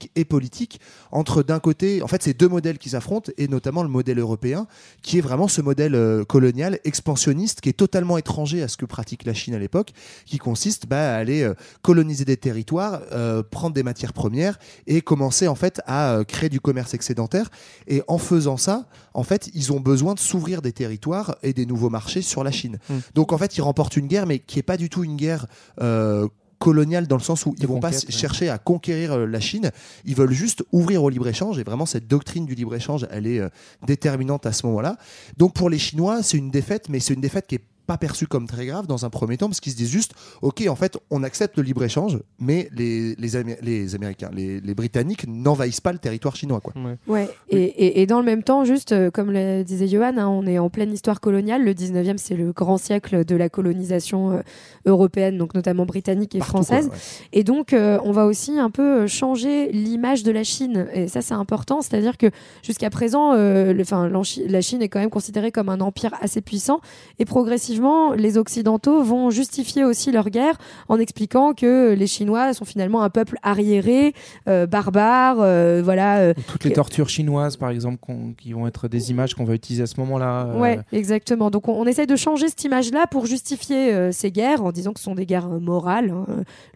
économique 0.00 0.10
et 0.16 0.24
politique 0.24 0.80
entre 1.12 1.42
d'un 1.42 1.60
côté, 1.60 2.02
en 2.02 2.06
fait, 2.06 2.22
c'est 2.22 2.38
deux 2.38 2.48
modèles 2.48 2.78
qui 2.78 2.90
s'affrontent, 2.90 3.32
et 3.36 3.48
notamment 3.48 3.82
le 3.82 3.88
modèle 3.88 4.18
européen, 4.18 4.66
qui 5.02 5.18
est 5.18 5.20
vraiment 5.20 5.48
ce 5.48 5.60
modèle 5.60 5.94
euh, 5.94 6.24
colonial 6.24 6.78
expansionniste 6.84 7.60
qui 7.60 7.68
est 7.68 7.78
totalement 7.78 8.18
étranger 8.18 8.62
à 8.62 8.68
ce 8.68 8.76
que 8.76 8.86
pratique 8.86 9.24
la 9.24 9.34
Chine 9.34 9.54
à 9.54 9.58
l'époque, 9.58 9.92
qui 10.26 10.38
consiste 10.38 10.86
bah, 10.86 11.14
à 11.14 11.16
aller 11.16 11.42
euh, 11.42 11.54
coloniser 11.82 12.24
des 12.24 12.36
territoires, 12.36 13.02
euh, 13.12 13.42
prendre 13.42 13.74
des 13.74 13.82
matières 13.82 14.12
premières 14.12 14.58
et 14.86 15.00
commencer 15.00 15.48
en 15.48 15.54
fait 15.54 15.80
à 15.86 16.20
créer 16.26 16.48
du 16.48 16.60
commerce 16.60 16.94
excédentaire. 16.94 17.50
Et 17.88 18.02
en 18.06 18.18
faisant 18.18 18.56
ça, 18.56 18.86
en 19.14 19.24
fait, 19.24 19.50
ils 19.54 19.72
ont 19.72 19.80
besoin 19.80 20.14
de 20.14 20.20
s'ouvrir 20.20 20.62
des 20.62 20.72
territoires 20.72 21.36
et 21.42 21.52
des 21.52 21.66
nouveaux 21.66 21.90
marchés 21.90 22.22
sur 22.22 22.44
la 22.44 22.52
Chine. 22.52 22.78
Mm. 22.88 22.94
Donc 23.14 23.32
en 23.32 23.38
fait, 23.38 23.56
ils 23.56 23.62
remportent 23.62 23.96
une 23.96 24.06
guerre, 24.06 24.26
mais 24.26 24.38
qui 24.38 24.58
est 24.58 24.62
pas 24.64 24.76
du 24.76 24.88
tout 24.88 25.04
une 25.04 25.16
guerre. 25.16 25.46
euh, 25.80 26.28
coloniale 26.60 27.06
dans 27.08 27.16
le 27.16 27.22
sens 27.22 27.46
où 27.46 27.56
ils 27.58 27.66
vont 27.66 27.80
pas 27.80 27.90
chercher 27.90 28.50
à 28.50 28.58
conquérir 28.58 29.12
euh, 29.12 29.26
la 29.26 29.40
Chine, 29.40 29.72
ils 30.04 30.14
veulent 30.14 30.32
juste 30.32 30.62
ouvrir 30.70 31.02
au 31.02 31.08
libre-échange 31.08 31.58
et 31.58 31.64
vraiment 31.64 31.86
cette 31.86 32.06
doctrine 32.06 32.44
du 32.44 32.54
libre-échange, 32.54 33.06
elle 33.10 33.26
est 33.26 33.40
euh, 33.40 33.48
déterminante 33.86 34.44
à 34.46 34.52
ce 34.52 34.66
moment-là. 34.66 34.96
Donc 35.38 35.54
pour 35.54 35.70
les 35.70 35.78
Chinois, 35.78 36.22
c'est 36.22 36.36
une 36.36 36.50
défaite, 36.50 36.88
mais 36.90 37.00
c'est 37.00 37.14
une 37.14 37.22
défaite 37.22 37.46
qui 37.46 37.56
est 37.56 37.64
pas 37.90 37.98
perçu 37.98 38.28
comme 38.28 38.46
très 38.46 38.66
grave 38.66 38.86
dans 38.86 39.04
un 39.04 39.10
premier 39.10 39.36
temps 39.36 39.48
parce 39.48 39.58
qu'ils 39.58 39.72
se 39.72 39.76
disent 39.76 39.90
juste, 39.90 40.12
ok, 40.42 40.64
en 40.68 40.76
fait, 40.76 40.96
on 41.10 41.24
accepte 41.24 41.56
le 41.56 41.64
libre 41.64 41.82
échange, 41.82 42.20
mais 42.38 42.68
les 42.72 43.16
les, 43.16 43.36
Amé- 43.36 43.58
les 43.62 43.96
Américains, 43.96 44.30
les, 44.32 44.60
les 44.60 44.74
Britanniques 44.74 45.24
n'envahissent 45.26 45.80
pas 45.80 45.92
le 45.92 45.98
territoire 45.98 46.36
chinois, 46.36 46.60
quoi. 46.60 46.72
Ouais, 47.08 47.28
et, 47.48 47.62
et, 47.64 48.00
et 48.02 48.06
dans 48.06 48.20
le 48.20 48.24
même 48.26 48.44
temps, 48.44 48.64
juste 48.64 48.92
euh, 48.92 49.10
comme 49.10 49.32
le 49.32 49.64
disait 49.64 49.88
Johan, 49.88 50.16
hein, 50.18 50.28
on 50.28 50.46
est 50.46 50.60
en 50.60 50.70
pleine 50.70 50.92
histoire 50.92 51.20
coloniale. 51.20 51.64
Le 51.64 51.72
19e, 51.74 52.16
c'est 52.18 52.36
le 52.36 52.52
grand 52.52 52.78
siècle 52.78 53.24
de 53.24 53.34
la 53.34 53.48
colonisation 53.48 54.30
euh, 54.34 54.40
européenne, 54.86 55.36
donc 55.36 55.54
notamment 55.54 55.84
britannique 55.84 56.34
et 56.36 56.38
Partout, 56.38 56.52
française. 56.52 56.86
quoi, 56.86 56.94
ouais. 56.94 57.00
Et 57.32 57.42
donc, 57.42 57.72
euh, 57.72 57.98
on 58.04 58.12
va 58.12 58.26
aussi 58.26 58.58
un 58.58 58.70
peu 58.70 59.08
changer 59.08 59.72
l'image 59.72 60.22
de 60.22 60.30
la 60.30 60.44
Chine. 60.44 60.86
Et 60.94 61.08
ça, 61.08 61.22
c'est 61.22 61.34
important. 61.34 61.80
C'est-à-dire 61.82 62.16
que 62.18 62.26
jusqu'à 62.62 62.90
présent, 62.90 63.32
euh, 63.34 63.72
le- 63.72 64.48
la 64.48 64.60
Chine 64.60 64.80
est 64.80 64.88
quand 64.88 65.00
même 65.00 65.10
considérée 65.10 65.50
comme 65.50 65.68
un 65.70 65.80
empire 65.80 66.14
assez 66.20 66.40
puissant. 66.40 66.80
Et 67.18 67.24
progressivement, 67.24 67.79
les 68.16 68.38
Occidentaux 68.38 69.02
vont 69.02 69.30
justifier 69.30 69.84
aussi 69.84 70.12
leur 70.12 70.30
guerre 70.30 70.56
en 70.88 70.98
expliquant 70.98 71.52
que 71.54 71.94
les 71.94 72.06
Chinois 72.06 72.52
sont 72.54 72.64
finalement 72.64 73.02
un 73.02 73.10
peuple 73.10 73.36
arriéré, 73.42 74.14
euh, 74.48 74.66
barbare, 74.66 75.36
euh, 75.40 75.80
voilà. 75.84 76.18
euh, 76.18 76.34
Toutes 76.46 76.64
les 76.64 76.72
tortures 76.72 77.08
chinoises, 77.08 77.56
par 77.56 77.70
exemple, 77.70 77.98
qui 78.38 78.52
vont 78.52 78.66
être 78.66 78.88
des 78.88 79.10
images 79.10 79.34
qu'on 79.34 79.44
va 79.44 79.54
utiliser 79.54 79.82
à 79.82 79.86
ce 79.86 79.98
moment-là. 80.00 80.46
euh, 80.46 80.58
Ouais, 80.60 80.80
exactement. 80.92 81.50
Donc 81.50 81.68
on, 81.68 81.72
on 81.72 81.86
essaye 81.86 82.06
de 82.06 82.16
changer 82.16 82.48
cette 82.48 82.64
image-là 82.64 83.06
pour 83.06 83.26
justifier 83.26 83.92
euh, 83.92 84.12
ces 84.12 84.30
guerres 84.30 84.64
en 84.64 84.72
disant 84.72 84.92
que 84.92 84.98
ce 85.00 85.04
sont 85.04 85.14
des 85.14 85.26
guerres 85.26 85.48
euh, 85.52 85.58
morales, 85.60 86.10
hein, 86.10 86.26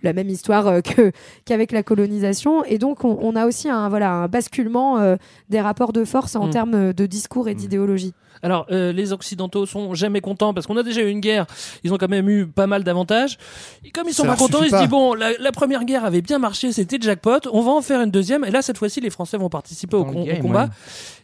la 0.02 0.12
même 0.12 0.28
histoire 0.28 0.66
euh, 0.66 0.80
que 0.80 1.12
qu'avec 1.44 1.72
la 1.72 1.82
colonisation. 1.82 2.64
Et 2.64 2.78
donc 2.78 3.04
on, 3.04 3.18
on 3.20 3.36
a 3.36 3.46
aussi 3.46 3.68
un 3.68 3.88
voilà 3.88 4.12
un 4.12 4.28
basculement 4.28 4.98
euh, 4.98 5.16
des 5.50 5.60
rapports 5.60 5.92
de 5.92 6.04
force 6.04 6.36
en 6.36 6.46
Mm. 6.46 6.50
termes 6.50 6.92
de 6.92 7.06
discours 7.06 7.48
et 7.48 7.54
d'idéologie. 7.54 8.12
Alors, 8.44 8.66
euh, 8.70 8.92
les 8.92 9.12
Occidentaux 9.12 9.66
sont 9.66 9.94
jamais 9.94 10.20
contents 10.20 10.54
parce 10.54 10.66
qu'on 10.68 10.76
a 10.76 10.82
déjà 10.84 11.00
eu 11.02 11.08
une 11.08 11.20
guerre. 11.20 11.46
Ils 11.82 11.92
ont 11.92 11.96
quand 11.98 12.08
même 12.10 12.28
eu 12.28 12.46
pas 12.46 12.66
mal 12.68 12.84
d'avantages. 12.84 13.38
Et 13.84 13.90
comme 13.90 14.06
ils 14.08 14.14
sont 14.14 14.22
Ça 14.22 14.28
pas 14.28 14.36
contents, 14.36 14.62
ils 14.62 14.70
se 14.70 14.76
disent 14.76 14.88
bon, 14.88 15.14
la, 15.14 15.32
la 15.40 15.50
première 15.50 15.84
guerre 15.84 16.04
avait 16.04 16.22
bien 16.22 16.38
marché, 16.38 16.70
c'était 16.72 16.98
jackpot. 17.00 17.40
On 17.52 17.62
va 17.62 17.72
en 17.72 17.82
faire 17.82 18.00
une 18.02 18.10
deuxième. 18.10 18.44
Et 18.44 18.50
là, 18.50 18.62
cette 18.62 18.78
fois-ci, 18.78 19.00
les 19.00 19.10
Français 19.10 19.36
vont 19.38 19.48
participer 19.48 19.96
au, 19.96 20.04
combat. 20.04 20.64
ouais. 20.64 20.68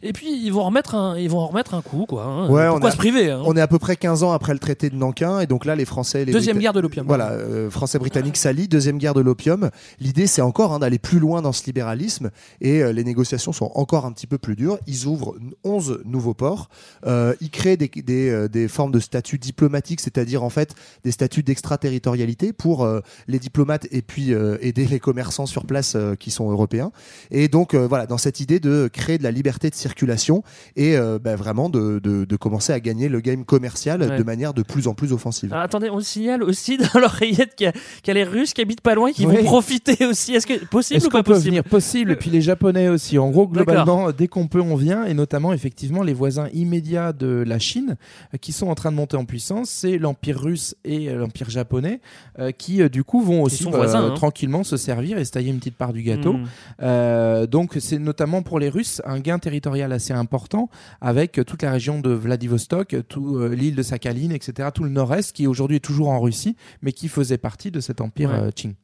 Et 0.03 0.13
puis 0.15 0.33
ils 0.33 0.51
vont 0.51 0.65
remettre 0.65 0.95
un, 0.95 1.19
ils 1.19 1.29
vont 1.29 1.41
en 1.41 1.47
remettre 1.47 1.75
un 1.75 1.83
coup, 1.83 2.07
quoi. 2.09 2.25
hein. 2.25 2.49
Ouais, 2.49 2.67
on 2.69 2.73
Pourquoi 2.73 2.89
a- 2.89 2.93
se 2.93 2.97
priver 2.97 3.31
hein? 3.31 3.43
On 3.45 3.55
est 3.57 3.61
à 3.61 3.69
peu 3.69 3.79
près 3.79 3.97
15 3.97 4.23
ans 4.23 4.33
après 4.33 4.55
le 4.55 4.59
traité 4.59 4.89
de 4.89 4.97
Nankin, 4.97 5.41
et 5.41 5.47
donc 5.47 5.67
là, 5.67 5.77
les 5.77 5.85
Français. 5.85 6.25
Les 6.25 6.33
Deuxième 6.33 6.57
Brita- 6.57 6.63
guerre 6.63 6.73
de 6.73 6.81
l'opium. 6.81 7.07
Voilà, 7.07 7.31
euh, 7.33 7.69
Français-Britanniques 7.71 8.39
s'allient, 8.39 8.67
deuxième 8.69 8.97
guerre 8.97 9.13
de 9.15 9.21
l'opium. 9.21 9.71
L'idée, 10.01 10.27
c'est 10.27 10.41
encore 10.41 10.73
hein, 10.73 10.79
d'aller 10.79 10.99
plus 10.99 11.19
loin 11.19 11.43
dans 11.43 11.53
ce 11.53 11.65
libéralisme, 11.67 12.31
et 12.63 12.83
euh, 12.83 12.93
les 12.93 13.05
négociations 13.05 13.53
sont 13.53 13.71
encore 13.75 14.07
un 14.07 14.13
petit 14.13 14.27
peu 14.27 14.39
plus 14.39 14.57
dures. 14.57 14.79
Ils 14.87 15.07
ouvrent 15.07 15.35
11 15.65 16.01
nouveaux 16.07 16.35
ports, 16.35 16.71
euh, 17.07 17.10
ils 17.41 17.51
créent 17.51 17.77
des, 17.77 17.89
des, 17.89 18.29
euh, 18.31 18.49
des 18.49 18.69
formes 18.69 18.93
de 18.93 19.01
statuts 19.01 19.39
diplomatiques, 19.39 20.01
c'est-à-dire 20.01 20.43
en 20.43 20.51
fait 20.51 20.75
des 21.05 21.11
statuts 21.11 21.43
d'extraterritorialité 21.43 22.53
pour 22.53 22.85
euh, 22.85 23.01
les 23.29 23.39
diplomates 23.39 23.87
et 23.91 24.03
puis 24.03 24.33
euh, 24.35 24.59
aider 24.61 24.87
les 24.87 25.01
commerçants 25.01 25.47
sur 25.47 25.65
place 25.67 25.95
euh, 25.97 26.15
qui 26.15 26.31
sont 26.31 26.51
européens. 26.51 26.93
Et 27.31 27.49
donc 27.49 27.75
euh, 27.75 27.87
voilà, 27.87 28.07
dans 28.07 28.19
cette 28.19 28.41
idée 28.41 28.61
de 28.61 28.89
créer 28.93 29.19
de 29.19 29.23
la 29.23 29.31
liberté 29.31 29.71
de 29.71 29.75
circulation 29.75 30.43
et 30.77 30.97
euh, 30.97 31.19
bah, 31.19 31.37
vraiment 31.37 31.69
de, 31.69 31.99
de, 31.99 32.25
de 32.25 32.37
commencer 32.37 32.73
à 32.73 32.81
gagner 32.81 33.09
le 33.09 33.21
game 33.21 33.45
commercial 33.45 34.01
Ouais. 34.01 34.17
de 34.19 34.23
manière 34.23 34.55
de 34.55 34.63
plus 34.63 34.89
en 34.89 34.95
plus 34.95 35.13
offensive. 35.13 35.53
Alors, 35.53 35.65
attendez, 35.65 35.91
on 35.91 36.01
signale 36.01 36.43
aussi 36.43 36.77
dans 36.79 37.01
l'oreillette 37.01 37.55
qu'il 37.55 37.67
y, 37.69 38.09
y 38.09 38.11
a 38.11 38.15
les 38.15 38.25
Russes 38.25 38.55
qui 38.55 38.61
habitent 38.63 38.81
pas 38.81 38.95
loin, 38.95 39.13
qui 39.13 39.27
Oui. 39.27 39.37
vont 39.37 39.45
profiter 39.45 40.07
aussi. 40.07 40.35
Est-ce 40.35 40.47
que 40.47 40.65
possible 40.65 40.97
Est-ce 40.99 41.07
ou 41.07 41.11
pas 41.11 41.19
qu'on 41.19 41.25
peut 41.25 41.33
possible 41.35 41.49
venir? 41.51 41.65
Possible 41.65 42.13
Et 42.13 42.17
puis 42.17 42.31
les 42.31 42.41
Japonais 42.41 42.89
aussi. 42.89 43.19
En 43.19 43.31
gros, 43.31 43.47
globalement, 43.47 44.11
dès 44.13 44.27
qu'on 44.29 44.47
peut, 44.49 44.61
on 44.61 44.77
vient. 44.77 45.05
Et 45.05 45.15
notamment, 45.15 45.53
effectivement, 45.53 46.03
les 46.03 46.15
voisins 46.15 46.49
immédiats 46.55 47.00
de 47.13 47.45
la 47.47 47.59
Chine 47.59 47.97
euh, 48.35 48.39
qui 48.39 48.53
sont 48.53 48.69
en 48.69 48.75
train 48.75 48.91
de 48.91 48.97
monter 48.97 49.17
en 49.17 49.25
puissance, 49.25 49.71
c'est 49.71 49.99
l'Empire 49.99 50.41
russe 50.41 50.77
et 50.85 51.09
euh, 51.09 51.17
l'Empire 51.17 51.51
japonais 51.51 52.01
euh, 52.39 52.53
qui, 52.53 52.89
du 52.91 53.05
coup, 53.05 53.23
vont 53.23 53.43
aussi 53.43 53.65
bah, 53.65 53.73
voisins, 53.73 54.07
hein. 54.07 54.15
tranquillement 54.15 54.65
se 54.65 54.77
servir 54.77 55.19
et 55.19 55.25
se 55.25 55.33
tailler 55.33 55.51
une 55.51 55.59
petite 55.59 55.77
part 55.77 55.93
du 55.93 56.03
gâteau. 56.03 56.35
Mm. 56.35 56.45
Euh, 56.83 57.47
donc, 57.47 57.77
c'est 57.81 57.99
notamment 57.99 58.43
pour 58.43 58.59
les 58.59 58.69
Russes 58.69 59.03
un 59.05 59.21
gain 59.21 59.39
territorial 59.39 59.93
assez 59.93 60.13
important 60.13 60.69
avec 61.01 61.41
toute 61.47 61.63
la 61.63 61.73
région 61.73 62.01
de 62.01 62.11
Vladivostok, 62.11 62.97
tout 63.09 63.47
l'île 63.49 63.75
de 63.75 63.83
Sakhaline, 63.83 64.33
etc., 64.33 64.69
tout 64.75 64.85
le 64.85 64.91
nord-est 64.91 65.35
qui 65.35 65.47
aujourd'hui 65.47 65.77
est 65.77 65.85
toujours 65.85 66.09
en 66.09 66.21
Russie, 66.21 66.57
mais 66.83 66.93
qui 66.93 67.09
faisait 67.09 67.39
partie 67.39 67.71
de 67.71 67.81
cet 67.81 68.01
empire 68.01 68.31
Ouais. 68.31 68.53
Qing. 68.55 68.75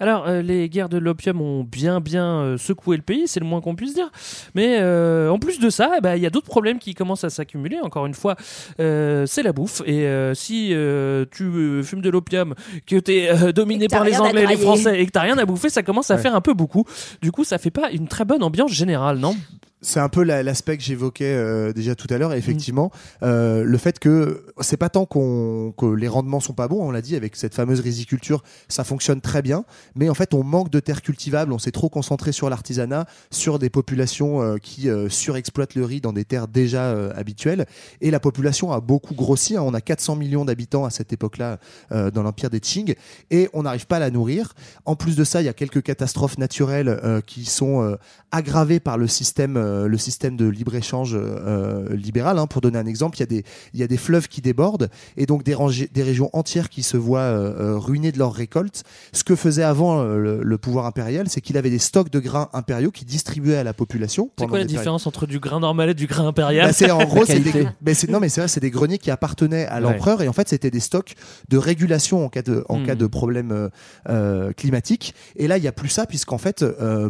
Alors, 0.00 0.26
euh, 0.26 0.42
les 0.42 0.68
guerres 0.68 0.88
de 0.88 0.98
l'opium 0.98 1.40
ont 1.40 1.64
bien, 1.64 2.00
bien 2.00 2.40
euh, 2.40 2.58
secoué 2.58 2.96
le 2.96 3.02
pays, 3.02 3.28
c'est 3.28 3.40
le 3.40 3.46
moins 3.46 3.60
qu'on 3.60 3.74
puisse 3.74 3.94
dire. 3.94 4.10
Mais 4.54 4.78
euh, 4.80 5.28
en 5.30 5.38
plus 5.38 5.58
de 5.60 5.70
ça, 5.70 5.92
eh 5.96 6.00
ben, 6.00 6.16
il 6.16 6.22
y 6.22 6.26
a 6.26 6.30
d'autres 6.30 6.46
problèmes 6.48 6.78
qui 6.78 6.94
commencent 6.94 7.24
à 7.24 7.30
s'accumuler. 7.30 7.78
Encore 7.82 8.06
une 8.06 8.14
fois, 8.14 8.36
euh, 8.80 9.26
c'est 9.26 9.42
la 9.42 9.52
bouffe. 9.52 9.82
Et 9.86 10.06
euh, 10.06 10.34
si 10.34 10.70
euh, 10.72 11.24
tu 11.30 11.44
euh, 11.44 11.82
fumes 11.82 12.02
de 12.02 12.10
l'opium, 12.10 12.54
que 12.86 12.96
tu 12.96 13.12
es 13.12 13.52
dominé 13.52 13.88
par 13.88 14.04
les 14.04 14.18
Anglais 14.20 14.42
et 14.42 14.46
les. 14.46 14.56
Français 14.56 15.00
et 15.00 15.04
que 15.06 15.10
t'as 15.10 15.20
rien 15.22 15.36
à 15.36 15.44
bouffer, 15.44 15.68
ça 15.68 15.82
commence 15.82 16.10
à 16.10 16.14
Ouais. 16.14 16.22
faire 16.22 16.34
un 16.34 16.40
peu 16.40 16.54
beaucoup. 16.54 16.84
Du 17.20 17.32
coup, 17.32 17.44
ça 17.44 17.58
fait 17.58 17.70
pas 17.70 17.90
une 17.90 18.08
très 18.08 18.24
bonne 18.24 18.42
ambiance 18.42 18.72
générale, 18.72 19.18
non? 19.18 19.36
C'est 19.84 20.00
un 20.00 20.08
peu 20.08 20.22
la- 20.22 20.42
l'aspect 20.42 20.76
que 20.78 20.82
j'évoquais 20.82 21.34
euh, 21.34 21.72
déjà 21.72 21.94
tout 21.94 22.06
à 22.10 22.16
l'heure. 22.18 22.32
Et 22.32 22.38
effectivement, 22.38 22.90
Mm. 23.20 23.24
euh, 23.24 23.64
le 23.64 23.78
fait 23.78 23.98
que 23.98 24.44
c'est 24.60 24.76
pas 24.78 24.88
tant 24.88 25.04
qu'on 25.04 25.72
que 25.76 25.86
les 25.86 26.08
rendements 26.08 26.40
sont 26.40 26.54
pas 26.54 26.68
bons, 26.68 26.82
on 26.82 26.90
l'a 26.90 27.02
dit 27.02 27.16
avec 27.16 27.36
cette 27.36 27.54
fameuse 27.54 27.80
riziculture, 27.80 28.42
ça 28.68 28.82
fonctionne 28.84 29.20
très 29.20 29.42
bien. 29.42 29.64
Mais 29.94 30.08
en 30.08 30.14
fait, 30.14 30.32
on 30.34 30.42
manque 30.42 30.70
de 30.70 30.80
terres 30.80 31.02
cultivables. 31.02 31.52
On 31.52 31.58
s'est 31.58 31.70
trop 31.70 31.88
concentré 31.90 32.32
sur 32.32 32.48
l'artisanat, 32.48 33.06
sur 33.30 33.58
des 33.58 33.68
populations 33.70 34.42
euh, 34.42 34.56
qui 34.56 34.88
surexploitent 35.08 35.74
le 35.74 35.84
riz 35.84 36.00
dans 36.00 36.12
des 36.12 36.24
terres 36.24 36.48
déjà 36.48 36.90
habituelles. 37.14 37.66
Et 38.00 38.10
la 38.10 38.20
population 38.20 38.72
a 38.72 38.80
beaucoup 38.80 39.14
grossi. 39.14 39.56
hein. 39.56 39.62
On 39.62 39.74
a 39.74 39.80
400 39.82 40.16
millions 40.16 40.44
d'habitants 40.44 40.84
à 40.84 40.90
cette 40.90 41.12
époque-là 41.12 41.58
dans 41.90 42.22
l'empire 42.22 42.48
des 42.50 42.60
Qing, 42.60 42.94
et 43.30 43.48
on 43.52 43.62
n'arrive 43.64 43.86
pas 43.86 43.96
à 43.96 44.00
la 44.00 44.10
nourrir. 44.10 44.54
En 44.84 44.96
plus 44.96 45.16
de 45.16 45.24
ça, 45.24 45.42
il 45.42 45.44
y 45.44 45.48
a 45.48 45.52
quelques 45.52 45.82
catastrophes 45.82 46.38
naturelles 46.38 47.22
qui 47.26 47.44
sont 47.44 47.96
aggravées 48.30 48.80
par 48.80 48.96
le 48.98 49.06
système, 49.06 49.56
euh, 49.74 49.88
le 49.88 49.98
système 49.98 50.36
de 50.36 50.46
libre 50.46 50.74
échange 50.74 51.12
euh, 51.14 51.94
libéral. 51.94 52.38
hein. 52.38 52.46
Pour 52.46 52.60
donner 52.60 52.78
un 52.78 52.86
exemple, 52.86 53.16
il 53.18 53.20
y 53.20 53.22
a 53.24 53.26
des, 53.26 53.44
il 53.74 53.80
y 53.80 53.82
a 53.82 53.86
des 53.86 53.96
fleuves 53.96 54.28
qui 54.28 54.40
débordent 54.40 54.88
et 55.16 55.26
donc 55.26 55.42
des, 55.44 55.54
régions 56.02 56.30
entières 56.32 56.68
qui 56.68 56.82
se 56.82 56.96
voient 56.96 57.20
euh, 57.20 57.74
euh, 57.74 57.78
ruinées 57.78 58.12
de 58.12 58.18
leurs 58.18 58.32
récoltes. 58.32 58.82
Ce 59.12 59.24
que 59.24 59.36
faisait 59.36 59.62
avant 59.62 60.02
le, 60.02 60.42
le 60.42 60.58
pouvoir 60.58 60.86
impérial, 60.86 61.28
c'est 61.28 61.40
qu'il 61.40 61.56
avait 61.56 61.70
des 61.70 61.78
stocks 61.78 62.10
de 62.10 62.20
grains 62.20 62.48
impériaux 62.52 62.90
qui 62.90 63.04
distribuait 63.04 63.56
à 63.56 63.64
la 63.64 63.72
population. 63.72 64.30
C'est 64.38 64.46
quoi 64.46 64.58
la 64.58 64.64
différence 64.64 65.06
entre 65.06 65.26
du 65.26 65.38
grain 65.40 65.60
normal 65.60 65.90
et 65.90 65.94
du 65.94 66.06
grain 66.06 66.26
impérial 66.28 66.66
Bah, 66.66 66.72
c'est 66.72 66.90
en 66.90 67.04
gros, 67.06 67.24
c'est 67.24 67.40
des, 67.40 67.66
mais 67.84 67.92
non, 68.08 68.20
mais 68.20 68.28
c'est 68.28 68.40
vrai, 68.40 68.48
c'est 68.48 68.60
des 68.60 68.70
greniers 68.70 68.98
qui 68.98 69.10
appartenaient 69.10 69.66
à 69.66 69.74
Ouais. 69.76 69.80
l'empereur 69.80 70.22
et 70.22 70.28
en 70.28 70.32
fait, 70.32 70.48
c'était 70.48 70.70
des 70.70 70.80
stocks 70.80 71.14
de 71.48 71.58
régulation 71.58 72.24
en 72.24 72.28
cas 72.28 72.42
de, 72.42 72.64
en 72.68 72.82
cas 72.84 72.94
de 72.94 73.06
problème 73.06 73.70
euh, 74.08 74.52
climatique. 74.52 75.14
Et 75.36 75.46
là, 75.48 75.58
il 75.58 75.64
y 75.64 75.68
a 75.68 75.72
plus 75.72 75.88
ça 75.88 76.06
puisqu'en 76.06 76.38
fait, 76.38 76.64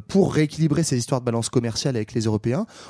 pour 0.09 0.33
rééquilibrer 0.35 0.83
ces 0.83 0.97
histoires 0.97 1.21
de 1.21 1.27
balance 1.27 1.49
commerciale 1.49 1.97
avec 1.97 2.13
les 2.15 2.23
Européens, 2.23 2.44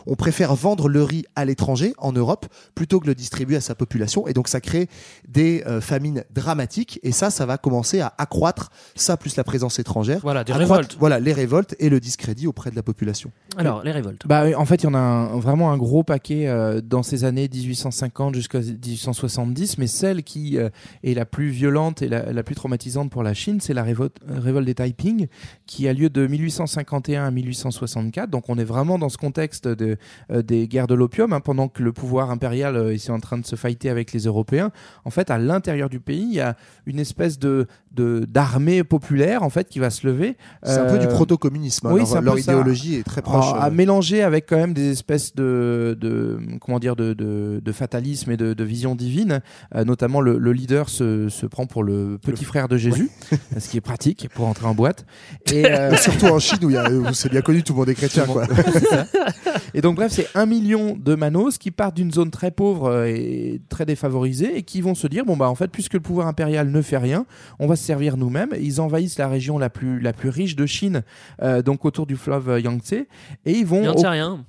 on 0.06 0.14
préfère 0.16 0.54
vendre 0.54 0.88
le 0.88 1.02
riz 1.02 1.24
à 1.36 1.44
l'étranger, 1.44 1.94
en 1.98 2.12
Europe, 2.12 2.46
plutôt 2.74 3.00
que 3.00 3.06
le 3.06 3.14
distribuer 3.14 3.56
à 3.56 3.60
sa 3.60 3.74
population. 3.74 4.26
Et 4.26 4.32
donc, 4.32 4.48
ça 4.48 4.60
crée 4.60 4.88
des 5.28 5.62
euh, 5.66 5.80
famines 5.80 6.24
dramatiques. 6.34 6.98
Et 7.02 7.12
ça, 7.12 7.30
ça 7.30 7.46
va 7.46 7.58
commencer 7.58 8.00
à 8.00 8.12
accroître 8.18 8.70
ça 8.94 9.16
plus 9.16 9.36
la 9.36 9.44
présence 9.44 9.78
étrangère. 9.78 10.20
Voilà, 10.22 10.44
des 10.44 10.52
révoltes. 10.52 10.96
Voilà, 10.98 11.20
les 11.20 11.32
révoltes 11.32 11.74
et 11.78 11.88
le 11.88 12.00
discrédit 12.00 12.46
auprès 12.46 12.70
de 12.70 12.76
la 12.76 12.82
population. 12.82 13.30
Alors, 13.56 13.82
les 13.82 13.92
révoltes. 13.92 14.26
Bah, 14.26 14.44
en 14.56 14.64
fait, 14.64 14.76
il 14.82 14.84
y 14.84 14.88
en 14.88 14.94
a 14.94 14.98
un- 14.98 15.38
vraiment 15.38 15.70
un 15.72 15.76
gros 15.76 16.02
paquet 16.02 16.46
euh, 16.48 16.80
dans 16.80 17.02
ces 17.02 17.24
années 17.24 17.48
1850 17.52 18.34
jusqu'à 18.34 18.60
1870, 18.60 19.78
mais 19.78 19.86
celle 19.86 20.22
qui 20.22 20.58
euh, 20.58 20.68
est 21.02 21.14
la 21.14 21.24
plus 21.24 21.48
violente 21.50 22.02
et 22.02 22.08
la, 22.08 22.32
la 22.32 22.42
plus 22.42 22.54
traumatisante 22.54 23.10
pour 23.10 23.22
la 23.22 23.34
Chine, 23.34 23.60
c'est 23.60 23.74
la 23.74 23.82
révolte, 23.82 24.16
révolte 24.28 24.66
des 24.66 24.74
Taiping, 24.74 25.26
qui 25.66 25.88
a 25.88 25.92
lieu 25.92 26.08
de 26.10 26.26
1851 26.26 27.24
à 27.26 27.30
1864. 27.30 28.30
Donc, 28.30 28.44
on 28.48 28.58
est 28.58 28.64
vraiment 28.64 28.98
dans 28.98 29.08
ce 29.08 29.18
contexte 29.18 29.43
de, 29.66 29.96
euh, 30.30 30.42
des 30.42 30.66
guerres 30.68 30.86
de 30.86 30.94
l'opium, 30.94 31.32
hein, 31.32 31.40
pendant 31.40 31.68
que 31.68 31.82
le 31.82 31.92
pouvoir 31.92 32.30
impérial 32.30 32.76
euh, 32.76 32.94
est 32.94 33.10
en 33.10 33.20
train 33.20 33.38
de 33.38 33.46
se 33.46 33.56
fighter 33.56 33.90
avec 33.90 34.12
les 34.12 34.20
Européens. 34.24 34.70
En 35.04 35.10
fait, 35.10 35.30
à 35.30 35.38
l'intérieur 35.38 35.88
du 35.88 36.00
pays, 36.00 36.26
il 36.30 36.34
y 36.34 36.40
a 36.40 36.56
une 36.86 36.98
espèce 36.98 37.38
de 37.38 37.66
d'armée 37.96 38.82
populaire 38.82 39.44
en 39.44 39.50
fait 39.50 39.68
qui 39.68 39.78
va 39.78 39.88
se 39.88 40.04
lever. 40.04 40.36
C'est 40.64 40.78
un 40.78 40.86
peu 40.90 40.98
du 40.98 41.06
Euh, 41.06 41.10
proto-communisme. 41.10 41.86
hein. 41.86 41.90
oui, 41.92 42.02
leur 42.12 42.22
leur 42.22 42.34
ça. 42.38 42.40
idéologie 42.52 42.96
est 42.96 43.04
très 43.04 43.22
proche. 43.22 43.44
à, 43.54 43.62
à 43.64 43.70
mélanger 43.70 44.22
avec 44.24 44.46
quand 44.48 44.56
même 44.56 44.74
des 44.74 44.90
espèces 44.90 45.32
de, 45.36 45.96
de 46.00 46.40
comment 46.60 46.80
dire 46.80 46.96
de, 46.96 47.12
de, 47.14 47.60
de 47.64 47.72
fatalisme 47.72 48.32
et 48.32 48.36
de, 48.36 48.64
vision 48.64 48.96
divine. 48.96 49.42
Euh, 49.76 49.84
notamment 49.84 50.20
le, 50.20 50.38
le 50.38 50.52
leader 50.52 50.88
se, 50.88 51.28
se 51.28 51.46
prend 51.46 51.66
pour 51.66 51.84
le 51.84 52.18
petit 52.20 52.44
frère 52.44 52.66
de 52.66 52.76
Jésus, 52.76 53.10
ce 53.58 53.68
qui 53.68 53.76
est 53.76 53.80
pratique 53.80 54.28
pour 54.34 54.48
entrer 54.48 54.66
en 54.66 54.74
boîte. 54.74 55.06
Et 55.52 55.64
euh, 55.66 55.94
Surtout 55.96 56.26
en 56.26 56.40
Chine 56.40 56.64
où, 56.64 56.70
où 56.70 57.12
c'est 57.14 57.28
bien 57.30 57.42
connu, 57.42 57.62
tout 57.62 57.74
le 57.74 57.78
monde 57.78 57.88
est 57.90 57.94
chrétien. 57.94 58.24
Quoi. 58.26 58.44
Et 59.74 59.80
donc 59.80 59.96
bref, 59.96 60.12
c'est 60.12 60.28
un 60.34 60.46
million 60.46 60.96
de 60.98 61.14
manos 61.14 61.58
qui 61.58 61.70
partent 61.70 61.96
d'une 61.96 62.12
zone 62.12 62.30
très 62.30 62.50
pauvre 62.50 62.88
euh, 62.90 63.06
et 63.06 63.60
très 63.68 63.86
défavorisée 63.86 64.56
et 64.56 64.62
qui 64.62 64.80
vont 64.80 64.94
se 64.94 65.06
dire 65.06 65.24
bon 65.24 65.36
bah 65.36 65.48
en 65.48 65.54
fait 65.54 65.68
puisque 65.68 65.94
le 65.94 66.00
pouvoir 66.00 66.26
impérial 66.26 66.70
ne 66.70 66.82
fait 66.82 66.98
rien, 66.98 67.26
on 67.58 67.66
va 67.66 67.76
se 67.76 67.84
servir 67.84 68.16
nous-mêmes. 68.16 68.50
Ils 68.60 68.80
envahissent 68.80 69.18
la 69.18 69.28
région 69.28 69.58
la 69.58 69.70
plus 69.70 70.00
la 70.00 70.12
plus 70.12 70.28
riche 70.28 70.56
de 70.56 70.66
Chine, 70.66 71.02
euh, 71.42 71.62
donc 71.62 71.84
autour 71.84 72.06
du 72.06 72.16
fleuve 72.16 72.60
Yangtze, 72.60 72.92
et 72.92 73.06
ils 73.46 73.66
vont 73.66 73.82
Yangtze 73.84 74.04
rien. 74.04 74.44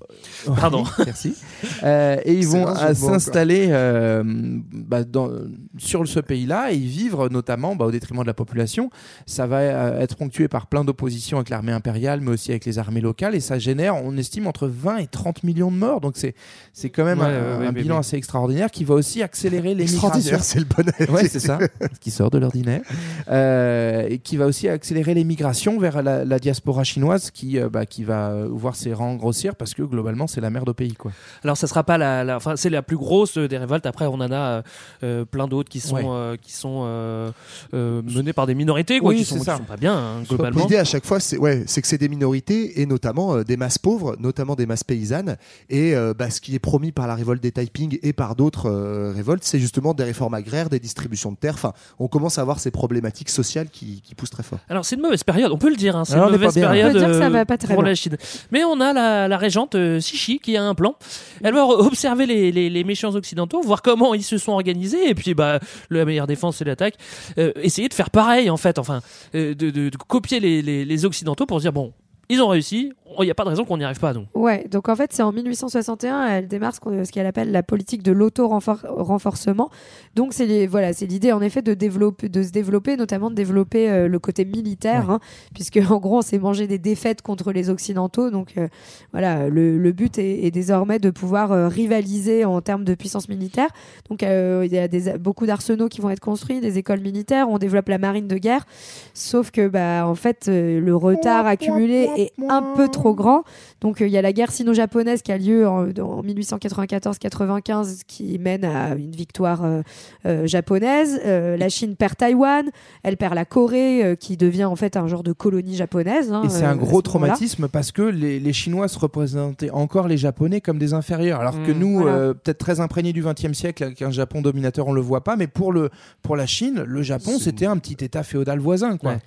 Pardon. 0.60 0.84
Merci. 1.06 1.36
Euh, 1.84 2.18
et 2.26 2.34
ils 2.34 2.48
vont 2.48 2.66
s'installer 2.94 3.68
euh, 3.70 4.24
bah, 4.26 5.04
dans- 5.04 5.30
sur 5.78 6.08
ce 6.08 6.20
pays-là 6.20 6.72
et 6.72 6.76
y 6.76 6.86
vivre 6.88 7.30
notamment 7.30 7.76
bah, 7.76 7.86
au 7.86 7.92
détriment 7.92 8.22
de 8.22 8.28
la 8.28 8.34
population. 8.34 8.90
Ça 9.26 9.48
va 9.48 9.58
euh, 9.60 10.00
être 10.02 10.16
ponctué 10.16 10.48
par 10.48 10.68
plein 10.68 10.84
d'oppositions 10.84 11.38
avec 11.38 11.50
l'armée 11.50 11.72
impériale, 11.72 12.22
mais 12.22 12.32
aussi 12.32 12.52
avec 12.52 12.66
les 12.66 12.80
armées 12.80 13.02
locales, 13.02 13.36
et 13.36 13.40
ça 13.40 13.60
génère, 13.60 13.96
on 13.96 14.16
estime, 14.18 14.48
entre 14.48 14.68
20 14.68 14.98
et 14.98 15.08
30 15.08 15.44
millions 15.44 15.72
de 15.72 15.78
morts. 15.78 16.02
Donc 16.02 16.14
c'est 16.18 16.36
c'est 16.74 16.90
quand 16.90 17.04
même 17.06 17.20
Ouais, 17.20 17.26
un, 17.26 17.30
ouais, 17.30 17.36
un 17.36 17.60
ouais, 17.60 17.72
mais 17.72 17.82
bilan 17.82 17.98
assez 18.00 18.18
extraordinaire 18.18 18.72
qui 18.72 18.84
va 18.84 18.96
aussi 18.96 19.22
accélérer 19.24 19.76
l'émigration. 19.76 20.38
c'est 20.42 20.60
le 20.60 20.66
bon 20.66 21.14
Ouais, 21.14 21.28
c'est 21.28 21.40
ça, 21.40 21.60
ce 21.82 22.00
qui 22.00 22.12
sort 22.12 22.30
de 22.30 22.38
l'ordinaire. 22.38 22.82
Euh, 23.30 24.08
et 24.10 24.20
qui 24.20 24.38
va 24.38 24.46
aussi 24.46 24.68
accélérer 24.70 25.14
l'émigration 25.14 25.80
vers 25.80 26.04
la, 26.04 26.24
la 26.26 26.40
diaspora 26.40 26.84
chinoise 26.84 27.32
qui, 27.32 27.58
euh, 27.60 27.70
bah, 27.70 27.86
qui 27.86 28.04
va 28.04 28.46
voir 28.50 28.76
ses 28.76 28.94
rangs 28.94 29.16
grossir 29.16 29.56
parce 29.56 29.74
que 29.74 29.82
globalement 29.84 30.28
c'est 30.28 30.42
la 30.42 30.50
merde 30.50 30.70
au 30.70 30.74
pays. 30.74 30.94
Quoi. 30.94 31.12
Alors 31.44 31.58
ça 31.58 31.68
sera 31.68 31.84
pas 31.84 31.98
la, 31.98 32.24
la- 32.24 32.36
enfin 32.38 32.56
c'est 32.56 32.70
la 32.70 32.82
plus 32.82 32.98
grosse 32.98 33.38
des 33.38 33.58
révoltes. 33.58 33.86
Après 33.86 34.06
on 34.06 34.14
en 34.16 34.32
a 34.32 34.64
euh, 35.04 35.26
plein 35.26 35.48
d'autres 35.48 35.65
qui 35.70 35.80
sont 35.80 35.96
Ouais. 35.96 36.04
euh, 36.06 36.36
qui 36.42 36.52
sont 36.54 36.84
euh, 36.86 37.32
euh, 37.74 38.02
menées 38.04 38.34
par 38.34 38.48
des 38.48 38.56
minorités 38.56 39.00
quoi, 39.00 39.10
Oui, 39.12 39.18
qui 39.18 39.26
sont, 39.26 39.40
qui 39.40 39.46
ça. 39.46 39.58
sont 39.58 39.64
pas 39.64 39.78
bien 39.78 39.94
hein, 39.96 40.24
globalement. 40.28 40.62
L'idée 40.62 40.78
à 40.78 40.84
chaque 40.84 41.06
fois, 41.06 41.20
c'est 41.20 41.38
ouais, 41.38 41.64
c'est 41.68 41.82
que 41.82 41.88
c'est 41.88 41.98
des 41.98 42.10
minorités 42.10 42.82
et 42.82 42.86
notamment 42.86 43.36
euh, 43.36 43.44
des 43.44 43.58
masses 43.58 43.78
pauvres, 43.78 44.16
notamment 44.20 44.56
des 44.56 44.66
masses 44.66 44.84
paysannes. 44.84 45.38
Et 45.70 45.96
euh, 45.96 46.14
bah, 46.18 46.30
ce 46.30 46.42
qui 46.42 46.56
est 46.56 46.60
promis 46.60 46.92
par 46.92 47.08
la 47.08 47.16
révolte 47.16 47.42
des 47.42 47.52
Taiping 47.52 47.98
et 48.04 48.14
par 48.14 48.36
d'autres 48.36 48.70
euh, 48.70 49.12
révoltes, 49.16 49.44
c'est 49.44 49.60
justement 49.60 49.94
des 49.94 50.04
réformes 50.04 50.34
agraires, 50.34 50.70
des 50.70 50.80
distributions 50.80 51.32
de 51.32 51.38
terres. 51.38 51.54
Enfin, 51.56 51.74
on 52.00 52.08
commence 52.08 52.38
à 52.38 52.42
avoir 52.42 52.60
ces 52.60 52.72
problématiques 52.72 53.30
sociales 53.30 53.68
qui, 53.72 54.02
qui 54.02 54.16
poussent 54.16 54.30
très 54.30 54.44
fort. 54.44 54.60
Alors 54.70 54.86
c'est 54.86 54.96
une 54.96 55.02
mauvaise 55.02 55.24
période, 55.24 55.52
on 55.52 55.58
peut 55.58 55.70
le 55.70 55.76
dire, 55.76 55.96
hein, 55.96 56.06
c'est 56.06 56.16
une 56.18 56.30
mauvaise 56.32 56.54
période 56.54 56.98
ça 56.98 57.30
va 57.30 57.46
pas 57.46 57.58
très 57.58 57.74
pour 57.74 57.84
la 57.84 57.96
Chine. 57.96 58.18
Mais 58.52 58.64
on 58.64 58.80
a 58.82 58.94
la, 58.94 59.28
la 59.28 59.38
régente 59.38 59.76
euh, 59.76 60.00
Sichi 60.00 60.40
qui 60.40 60.58
a 60.58 60.64
un 60.64 60.76
plan. 60.76 60.96
Elle 61.44 61.54
va 61.54 61.66
observer 61.66 62.26
les, 62.26 62.52
les- 62.52 62.70
les 62.70 62.84
méchants 62.84 63.14
occidentaux, 63.16 63.62
voir 63.62 63.82
comment 63.82 64.14
ils 64.14 64.24
se 64.24 64.38
sont 64.38 64.52
organisés, 64.52 65.10
et 65.10 65.16
puis 65.16 65.34
bah 65.34 65.55
la 65.90 66.06
meilleure 66.06 66.28
défense 66.28 66.58
c'est 66.58 66.66
l'attaque. 66.66 66.96
Euh, 67.38 67.52
essayer 67.62 67.88
de 67.90 67.94
faire 67.94 68.10
pareil 68.10 68.50
en 68.50 68.58
fait, 68.58 68.80
enfin 68.80 69.02
euh, 69.36 69.54
de, 69.56 69.90
copier 70.08 70.40
les, 70.40 70.62
les- 70.62 70.86
les 70.86 71.06
occidentaux 71.06 71.46
pour 71.46 71.60
dire 71.60 71.74
bon 71.74 71.94
ils 72.30 72.42
ont 72.42 72.48
réussi, 72.48 72.92
il 73.20 73.24
n'y 73.26 73.32
a 73.32 73.36
pas 73.36 73.44
de 73.44 73.50
raison 73.50 73.66
qu'on 73.66 73.78
n'y 73.78 73.84
arrive 73.84 74.00
pas 74.00 74.14
nous. 74.14 74.26
Ouais, 74.34 74.68
donc 74.70 74.90
en 74.90 74.96
fait, 74.96 75.14
c'est 75.14 75.22
en 75.24 75.32
1861, 75.32 76.26
elle 76.28 76.48
démarre 76.48 76.74
ce 76.76 77.12
qu'elle 77.12 77.26
appelle 77.28 77.52
la 77.52 77.64
politique 77.64 78.04
de 78.04 78.12
l'auto-renforcement. 78.12 79.70
Donc, 80.16 80.34
c'est 80.34 80.46
les- 80.46 80.68
voilà, 80.68 80.94
c'est 80.94 81.06
l'idée 81.06 81.32
en 81.32 81.42
effet 81.42 81.62
de, 81.62 81.74
développer, 81.74 82.30
de 82.30 82.44
se 82.44 82.52
développer, 82.52 82.98
notamment 82.98 83.30
de 83.30 83.36
développer 83.36 83.90
euh, 83.90 84.08
le 84.08 84.20
côté 84.20 84.46
militaire, 84.46 85.10
hein, 85.10 85.20
puisque 85.54 85.80
en 85.90 85.98
gros, 85.98 86.18
on 86.20 86.22
s'est 86.22 86.40
mangé 86.40 86.68
des 86.68 86.80
défaites 86.80 87.22
contre 87.22 87.52
les 87.52 87.70
Occidentaux. 87.70 88.30
Donc, 88.30 88.54
euh, 88.58 88.68
voilà, 89.12 89.50
le, 89.50 89.78
le 89.78 89.92
but 89.92 90.18
est, 90.18 90.46
est 90.46 90.52
désormais 90.52 91.00
de 91.00 91.10
pouvoir 91.10 91.52
euh, 91.52 91.68
rivaliser 91.68 92.46
en 92.46 92.62
termes 92.62 92.84
de 92.84 92.96
puissance 92.96 93.30
militaire. 93.30 93.70
Donc, 94.10 94.24
euh, 94.24 94.64
il 94.66 94.74
y 94.74 94.78
a 94.78 94.88
des, 94.88 95.18
beaucoup 95.18 95.46
d'arsenaux 95.46 95.88
qui 95.90 96.02
vont 96.02 96.10
être 96.10 96.20
construits, 96.20 96.60
des 96.60 96.78
écoles 96.78 97.02
militaires, 97.02 97.50
on 97.50 97.58
développe 97.58 97.90
la 97.90 97.98
marine 97.98 98.28
de 98.28 98.38
guerre. 98.38 98.66
Sauf 99.14 99.52
que, 99.52 99.68
bah, 99.68 100.08
en 100.08 100.16
fait, 100.16 100.48
euh, 100.48 100.80
le 100.80 100.96
retard 100.96 101.46
accumulé 101.48 102.10
est 102.18 102.32
un 102.50 102.62
peu 102.76 102.88
trop 102.88 103.14
grand. 103.14 103.44
Donc, 103.82 104.02
euh, 104.02 104.08
il 104.08 104.12
y 104.14 104.18
a 104.18 104.22
la 104.22 104.34
guerre 104.34 104.52
sino-japonaise 104.52 105.22
qui 105.22 105.32
a 105.32 105.38
lieu 105.38 105.68
en, 105.68 105.90
en 106.00 106.24
1894-95 106.24 108.02
qui 108.08 108.38
mène 108.40 108.66
à 108.66 108.96
une 108.96 109.12
victoire 109.12 109.64
euh, 109.64 109.82
euh, 110.26 110.48
japonaise. 110.48 111.20
Euh, 111.26 111.58
la 111.58 111.70
Chine 111.70 111.96
perd 111.96 112.18
Taïwan, 112.18 112.70
elle 113.04 113.18
perd 113.18 113.36
la 113.36 113.46
Corée 113.46 114.04
euh, 114.04 114.16
qui 114.16 114.38
devient 114.38 114.66
en 114.66 114.76
fait 114.76 114.98
un 114.98 115.08
genre 115.08 115.24
de 115.24 115.34
colonie 115.34 115.76
japonaise. 115.76 116.32
hein, 116.32 116.42
Et 116.46 116.50
c'est 116.50 116.64
euh, 116.66 116.70
un 116.70 116.76
gros 116.76 116.98
ce 116.98 117.04
traumatisme 117.04 117.68
parce 117.68 117.92
que 117.92 118.02
les, 118.02 118.40
les 118.40 118.54
Chinois 118.54 118.88
se 118.88 118.98
représentaient 119.00 119.70
encore 119.72 120.08
les 120.08 120.18
Japonais 120.18 120.62
comme 120.62 120.78
des 120.80 120.94
inférieurs. 120.94 121.40
Alors 121.42 121.62
que 121.64 121.72
Mmh, 121.76 121.80
nous, 121.80 122.00
voilà. 122.00 122.12
euh, 122.16 122.34
peut-être 122.34 122.58
très 122.60 122.80
imprégnés 122.80 123.12
du 123.12 123.24
XXe 123.24 123.54
siècle, 123.54 123.84
avec 123.84 124.02
un 124.02 124.12
Japon 124.12 124.42
dominateur, 124.42 124.88
on 124.88 124.94
le 124.94 125.02
voit 125.02 125.24
pas. 125.24 125.36
Mais 125.36 125.48
pour, 125.48 125.74
le, 125.74 125.90
pour 126.22 126.36
la 126.36 126.46
Chine, 126.46 126.84
le 126.86 127.02
Japon, 127.02 127.38
c'était 127.40 127.66
un 127.66 127.78
petit 127.78 128.04
État 128.04 128.24
féodal 128.24 128.60
voisin. 128.60 128.98
Quoi. 128.98 129.12
Ouais. 129.14 129.18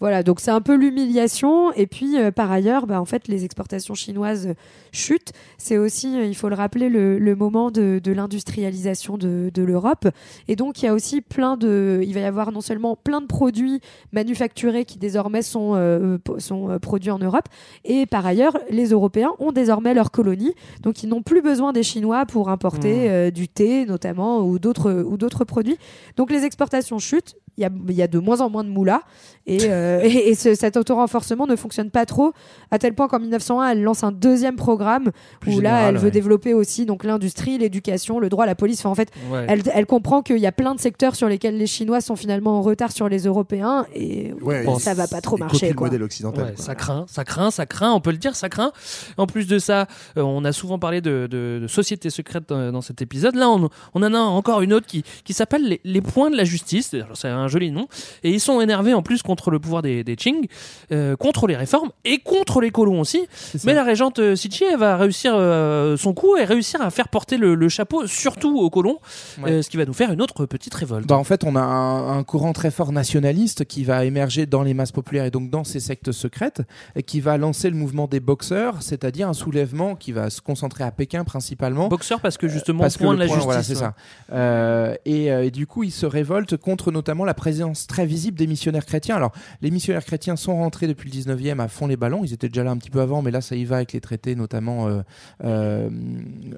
Voilà, 0.00 0.22
donc 0.22 0.40
c'est 0.40 0.50
un 0.50 0.62
peu 0.62 0.74
l'humiliation. 0.74 1.72
Et 1.74 1.86
puis, 1.86 2.18
euh, 2.18 2.30
par 2.30 2.50
ailleurs, 2.50 2.86
bah, 2.86 3.00
en 3.00 3.04
fait, 3.04 3.28
les 3.28 3.44
exportations 3.44 3.94
chinoises 3.94 4.54
chutent. 4.92 5.32
C'est 5.58 5.76
aussi, 5.76 6.18
euh, 6.18 6.24
il 6.24 6.34
faut 6.34 6.48
le 6.48 6.54
rappeler, 6.54 6.88
le, 6.88 7.18
le 7.18 7.36
moment 7.36 7.70
de, 7.70 8.00
de 8.02 8.12
l'industrialisation 8.12 9.18
de, 9.18 9.50
de 9.52 9.62
l'Europe. 9.62 10.08
Et 10.48 10.56
donc, 10.56 10.82
il 10.82 10.86
y 10.86 10.88
a 10.88 10.94
aussi 10.94 11.20
plein 11.20 11.58
de. 11.58 12.00
Il 12.02 12.14
va 12.14 12.20
y 12.20 12.24
avoir 12.24 12.50
non 12.50 12.62
seulement 12.62 12.96
plein 12.96 13.20
de 13.20 13.26
produits 13.26 13.80
manufacturés 14.12 14.86
qui 14.86 14.98
désormais 14.98 15.42
sont, 15.42 15.72
euh, 15.74 16.16
sont 16.38 16.78
produits 16.80 17.10
en 17.10 17.18
Europe. 17.18 17.48
Et 17.84 18.06
par 18.06 18.24
ailleurs, 18.24 18.56
les 18.70 18.90
Européens 18.90 19.32
ont 19.38 19.52
désormais 19.52 19.92
leur 19.92 20.10
colonie. 20.10 20.54
Donc, 20.82 21.02
ils 21.02 21.08
n'ont 21.08 21.22
plus 21.22 21.42
besoin 21.42 21.72
des 21.74 21.82
Chinois 21.82 22.24
pour 22.24 22.48
importer 22.48 23.10
euh, 23.10 23.30
du 23.30 23.48
thé, 23.48 23.84
notamment, 23.84 24.40
ou 24.40 24.58
d'autres 24.58 25.04
ou 25.06 25.18
d'autres 25.18 25.44
produits. 25.44 25.76
Donc, 26.16 26.30
les 26.30 26.44
exportations 26.44 26.98
chutent. 26.98 27.36
Il 27.60 27.62
y 27.62 27.66
a, 27.66 27.70
il 27.88 27.94
y 27.94 28.00
a 28.02 28.08
de 28.08 28.18
moins 28.18 28.40
en 28.40 28.48
moins 28.48 28.64
de 28.64 28.70
moulas. 28.70 29.02
Et, 29.46 29.58
euh, 29.70 30.00
et, 30.04 30.30
et 30.30 30.34
ce- 30.34 30.54
cet 30.54 30.76
auto-renforcement 30.78 31.46
ne 31.46 31.56
fonctionne 31.56 31.90
pas 31.90 32.06
trop, 32.06 32.32
à 32.70 32.78
tel 32.78 32.94
point 32.94 33.06
qu'en 33.06 33.18
1901, 33.20 33.68
elle 33.70 33.82
lance 33.82 34.02
un 34.02 34.12
deuxième 34.12 34.56
programme 34.56 35.10
Plus 35.40 35.56
où 35.56 35.60
là, 35.60 35.88
elle 35.88 35.98
veut 35.98 36.10
développer 36.10 36.54
aussi 36.54 36.86
donc 36.86 37.04
l'industrie, 37.04 37.58
l'éducation, 37.58 38.18
le 38.18 38.28
droit, 38.30 38.46
la 38.46 38.54
police. 38.54 38.80
Enfin, 38.80 38.88
en 38.90 38.94
fait, 38.94 39.10
Ouais. 39.30 39.44
elle, 39.48 39.62
elle 39.74 39.86
comprend 39.86 40.22
qu'il 40.22 40.38
y 40.38 40.46
a 40.46 40.52
plein 40.52 40.74
de 40.74 40.80
secteurs 40.80 41.14
sur 41.16 41.28
lesquels 41.28 41.56
les 41.58 41.66
Chinois 41.66 42.00
sont 42.00 42.16
finalement 42.16 42.58
en 42.58 42.62
retard 42.62 42.92
sur 42.92 43.08
les 43.08 43.24
Européens 43.24 43.84
et 43.94 44.32
Ouais, 44.40 44.64
ça 44.78 44.94
va 44.94 45.06
pas 45.06 45.20
trop 45.20 45.36
marcher. 45.36 45.72
Quoi. 45.74 45.88
modèle 45.88 46.02
occidental. 46.02 46.44
Ouais, 46.44 46.52
quoi. 46.54 46.64
ça 46.64 46.74
craint, 46.74 47.04
ça 47.08 47.24
craint, 47.24 47.50
ça 47.50 47.66
craint, 47.66 47.92
on 47.92 48.00
peut 48.00 48.10
le 48.12 48.16
dire, 48.16 48.34
ça 48.36 48.48
craint. 48.48 48.72
En 49.18 49.26
plus 49.26 49.46
de 49.46 49.58
ça, 49.58 49.86
euh, 50.16 50.22
on 50.22 50.44
a 50.46 50.52
souvent 50.52 50.78
parlé 50.78 51.00
de, 51.02 51.28
de, 51.30 51.58
de 51.62 51.66
sociétés 51.66 52.08
secrètes 52.10 52.48
dans, 52.48 52.72
dans 52.72 52.80
cet 52.80 53.02
épisode. 53.02 53.34
Là, 53.34 53.50
on, 53.50 53.68
on 53.94 54.02
en 54.02 54.14
a 54.14 54.18
encore 54.18 54.62
une 54.62 54.72
autre 54.72 54.86
qui, 54.86 55.04
qui 55.24 55.32
s'appelle 55.34 55.66
les, 55.66 55.80
les 55.84 56.00
points 56.00 56.30
de 56.30 56.36
la 56.36 56.44
justice. 56.44 56.94
Alors, 56.94 57.16
C'est 57.16 57.28
un 57.28 57.48
joli 57.50 57.70
nom. 57.70 57.88
Et 58.22 58.30
ils 58.30 58.40
sont 58.40 58.60
énervés 58.60 58.94
en 58.94 59.02
plus 59.02 59.22
contre 59.22 59.50
le 59.50 59.58
pouvoir 59.58 59.82
des, 59.82 60.04
des 60.04 60.16
Qing, 60.16 60.46
euh, 60.92 61.16
contre 61.16 61.46
les 61.46 61.56
réformes 61.56 61.90
et 62.04 62.18
contre 62.18 62.60
les 62.60 62.70
colons 62.70 63.00
aussi. 63.00 63.26
Mais 63.64 63.74
la 63.74 63.84
régente 63.84 64.18
euh, 64.20 64.36
Sichi, 64.36 64.64
elle 64.64 64.78
va 64.78 64.96
réussir 64.96 65.32
euh, 65.34 65.96
son 65.96 66.14
coup 66.14 66.36
et 66.36 66.44
réussir 66.44 66.80
à 66.82 66.90
faire 66.90 67.08
porter 67.08 67.36
le, 67.36 67.54
le 67.54 67.68
chapeau 67.68 68.06
surtout 68.06 68.58
aux 68.58 68.70
colons, 68.70 68.98
Ouais. 69.42 69.50
euh, 69.52 69.62
ce 69.62 69.68
qui 69.70 69.76
va 69.76 69.84
nous 69.84 69.92
faire 69.92 70.12
une 70.12 70.22
autre 70.22 70.46
petite 70.46 70.74
révolte. 70.74 71.06
Bah, 71.06 71.16
en 71.16 71.24
fait, 71.24 71.44
on 71.44 71.56
a 71.56 71.60
un, 71.60 72.18
un 72.18 72.22
courant 72.24 72.52
très 72.52 72.70
fort 72.70 72.92
nationaliste 72.92 73.64
qui 73.64 73.84
va 73.84 74.04
émerger 74.04 74.46
dans 74.46 74.62
les 74.62 74.74
masses 74.74 74.92
populaires 74.92 75.24
et 75.24 75.30
donc 75.30 75.50
dans 75.50 75.64
ces 75.64 75.80
sectes 75.80 76.12
secrètes, 76.12 76.62
et 76.96 77.02
qui 77.02 77.20
va 77.20 77.36
lancer 77.36 77.70
le 77.70 77.76
mouvement 77.76 78.06
des 78.06 78.20
boxeurs, 78.20 78.82
c'est-à-dire 78.82 79.28
un 79.28 79.34
soulèvement 79.34 79.94
qui 79.96 80.12
va 80.12 80.30
se 80.30 80.40
concentrer 80.40 80.84
à 80.84 80.90
Pékin 80.90 81.24
principalement. 81.24 81.88
Boxeur 81.88 82.20
parce 82.20 82.36
que 82.38 82.48
justement, 82.48 82.80
Parce 82.80 82.96
que 82.96 83.02
point 83.04 83.12
le 83.12 83.18
de 83.18 83.22
la 83.24 83.26
point, 83.26 83.36
justice. 83.36 83.44
voilà, 83.46 83.62
c'est 83.62 83.82
hein. 83.82 83.94
ça. 84.30 84.98
Et, 85.04 85.26
et 85.26 85.50
du 85.50 85.66
coup, 85.66 85.82
ils 85.82 85.90
se 85.92 86.06
révoltent 86.06 86.56
contre 86.56 86.90
notamment 86.90 87.24
la 87.24 87.29
présence 87.34 87.86
très 87.86 88.06
visible 88.06 88.36
des 88.38 88.46
missionnaires 88.46 88.86
chrétiens. 88.86 89.16
Alors, 89.16 89.32
les 89.62 89.70
missionnaires 89.70 90.04
chrétiens 90.04 90.36
sont 90.36 90.56
rentrés 90.56 90.86
depuis 90.86 91.10
le 91.10 91.16
19e 91.18 91.58
à 91.60 91.68
fond 91.68 91.86
les 91.86 91.96
ballons. 91.96 92.22
Ils 92.24 92.32
étaient 92.32 92.48
déjà 92.48 92.64
là 92.64 92.70
un 92.70 92.76
petit 92.76 92.90
peu 92.90 93.00
avant, 93.00 93.22
mais 93.22 93.30
là, 93.30 93.40
ça 93.40 93.56
y 93.56 93.64
va 93.64 93.76
avec 93.76 93.92
les 93.92 94.00
traités 94.00 94.34
notamment 94.34 94.88
euh, 94.88 95.00
euh, 95.44 95.88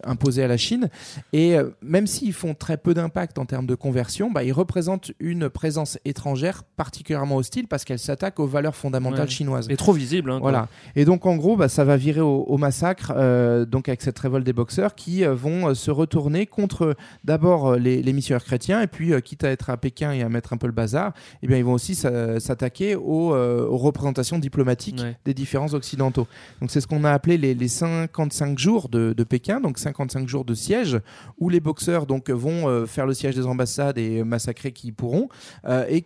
imposés 0.05 0.43
à 0.43 0.49
la 0.49 0.57
Chine. 0.57 0.89
Et 1.33 1.57
euh, 1.57 1.71
même 1.83 2.07
s'ils 2.07 2.33
font 2.33 2.55
très 2.55 2.77
peu 2.77 2.95
d'impact 2.95 3.39
en 3.39 3.47
termes 3.47 3.67
de 3.67 3.75
conversion, 3.75 4.31
bah, 4.31 4.45
ils 4.45 4.53
représentent 4.53 5.13
une 5.21 5.49
présence 5.49 5.99
étrangère 6.05 6.65
particulièrement 6.77 7.37
hostile 7.37 7.67
parce 7.69 7.85
qu'elle 7.85 7.99
s'attaque 7.99 8.41
aux 8.41 8.47
valeurs 8.47 8.75
fondamentales 8.77 9.23
Ouais. 9.23 9.29
chinoises. 9.29 9.67
Et 9.71 9.77
trop 9.77 9.93
visible. 9.93 10.31
hein. 10.31 10.39
Voilà. 10.41 10.69
Et 10.97 11.05
donc 11.05 11.27
en 11.27 11.37
gros, 11.37 11.57
bah, 11.57 11.69
ça 11.69 11.85
va 11.85 11.97
virer 11.97 12.21
au, 12.21 12.43
au 12.43 12.57
massacre, 12.59 13.13
euh, 13.17 13.65
donc 13.65 13.89
avec 13.89 14.03
cette 14.03 14.19
révolte 14.19 14.45
des 14.45 14.53
boxeurs 14.53 14.95
qui 14.95 15.25
vont 15.25 15.75
se 15.75 15.91
retourner 15.91 16.47
contre 16.47 16.97
d'abord 17.25 17.77
les, 17.77 18.03
les 18.03 18.13
missionnaires 18.13 18.45
chrétiens 18.45 18.81
et 18.81 18.87
puis 18.87 19.13
quitte 19.23 19.45
à 19.45 19.51
être 19.51 19.71
à 19.71 19.77
Pékin 19.77 20.13
et 20.13 20.23
à 20.23 20.29
mettre 20.29 20.53
un 20.53 20.57
peu 20.63 20.67
le 20.69 20.73
bazar, 20.73 21.13
eh 21.43 21.47
bien 21.49 21.59
ils 21.59 21.65
vont 21.65 21.73
aussi 21.75 21.95
s'a- 21.95 22.39
s'attaquer 22.41 22.95
aux, 22.97 23.35
euh, 23.35 23.67
aux 23.67 23.77
représentations 23.79 24.39
diplomatiques 24.39 25.01
Ouais. 25.03 25.17
des 25.25 25.35
différents 25.35 25.73
occidentaux. 25.75 26.27
Donc 26.61 26.71
c'est 26.71 26.81
ce 26.81 26.87
qu'on 26.87 27.05
a 27.05 27.11
appelé 27.13 27.37
les, 27.37 27.55
les 27.55 27.69
55 27.69 28.59
jours 28.59 28.89
de, 28.89 29.13
de 29.13 29.25
Pékin, 29.25 29.61
donc 29.61 29.79
55 29.79 30.29
jours 30.29 30.45
de 30.45 30.55
siège 30.55 30.99
où 31.39 31.49
les 31.49 31.61
boxeurs 31.61 32.07
donc 32.07 32.31
vont 32.31 32.69
euh, 32.69 32.87
faire 32.87 33.07
le 33.07 33.15
siège 33.15 33.35
des 33.35 33.47
ambassades 33.47 33.99
et 33.99 34.23
massacrer 34.25 34.73
qui 34.73 34.93
pourront 34.93 35.29
euh, 35.67 35.85
et 35.89 36.05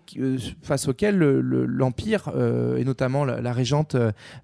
face 0.62 0.88
auquel 0.88 1.16
le- 1.18 1.40
le- 1.40 1.66
l'empire 1.66 2.30
et 2.78 2.84
notamment 2.84 3.24
la, 3.24 3.40
la 3.40 3.52
régente 3.52 3.96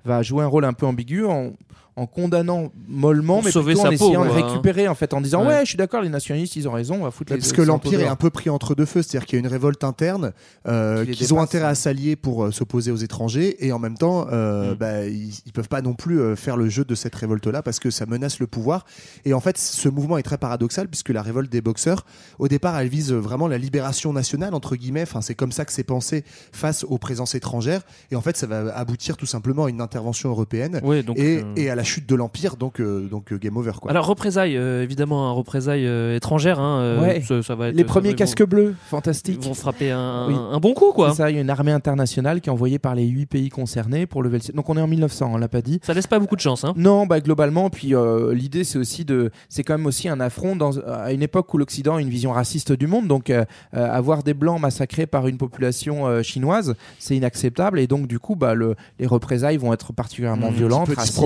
va 0.05 0.23
jouer 0.23 0.45
un 0.45 0.47
rôle 0.49 0.65
un 0.65 0.73
peu 0.73 0.87
ambigu. 0.87 1.25
On, 1.25 1.55
en 1.97 2.07
condamnant 2.07 2.73
mollement, 2.89 3.35
Pour 3.43 3.45
mais 3.45 3.51
plutôt 3.51 3.81
en 3.81 3.85
peau, 3.85 3.93
essayant 3.93 4.25
de 4.25 4.31
quoi. 4.31 4.47
récupérer, 4.49 4.89
en 4.89 4.95
fait, 4.95 5.13
en 5.13 5.21
disant 5.21 5.43
Ouais. 5.43 5.49
ouais, 5.49 5.61
je 5.65 5.69
suis 5.71 5.77
d'accord, 5.77 6.01
les 6.01 6.09
nationalistes, 6.09 6.57
ils 6.57 6.67
ont 6.69 6.73
raison, 6.73 6.97
on 7.01 7.05
va 7.05 7.11
foutre 7.11 7.33
les 7.35 7.39
Parce 7.39 7.53
que 7.53 7.61
l'Empire 7.63 8.01
est 8.01 8.07
un 8.09 8.17
peu 8.17 8.31
pris 8.31 8.49
entre 8.51 8.75
deux 8.75 8.87
feux, 8.87 9.03
c'est-à-dire 9.03 9.27
qu'il 9.27 9.37
y 9.39 9.43
a 9.43 9.45
une 9.45 9.51
révolte 9.51 9.85
interne, 9.85 10.33
euh, 10.69 11.05
qu'ils 11.05 11.35
ont 11.35 11.41
intérêt 11.41 11.67
à 11.67 11.75
s'allier 11.75 12.17
pour 12.17 12.45
euh, 12.45 12.51
s'opposer 12.51 12.91
aux 12.91 12.97
étrangers, 12.97 13.65
et 13.67 13.73
en 13.73 13.79
même 13.79 13.99
temps, 13.99 14.25
Mm. 14.25 14.29
euh, 14.33 14.75
bah, 14.75 15.07
ils, 15.07 15.33
ils 15.47 15.53
peuvent 15.53 15.69
pas 15.69 15.83
non 15.83 15.93
plus 15.95 16.21
euh, 16.21 16.35
faire 16.37 16.57
le 16.57 16.69
jeu 16.69 16.85
de 16.85 16.95
cette 16.95 17.15
révolte-là 17.15 17.63
parce 17.63 17.79
que 17.79 17.91
ça 17.91 18.07
menace 18.07 18.39
le 18.39 18.47
pouvoir. 18.47 18.85
Et 19.25 19.35
en 19.35 19.41
fait, 19.41 19.59
ce 19.59 19.89
mouvement 19.89 20.17
est 20.19 20.23
très 20.23 20.39
paradoxal 20.39 20.89
puisque 20.89 21.11
la 21.11 21.23
révolte 21.23 21.51
des 21.53 21.61
boxeurs, 21.61 22.07
au 22.39 22.49
départ, 22.49 22.79
elle 22.79 22.89
vise 22.89 23.13
vraiment 23.13 23.49
la 23.49 23.59
libération 23.59 24.13
nationale 24.13 24.55
entre 24.55 24.77
guillemets. 24.77 25.03
Enfin, 25.03 25.21
c'est 25.21 25.35
comme 25.35 25.53
ça 25.53 25.65
que 25.65 25.73
c'est 25.73 25.85
pensé 25.85 26.25
face 26.53 26.85
aux 26.85 26.99
présences 26.99 27.35
étrangères. 27.35 27.83
Et 28.11 28.17
en 28.17 28.21
fait, 28.23 28.37
ça 28.37 28.47
va 28.47 28.75
aboutir 28.77 29.17
tout 29.17 29.27
simplement 29.27 29.65
à 29.67 29.71
une 29.71 29.81
intervention 29.81 30.31
européenne 30.31 30.81
Ouais, 30.83 31.03
donc, 31.03 31.19
et, 31.19 31.39
euh, 31.39 31.45
et 31.57 31.69
à 31.71 31.75
la 31.75 31.82
chute 31.85 32.09
de 32.09 32.15
l'empire. 32.15 32.57
Donc, 32.57 32.81
euh, 32.81 33.07
donc 33.09 33.33
euh, 33.33 33.39
game 33.39 33.57
over 33.57 33.73
quoi. 33.81 33.91
Alors 33.91 34.07
représailles, 34.07 34.57
euh, 34.57 34.83
évidemment, 34.83 35.29
un 35.29 35.33
représailles 35.33 35.87
euh, 35.87 36.17
étrangère. 36.17 36.61
Hein, 36.61 36.81
euh, 36.81 37.01
Ouais. 37.03 37.21
ça, 37.21 37.43
ça 37.43 37.55
va 37.55 37.69
être, 37.69 37.75
Les 37.77 37.85
premiers 37.85 38.15
casques 38.15 38.41
vont- 38.41 38.47
bleus, 38.47 38.75
fantastique. 38.89 39.39
Ils 39.43 39.49
vont 39.49 39.55
frapper 39.55 39.91
un, 39.91 40.27
Oui. 40.29 40.35
un 40.35 40.59
bon 40.61 40.75
coup, 40.75 40.93
quoi. 40.93 41.15
Ça, 41.15 41.31
il 41.31 41.37
y 41.37 41.39
a 41.39 41.43
une 41.43 41.51
armée 41.51 41.73
internationale 41.73 42.41
qui 42.41 42.49
est 42.49 42.53
envoyée 42.53 42.79
par 42.79 42.95
les 42.95 43.07
huit 43.07 43.27
pays 43.27 43.49
concernés 43.49 44.07
pour 44.07 44.23
lever 44.23 44.39
le. 44.39 44.53
Donc 44.55 44.69
on 44.69 44.77
est 44.77 44.81
en 44.83 44.87
1900, 44.89 45.31
on 45.33 45.37
l'a 45.37 45.49
pas 45.49 45.63
dit. 45.63 45.81
Ça 45.83 45.95
laisse 45.95 46.07
pas 46.07 46.19
beaucoup 46.19 46.37
de 46.37 46.41
chance. 46.41 46.65
Hein. 46.65 46.73
Non, 46.77 47.07
bah 47.07 47.21
globalement, 47.21 47.71
puis 47.71 47.95
euh, 47.95 48.35
l'idée 48.35 48.65
c'est 48.65 48.79
aussi 48.79 49.05
de, 49.05 49.31
c'est 49.49 49.63
quand 49.65 49.77
même 49.77 49.87
aussi 49.87 50.09
un 50.09 50.21
affront 50.21 50.57
dans, 50.57 50.79
à 50.79 51.13
une 51.13 51.23
époque 51.23 51.53
où 51.55 51.59
l'Occident 51.59 51.97
a 51.97 52.01
une 52.01 52.09
vision 52.09 52.33
raciste 52.33 52.73
du 52.73 52.87
monde, 52.87 53.07
donc 53.09 53.31
avoir 53.73 54.23
des 54.23 54.35
blancs 54.35 54.61
massacrés 54.61 55.07
par 55.07 55.27
une 55.27 55.37
population 55.39 56.07
euh, 56.07 56.23
chinoise, 56.23 56.75
c'est 56.99 57.17
inacceptable 57.17 57.79
et 57.81 57.87
donc 57.87 58.07
du 58.07 58.19
coup, 58.19 58.37
bah 58.37 58.55
le, 58.55 58.75
les 58.99 59.07
représailles 59.07 59.57
vont 59.57 59.73
être 59.73 59.93
particulièrement 59.93 60.51
Mmh, 60.51 60.55
violentes, 60.55 60.89
racistes. 60.95 61.17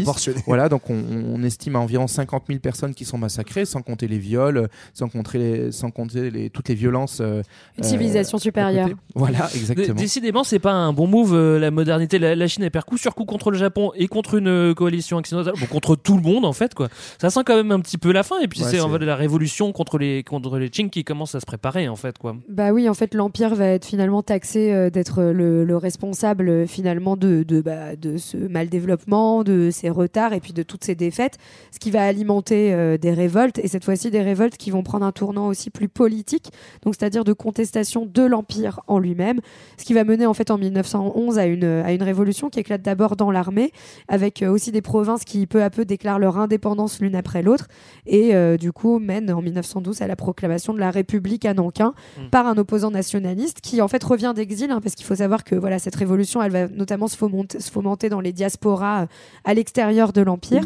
Voilà, 0.57 0.69
donc 0.69 0.89
on, 0.91 0.95
on 1.35 1.43
estime 1.43 1.77
à 1.77 1.81
environ 1.81 2.07
50 2.07 2.45
000 2.49 2.61
personnes 2.61 2.95
qui 2.95 3.05
sont 3.05 3.19
massacrées, 3.19 3.65
sans 3.65 3.83
compter 3.83 4.07
les 4.09 4.19
viols, 4.19 4.57
euh, 4.59 4.67
sans 4.95 5.09
compter 5.09 5.39
les, 5.39 5.73
sans 5.73 5.91
compter 5.91 6.31
les, 6.31 6.51
toutes 6.51 6.69
les 6.69 6.75
violences. 6.75 7.19
euh, 7.21 7.43
Une 7.79 7.85
euh, 7.85 7.89
civilisation 7.89 8.39
à 8.39 8.41
supérieure. 8.41 8.89
Voilà, 9.15 9.49
exactement. 9.55 9.95
Décidément, 9.95 10.45
c'est 10.45 10.59
pas 10.59 10.73
un 10.73 10.93
bon 10.93 11.07
move 11.07 11.35
euh, 11.35 11.59
la 11.59 11.71
modernité. 11.71 12.19
La, 12.19 12.35
la 12.37 12.47
Chine 12.47 12.63
elle 12.65 12.71
perd 12.71 12.85
coup 12.85 12.97
sur 12.97 13.15
coup 13.15 13.25
contre 13.25 13.51
le 13.51 13.59
Japon 13.59 13.91
et 13.97 14.07
contre 14.09 14.37
une 14.37 14.49
euh, 14.49 14.75
coalition 14.75 15.17
occidentale, 15.17 15.55
bon, 15.59 15.67
contre 15.67 15.97
tout 15.97 16.17
le 16.17 16.23
monde 16.23 16.45
en 16.45 16.53
fait 16.53 16.75
quoi. 16.75 16.89
Ça 17.21 17.31
sent 17.31 17.41
quand 17.45 17.57
même 17.57 17.73
un 17.73 17.81
petit 17.81 17.99
peu 17.99 18.13
la 18.13 18.23
fin 18.23 18.41
et 18.41 18.47
puis 18.49 18.63
Ouais, 18.63 18.71
c'est 18.71 18.81
en 18.81 18.89
fait 18.91 18.99
la 19.05 19.17
révolution 19.17 19.73
contre 19.73 19.99
les 19.99 20.23
contre 20.23 20.59
les 20.59 20.71
Qing 20.71 20.91
qui 20.91 21.05
commence 21.05 21.35
à 21.35 21.41
se 21.41 21.47
préparer 21.47 21.89
en 21.89 21.97
fait 21.97 22.19
quoi. 22.19 22.37
Bah 22.49 22.73
oui, 22.73 22.89
en 22.89 22.95
fait, 22.95 23.15
l'Empire 23.15 23.55
va 23.55 23.67
être 23.67 23.85
finalement 23.85 24.23
taxé 24.23 24.73
euh, 24.73 24.91
d'être 24.91 25.23
le, 25.23 25.65
le 25.65 25.77
responsable 25.77 26.49
euh, 26.49 26.67
finalement 26.67 27.17
de, 27.17 27.43
de, 27.43 27.61
bah, 27.61 27.97
de 27.97 28.17
ce 28.17 28.37
mal 28.37 28.69
développement, 28.69 29.43
de 29.45 29.71
ces 29.71 29.91
retards 29.91 30.33
et 30.37 30.41
puis 30.41 30.53
de 30.53 30.63
toutes 30.63 30.85
ces 30.85 30.95
défaites, 30.95 31.39
ce 31.73 31.79
qui 31.79 31.91
va 31.91 32.05
alimenter 32.05 32.73
euh, 32.73 32.99
des 32.99 33.13
révoltes 33.13 33.59
et 33.59 33.69
cette 33.69 33.85
fois-ci 33.85 34.11
des 34.11 34.23
révoltes 34.23 34.57
qui 34.57 34.71
vont 34.71 34.83
prendre 34.83 35.05
un 35.05 35.13
tournant 35.13 35.49
aussi 35.49 35.71
plus 35.71 35.89
politique, 35.89 36.53
donc 36.83 36.95
c'est-à-dire 36.99 37.25
de 37.25 37.33
contestation 37.33 38.07
de 38.07 38.23
l'Empire 38.23 38.81
en 38.87 38.99
lui-même, 38.99 39.41
ce 39.79 39.85
qui 39.85 39.95
va 39.95 40.05
mener 40.05 40.27
en 40.27 40.35
fait 40.35 40.51
en 40.51 40.59
1911 40.59 41.39
à 41.39 41.47
une, 41.47 41.65
à 41.65 41.93
une 41.93 42.03
révolution 42.03 42.51
qui 42.51 42.61
éclate 42.61 42.83
d'abord 42.83 43.17
dans 43.17 43.31
l'armée, 43.31 43.73
avec 44.09 44.43
euh, 44.43 44.51
aussi 44.51 44.73
des 44.73 44.83
provinces 44.83 45.25
qui 45.25 45.47
peu 45.47 45.63
à 45.63 45.71
peu 45.71 45.85
déclarent 45.85 46.19
leur 46.19 46.39
indépendance 46.39 47.01
l'une 47.01 47.17
après 47.17 47.43
l'autre 47.43 47.69
et 48.07 48.35
euh, 48.35 48.57
du 48.57 48.73
coup 48.73 48.99
mène 48.99 49.31
en 49.33 49.43
1912 49.43 50.03
à 50.03 50.07
la 50.07 50.17
proclamation 50.17 50.73
de 50.75 50.79
la 50.79 50.91
République 50.91 51.45
à 51.45 51.55
Nankin 51.55 51.95
Mm. 52.19 52.31
par 52.31 52.47
un 52.47 52.57
opposant 52.59 52.91
nationaliste 52.91 53.61
qui 53.61 53.81
en 53.81 53.89
fait 53.89 54.03
revient 54.03 54.33
d'exil 54.35 54.71
hein, 54.71 54.81
parce 54.81 54.95
qu'il 54.95 55.07
faut 55.07 55.17
savoir 55.17 55.45
que 55.45 55.55
voilà 55.55 55.79
cette 55.79 55.95
révolution 55.95 56.43
elle 56.43 56.53
va 56.53 56.69
notamment 56.69 57.09
se 57.09 57.17
fomenter, 57.17 57.61
se 57.61 57.71
fomenter 57.71 58.09
dans 58.09 58.21
les 58.21 58.33
diasporas 58.33 59.07
à 59.45 59.55
l'extérieur 59.55 60.13
de 60.13 60.23
l'empire. 60.27 60.63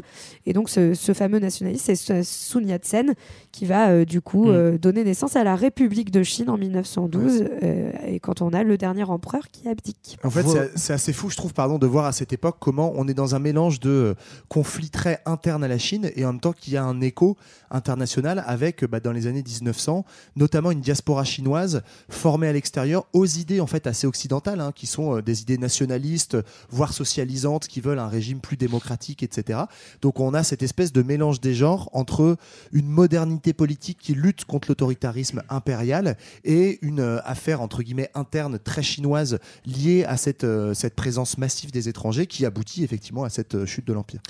Et 0.47 0.53
donc 0.53 0.69
ce, 0.69 0.95
ce 0.95 1.13
fameux 1.15 1.39
nationaliste 1.39 1.87
c'est 1.87 1.95
Su- 1.95 2.25
Sun 2.25 2.67
Yat-sen 2.69 3.15
qui 3.53 3.67
va 3.67 3.89
euh, 3.91 4.05
du 4.05 4.21
coup 4.21 4.47
Mm. 4.47 4.51
euh, 4.51 4.79
donner 4.79 5.03
naissance 5.05 5.35
à 5.37 5.45
la 5.45 5.57
République 5.57 6.11
de 6.11 6.23
Chine 6.23 6.49
en 6.51 6.57
1912 6.57 7.45
euh, 7.63 7.91
et 8.07 8.21
quand 8.21 8.43
on 8.43 8.51
a 8.53 8.63
le 8.63 8.79
dernier 8.79 9.03
empereur 9.05 9.49
qui 9.51 9.69
abdique. 9.69 10.19
En 10.23 10.31
fait, 10.31 10.43
Voilà. 10.43 10.67
c'est- 10.77 10.93
assez 10.93 11.13
fou, 11.13 11.31
je 11.31 11.37
trouve, 11.37 11.53
pardon, 11.55 11.79
de 11.79 11.87
voir 11.87 12.05
à 12.07 12.13
cette 12.13 12.33
époque 12.33 12.57
comment 12.61 12.93
on 12.97 13.09
est 13.09 13.15
dans 13.15 13.35
un 13.35 13.39
mélange 13.39 13.81
de 13.81 14.15
conflits 14.49 14.91
très 14.91 15.21
internes 15.27 15.65
à 15.65 15.69
la 15.69 15.79
Chine 15.79 16.11
et 16.17 16.25
en 16.25 16.33
même 16.33 16.41
temps 16.41 16.53
qu'il 16.53 16.73
y 16.75 16.77
a 16.77 16.85
un 16.85 17.01
écho 17.01 17.37
international 17.71 18.43
avec, 18.47 18.85
bah, 18.85 19.01
dans 19.01 19.13
les 19.13 19.27
années 19.27 19.43
1900, 19.43 20.05
notamment 20.37 20.71
une 20.71 20.81
diaspora 20.81 21.25
chinoise 21.25 21.83
formée 22.09 22.49
à 22.49 22.53
l'extérieur 22.53 23.07
aux 23.13 23.27
idées 23.27 23.61
en 23.61 23.67
fait 23.67 23.87
assez 23.87 24.07
occidentales, 24.07 24.61
hein, 24.61 24.73
qui 24.75 24.87
sont 24.87 25.17
euh, 25.17 25.23
des 25.23 25.43
idées 25.43 25.59
nationalistes, 25.59 26.37
voire 26.71 26.93
socialisantes, 26.93 27.67
qui 27.67 27.81
veulent 27.81 27.99
un 27.99 28.09
régime 28.09 28.41
plus 28.41 28.57
démocratique, 28.57 29.23
etc. 29.23 29.61
Donc 30.03 30.21
on 30.21 30.35
a 30.35 30.43
cette 30.43 30.63
espèce 30.63 30.93
de 30.93 31.03
mélange 31.03 31.41
des 31.41 31.55
genres 31.55 31.89
entre 31.93 32.37
une 32.73 32.87
modernité 32.89 33.40
politique 33.53 33.99
qui 34.01 34.15
lutte 34.15 34.45
contre 34.45 34.69
l'autoritarisme 34.69 35.43
impérial 35.49 36.17
et 36.45 36.79
une 36.83 37.01
euh, 37.01 37.19
affaire 37.25 37.61
entre 37.61 37.83
guillemets 37.83 38.11
interne 38.15 38.59
très 38.59 38.83
chinoise 38.83 39.39
liée 39.67 40.05
à 40.05 40.17
cette, 40.17 40.45
euh, 40.45 40.75
cette 40.75 40.95
présence 40.95 41.39
massive 41.39 41.73
des 41.73 41.89
étrangers 41.89 42.27
qui 42.27 42.47
aboutit 42.47 42.85
effectivement 42.85 43.25
à 43.25 43.31
cette 43.31 43.55
euh, 43.55 43.67
chute 43.67 43.87
de 43.87 43.93
l'empire. 43.93 44.21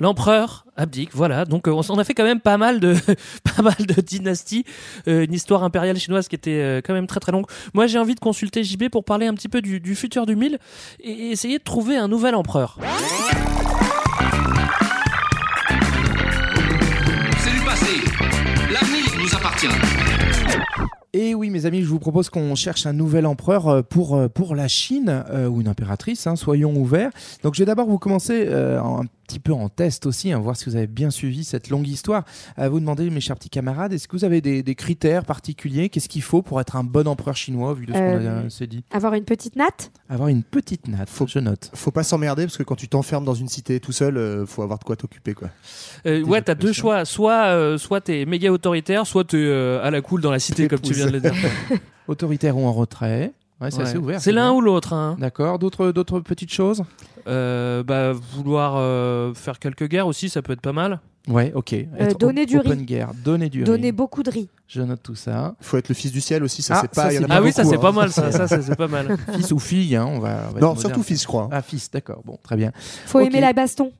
L'empereur 0.00 0.66
abdique, 0.76 1.10
voilà. 1.12 1.44
Donc 1.44 1.68
on 1.68 1.98
a 1.98 2.04
fait 2.04 2.14
quand 2.14 2.24
même 2.24 2.40
pas 2.40 2.56
mal 2.56 2.80
de 2.80 2.96
pas 3.56 3.62
mal 3.62 3.76
de 3.78 4.00
dynasties, 4.00 4.64
une 5.06 5.32
histoire 5.32 5.62
impériale 5.62 5.96
chinoise 5.98 6.26
qui 6.26 6.34
était 6.34 6.82
quand 6.84 6.94
même 6.94 7.06
très 7.06 7.20
très 7.20 7.30
longue. 7.30 7.46
Moi 7.74 7.86
j'ai 7.86 7.98
envie 7.98 8.16
de 8.16 8.20
consulter 8.20 8.64
JB 8.64 8.88
pour 8.88 9.04
parler 9.04 9.26
un 9.26 9.34
petit 9.34 9.48
peu 9.48 9.62
du, 9.62 9.78
du 9.78 9.94
futur 9.94 10.26
du 10.26 10.34
mille 10.34 10.58
et, 10.98 11.12
et 11.12 11.30
essayer 11.30 11.58
de 11.58 11.62
trouver 11.64 11.96
un 11.96 12.08
nouvel 12.08 12.34
empereur. 12.34 12.78
Et 21.16 21.32
oui, 21.34 21.48
mes 21.48 21.64
amis, 21.64 21.82
je 21.82 21.86
vous 21.86 22.00
propose 22.00 22.28
qu'on 22.28 22.56
cherche 22.56 22.86
un 22.86 22.92
nouvel 22.92 23.24
empereur 23.24 23.68
euh, 23.68 23.82
pour, 23.82 24.16
euh, 24.16 24.28
pour 24.28 24.56
la 24.56 24.66
Chine, 24.66 25.22
euh, 25.30 25.46
ou 25.48 25.60
une 25.60 25.68
impératrice, 25.68 26.26
hein, 26.26 26.34
soyons 26.34 26.74
ouverts. 26.74 27.10
Donc 27.44 27.54
je 27.54 27.60
vais 27.60 27.66
d'abord 27.66 27.86
vous 27.86 27.98
commencer 27.98 28.48
en- 28.82 29.02
petit 29.24 29.40
peu 29.40 29.52
en 29.52 29.68
test 29.68 30.06
aussi, 30.06 30.32
hein, 30.32 30.38
voir 30.38 30.56
si 30.56 30.66
vous 30.66 30.76
avez 30.76 30.86
bien 30.86 31.10
suivi 31.10 31.44
cette 31.44 31.68
longue 31.70 31.88
histoire. 31.88 32.24
À 32.56 32.68
vous 32.68 32.78
demander, 32.80 33.10
mes 33.10 33.20
chers 33.20 33.36
petits 33.36 33.50
camarades, 33.50 33.92
est-ce 33.92 34.06
que 34.06 34.16
vous 34.16 34.24
avez 34.24 34.40
des, 34.40 34.62
des 34.62 34.74
critères 34.74 35.24
particuliers? 35.24 35.88
Qu'est-ce 35.88 36.08
qu'il 36.08 36.22
faut 36.22 36.42
pour 36.42 36.60
être 36.60 36.76
un 36.76 36.84
bon 36.84 37.08
empereur 37.08 37.36
chinois, 37.36 37.74
vu 37.74 37.86
de 37.86 37.92
ce 37.92 37.98
qu'on 37.98 38.04
a 38.04 38.30
Euh, 38.44 38.48
s'est 38.48 38.66
dit? 38.66 38.84
Avoir 38.92 39.14
une 39.14 39.24
petite 39.24 39.56
natte? 39.56 39.90
Avoir 40.08 40.28
une 40.28 40.42
petite 40.42 40.86
natte, 40.88 41.10
je 41.26 41.38
note. 41.38 41.70
Faut 41.74 41.90
pas 41.90 42.02
s'emmerder 42.02 42.44
parce 42.44 42.56
que 42.56 42.62
quand 42.62 42.76
tu 42.76 42.88
t'enfermes 42.88 43.24
dans 43.24 43.34
une 43.34 43.48
cité 43.48 43.80
tout 43.80 43.92
seul, 43.92 44.16
euh, 44.16 44.46
faut 44.46 44.62
avoir 44.62 44.78
de 44.78 44.84
quoi 44.84 44.96
t'occuper 44.96 45.34
quoi. 45.34 45.48
Euh, 46.06 46.22
ouais, 46.22 46.42
t'as 46.42 46.54
deux 46.54 46.72
choix. 46.72 47.04
Soit, 47.04 47.46
euh, 47.46 47.78
soit 47.78 48.00
t'es 48.02 48.24
méga 48.26 48.52
autoritaire, 48.52 49.06
soit 49.06 49.24
t'es 49.24 49.36
euh, 49.38 49.82
à 49.82 49.90
la 49.90 50.00
cool 50.00 50.20
dans 50.20 50.30
la 50.30 50.38
cité, 50.38 50.68
comme 50.68 50.80
tu 50.80 50.92
viens 50.92 51.06
de 51.06 51.12
le 51.12 51.20
dire. 51.20 51.34
Autoritaire 52.08 52.56
ou 52.58 52.66
en 52.66 52.72
retrait 52.72 53.32
Ouais, 53.60 53.70
c'est 53.70 53.78
Ouais. 53.78 53.82
assez 53.84 53.96
ouvert. 53.98 54.20
C'est 54.20 54.32
l'un 54.32 54.52
ou 54.52 54.60
l'autre. 54.60 54.92
Hein. 54.92 55.16
D'accord. 55.18 55.58
D'autres, 55.58 55.92
d'autres 55.92 56.20
petites 56.20 56.52
choses 56.52 56.82
Euh, 57.26 57.82
bah, 57.82 58.12
vouloir 58.12 58.74
euh, 58.76 59.32
faire 59.32 59.58
quelques 59.58 59.88
guerres 59.88 60.06
aussi, 60.06 60.28
ça 60.28 60.42
peut 60.42 60.52
être 60.52 60.60
pas 60.60 60.72
mal. 60.74 61.00
Ouais, 61.26 61.52
ok. 61.54 61.72
Être 61.72 62.18
donner 62.18 62.44
du 62.44 62.58
open 62.58 62.72
riz. 62.80 62.84
guerre, 62.84 63.12
donner 63.24 63.48
du 63.48 63.64
Donner 63.64 63.84
riz. 63.86 63.92
beaucoup 63.92 64.22
de 64.22 64.30
riz. 64.30 64.50
Je 64.68 64.82
note 64.82 65.02
tout 65.02 65.14
ça. 65.14 65.54
Faut 65.62 65.78
être 65.78 65.88
le 65.88 65.94
fils 65.94 66.12
du 66.12 66.20
ciel 66.20 66.44
aussi, 66.44 66.60
ça 66.60 66.74
Ah, 66.76 66.78
c'est 66.82 66.88
pas. 66.90 67.02
ça, 67.04 67.12
il 67.12 67.14
y 67.14 67.18
en 67.18 67.20
c'est 67.20 67.24
a 67.24 67.26
bien. 67.28 67.34
pas 67.36 67.40
Ah 67.40 67.42
oui, 67.42 67.52
ça 67.52 67.64
c'est 67.64 67.76
hein. 67.76 67.80
pas 67.80 67.92
mal, 67.92 68.10
ça, 68.12 68.30
ça 68.30 68.46
c'est 68.46 68.60
c'est 68.60 68.76
pas 68.76 68.88
mal. 68.88 69.16
Fils 69.34 69.50
ou 69.52 69.58
fille, 69.58 69.96
hein, 69.96 70.04
on 70.06 70.18
va. 70.18 70.48
on 70.50 70.54
va 70.54 70.60
Non, 70.60 70.76
surtout 70.76 71.02
fils, 71.02 71.22
je 71.22 71.26
crois. 71.26 71.48
Ah, 71.50 71.62
fils, 71.62 71.90
d'accord. 71.90 72.20
Bon, 72.26 72.38
très 72.42 72.56
bien. 72.56 72.72
Faut 73.06 73.20
Ok. 73.20 73.26
aimer 73.28 73.40
la 73.40 73.54
baston. 73.54 73.90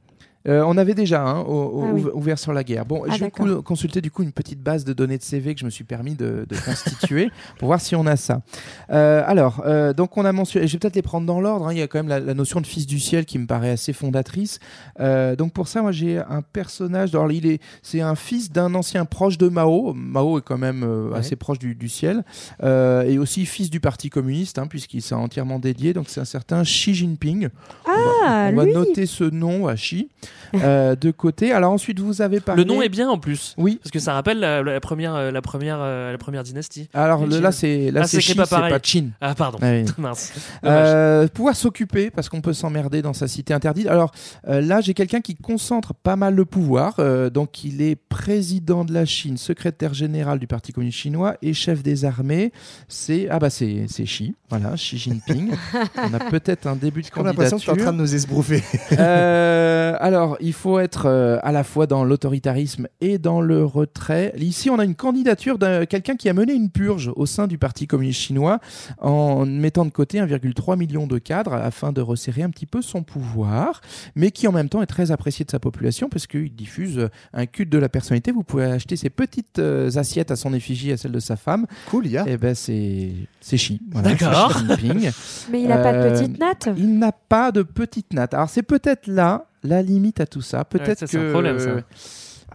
Euh, 0.46 0.62
on 0.66 0.76
avait 0.76 0.94
déjà 0.94 1.22
hein, 1.22 1.40
au- 1.40 1.52
au- 1.52 1.84
Ah 1.88 1.92
oui. 1.94 2.04
ouvert 2.12 2.38
sur 2.38 2.52
la 2.52 2.62
guerre. 2.64 2.84
Bon, 2.84 3.04
Ah, 3.08 3.14
je 3.16 3.24
vais 3.24 3.30
consulter 3.62 4.00
du 4.00 4.10
coup 4.10 4.22
une 4.22 4.32
petite 4.32 4.60
base 4.62 4.84
de 4.84 4.92
données 4.92 5.16
de 5.16 5.22
CV 5.22 5.54
que 5.54 5.60
je 5.60 5.64
me 5.64 5.70
suis 5.70 5.84
permis 5.84 6.14
de, 6.14 6.44
de 6.48 6.56
constituer 6.64 7.30
pour 7.58 7.68
voir 7.68 7.80
si 7.80 7.96
on 7.96 8.06
a 8.06 8.16
ça. 8.16 8.42
Euh, 8.90 9.22
alors, 9.26 9.62
euh, 9.64 9.92
donc 9.94 10.16
on 10.18 10.24
a 10.24 10.32
mentionné, 10.32 10.66
je 10.66 10.72
vais 10.74 10.78
peut-être 10.78 10.96
les 10.96 11.02
prendre 11.02 11.26
dans 11.26 11.40
l'ordre. 11.40 11.66
hein, 11.68 11.72
il 11.72 11.78
y 11.78 11.82
a 11.82 11.86
quand 11.86 11.98
même 11.98 12.08
la, 12.08 12.20
la 12.20 12.34
notion 12.34 12.60
de 12.60 12.66
fils 12.66 12.86
du 12.86 13.00
ciel 13.00 13.24
qui 13.24 13.38
me 13.38 13.46
paraît 13.46 13.70
assez 13.70 13.92
fondatrice. 13.94 14.58
Euh, 15.00 15.34
donc 15.34 15.52
pour 15.54 15.66
ça, 15.68 15.80
moi 15.80 15.92
j'ai 15.92 16.18
un 16.18 16.42
personnage. 16.42 17.14
Alors 17.14 17.32
il 17.32 17.46
est, 17.46 17.60
c'est 17.82 18.02
un 18.02 18.14
fils 18.14 18.52
d'un 18.52 18.74
ancien 18.74 19.06
proche 19.06 19.38
de 19.38 19.48
Mao. 19.48 19.94
Mao 19.94 20.38
est 20.38 20.42
quand 20.42 20.58
même 20.58 20.82
euh, 20.82 21.08
Ouais. 21.10 21.18
assez 21.20 21.36
proche 21.36 21.58
du, 21.58 21.74
du 21.74 21.88
ciel 21.88 22.22
euh, 22.62 23.02
et 23.02 23.18
aussi 23.18 23.46
fils 23.46 23.70
du 23.70 23.80
parti 23.80 24.10
communiste 24.10 24.58
hein, 24.58 24.66
puisqu'il 24.66 25.00
s'est 25.02 25.14
entièrement 25.14 25.58
dédié. 25.58 25.92
Donc 25.94 26.06
c'est 26.08 26.20
un 26.20 26.24
certain 26.26 26.62
Xi 26.64 26.94
Jinping. 26.94 27.48
Ah, 27.86 28.50
on 28.52 28.56
va 28.56 28.64
lui 28.64 28.72
noter 28.74 29.06
ce 29.06 29.24
nom 29.24 29.66
à 29.68 29.74
Xi 29.76 30.08
euh, 30.54 30.94
de 30.96 31.10
côté. 31.10 31.52
Alors 31.52 31.72
ensuite, 31.72 32.00
vous 32.00 32.22
avez 32.22 32.40
parlé. 32.40 32.62
Le 32.64 32.68
nom 32.68 32.82
est 32.82 32.88
bien 32.88 33.08
en 33.08 33.18
plus. 33.18 33.54
Oui. 33.58 33.78
Parce 33.82 33.90
que 33.90 33.98
ça 33.98 34.12
rappelle 34.14 34.38
la, 34.40 34.62
la 34.62 34.80
première, 34.80 35.14
euh, 35.14 35.30
la 35.30 35.42
première, 35.42 35.78
euh, 35.80 36.12
la 36.12 36.18
première 36.18 36.42
dynastie. 36.42 36.88
Alors 36.94 37.26
le- 37.26 37.40
là, 37.40 37.52
c'est 37.52 37.90
là 37.90 38.02
Ah, 38.04 38.06
c'est 38.06 38.34
pas 38.34 38.46
pas 38.46 38.78
Chin. 38.82 39.08
Ah 39.20 39.34
pardon. 39.34 39.58
Ah 39.62 39.70
oui. 39.70 39.84
Mince. 39.98 40.32
Dommage. 40.62 40.84
Euh, 40.86 41.28
pouvoir 41.28 41.56
s'occuper 41.56 42.10
parce 42.10 42.28
qu'on 42.28 42.40
peut 42.40 42.52
s'emmerder 42.52 43.02
dans 43.02 43.12
sa 43.12 43.28
cité 43.28 43.54
interdite. 43.54 43.86
Alors 43.88 44.12
euh, 44.48 44.60
là, 44.60 44.80
j'ai 44.80 44.94
quelqu'un 44.94 45.20
qui 45.20 45.34
concentre 45.36 45.94
pas 45.94 46.16
mal 46.16 46.34
le 46.34 46.44
pouvoir. 46.44 46.94
Euh, 46.98 47.30
donc 47.30 47.64
il 47.64 47.82
est 47.82 47.96
président 47.96 48.84
de 48.84 48.92
la 48.92 49.04
Chine, 49.04 49.36
secrétaire 49.36 49.94
général 49.94 50.38
du 50.38 50.46
Parti 50.46 50.72
communiste 50.72 50.98
chinois 50.98 51.36
et 51.42 51.52
chef 51.54 51.82
des 51.82 52.04
armées. 52.04 52.52
C'est 52.88 53.28
ah 53.30 53.38
bah 53.38 53.50
c'est 53.50 53.86
c'est 53.88 54.04
Xi, 54.04 54.34
voilà 54.50 54.72
Xi 54.76 54.98
Jinping. 54.98 55.50
On 55.96 56.14
a 56.14 56.18
peut-être 56.30 56.66
un 56.66 56.76
début 56.76 57.02
de 57.02 57.06
J'ai 57.14 57.22
l'impression 57.22 57.58
que 57.58 57.62
tu 57.62 57.68
es 57.68 57.72
en 57.72 57.74
candidature. 57.76 57.84
train 57.84 57.92
de 57.92 57.98
nous 57.98 58.14
esbrouffer. 58.14 58.62
Euh, 58.92 59.96
alors, 60.00 60.23
Alors, 60.24 60.38
il 60.40 60.54
faut 60.54 60.78
être 60.78 61.04
euh, 61.04 61.38
à 61.42 61.52
la 61.52 61.64
fois 61.64 61.86
dans 61.86 62.02
l'autoritarisme 62.02 62.88
et 63.02 63.18
dans 63.18 63.42
le 63.42 63.62
retrait. 63.62 64.32
Ici, 64.38 64.70
on 64.70 64.78
a 64.78 64.84
une 64.84 64.94
candidature 64.94 65.58
de 65.58 65.84
quelqu'un 65.84 66.16
qui 66.16 66.30
a 66.30 66.32
mené 66.32 66.54
une 66.54 66.70
purge 66.70 67.12
au 67.14 67.26
sein 67.26 67.46
du 67.46 67.58
Parti 67.58 67.86
communiste 67.86 68.20
chinois 68.20 68.58
en 69.02 69.44
mettant 69.44 69.84
de 69.84 69.90
côté 69.90 70.20
1,3 70.20 70.78
million 70.78 71.06
de 71.06 71.18
cadres 71.18 71.52
afin 71.52 71.92
de 71.92 72.00
resserrer 72.00 72.42
un 72.42 72.48
petit 72.48 72.64
peu 72.64 72.80
son 72.80 73.02
pouvoir, 73.02 73.82
mais 74.14 74.30
qui 74.30 74.48
en 74.48 74.52
même 74.52 74.70
temps 74.70 74.80
est 74.80 74.86
très 74.86 75.10
apprécié 75.10 75.44
de 75.44 75.50
sa 75.50 75.58
population 75.58 76.08
parce 76.08 76.26
qu'il 76.26 76.54
diffuse 76.54 77.10
un 77.34 77.44
culte 77.44 77.68
de 77.68 77.76
la 77.76 77.90
personnalité. 77.90 78.32
Vous 78.32 78.44
pouvez 78.44 78.64
acheter 78.64 78.96
ses 78.96 79.10
petites 79.10 79.58
euh, 79.58 79.90
assiettes 79.96 80.30
à 80.30 80.36
son 80.36 80.54
effigie, 80.54 80.90
à 80.90 80.96
celle 80.96 81.12
de 81.12 81.20
sa 81.20 81.36
femme. 81.36 81.66
Cool, 81.90 82.06
ya. 82.06 82.24
Et 82.26 82.38
ben 82.38 82.54
c'est 82.54 83.12
c'est. 83.42 83.58
Voilà, 83.90 84.14
D'accord. 84.14 84.62
Mais 85.52 85.60
il 85.60 85.68
n'a 85.68 85.76
pas 85.76 85.92
de 85.92 85.98
Euh, 85.98 86.18
petite 86.18 86.38
natte 86.38 86.68
Il 86.78 86.98
n'a 86.98 87.12
pas 87.12 87.52
de 87.52 87.62
petite 87.62 88.14
natte. 88.14 88.32
Alors 88.32 88.48
c'est 88.48 88.62
peut-être 88.62 89.06
là 89.06 89.48
la 89.64 89.82
limite 89.82 90.20
à 90.20 90.26
tout 90.26 90.42
ça. 90.42 90.64
Peut-être 90.64 91.00
que 91.00 91.06
c'est 91.06 91.18
un 91.18 91.30
problème, 91.30 91.58
ça. 91.58 91.80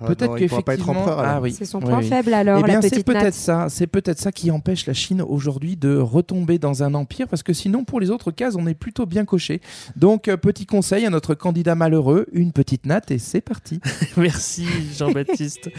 Ah, 0.02 0.06
Peut-être 0.08 0.32
non, 0.32 0.38
il 0.38 0.48
pourra 0.48 0.62
pas 0.62 0.74
être 0.76 0.86
qu'effectivement, 0.86 1.16
ah 1.20 1.40
oui, 1.42 1.52
C'est 1.52 1.66
son 1.66 1.80
point 1.80 2.00
oui. 2.00 2.08
faible 2.08 2.34
alors, 2.34 2.60
Eh 2.60 2.64
bien, 2.64 2.82
c'est 2.82 3.04
peut-être 3.04 3.34
ça. 3.34 3.68
C'est 3.70 3.88
peut-être 3.88 4.20
ça 4.20 4.32
qui 4.32 4.50
empêche 4.52 4.86
la 4.86 4.94
Chine 4.94 5.22
aujourd'hui 5.22 5.76
de 5.76 5.98
retomber 5.98 6.58
dans 6.58 6.84
un 6.84 6.94
empire, 6.94 7.28
parce 7.28 7.44
que 7.44 7.54
sinon, 7.54 7.84
pour 7.84 8.00
les 8.00 8.10
autres 8.10 8.32
cases, 8.32 8.56
on 8.58 8.66
est 8.68 8.74
plutôt 8.74 9.06
bien 9.06 9.26
coché. 9.26 9.62
Donc, 9.96 10.28
euh, 10.28 10.38
petit 10.38 10.66
conseil 10.66 11.06
à 11.06 11.10
notre 11.10 11.34
candidat 11.36 11.76
malheureux 11.76 12.28
une 12.32 12.52
petite 12.52 12.86
natte 12.86 13.12
et 13.12 13.18
c'est 13.20 13.42
parti. 13.42 13.80
Merci 14.18 14.66
Jean-Baptiste. 14.98 15.70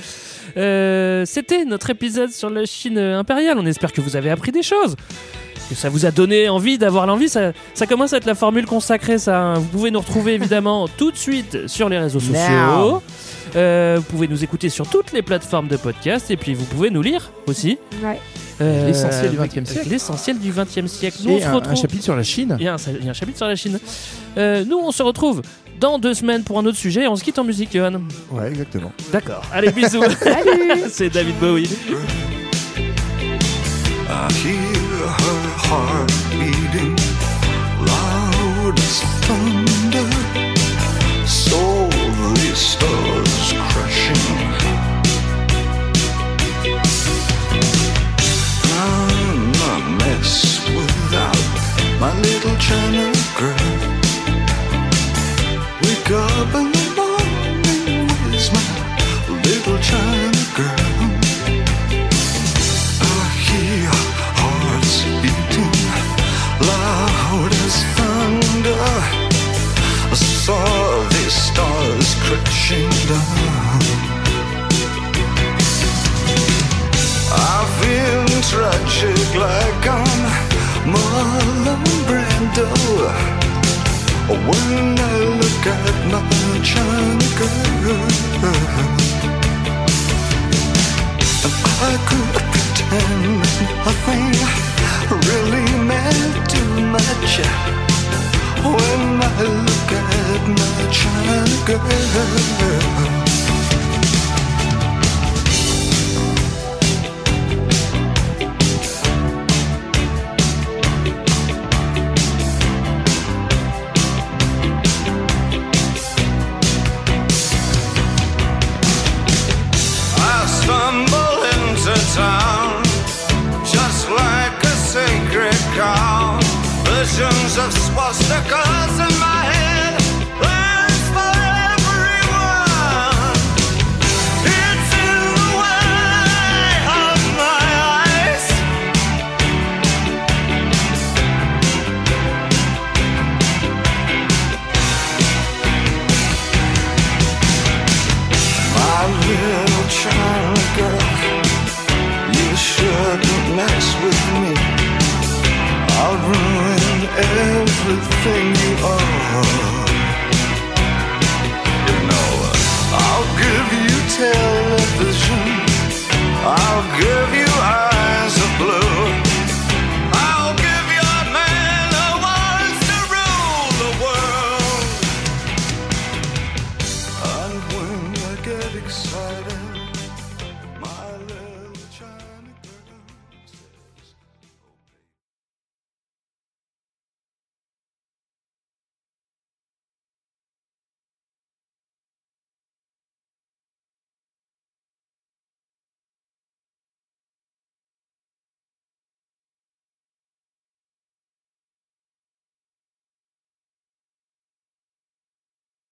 Euh, 0.57 1.25
C'était 1.27 1.65
notre 1.65 1.91
épisode 1.91 2.31
sur 2.31 2.51
la 2.51 2.65
Chine 2.67 2.99
impériale. 2.99 3.59
On 3.59 3.67
espère 3.67 3.93
que 3.93 4.01
vous 4.01 4.17
avez 4.17 4.31
appris 4.31 4.53
des 4.53 4.63
choses. 4.63 4.97
Que 5.69 5.77
ça 5.77 5.89
vous 5.89 6.05
a 6.05 6.11
donné 6.11 6.49
envie 6.49 6.79
d'avoir 6.79 7.07
l'envie. 7.07 7.29
Ça, 7.29 7.53
ça 7.75 7.87
commence 7.87 8.13
à 8.13 8.17
être 8.17 8.27
la 8.27 8.35
formule 8.35 8.67
consacrée, 8.67 9.19
ça. 9.19 9.41
hein. 9.41 9.55
Vous 9.55 9.67
pouvez 9.67 9.91
nous 9.93 10.01
retrouver 10.01 10.35
évidemment 10.35 10.89
tout 10.97 11.13
de 11.13 11.17
suite 11.17 11.69
sur 11.69 11.89
les 11.89 11.99
réseaux 11.99 12.19
sociaux. 12.19 12.35
Now. 12.35 13.03
Euh, 13.57 13.97
vous 13.99 14.03
pouvez 14.05 14.29
nous 14.29 14.45
écouter 14.45 14.69
sur 14.69 14.89
toutes 14.89 15.13
les 15.13 15.23
plateformes 15.23 15.69
de 15.69 15.77
podcast 15.77 16.31
et 16.31 16.37
puis 16.37 16.55
vous 16.55 16.65
pouvez 16.65 16.91
nous 16.91 17.03
lire 17.03 17.31
aussi. 17.47 17.79
Ouais. 18.03 18.19
Euh, 18.61 18.87
L'essentiel 18.87 19.31
du 19.31 19.37
20e 19.39 19.41
avec 19.41 19.67
siècle. 19.69 19.89
L'essentiel 19.89 20.39
du 20.39 20.53
20e 20.53 20.87
siècle. 20.87 21.19
Nous, 21.25 21.33
on 21.33 21.37
Et 21.39 21.41
se 21.41 21.47
un, 21.47 21.51
un 21.51 21.55
retrouve. 21.55 21.77
chapitre 21.77 22.05
sur 22.05 22.15
la 22.17 22.23
Chine. 22.23 22.57
Il 22.61 22.65
y, 22.65 22.69
a 22.69 22.75
un, 22.75 22.77
il 22.99 23.05
y 23.05 23.09
a 23.09 23.11
un 23.11 23.15
chapitre 23.15 23.39
sur 23.39 23.47
la 23.49 23.57
Chine. 23.57 23.79
Euh, 24.37 24.65
nous, 24.67 24.77
on 24.79 24.93
se 24.93 25.03
retrouve 25.03 25.43
dans 25.81 25.99
deux 25.99 26.13
semaines 26.15 26.43
pour 26.45 26.59
un 26.59 26.67
autre 26.67 26.77
sujet. 26.77 27.07
On 27.09 27.17
se 27.17 27.25
quitte 27.25 27.39
en 27.39 27.45
musique, 27.45 27.71
Johan. 27.73 28.03
Ouais, 28.31 28.49
exactement. 28.49 28.93
D'accord. 29.13 29.43
Allez, 29.53 29.71
bisous. 29.73 30.03
Salut 30.21 30.83
C'est 30.91 31.09
David 31.11 31.39
Bowie. 31.39 31.69
I 34.09 34.33
hear 34.33 34.57
her 34.57 35.49
heart 35.57 36.13
beating 36.33 36.97
loud 37.87 38.79
as 38.79 39.03
thunder. 39.23 40.07
Crashing. 42.51 43.30